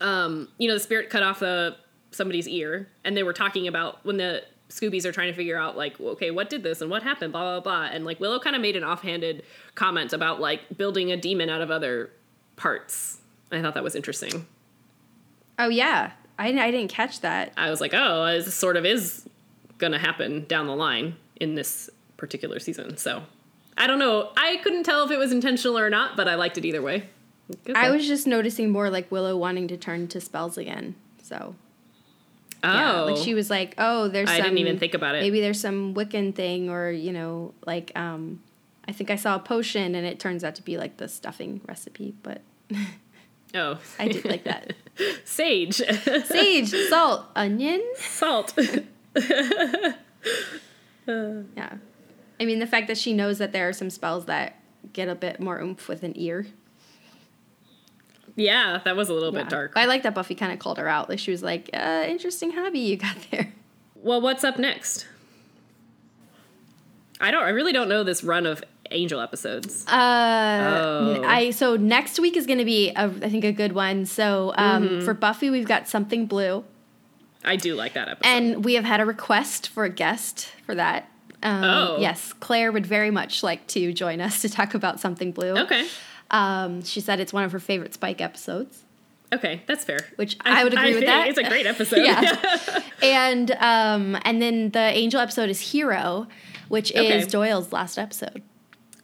um, 0.01 0.47
you 0.57 0.67
know, 0.67 0.73
the 0.73 0.79
spirit 0.79 1.09
cut 1.09 1.23
off 1.23 1.39
the 1.39 1.75
somebody's 2.11 2.47
ear, 2.47 2.89
and 3.03 3.15
they 3.15 3.23
were 3.23 3.33
talking 3.33 3.67
about 3.67 4.05
when 4.05 4.17
the 4.17 4.43
Scoobies 4.69 5.05
are 5.05 5.11
trying 5.11 5.31
to 5.31 5.35
figure 5.35 5.57
out 5.57 5.77
like, 5.77 5.99
okay, 5.99 6.31
what 6.31 6.49
did 6.49 6.63
this 6.63 6.81
and 6.81 6.89
what 6.89 7.03
happened, 7.03 7.31
blah 7.31 7.59
blah 7.59 7.59
blah, 7.61 7.89
and 7.91 8.05
like 8.05 8.19
Willow 8.19 8.39
kind 8.39 8.55
of 8.55 8.61
made 8.61 8.75
an 8.75 8.83
offhanded 8.83 9.43
comment 9.75 10.13
about 10.13 10.39
like 10.39 10.77
building 10.77 11.11
a 11.11 11.17
demon 11.17 11.49
out 11.49 11.61
of 11.61 11.71
other 11.71 12.11
parts. 12.55 13.19
I 13.51 13.61
thought 13.61 13.75
that 13.75 13.83
was 13.83 13.95
interesting. 13.95 14.45
oh 15.57 15.69
yeah, 15.69 16.11
I, 16.39 16.49
I 16.49 16.71
didn't 16.71 16.89
catch 16.89 17.21
that. 17.21 17.53
I 17.57 17.69
was 17.69 17.81
like, 17.81 17.93
oh, 17.93 18.25
this 18.27 18.53
sort 18.53 18.77
of 18.77 18.85
is 18.85 19.27
gonna 19.77 19.99
happen 19.99 20.45
down 20.45 20.67
the 20.67 20.75
line 20.75 21.15
in 21.39 21.55
this 21.55 21.89
particular 22.17 22.59
season. 22.59 22.97
So 22.97 23.23
I 23.77 23.87
don't 23.87 23.99
know. 23.99 24.31
I 24.37 24.57
couldn't 24.63 24.83
tell 24.83 25.03
if 25.05 25.11
it 25.11 25.17
was 25.19 25.31
intentional 25.31 25.77
or 25.77 25.89
not, 25.89 26.15
but 26.17 26.27
I 26.27 26.35
liked 26.35 26.57
it 26.57 26.65
either 26.65 26.81
way. 26.81 27.09
Good 27.63 27.77
I 27.77 27.91
was 27.91 28.05
just 28.07 28.27
noticing 28.27 28.71
more 28.71 28.89
like 28.89 29.11
Willow 29.11 29.37
wanting 29.37 29.67
to 29.69 29.77
turn 29.77 30.07
to 30.09 30.19
spells 30.19 30.57
again. 30.57 30.95
So 31.23 31.55
Yeah, 32.63 33.01
like 33.01 33.15
Oh. 33.17 33.23
she 33.23 33.33
was 33.33 33.49
like, 33.49 33.75
"Oh, 33.77 34.07
there's." 34.07 34.27
Some 34.29 34.33
I 34.35 34.37
some, 34.39 34.45
didn't 34.47 34.59
even 34.59 34.79
think 34.79 34.93
about 34.93 35.15
it. 35.15 35.21
Maybe 35.21 35.39
there's 35.41 35.59
some 35.61 35.93
Wiccan 35.93 36.33
thing, 36.35 36.69
or 36.69 36.89
you 36.91 37.13
know, 37.13 37.53
like 37.65 37.91
um, 37.95 38.41
I 38.87 38.91
think 38.91 39.11
I 39.11 39.15
saw 39.15 39.35
a 39.35 39.39
potion, 39.39 39.95
and 39.95 40.05
it 40.07 40.19
turns 40.19 40.43
out 40.43 40.55
to 40.55 40.63
be 40.63 40.77
like 40.77 40.97
the 40.97 41.07
stuffing 41.07 41.61
recipe. 41.67 42.15
But 42.23 42.41
Oh, 43.55 43.79
I 43.97 44.07
did 44.09 44.25
like 44.25 44.43
that. 44.43 44.73
Sage, 45.25 45.75
Sage, 46.25 46.69
salt, 46.89 47.25
onion. 47.35 47.81
salt. 47.95 48.57
Yeah, 51.07 51.75
I 52.39 52.45
mean 52.45 52.59
the 52.59 52.67
fact 52.67 52.87
that 52.87 52.97
she 52.97 53.13
knows 53.13 53.37
that 53.37 53.53
there 53.53 53.69
are 53.69 53.73
some 53.73 53.89
spells 53.89 54.25
that 54.25 54.59
get 54.91 55.07
a 55.07 55.15
bit 55.15 55.39
more 55.39 55.59
oomph 55.61 55.87
with 55.87 56.03
an 56.03 56.11
ear. 56.17 56.47
yeah, 58.35 58.81
that 58.83 58.95
was 58.97 59.07
a 59.09 59.13
little 59.13 59.33
Yeah. 59.33 59.43
bit 59.43 59.49
dark. 59.49 59.71
I 59.77 59.85
like 59.85 60.03
that 60.03 60.13
Buffy 60.13 60.35
kind 60.35 60.51
of 60.51 60.59
called 60.59 60.77
her 60.79 60.87
out. 60.89 61.07
Like 61.09 61.19
she 61.19 61.31
was 61.31 61.41
like, 61.41 61.69
uh, 61.73 62.03
"Interesting 62.07 62.51
hobby 62.51 62.79
you 62.79 62.97
got 62.97 63.15
there." 63.31 63.53
Well, 63.95 64.19
what's 64.21 64.43
up 64.43 64.59
next? 64.59 65.07
I 67.21 67.31
don't. 67.31 67.43
I 67.43 67.49
really 67.49 67.71
don't 67.73 67.87
know 67.89 68.03
this 68.03 68.21
run 68.23 68.45
of 68.45 68.61
Angel 68.91 69.19
episodes. 69.19 69.85
Uh, 69.87 69.93
Oh. 70.67 71.23
I 71.25 71.51
so 71.51 71.75
next 71.75 72.19
week 72.19 72.35
is 72.37 72.45
going 72.45 72.59
to 72.59 72.65
be 72.65 72.89
a, 72.91 73.05
I 73.05 73.29
think 73.29 73.43
a 73.43 73.51
good 73.51 73.73
one. 73.73 74.05
So 74.05 74.53
um, 74.57 75.01
for 75.01 75.13
Buffy, 75.13 75.49
we've 75.49 75.67
got 75.67 75.87
something 75.87 76.25
blue, 76.25 76.63
I 77.43 77.55
do 77.55 77.75
like 77.75 77.93
that 77.93 78.09
episode. 78.09 78.29
and 78.29 78.65
we 78.65 78.73
have 78.75 78.83
had 78.85 78.99
a 78.99 79.05
request 79.05 79.69
for 79.69 79.85
a 79.85 79.89
guest 79.89 80.49
for 80.65 80.75
that. 80.75 81.09
Um, 81.43 81.63
Oh. 81.63 81.97
yes, 81.99 82.33
Claire 82.33 82.71
would 82.71 82.85
very 82.85 83.11
much 83.11 83.43
like 83.43 83.67
to 83.67 83.93
join 83.93 84.19
us 84.21 84.41
to 84.43 84.49
talk 84.49 84.73
about 84.73 84.99
something 84.99 85.31
blue. 85.31 85.55
okay. 85.57 85.87
Um, 86.31 86.83
she 86.83 86.99
said 86.99 87.19
it's 87.19 87.31
one 87.31 87.43
of 87.43 87.51
her 87.53 87.59
favorite 87.59 87.93
Spike 87.93 88.19
episodes. 88.21 88.83
Okay, 89.33 89.61
that's 89.67 89.83
fair. 89.83 89.99
Which 90.15 90.37
I 90.41 90.63
would 90.63 90.73
agree 90.73 90.93
with 90.95 91.05
that. 91.05 91.27
It's 91.27 91.37
a 91.37 91.43
great 91.43 91.65
episode. 91.73 91.99
Yeah. 91.99 92.79
and 93.03 93.51
um, 93.59 94.17
and 94.23 94.41
then 94.41 94.69
the 94.71 94.79
Angel 94.79 95.19
episode 95.19 95.49
is 95.49 95.59
Hero, 95.59 96.27
which 96.69 96.91
Okay. 96.91 97.17
is 97.19 97.27
Doyle's 97.27 97.71
last 97.73 97.97
episode. 97.97 98.41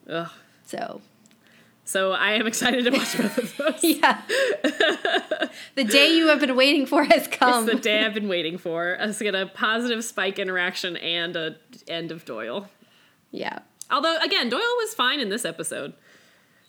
Ugh. 0.09 0.29
So 0.65 1.01
So 1.85 2.11
I 2.13 2.33
am 2.33 2.47
excited 2.47 2.85
to 2.85 2.91
watch 2.91 3.17
both 3.17 3.37
of 3.37 3.57
those. 3.81 3.83
yeah, 3.83 4.21
the 5.75 5.83
day 5.83 6.15
you 6.15 6.27
have 6.27 6.39
been 6.39 6.55
waiting 6.55 6.85
for 6.85 7.03
has 7.03 7.27
come. 7.27 7.65
It's 7.67 7.73
the 7.75 7.79
day 7.81 8.03
I've 8.05 8.13
been 8.21 8.27
waiting 8.29 8.57
for. 8.57 8.99
Us 8.99 9.19
get 9.19 9.35
a 9.35 9.45
positive 9.47 10.03
spike 10.03 10.39
interaction 10.39 10.97
and 10.97 11.35
a 11.35 11.55
end 11.87 12.11
of 12.11 12.25
Doyle. 12.25 12.69
yeah. 13.31 13.59
Although 13.91 14.17
again, 14.23 14.49
Doyle 14.49 14.59
was 14.77 14.93
fine 14.95 15.19
in 15.19 15.29
this 15.29 15.45
episode. 15.45 15.93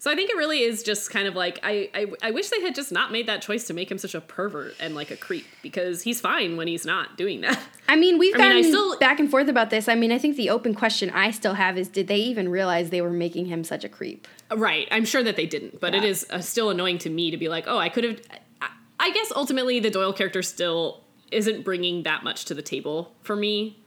So 0.05 0.11
I 0.11 0.17
think 0.17 0.29
it 0.29 0.37
really 0.37 0.61
is 0.61 0.83
just 0.83 1.11
kind 1.11 1.27
of 1.27 1.35
like 1.35 1.59
I, 1.63 1.89
I 1.95 2.07
I 2.21 2.31
wish 2.31 2.51
they 2.51 2.61
had 2.61 2.75
just 2.75 2.93
not 2.93 3.11
made 3.11 3.27
that 3.27 3.41
choice 3.41 3.67
to 3.69 3.73
make 3.73 3.91
him 3.91 3.97
such 3.97 4.15
a 4.15 4.21
pervert 4.21 4.75
and 4.79 4.95
like 4.95 5.11
a 5.11 5.17
creep 5.17 5.47
because 5.63 6.03
he's 6.03 6.21
fine 6.21 6.59
when 6.59 6.69
he's 6.69 6.85
not 6.85 7.17
doing 7.17 7.41
that. 7.41 7.59
I 7.89 7.97
mean, 7.97 8.19
we've 8.19 8.35
I 8.35 8.39
mean, 8.51 8.53
I 8.53 8.61
still- 8.61 8.99
back 8.99 9.19
and 9.19 9.31
forth 9.31 9.49
about 9.49 9.71
this. 9.71 9.89
I 9.89 9.95
mean, 9.95 10.13
I 10.13 10.19
think 10.19 10.37
the 10.37 10.51
open 10.51 10.75
question 10.75 11.09
I 11.09 11.31
still 11.31 11.55
have 11.55 11.79
is 11.79 11.89
did 11.89 12.07
they 12.07 12.19
even 12.19 12.51
realize 12.51 12.91
they 12.91 13.01
were 13.01 13.09
making 13.09 13.47
him 13.47 13.65
such 13.65 13.83
a 13.83 13.89
creep? 13.89 14.29
Right. 14.55 14.87
I'm 14.91 15.07
sure 15.07 15.23
that 15.23 15.37
they 15.37 15.47
didn't, 15.47 15.81
but 15.81 15.95
it 15.95 16.03
Yeah. 16.03 16.11
is 16.11 16.27
uh, 16.29 16.41
still 16.41 16.69
annoying 16.69 16.99
to 16.99 17.09
me 17.09 17.31
to 17.31 17.39
be 17.39 17.49
like, 17.49 17.65
oh, 17.67 17.79
I 17.79 17.89
could 17.89 18.05
have. 18.05 18.21
I, 18.61 18.69
I 19.01 19.11
guess 19.11 19.33
ultimately 19.35 19.81
the 19.81 19.89
Doyle 19.89 20.13
character 20.13 20.43
still 20.43 21.01
isn't 21.33 21.65
bringing 21.65 22.03
that 22.03 22.23
much 22.23 22.45
to 22.45 22.55
the 22.55 22.61
table 22.61 23.15
for 23.23 23.37
me, 23.37 23.83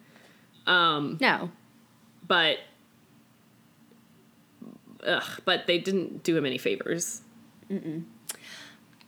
Um, 0.65 1.20
No. 1.22 1.51
but. 2.28 2.57
Ugh, 5.08 5.41
but 5.45 5.66
they 5.68 5.78
didn't 5.80 6.24
do 6.24 6.36
him 6.38 6.45
any 6.45 6.58
favors. 6.58 7.22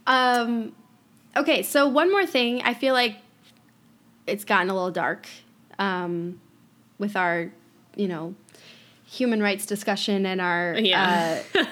Um, 0.07 0.73
okay, 1.35 1.61
so 1.63 1.87
one 1.87 2.09
more 2.11 2.25
thing. 2.25 2.61
I 2.63 2.73
feel 2.73 2.93
like 2.93 3.17
it's 4.25 4.45
gotten 4.45 4.69
a 4.69 4.73
little 4.73 4.91
dark 4.91 5.27
um, 5.77 6.39
with 6.97 7.15
our, 7.15 7.51
you 7.95 8.07
know, 8.07 8.35
human 9.05 9.41
rights 9.41 9.65
discussion 9.65 10.25
and 10.25 10.39
our 10.41 10.75
Yeah. 10.77 11.41
uh, 11.55 11.63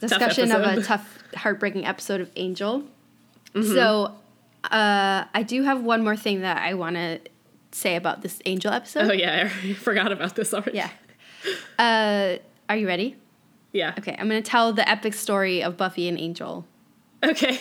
discussion 0.00 0.50
of 0.52 0.62
a 0.62 0.82
tough, 0.82 1.22
heartbreaking 1.34 1.86
episode 1.86 2.20
of 2.20 2.30
Angel. 2.36 2.82
Mm-hmm. 3.54 3.74
So 3.74 4.14
uh, 4.64 5.24
I 5.34 5.42
do 5.46 5.62
have 5.62 5.82
one 5.82 6.02
more 6.02 6.16
thing 6.16 6.40
that 6.42 6.58
I 6.62 6.74
want 6.74 6.96
to 6.96 7.20
say 7.72 7.96
about 7.96 8.22
this 8.22 8.40
Angel 8.44 8.72
episode. 8.72 9.10
Oh, 9.10 9.12
yeah, 9.12 9.50
I 9.62 9.72
forgot 9.74 10.12
about 10.12 10.34
this 10.36 10.52
already. 10.52 10.78
Yeah. 10.78 10.90
Uh, 11.78 12.36
are 12.68 12.76
you 12.76 12.86
ready? 12.86 13.16
Yeah. 13.72 13.94
Okay, 13.98 14.16
I'm 14.18 14.28
going 14.28 14.42
to 14.42 14.48
tell 14.48 14.72
the 14.72 14.88
epic 14.88 15.14
story 15.14 15.62
of 15.62 15.76
Buffy 15.76 16.08
and 16.08 16.18
Angel. 16.18 16.66
Okay. 17.22 17.58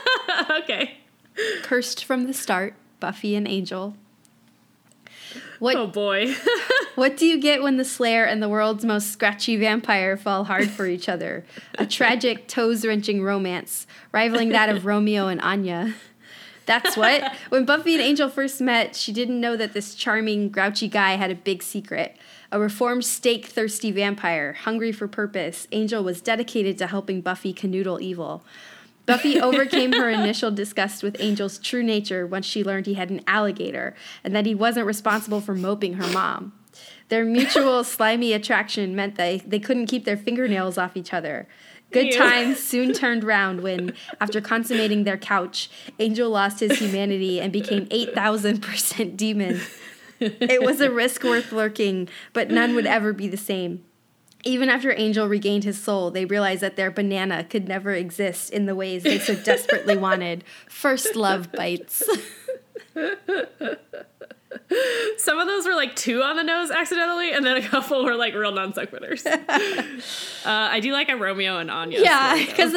okay. 0.62 0.98
Cursed 1.62 2.04
from 2.04 2.26
the 2.26 2.34
start, 2.34 2.74
Buffy 3.00 3.34
and 3.36 3.46
Angel. 3.46 3.94
What 5.58 5.76
Oh, 5.76 5.86
boy. 5.86 6.34
what 6.96 7.16
do 7.16 7.24
you 7.24 7.40
get 7.40 7.62
when 7.62 7.76
the 7.76 7.84
Slayer 7.84 8.24
and 8.24 8.42
the 8.42 8.48
world's 8.48 8.84
most 8.84 9.10
scratchy 9.10 9.56
vampire 9.56 10.16
fall 10.16 10.44
hard 10.44 10.68
for 10.68 10.86
each 10.86 11.08
other? 11.08 11.44
A 11.78 11.86
tragic, 11.86 12.48
toes 12.48 12.84
wrenching 12.84 13.22
romance, 13.22 13.86
rivaling 14.10 14.48
that 14.50 14.68
of 14.68 14.84
Romeo 14.84 15.28
and 15.28 15.40
Anya. 15.40 15.94
That's 16.66 16.96
what. 16.96 17.34
When 17.48 17.64
Buffy 17.64 17.94
and 17.94 18.02
Angel 18.02 18.28
first 18.28 18.60
met, 18.60 18.96
she 18.96 19.12
didn't 19.12 19.40
know 19.40 19.56
that 19.56 19.72
this 19.72 19.94
charming, 19.94 20.48
grouchy 20.48 20.88
guy 20.88 21.12
had 21.12 21.30
a 21.30 21.34
big 21.34 21.62
secret. 21.62 22.16
A 22.52 22.60
reformed, 22.60 23.06
steak 23.06 23.46
thirsty 23.46 23.90
vampire, 23.90 24.52
hungry 24.52 24.92
for 24.92 25.08
purpose, 25.08 25.66
Angel 25.72 26.04
was 26.04 26.20
dedicated 26.20 26.76
to 26.78 26.86
helping 26.86 27.22
Buffy 27.22 27.54
canoodle 27.54 28.02
evil. 28.02 28.44
Buffy 29.06 29.40
overcame 29.40 29.92
her 29.92 30.10
initial 30.10 30.50
disgust 30.50 31.02
with 31.02 31.18
Angel's 31.18 31.58
true 31.58 31.82
nature 31.82 32.26
once 32.26 32.44
she 32.44 32.62
learned 32.62 32.84
he 32.84 32.92
had 32.92 33.08
an 33.08 33.22
alligator 33.26 33.96
and 34.22 34.36
that 34.36 34.44
he 34.44 34.54
wasn't 34.54 34.84
responsible 34.84 35.40
for 35.40 35.54
moping 35.54 35.94
her 35.94 36.06
mom. 36.12 36.52
Their 37.08 37.24
mutual 37.24 37.84
slimy 37.84 38.34
attraction 38.34 38.94
meant 38.94 39.14
that 39.14 39.48
they 39.48 39.58
couldn't 39.58 39.86
keep 39.86 40.04
their 40.04 40.18
fingernails 40.18 40.76
off 40.76 40.94
each 40.94 41.14
other. 41.14 41.48
Good 41.90 42.08
Ew. 42.08 42.18
times 42.18 42.58
soon 42.58 42.92
turned 42.92 43.24
round 43.24 43.62
when, 43.62 43.94
after 44.20 44.42
consummating 44.42 45.04
their 45.04 45.16
couch, 45.16 45.70
Angel 45.98 46.28
lost 46.28 46.60
his 46.60 46.78
humanity 46.78 47.40
and 47.40 47.50
became 47.50 47.86
8,000% 47.86 49.16
demon. 49.16 49.62
It 50.40 50.62
was 50.62 50.80
a 50.80 50.90
risk 50.90 51.22
worth 51.24 51.52
lurking, 51.52 52.08
but 52.32 52.50
none 52.50 52.74
would 52.74 52.86
ever 52.86 53.12
be 53.12 53.28
the 53.28 53.36
same. 53.36 53.84
Even 54.44 54.68
after 54.68 54.92
Angel 54.92 55.28
regained 55.28 55.64
his 55.64 55.80
soul, 55.80 56.10
they 56.10 56.24
realized 56.24 56.62
that 56.62 56.76
their 56.76 56.90
banana 56.90 57.44
could 57.44 57.68
never 57.68 57.92
exist 57.92 58.50
in 58.50 58.66
the 58.66 58.74
ways 58.74 59.04
they 59.04 59.18
so 59.18 59.34
desperately 59.36 59.96
wanted. 59.96 60.42
First 60.68 61.14
love 61.14 61.52
bites. 61.52 62.02
Some 65.16 65.38
of 65.38 65.46
those 65.46 65.66
were 65.66 65.74
like 65.74 65.94
two 65.96 66.22
on 66.22 66.36
the 66.36 66.42
nose 66.42 66.70
accidentally, 66.70 67.32
and 67.32 67.44
then 67.44 67.56
a 67.56 67.62
couple 67.62 68.04
were 68.04 68.16
like 68.16 68.34
real 68.34 68.52
non 68.52 68.72
sequiturs. 68.72 69.24
uh, 69.26 69.38
I 70.44 70.80
do 70.80 70.92
like 70.92 71.08
a 71.08 71.16
Romeo 71.16 71.58
and 71.58 71.70
Anya. 71.70 72.00
yeah, 72.00 72.44
because 72.44 72.74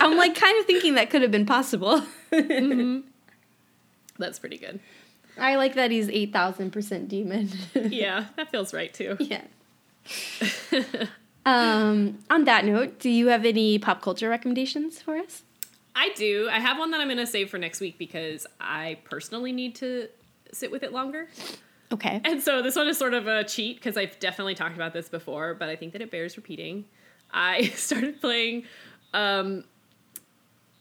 I'm 0.00 0.16
like 0.16 0.34
kind 0.34 0.58
of 0.60 0.66
thinking 0.66 0.94
that 0.94 1.10
could 1.10 1.22
have 1.22 1.30
been 1.30 1.46
possible. 1.46 2.02
that's 4.18 4.38
pretty 4.38 4.58
good. 4.58 4.80
I 5.38 5.56
like 5.56 5.74
that 5.74 5.90
he's 5.90 6.08
8,000% 6.08 7.08
demon. 7.08 7.50
Yeah, 7.74 8.26
that 8.36 8.50
feels 8.50 8.72
right 8.74 8.92
too. 8.92 9.16
yeah. 9.20 9.42
um, 11.46 12.18
on 12.30 12.44
that 12.44 12.64
note, 12.64 12.98
do 12.98 13.10
you 13.10 13.28
have 13.28 13.44
any 13.44 13.78
pop 13.78 14.02
culture 14.02 14.28
recommendations 14.28 15.00
for 15.00 15.16
us? 15.16 15.42
I 15.94 16.10
do. 16.14 16.48
I 16.50 16.58
have 16.58 16.78
one 16.78 16.90
that 16.90 17.00
I'm 17.00 17.08
going 17.08 17.16
to 17.18 17.26
save 17.26 17.50
for 17.50 17.58
next 17.58 17.80
week 17.80 17.96
because 17.98 18.46
I 18.60 18.98
personally 19.04 19.52
need 19.52 19.74
to 19.76 20.08
sit 20.52 20.70
with 20.70 20.82
it 20.82 20.92
longer. 20.92 21.28
Okay. 21.92 22.20
And 22.24 22.42
so 22.42 22.62
this 22.62 22.76
one 22.76 22.88
is 22.88 22.98
sort 22.98 23.14
of 23.14 23.26
a 23.26 23.44
cheat 23.44 23.76
because 23.76 23.96
I've 23.96 24.18
definitely 24.18 24.54
talked 24.54 24.74
about 24.74 24.92
this 24.92 25.08
before, 25.08 25.54
but 25.54 25.68
I 25.68 25.76
think 25.76 25.92
that 25.92 26.02
it 26.02 26.10
bears 26.10 26.36
repeating. 26.36 26.84
I 27.30 27.68
started 27.74 28.20
playing 28.20 28.64
um, 29.14 29.64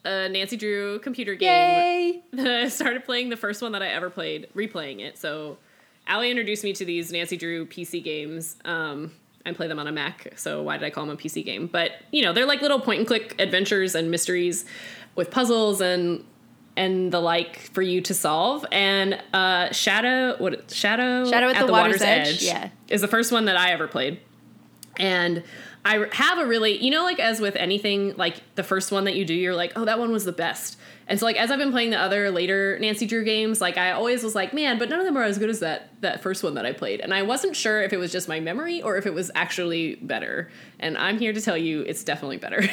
a 0.06 0.30
Nancy 0.30 0.58
Drew 0.58 0.99
computer 0.99 1.36
game. 1.36 2.22
Yay! 2.34 2.64
I 2.64 2.68
started 2.70 3.06
playing 3.06 3.30
the 3.30 3.38
first 3.38 3.62
one 3.62 3.72
that 3.74 3.82
I 3.82 3.88
ever 3.88 4.10
played, 4.10 4.47
replaying 4.56 5.01
it. 5.01 5.18
So 5.18 5.58
Allie 6.08 6.30
introduced 6.30 6.64
me 6.64 6.74
to 6.74 6.86
these 6.86 7.12
Nancy 7.12 7.38
Drew 7.38 7.66
PC 7.66 8.03
games. 8.03 8.56
Um, 8.64 9.12
I 9.45 9.53
play 9.53 9.68
them 9.68 9.80
on 9.80 9.88
a 9.88 9.91
Mac, 9.91 10.34
so 10.38 10.64
why 10.64 10.78
did 10.78 10.86
I 10.86 10.89
call 10.89 11.06
them 11.06 11.16
a 11.16 11.18
PC 11.18 11.45
game? 11.45 11.68
But 11.68 11.91
you 12.12 12.24
know, 12.24 12.34
they're 12.34 12.45
like 12.45 12.62
little 12.62 12.80
point 12.80 12.99
and 12.99 13.08
click 13.08 13.36
adventures 13.39 13.95
and 13.95 14.10
mysteries 14.10 14.66
with 15.16 15.32
puzzles 15.32 15.82
and 15.82 16.24
and 16.78 17.12
the 17.12 17.20
like 17.20 17.60
for 17.74 17.82
you 17.82 18.01
to 18.01 18.14
solve. 18.14 18.66
And 18.72 19.22
uh, 19.34 19.72
Shadow, 19.72 20.36
what 20.38 20.72
Shadow 20.72 21.30
Shadow 21.30 21.49
at 21.49 21.66
the 21.66 21.72
Water's 21.72 22.01
Edge, 22.01 22.43
yeah. 22.43 22.70
is 22.88 23.01
the 23.01 23.08
first 23.08 23.32
one 23.32 23.45
that 23.45 23.58
I 23.58 23.72
ever 23.72 23.88
played. 23.88 24.20
And 25.00 25.43
I 25.86 26.08
have 26.14 26.39
a 26.39 26.48
really, 26.48 26.84
you 26.84 26.89
know, 26.89 27.04
like 27.04 27.20
as 27.20 27.39
with 27.39 27.56
anything, 27.56 28.16
like 28.18 28.41
the 28.56 28.64
first 28.64 28.91
one 28.91 29.04
that 29.04 29.16
you 29.16 29.24
do, 29.24 29.36
you're 29.36 29.56
like, 29.56 29.74
oh, 29.76 29.86
that 29.86 30.00
one 30.00 30.12
was 30.12 30.26
the 30.26 30.32
best. 30.32 30.78
And 31.08 31.20
so 31.20 31.26
like 31.28 31.36
as 31.36 31.52
I've 31.52 31.60
been 31.60 31.72
playing 31.72 31.91
the 31.91 32.00
other 32.00 32.32
later 32.32 32.80
Nancy 32.80 33.06
Drew 33.06 33.24
games, 33.24 33.62
like 33.62 33.78
I 33.78 33.91
always 33.91 34.24
was 34.24 34.34
like, 34.34 34.52
man, 34.52 34.80
but 34.80 34.89
none 34.89 35.00
of 35.00 35.06
them 35.06 35.16
are 35.16 35.24
as 35.24 35.38
good 35.38 35.52
as 35.52 35.60
that 35.60 35.89
that 36.02 36.24
first 36.24 36.43
one 36.43 36.56
that 36.56 36.66
I 36.66 36.74
played. 36.74 37.02
And 37.02 37.14
I 37.14 37.22
wasn't 37.22 37.56
sure 37.56 37.84
if 37.84 37.93
it 37.93 37.98
was 37.98 38.12
just 38.12 38.28
my 38.28 38.39
memory 38.39 38.82
or 38.82 38.98
if 38.98 39.06
it 39.06 39.14
was 39.14 39.30
actually 39.36 39.96
better. 39.96 40.50
And 40.80 40.98
I'm 40.98 41.20
here 41.20 41.34
to 41.34 41.41
tell 41.41 41.58
you 41.58 41.82
it's 41.82 42.04
definitely 42.04 42.38
better. 42.38 42.64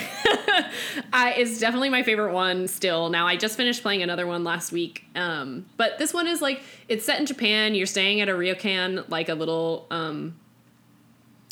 I 1.12 1.34
it's 1.36 1.60
definitely 1.60 1.90
my 1.90 2.02
favorite 2.02 2.32
one 2.32 2.66
still. 2.66 3.10
Now 3.10 3.26
I 3.26 3.36
just 3.36 3.58
finished 3.58 3.82
playing 3.82 4.02
another 4.02 4.26
one 4.26 4.44
last 4.44 4.72
week. 4.72 5.04
Um, 5.14 5.66
but 5.76 5.98
this 5.98 6.14
one 6.14 6.26
is 6.26 6.40
like 6.40 6.62
it's 6.88 7.04
set 7.04 7.20
in 7.20 7.26
Japan. 7.26 7.74
You're 7.74 7.84
staying 7.84 8.22
at 8.22 8.30
a 8.30 8.32
ryokan, 8.32 9.10
like 9.10 9.28
a 9.28 9.34
little 9.34 9.86
um 9.90 10.36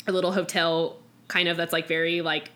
a 0.07 0.11
little 0.11 0.31
hotel 0.31 0.97
kind 1.27 1.47
of 1.47 1.57
that's 1.57 1.73
like 1.73 1.87
very 1.87 2.21
like 2.21 2.51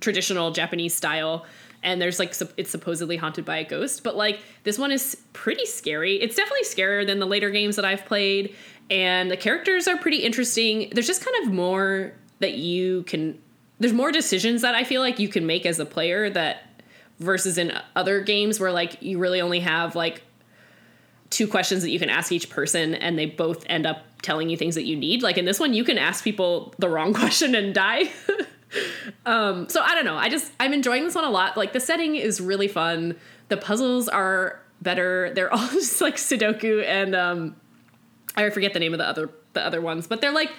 traditional 0.00 0.50
Japanese 0.50 0.94
style. 0.94 1.46
And 1.82 2.00
there's 2.00 2.18
like 2.18 2.34
it's 2.56 2.70
supposedly 2.70 3.16
haunted 3.16 3.44
by 3.44 3.58
a 3.58 3.64
ghost. 3.64 4.04
But 4.04 4.16
like 4.16 4.40
this 4.64 4.78
one 4.78 4.92
is 4.92 5.16
pretty 5.32 5.66
scary. 5.66 6.20
It's 6.20 6.36
definitely 6.36 6.64
scarier 6.64 7.06
than 7.06 7.18
the 7.18 7.26
later 7.26 7.50
games 7.50 7.76
that 7.76 7.84
i've 7.84 8.04
played. 8.04 8.54
And 8.90 9.30
the 9.30 9.36
characters 9.36 9.88
are 9.88 9.96
pretty 9.96 10.18
interesting. 10.18 10.90
There's 10.92 11.06
just 11.06 11.24
kind 11.24 11.44
of 11.44 11.52
more 11.52 12.12
that 12.42 12.54
you 12.54 13.04
can 13.04 13.38
there's 13.78 13.92
more 13.92 14.12
decisions 14.12 14.62
that 14.62 14.74
i 14.74 14.84
feel 14.84 15.00
like 15.00 15.18
you 15.18 15.28
can 15.28 15.46
make 15.46 15.64
as 15.64 15.78
a 15.78 15.86
player 15.86 16.28
that 16.28 16.68
versus 17.18 17.56
in 17.56 17.72
other 17.96 18.20
games 18.20 18.60
where 18.60 18.72
like 18.72 19.00
you 19.02 19.18
really 19.18 19.40
only 19.40 19.60
have 19.60 19.94
like 19.94 20.22
two 21.32 21.48
questions 21.48 21.82
that 21.82 21.90
you 21.90 21.98
can 21.98 22.10
ask 22.10 22.30
each 22.30 22.48
person 22.50 22.94
and 22.94 23.18
they 23.18 23.26
both 23.26 23.64
end 23.68 23.86
up 23.86 24.04
telling 24.22 24.48
you 24.48 24.56
things 24.56 24.76
that 24.76 24.84
you 24.84 24.94
need 24.94 25.22
like 25.22 25.36
in 25.36 25.44
this 25.44 25.58
one 25.58 25.74
you 25.74 25.82
can 25.82 25.98
ask 25.98 26.22
people 26.22 26.74
the 26.78 26.88
wrong 26.88 27.12
question 27.20 27.54
and 27.54 27.74
die 27.74 28.10
um, 29.26 29.68
so 29.68 29.80
I 29.80 29.94
don't 29.94 30.04
know. 30.04 30.16
I 30.16 30.28
just 30.28 30.52
I'm 30.60 30.72
enjoying 30.72 31.04
this 31.04 31.14
one 31.14 31.24
a 31.24 31.30
lot. 31.30 31.56
Like 31.56 31.72
the 31.72 31.80
setting 31.80 32.16
is 32.16 32.40
really 32.40 32.68
fun. 32.68 33.16
The 33.48 33.56
puzzles 33.56 34.08
are 34.08 34.60
better. 34.80 35.32
They're 35.34 35.52
all 35.54 35.68
just 35.68 36.00
like 36.00 36.16
Sudoku 36.16 36.84
and 36.84 37.14
um, 37.14 37.56
I 38.36 38.48
forget 38.50 38.72
the 38.72 38.80
name 38.80 38.94
of 38.94 38.98
the 38.98 39.06
other 39.06 39.30
the 39.52 39.64
other 39.64 39.80
ones, 39.80 40.06
but 40.06 40.20
they're 40.20 40.32
like 40.32 40.50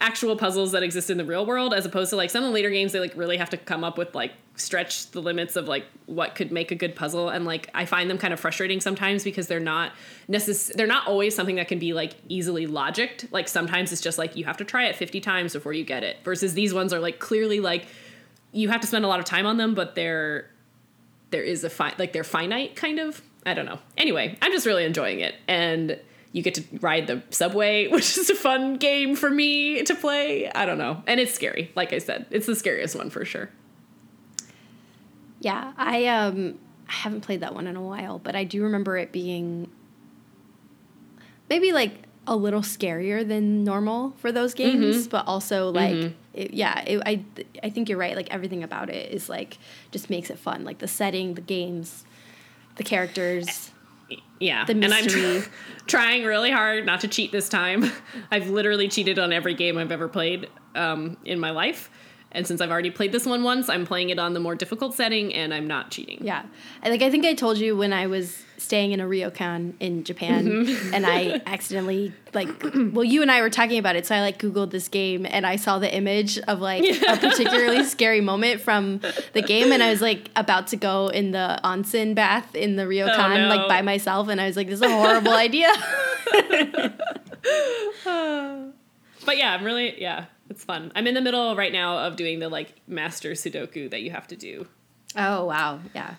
actual 0.00 0.36
puzzles 0.36 0.72
that 0.72 0.82
exist 0.82 1.08
in 1.08 1.16
the 1.16 1.24
real 1.24 1.46
world 1.46 1.72
as 1.72 1.86
opposed 1.86 2.10
to 2.10 2.16
like 2.16 2.28
some 2.28 2.42
of 2.42 2.48
the 2.48 2.54
later 2.54 2.70
games 2.70 2.92
they 2.92 3.00
like 3.00 3.16
really 3.16 3.36
have 3.36 3.48
to 3.50 3.56
come 3.56 3.84
up 3.84 3.96
with 3.96 4.14
like 4.14 4.32
stretch 4.56 5.10
the 5.12 5.20
limits 5.20 5.56
of 5.56 5.66
like 5.66 5.84
what 6.06 6.34
could 6.34 6.52
make 6.52 6.70
a 6.70 6.74
good 6.74 6.94
puzzle. 6.94 7.28
And 7.28 7.44
like 7.44 7.70
I 7.74 7.84
find 7.86 8.08
them 8.08 8.18
kind 8.18 8.32
of 8.32 8.38
frustrating 8.40 8.80
sometimes 8.80 9.24
because 9.24 9.48
they're 9.48 9.60
not 9.60 9.92
necess- 10.28 10.72
they're 10.74 10.86
not 10.86 11.06
always 11.08 11.34
something 11.34 11.56
that 11.56 11.68
can 11.68 11.78
be 11.78 11.92
like 11.92 12.14
easily 12.28 12.66
logicked. 12.66 13.30
Like 13.32 13.48
sometimes 13.48 13.92
it's 13.92 14.00
just 14.00 14.18
like 14.18 14.36
you 14.36 14.44
have 14.44 14.56
to 14.58 14.64
try 14.64 14.84
it 14.86 14.96
50 14.96 15.20
times 15.20 15.52
before 15.52 15.72
you 15.72 15.84
get 15.84 16.02
it 16.04 16.18
versus 16.24 16.54
these 16.54 16.72
ones 16.74 16.92
are 16.92 17.00
like 17.00 17.18
clearly 17.18 17.60
like 17.60 17.86
you 18.52 18.68
have 18.68 18.80
to 18.80 18.86
spend 18.86 19.04
a 19.04 19.08
lot 19.08 19.18
of 19.18 19.24
time 19.24 19.46
on 19.46 19.56
them 19.56 19.74
but 19.74 19.94
they're 19.94 20.50
there 21.30 21.42
is 21.42 21.64
a 21.64 21.70
fi- 21.70 21.94
like 21.98 22.12
they're 22.12 22.24
finite 22.24 22.76
kind 22.76 22.98
of. 22.98 23.22
I 23.46 23.54
don't 23.54 23.66
know. 23.66 23.78
Anyway 23.96 24.36
I'm 24.42 24.52
just 24.52 24.66
really 24.66 24.84
enjoying 24.84 25.20
it. 25.20 25.34
And 25.48 25.98
you 26.34 26.42
get 26.42 26.54
to 26.54 26.64
ride 26.80 27.06
the 27.06 27.22
subway, 27.30 27.86
which 27.88 28.18
is 28.18 28.28
a 28.28 28.34
fun 28.34 28.76
game 28.76 29.16
for 29.16 29.30
me 29.30 29.82
to 29.84 29.94
play. 29.94 30.50
I 30.50 30.66
don't 30.66 30.78
know. 30.78 31.02
And 31.06 31.20
it's 31.20 31.32
scary. 31.32 31.70
Like 31.74 31.94
I 31.94 31.98
said, 31.98 32.26
it's 32.30 32.46
the 32.46 32.56
scariest 32.56 32.96
one 32.96 33.08
for 33.08 33.24
sure. 33.24 33.50
Yeah, 35.40 35.72
I 35.78 36.06
um 36.06 36.58
I 36.88 36.92
haven't 36.92 37.22
played 37.22 37.40
that 37.40 37.54
one 37.54 37.66
in 37.66 37.76
a 37.76 37.82
while, 37.82 38.18
but 38.18 38.34
I 38.34 38.44
do 38.44 38.64
remember 38.64 38.98
it 38.98 39.12
being 39.12 39.70
maybe 41.48 41.72
like 41.72 42.02
a 42.26 42.34
little 42.34 42.62
scarier 42.62 43.26
than 43.26 43.62
normal 43.62 44.14
for 44.16 44.32
those 44.32 44.54
games, 44.54 45.02
mm-hmm. 45.02 45.10
but 45.10 45.28
also 45.28 45.70
like 45.70 45.94
mm-hmm. 45.94 46.14
it, 46.32 46.52
yeah, 46.52 46.80
it, 46.80 47.02
I 47.06 47.24
I 47.62 47.70
think 47.70 47.88
you're 47.88 47.98
right. 47.98 48.16
Like 48.16 48.34
everything 48.34 48.64
about 48.64 48.90
it 48.90 49.12
is 49.12 49.28
like 49.28 49.58
just 49.92 50.10
makes 50.10 50.30
it 50.30 50.38
fun. 50.38 50.64
Like 50.64 50.78
the 50.78 50.88
setting, 50.88 51.34
the 51.34 51.42
games, 51.42 52.04
the 52.74 52.82
characters 52.82 53.70
yeah 54.40 54.64
and 54.68 54.84
i'm 54.84 55.06
tr- 55.06 55.40
trying 55.86 56.24
really 56.24 56.50
hard 56.50 56.86
not 56.86 57.00
to 57.00 57.08
cheat 57.08 57.30
this 57.30 57.48
time. 57.48 57.90
I've 58.30 58.48
literally 58.48 58.88
cheated 58.88 59.18
on 59.18 59.32
every 59.32 59.54
game 59.54 59.78
i've 59.78 59.92
ever 59.92 60.08
played 60.08 60.48
um, 60.74 61.16
in 61.24 61.38
my 61.38 61.50
life 61.50 61.90
and 62.34 62.46
since 62.46 62.60
i've 62.60 62.70
already 62.70 62.90
played 62.90 63.12
this 63.12 63.26
one 63.26 63.42
once 63.42 63.68
i'm 63.68 63.86
playing 63.86 64.10
it 64.10 64.18
on 64.18 64.34
the 64.34 64.40
more 64.40 64.54
difficult 64.54 64.94
setting 64.94 65.32
and 65.34 65.54
i'm 65.54 65.66
not 65.66 65.90
cheating 65.90 66.18
yeah 66.22 66.44
I, 66.82 66.90
like 66.90 67.02
i 67.02 67.10
think 67.10 67.24
i 67.24 67.34
told 67.34 67.58
you 67.58 67.76
when 67.76 67.92
i 67.92 68.06
was 68.06 68.44
staying 68.64 68.92
in 68.92 69.00
a 69.00 69.04
ryokan 69.04 69.74
in 69.80 70.04
Japan, 70.04 70.46
mm-hmm. 70.46 70.94
and 70.94 71.06
I 71.06 71.42
accidentally 71.46 72.12
like. 72.32 72.48
Well, 72.94 73.04
you 73.04 73.22
and 73.22 73.30
I 73.30 73.40
were 73.40 73.50
talking 73.50 73.78
about 73.78 73.96
it, 73.96 74.06
so 74.06 74.14
I 74.14 74.20
like 74.20 74.38
Googled 74.38 74.70
this 74.70 74.88
game, 74.88 75.26
and 75.28 75.46
I 75.46 75.56
saw 75.56 75.78
the 75.78 75.92
image 75.92 76.38
of 76.38 76.60
like 76.60 76.84
a 77.08 77.16
particularly 77.16 77.82
scary 77.84 78.20
moment 78.20 78.60
from 78.60 79.00
the 79.32 79.42
game, 79.42 79.72
and 79.72 79.82
I 79.82 79.90
was 79.90 80.00
like 80.00 80.30
about 80.36 80.68
to 80.68 80.76
go 80.76 81.08
in 81.08 81.32
the 81.32 81.58
onsen 81.64 82.14
bath 82.14 82.54
in 82.54 82.76
the 82.76 82.84
ryokan 82.84 83.36
oh, 83.36 83.36
no. 83.36 83.48
like 83.48 83.68
by 83.68 83.82
myself, 83.82 84.28
and 84.28 84.40
I 84.40 84.46
was 84.46 84.56
like, 84.56 84.68
"This 84.68 84.76
is 84.76 84.82
a 84.82 84.88
horrible 84.88 85.32
idea." 85.32 85.68
but 89.24 89.36
yeah, 89.36 89.54
I'm 89.54 89.64
really 89.64 90.00
yeah, 90.00 90.26
it's 90.50 90.64
fun. 90.64 90.92
I'm 90.94 91.06
in 91.06 91.14
the 91.14 91.20
middle 91.20 91.56
right 91.56 91.72
now 91.72 91.98
of 91.98 92.16
doing 92.16 92.38
the 92.38 92.48
like 92.48 92.74
master 92.86 93.32
Sudoku 93.32 93.90
that 93.90 94.02
you 94.02 94.10
have 94.10 94.26
to 94.28 94.36
do. 94.36 94.66
Oh 95.16 95.44
wow, 95.46 95.80
yeah. 95.94 96.14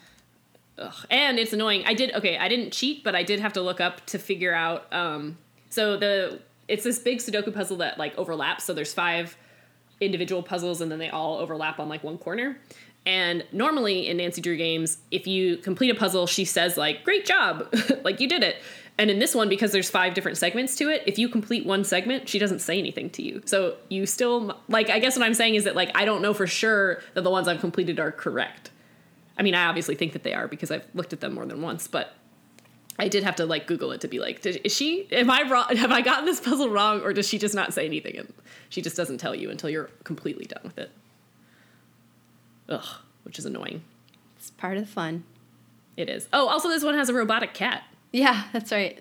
Ugh. 0.78 1.06
And 1.10 1.40
it's 1.40 1.54
annoying. 1.54 1.84
I 1.86 1.94
did 1.94 2.14
okay. 2.16 2.38
I 2.38 2.48
didn't 2.48 2.72
cheat, 2.72 3.04
but 3.04 3.16
I 3.16 3.24
did 3.24 3.40
have 3.40 3.54
to 3.54 3.62
look 3.62 3.80
up 3.80 4.06
to 4.08 4.20
figure 4.20 4.54
out. 4.54 4.92
Um, 4.94 5.38
so 5.70 5.98
the 5.98 6.42
it's 6.68 6.84
this 6.84 7.00
big 7.00 7.20
Sudoku 7.20 7.54
puzzle 7.54 7.78
that 7.78 7.98
like 7.98 8.18
overlaps. 8.18 8.64
So 8.64 8.74
there's 8.74 8.94
five 8.94 9.38
individual 10.02 10.44
puzzles, 10.44 10.82
and 10.82 10.92
then 10.92 11.00
they 11.00 11.10
all 11.10 11.38
overlap 11.38 11.80
on 11.80 11.88
like 11.90 12.04
one 12.04 12.18
corner. 12.18 12.58
And 13.06 13.46
normally 13.52 14.08
in 14.08 14.18
Nancy 14.18 14.42
Drew 14.42 14.58
games, 14.58 14.98
if 15.12 15.28
you 15.28 15.58
complete 15.58 15.92
a 15.92 15.96
puzzle, 15.96 16.28
she 16.28 16.44
says 16.44 16.76
like 16.76 17.04
"Great 17.04 17.26
job," 17.26 17.74
like 18.04 18.20
you 18.20 18.28
did 18.28 18.44
it. 18.44 18.58
And 18.98 19.12
in 19.12 19.20
this 19.20 19.36
one, 19.36 19.50
because 19.50 19.72
there's 19.74 19.90
five 19.90 20.14
different 20.14 20.38
segments 20.38 20.78
to 20.78 20.90
it, 20.90 21.04
if 21.06 21.20
you 21.20 21.28
complete 21.28 21.66
one 21.66 21.84
segment, 21.84 22.30
she 22.30 22.40
doesn't 22.40 22.60
say 22.60 22.80
anything 22.80 23.10
to 23.12 23.22
you. 23.22 23.42
So 23.46 23.76
you 23.90 24.06
still 24.06 24.58
like. 24.70 24.90
I 24.90 25.00
guess 25.00 25.18
what 25.18 25.26
I'm 25.26 25.34
saying 25.34 25.56
is 25.56 25.66
that 25.66 25.76
like 25.76 25.92
I 25.96 26.06
don't 26.06 26.22
know 26.22 26.34
for 26.34 26.48
sure 26.48 27.02
that 27.14 27.24
the 27.24 27.30
ones 27.30 27.48
I've 27.48 27.60
completed 27.60 28.00
are 28.00 28.12
correct. 28.12 28.72
I 29.38 29.44
mean, 29.44 29.54
I 29.54 29.66
obviously 29.66 29.96
think 29.96 30.14
that 30.14 30.24
they 30.24 30.34
are 30.34 30.48
because 30.48 30.72
I've 30.72 30.86
looked 30.94 31.12
at 31.12 31.20
them 31.20 31.34
more 31.34 31.46
than 31.46 31.62
once, 31.62 31.88
but 31.88 32.14
I 32.98 33.10
did 33.10 33.24
have 33.24 33.36
to 33.38 33.46
like 33.46 33.68
Google 33.68 33.92
it 33.92 34.02
to 34.02 34.08
be 34.08 34.20
like, 34.20 34.42
did, 34.42 34.62
is 34.64 34.74
she? 34.74 35.08
Am 35.12 35.30
I 35.30 35.42
wrong? 35.44 35.66
Have 35.76 35.92
I 35.92 36.02
gotten 36.02 36.26
this 36.26 36.40
puzzle 36.40 36.70
wrong, 36.70 37.02
or 37.02 37.12
does 37.12 37.28
she 37.28 37.38
just 37.38 37.54
not 37.54 37.74
say 37.74 37.86
anything 37.86 38.18
and 38.18 38.34
she 38.70 38.82
just 38.82 38.96
doesn't 38.96 39.18
tell 39.18 39.36
you 39.36 39.50
until 39.50 39.70
you're 39.70 39.90
completely 40.04 40.46
done 40.46 40.62
with 40.64 40.78
it? 40.78 40.92
Ugh, 42.70 42.86
which 43.24 43.38
is 43.38 43.46
annoying. 43.46 43.84
It's 44.38 44.52
part 44.52 44.78
of 44.78 44.86
the 44.86 44.92
fun. 44.92 45.26
It 45.98 46.10
is. 46.10 46.28
Oh, 46.32 46.48
also 46.48 46.70
this 46.70 46.84
one 46.84 46.96
has 46.96 47.10
a 47.10 47.14
robotic 47.14 47.54
cat. 47.54 47.84
Yeah, 48.16 48.44
that's 48.54 48.72
right. 48.72 48.98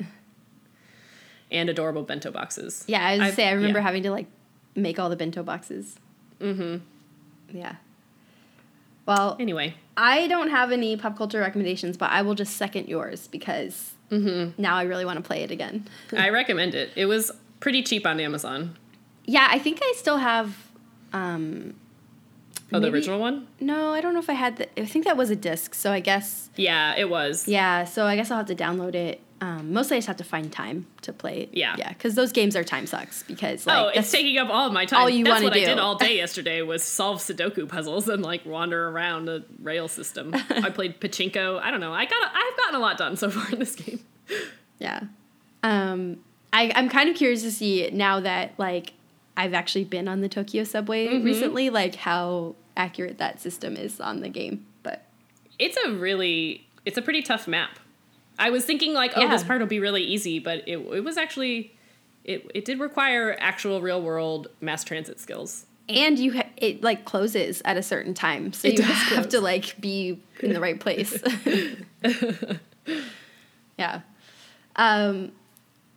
And 1.49 1.71
adorable 1.71 2.03
bento 2.03 2.33
boxes. 2.33 2.85
Yeah, 2.89 3.07
I 3.07 3.13
was 3.13 3.29
I've, 3.29 3.35
say 3.35 3.47
I 3.47 3.53
remember 3.53 3.79
yeah. 3.79 3.85
having 3.85 4.03
to 4.03 4.11
like 4.11 4.27
make 4.75 4.99
all 4.99 5.09
the 5.09 5.15
bento 5.15 5.45
boxes. 5.45 6.01
Mm-hmm. 6.41 6.79
Yeah. 7.57 7.77
Well, 9.07 9.37
anyway, 9.39 9.77
I 9.97 10.27
don't 10.27 10.51
have 10.51 10.73
any 10.73 10.97
pop 10.97 11.17
culture 11.17 11.39
recommendations, 11.39 11.97
but 11.97 12.11
I 12.11 12.23
will 12.23 12.35
just 12.35 12.57
second 12.57 12.89
yours 12.89 13.29
because 13.29 13.93
mm-hmm. 14.11 14.61
now 14.61 14.75
I 14.75 14.83
really 14.83 15.05
want 15.05 15.19
to 15.19 15.23
play 15.23 15.45
it 15.45 15.53
again. 15.53 15.87
I 16.13 16.31
recommend 16.31 16.75
it. 16.75 16.91
It 16.97 17.07
was 17.07 17.31
pretty 17.61 17.85
cheap 17.85 18.09
on 18.09 18.19
Amazon. 18.19 18.77
Yeah, 19.27 19.47
I 19.49 19.61
think 19.61 19.79
I 19.81 19.95
still 19.97 20.19
have. 20.19 20.57
Um, 21.13 21.77
oh, 22.73 22.81
maybe, 22.81 22.91
the 22.91 22.97
original 22.97 23.21
one? 23.21 23.47
No, 23.61 23.93
I 23.93 24.01
don't 24.01 24.15
know 24.15 24.21
if 24.21 24.31
I 24.31 24.35
had 24.35 24.57
the. 24.57 24.81
I 24.81 24.87
think 24.87 25.05
that 25.05 25.17
was 25.17 25.31
a 25.31 25.37
disc, 25.37 25.75
so 25.75 25.93
I 25.93 26.01
guess. 26.01 26.51
Yeah, 26.57 26.95
it 26.97 27.09
was. 27.09 27.49
Yeah, 27.49 27.85
so 27.85 28.07
I 28.07 28.17
guess 28.17 28.31
I'll 28.31 28.39
have 28.39 28.47
to 28.47 28.55
download 28.55 28.95
it 28.95 29.21
um, 29.45 29.75
mostly, 29.75 29.97
I 29.97 29.99
just 29.99 30.07
have 30.07 30.17
to 30.17 30.25
find 30.25 30.51
time 30.51 30.87
to 31.03 31.13
play. 31.13 31.41
It. 31.41 31.51
Yeah, 31.53 31.77
yeah, 31.79 31.91
because 31.91 32.15
those 32.15 32.33
games 32.33 32.57
are 32.57 32.65
time 32.65 32.87
sucks. 32.87 33.25
Because 33.25 33.67
like, 33.67 33.77
oh, 33.77 33.89
it's 33.89 34.11
taking 34.11 34.39
up 34.39 34.49
all 34.49 34.67
of 34.67 34.73
my 34.73 34.87
time. 34.87 35.01
All 35.01 35.11
you 35.11 35.23
want 35.25 35.45
to 35.45 35.51
do. 35.51 35.61
I 35.61 35.65
did 35.65 35.79
all 35.79 35.97
day 35.97 36.17
yesterday 36.25 36.63
was 36.63 36.83
solve 36.83 37.19
Sudoku 37.19 37.69
puzzles 37.69 38.09
and 38.09 38.23
like 38.23 38.47
wander 38.47 38.89
around 38.89 39.29
a 39.29 39.45
rail 39.61 39.87
system. 39.87 40.35
I 40.35 40.71
played 40.75 40.99
pachinko. 40.99 41.61
I 41.61 41.71
don't 41.71 41.81
know. 41.81 41.93
I 41.93 42.07
got. 42.07 42.23
I've 42.35 42.57
gotten 42.57 42.77
a 42.77 42.79
lot 42.79 42.97
done 42.97 43.17
so 43.19 43.29
far 43.31 43.53
in 43.53 43.59
this 43.59 43.75
game. 43.75 44.01
Yeah, 44.79 45.01
um, 45.63 46.21
I, 46.51 46.73
I'm 46.75 46.89
kind 46.89 47.11
of 47.11 47.17
curious 47.17 47.43
to 47.43 47.53
see 47.53 47.91
now 47.93 48.21
that 48.21 48.55
like 48.57 48.95
I've 49.37 49.55
actually 49.55 49.85
been 49.85 50.09
on 50.09 50.21
the 50.21 50.29
Tokyo 50.29 50.65
subway 50.65 51.09
mm-hmm. 51.09 51.25
recently, 51.25 51.71
like 51.71 51.97
how 51.97 52.55
accurate 52.77 53.19
that 53.19 53.41
system 53.41 53.77
is 53.77 54.01
on 54.01 54.21
the 54.21 54.29
game. 54.29 54.67
But 54.83 55.05
it's 55.59 55.77
a 55.85 55.93
really, 55.93 56.67
it's 56.85 56.99
a 56.99 57.03
pretty 57.03 57.23
tough 57.23 57.49
map. 57.49 57.79
I 58.39 58.51
was 58.51 58.65
thinking 58.65 58.95
like, 58.95 59.13
oh, 59.17 59.23
yeah. 59.23 59.31
this 59.31 59.45
part 59.45 59.61
will 59.61 59.69
be 59.69 59.81
really 59.81 60.03
easy, 60.03 60.39
but 60.39 60.63
it 60.67 60.79
it 60.79 61.05
was 61.05 61.17
actually 61.17 61.73
it 62.25 62.51
it 62.55 62.65
did 62.65 62.81
require 62.81 63.37
actual 63.39 63.81
real 63.81 64.03
world 64.03 64.49
mass 64.61 64.85
transit 64.85 65.21
skills. 65.21 65.67
And 65.89 66.19
you 66.19 66.33
ha- 66.33 66.49
it 66.57 66.83
like 66.83 67.05
closes 67.05 67.61
at 67.65 67.77
a 67.77 67.83
certain 67.83 68.15
time, 68.15 68.53
so 68.53 68.69
it 68.69 68.79
you 68.79 68.85
have 68.85 69.13
close. 69.13 69.27
to 69.33 69.41
like 69.41 69.81
be 69.81 70.21
in 70.41 70.53
the 70.53 70.61
right 70.61 70.81
place. 70.81 71.23
yeah. 73.79 74.01
Um, 74.77 75.33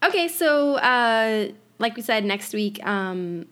okay, 0.03 0.27
so 0.27 0.75
uh, 0.75 1.47
like 1.79 1.95
we 1.95 2.01
said, 2.01 2.25
next 2.25 2.53
week. 2.53 2.85
Um, 2.85 3.45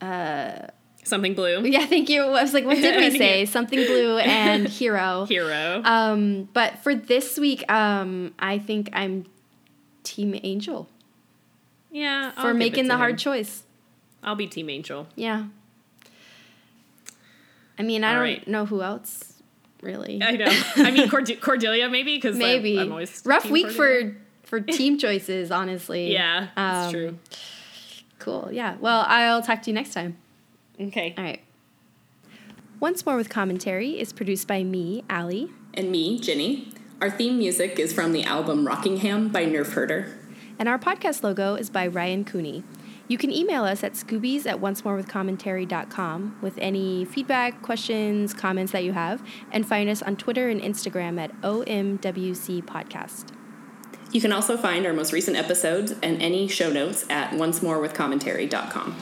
uh, 0.00 0.66
Something 1.04 1.34
blue. 1.34 1.62
Yeah, 1.66 1.86
thank 1.86 2.08
you. 2.08 2.22
I 2.22 2.42
was 2.42 2.54
like, 2.54 2.64
what 2.64 2.76
did 2.76 2.96
we 2.96 3.18
say? 3.18 3.44
Something 3.44 3.84
blue 3.86 4.18
and 4.18 4.68
hero. 4.80 5.24
Hero. 5.26 5.82
Um, 5.84 6.48
but 6.52 6.78
for 6.78 6.94
this 6.94 7.38
week, 7.38 7.70
um, 7.70 8.34
I 8.38 8.58
think 8.58 8.90
I'm 8.92 9.24
Team 10.04 10.38
Angel 10.42 10.88
yeah. 11.90 12.32
I'll 12.36 12.46
for 12.46 12.54
making 12.54 12.88
the 12.88 12.94
him. 12.94 12.98
hard 13.00 13.18
choice. 13.18 13.64
I'll 14.22 14.34
be 14.34 14.46
Team 14.46 14.70
Angel. 14.70 15.06
Yeah. 15.14 15.44
I 17.78 17.82
mean, 17.82 18.02
I 18.04 18.08
All 18.08 18.14
don't 18.14 18.22
right. 18.22 18.48
know 18.48 18.64
who 18.66 18.80
else 18.82 19.34
really. 19.82 20.22
I 20.22 20.32
know. 20.36 20.46
I 20.76 20.90
mean, 20.90 21.08
Cord- 21.10 21.40
Cordelia 21.40 21.88
maybe 21.88 22.14
because 22.16 22.36
Maybe 22.36 22.78
I'm, 22.78 22.90
always 22.92 23.22
rough 23.26 23.50
week 23.50 23.66
Cordelia. 23.76 24.12
for 24.12 24.16
for 24.52 24.60
team 24.60 24.98
choices. 24.98 25.50
Honestly. 25.50 26.12
Yeah, 26.12 26.48
that's 26.54 26.86
Um, 26.88 26.92
true. 26.92 27.18
Cool. 28.18 28.50
Yeah. 28.52 28.76
Well, 28.80 29.02
I'll 29.08 29.40
talk 29.42 29.62
to 29.62 29.70
you 29.70 29.74
next 29.74 29.94
time. 29.94 30.18
Okay. 30.78 31.14
All 31.16 31.24
right. 31.24 31.40
Once 32.78 33.06
More 33.06 33.16
with 33.16 33.30
Commentary 33.30 33.98
is 33.98 34.12
produced 34.12 34.46
by 34.46 34.62
me, 34.62 35.04
Allie. 35.08 35.50
And 35.72 35.90
me, 35.90 36.20
Ginny. 36.20 36.68
Our 37.00 37.10
theme 37.10 37.38
music 37.38 37.78
is 37.78 37.94
from 37.94 38.12
the 38.12 38.24
album 38.24 38.66
Rockingham 38.66 39.30
by 39.30 39.46
Nerf 39.46 39.72
Herder. 39.72 40.18
And 40.58 40.68
our 40.68 40.78
podcast 40.78 41.22
logo 41.22 41.54
is 41.54 41.70
by 41.70 41.86
Ryan 41.86 42.24
Cooney. 42.26 42.62
You 43.08 43.16
can 43.18 43.30
email 43.32 43.64
us 43.64 43.82
at 43.82 43.94
scoobies 43.94 44.44
at 44.46 44.60
oncemorewithcommentary.com 44.60 46.38
with 46.42 46.58
any 46.58 47.04
feedback, 47.06 47.62
questions, 47.62 48.34
comments 48.34 48.72
that 48.72 48.84
you 48.84 48.92
have, 48.92 49.22
and 49.50 49.66
find 49.66 49.88
us 49.88 50.02
on 50.02 50.16
Twitter 50.16 50.48
and 50.50 50.60
Instagram 50.60 51.18
at 51.20 51.32
OMWC 51.40 52.62
Podcast. 52.64 53.32
You 54.12 54.20
can 54.20 54.32
also 54.32 54.56
find 54.58 54.86
our 54.86 54.92
most 54.92 55.12
recent 55.12 55.36
episodes 55.36 55.94
and 56.02 56.20
any 56.20 56.46
show 56.46 56.70
notes 56.70 57.06
at 57.08 57.30
oncemorewithcommentary.com. 57.30 58.94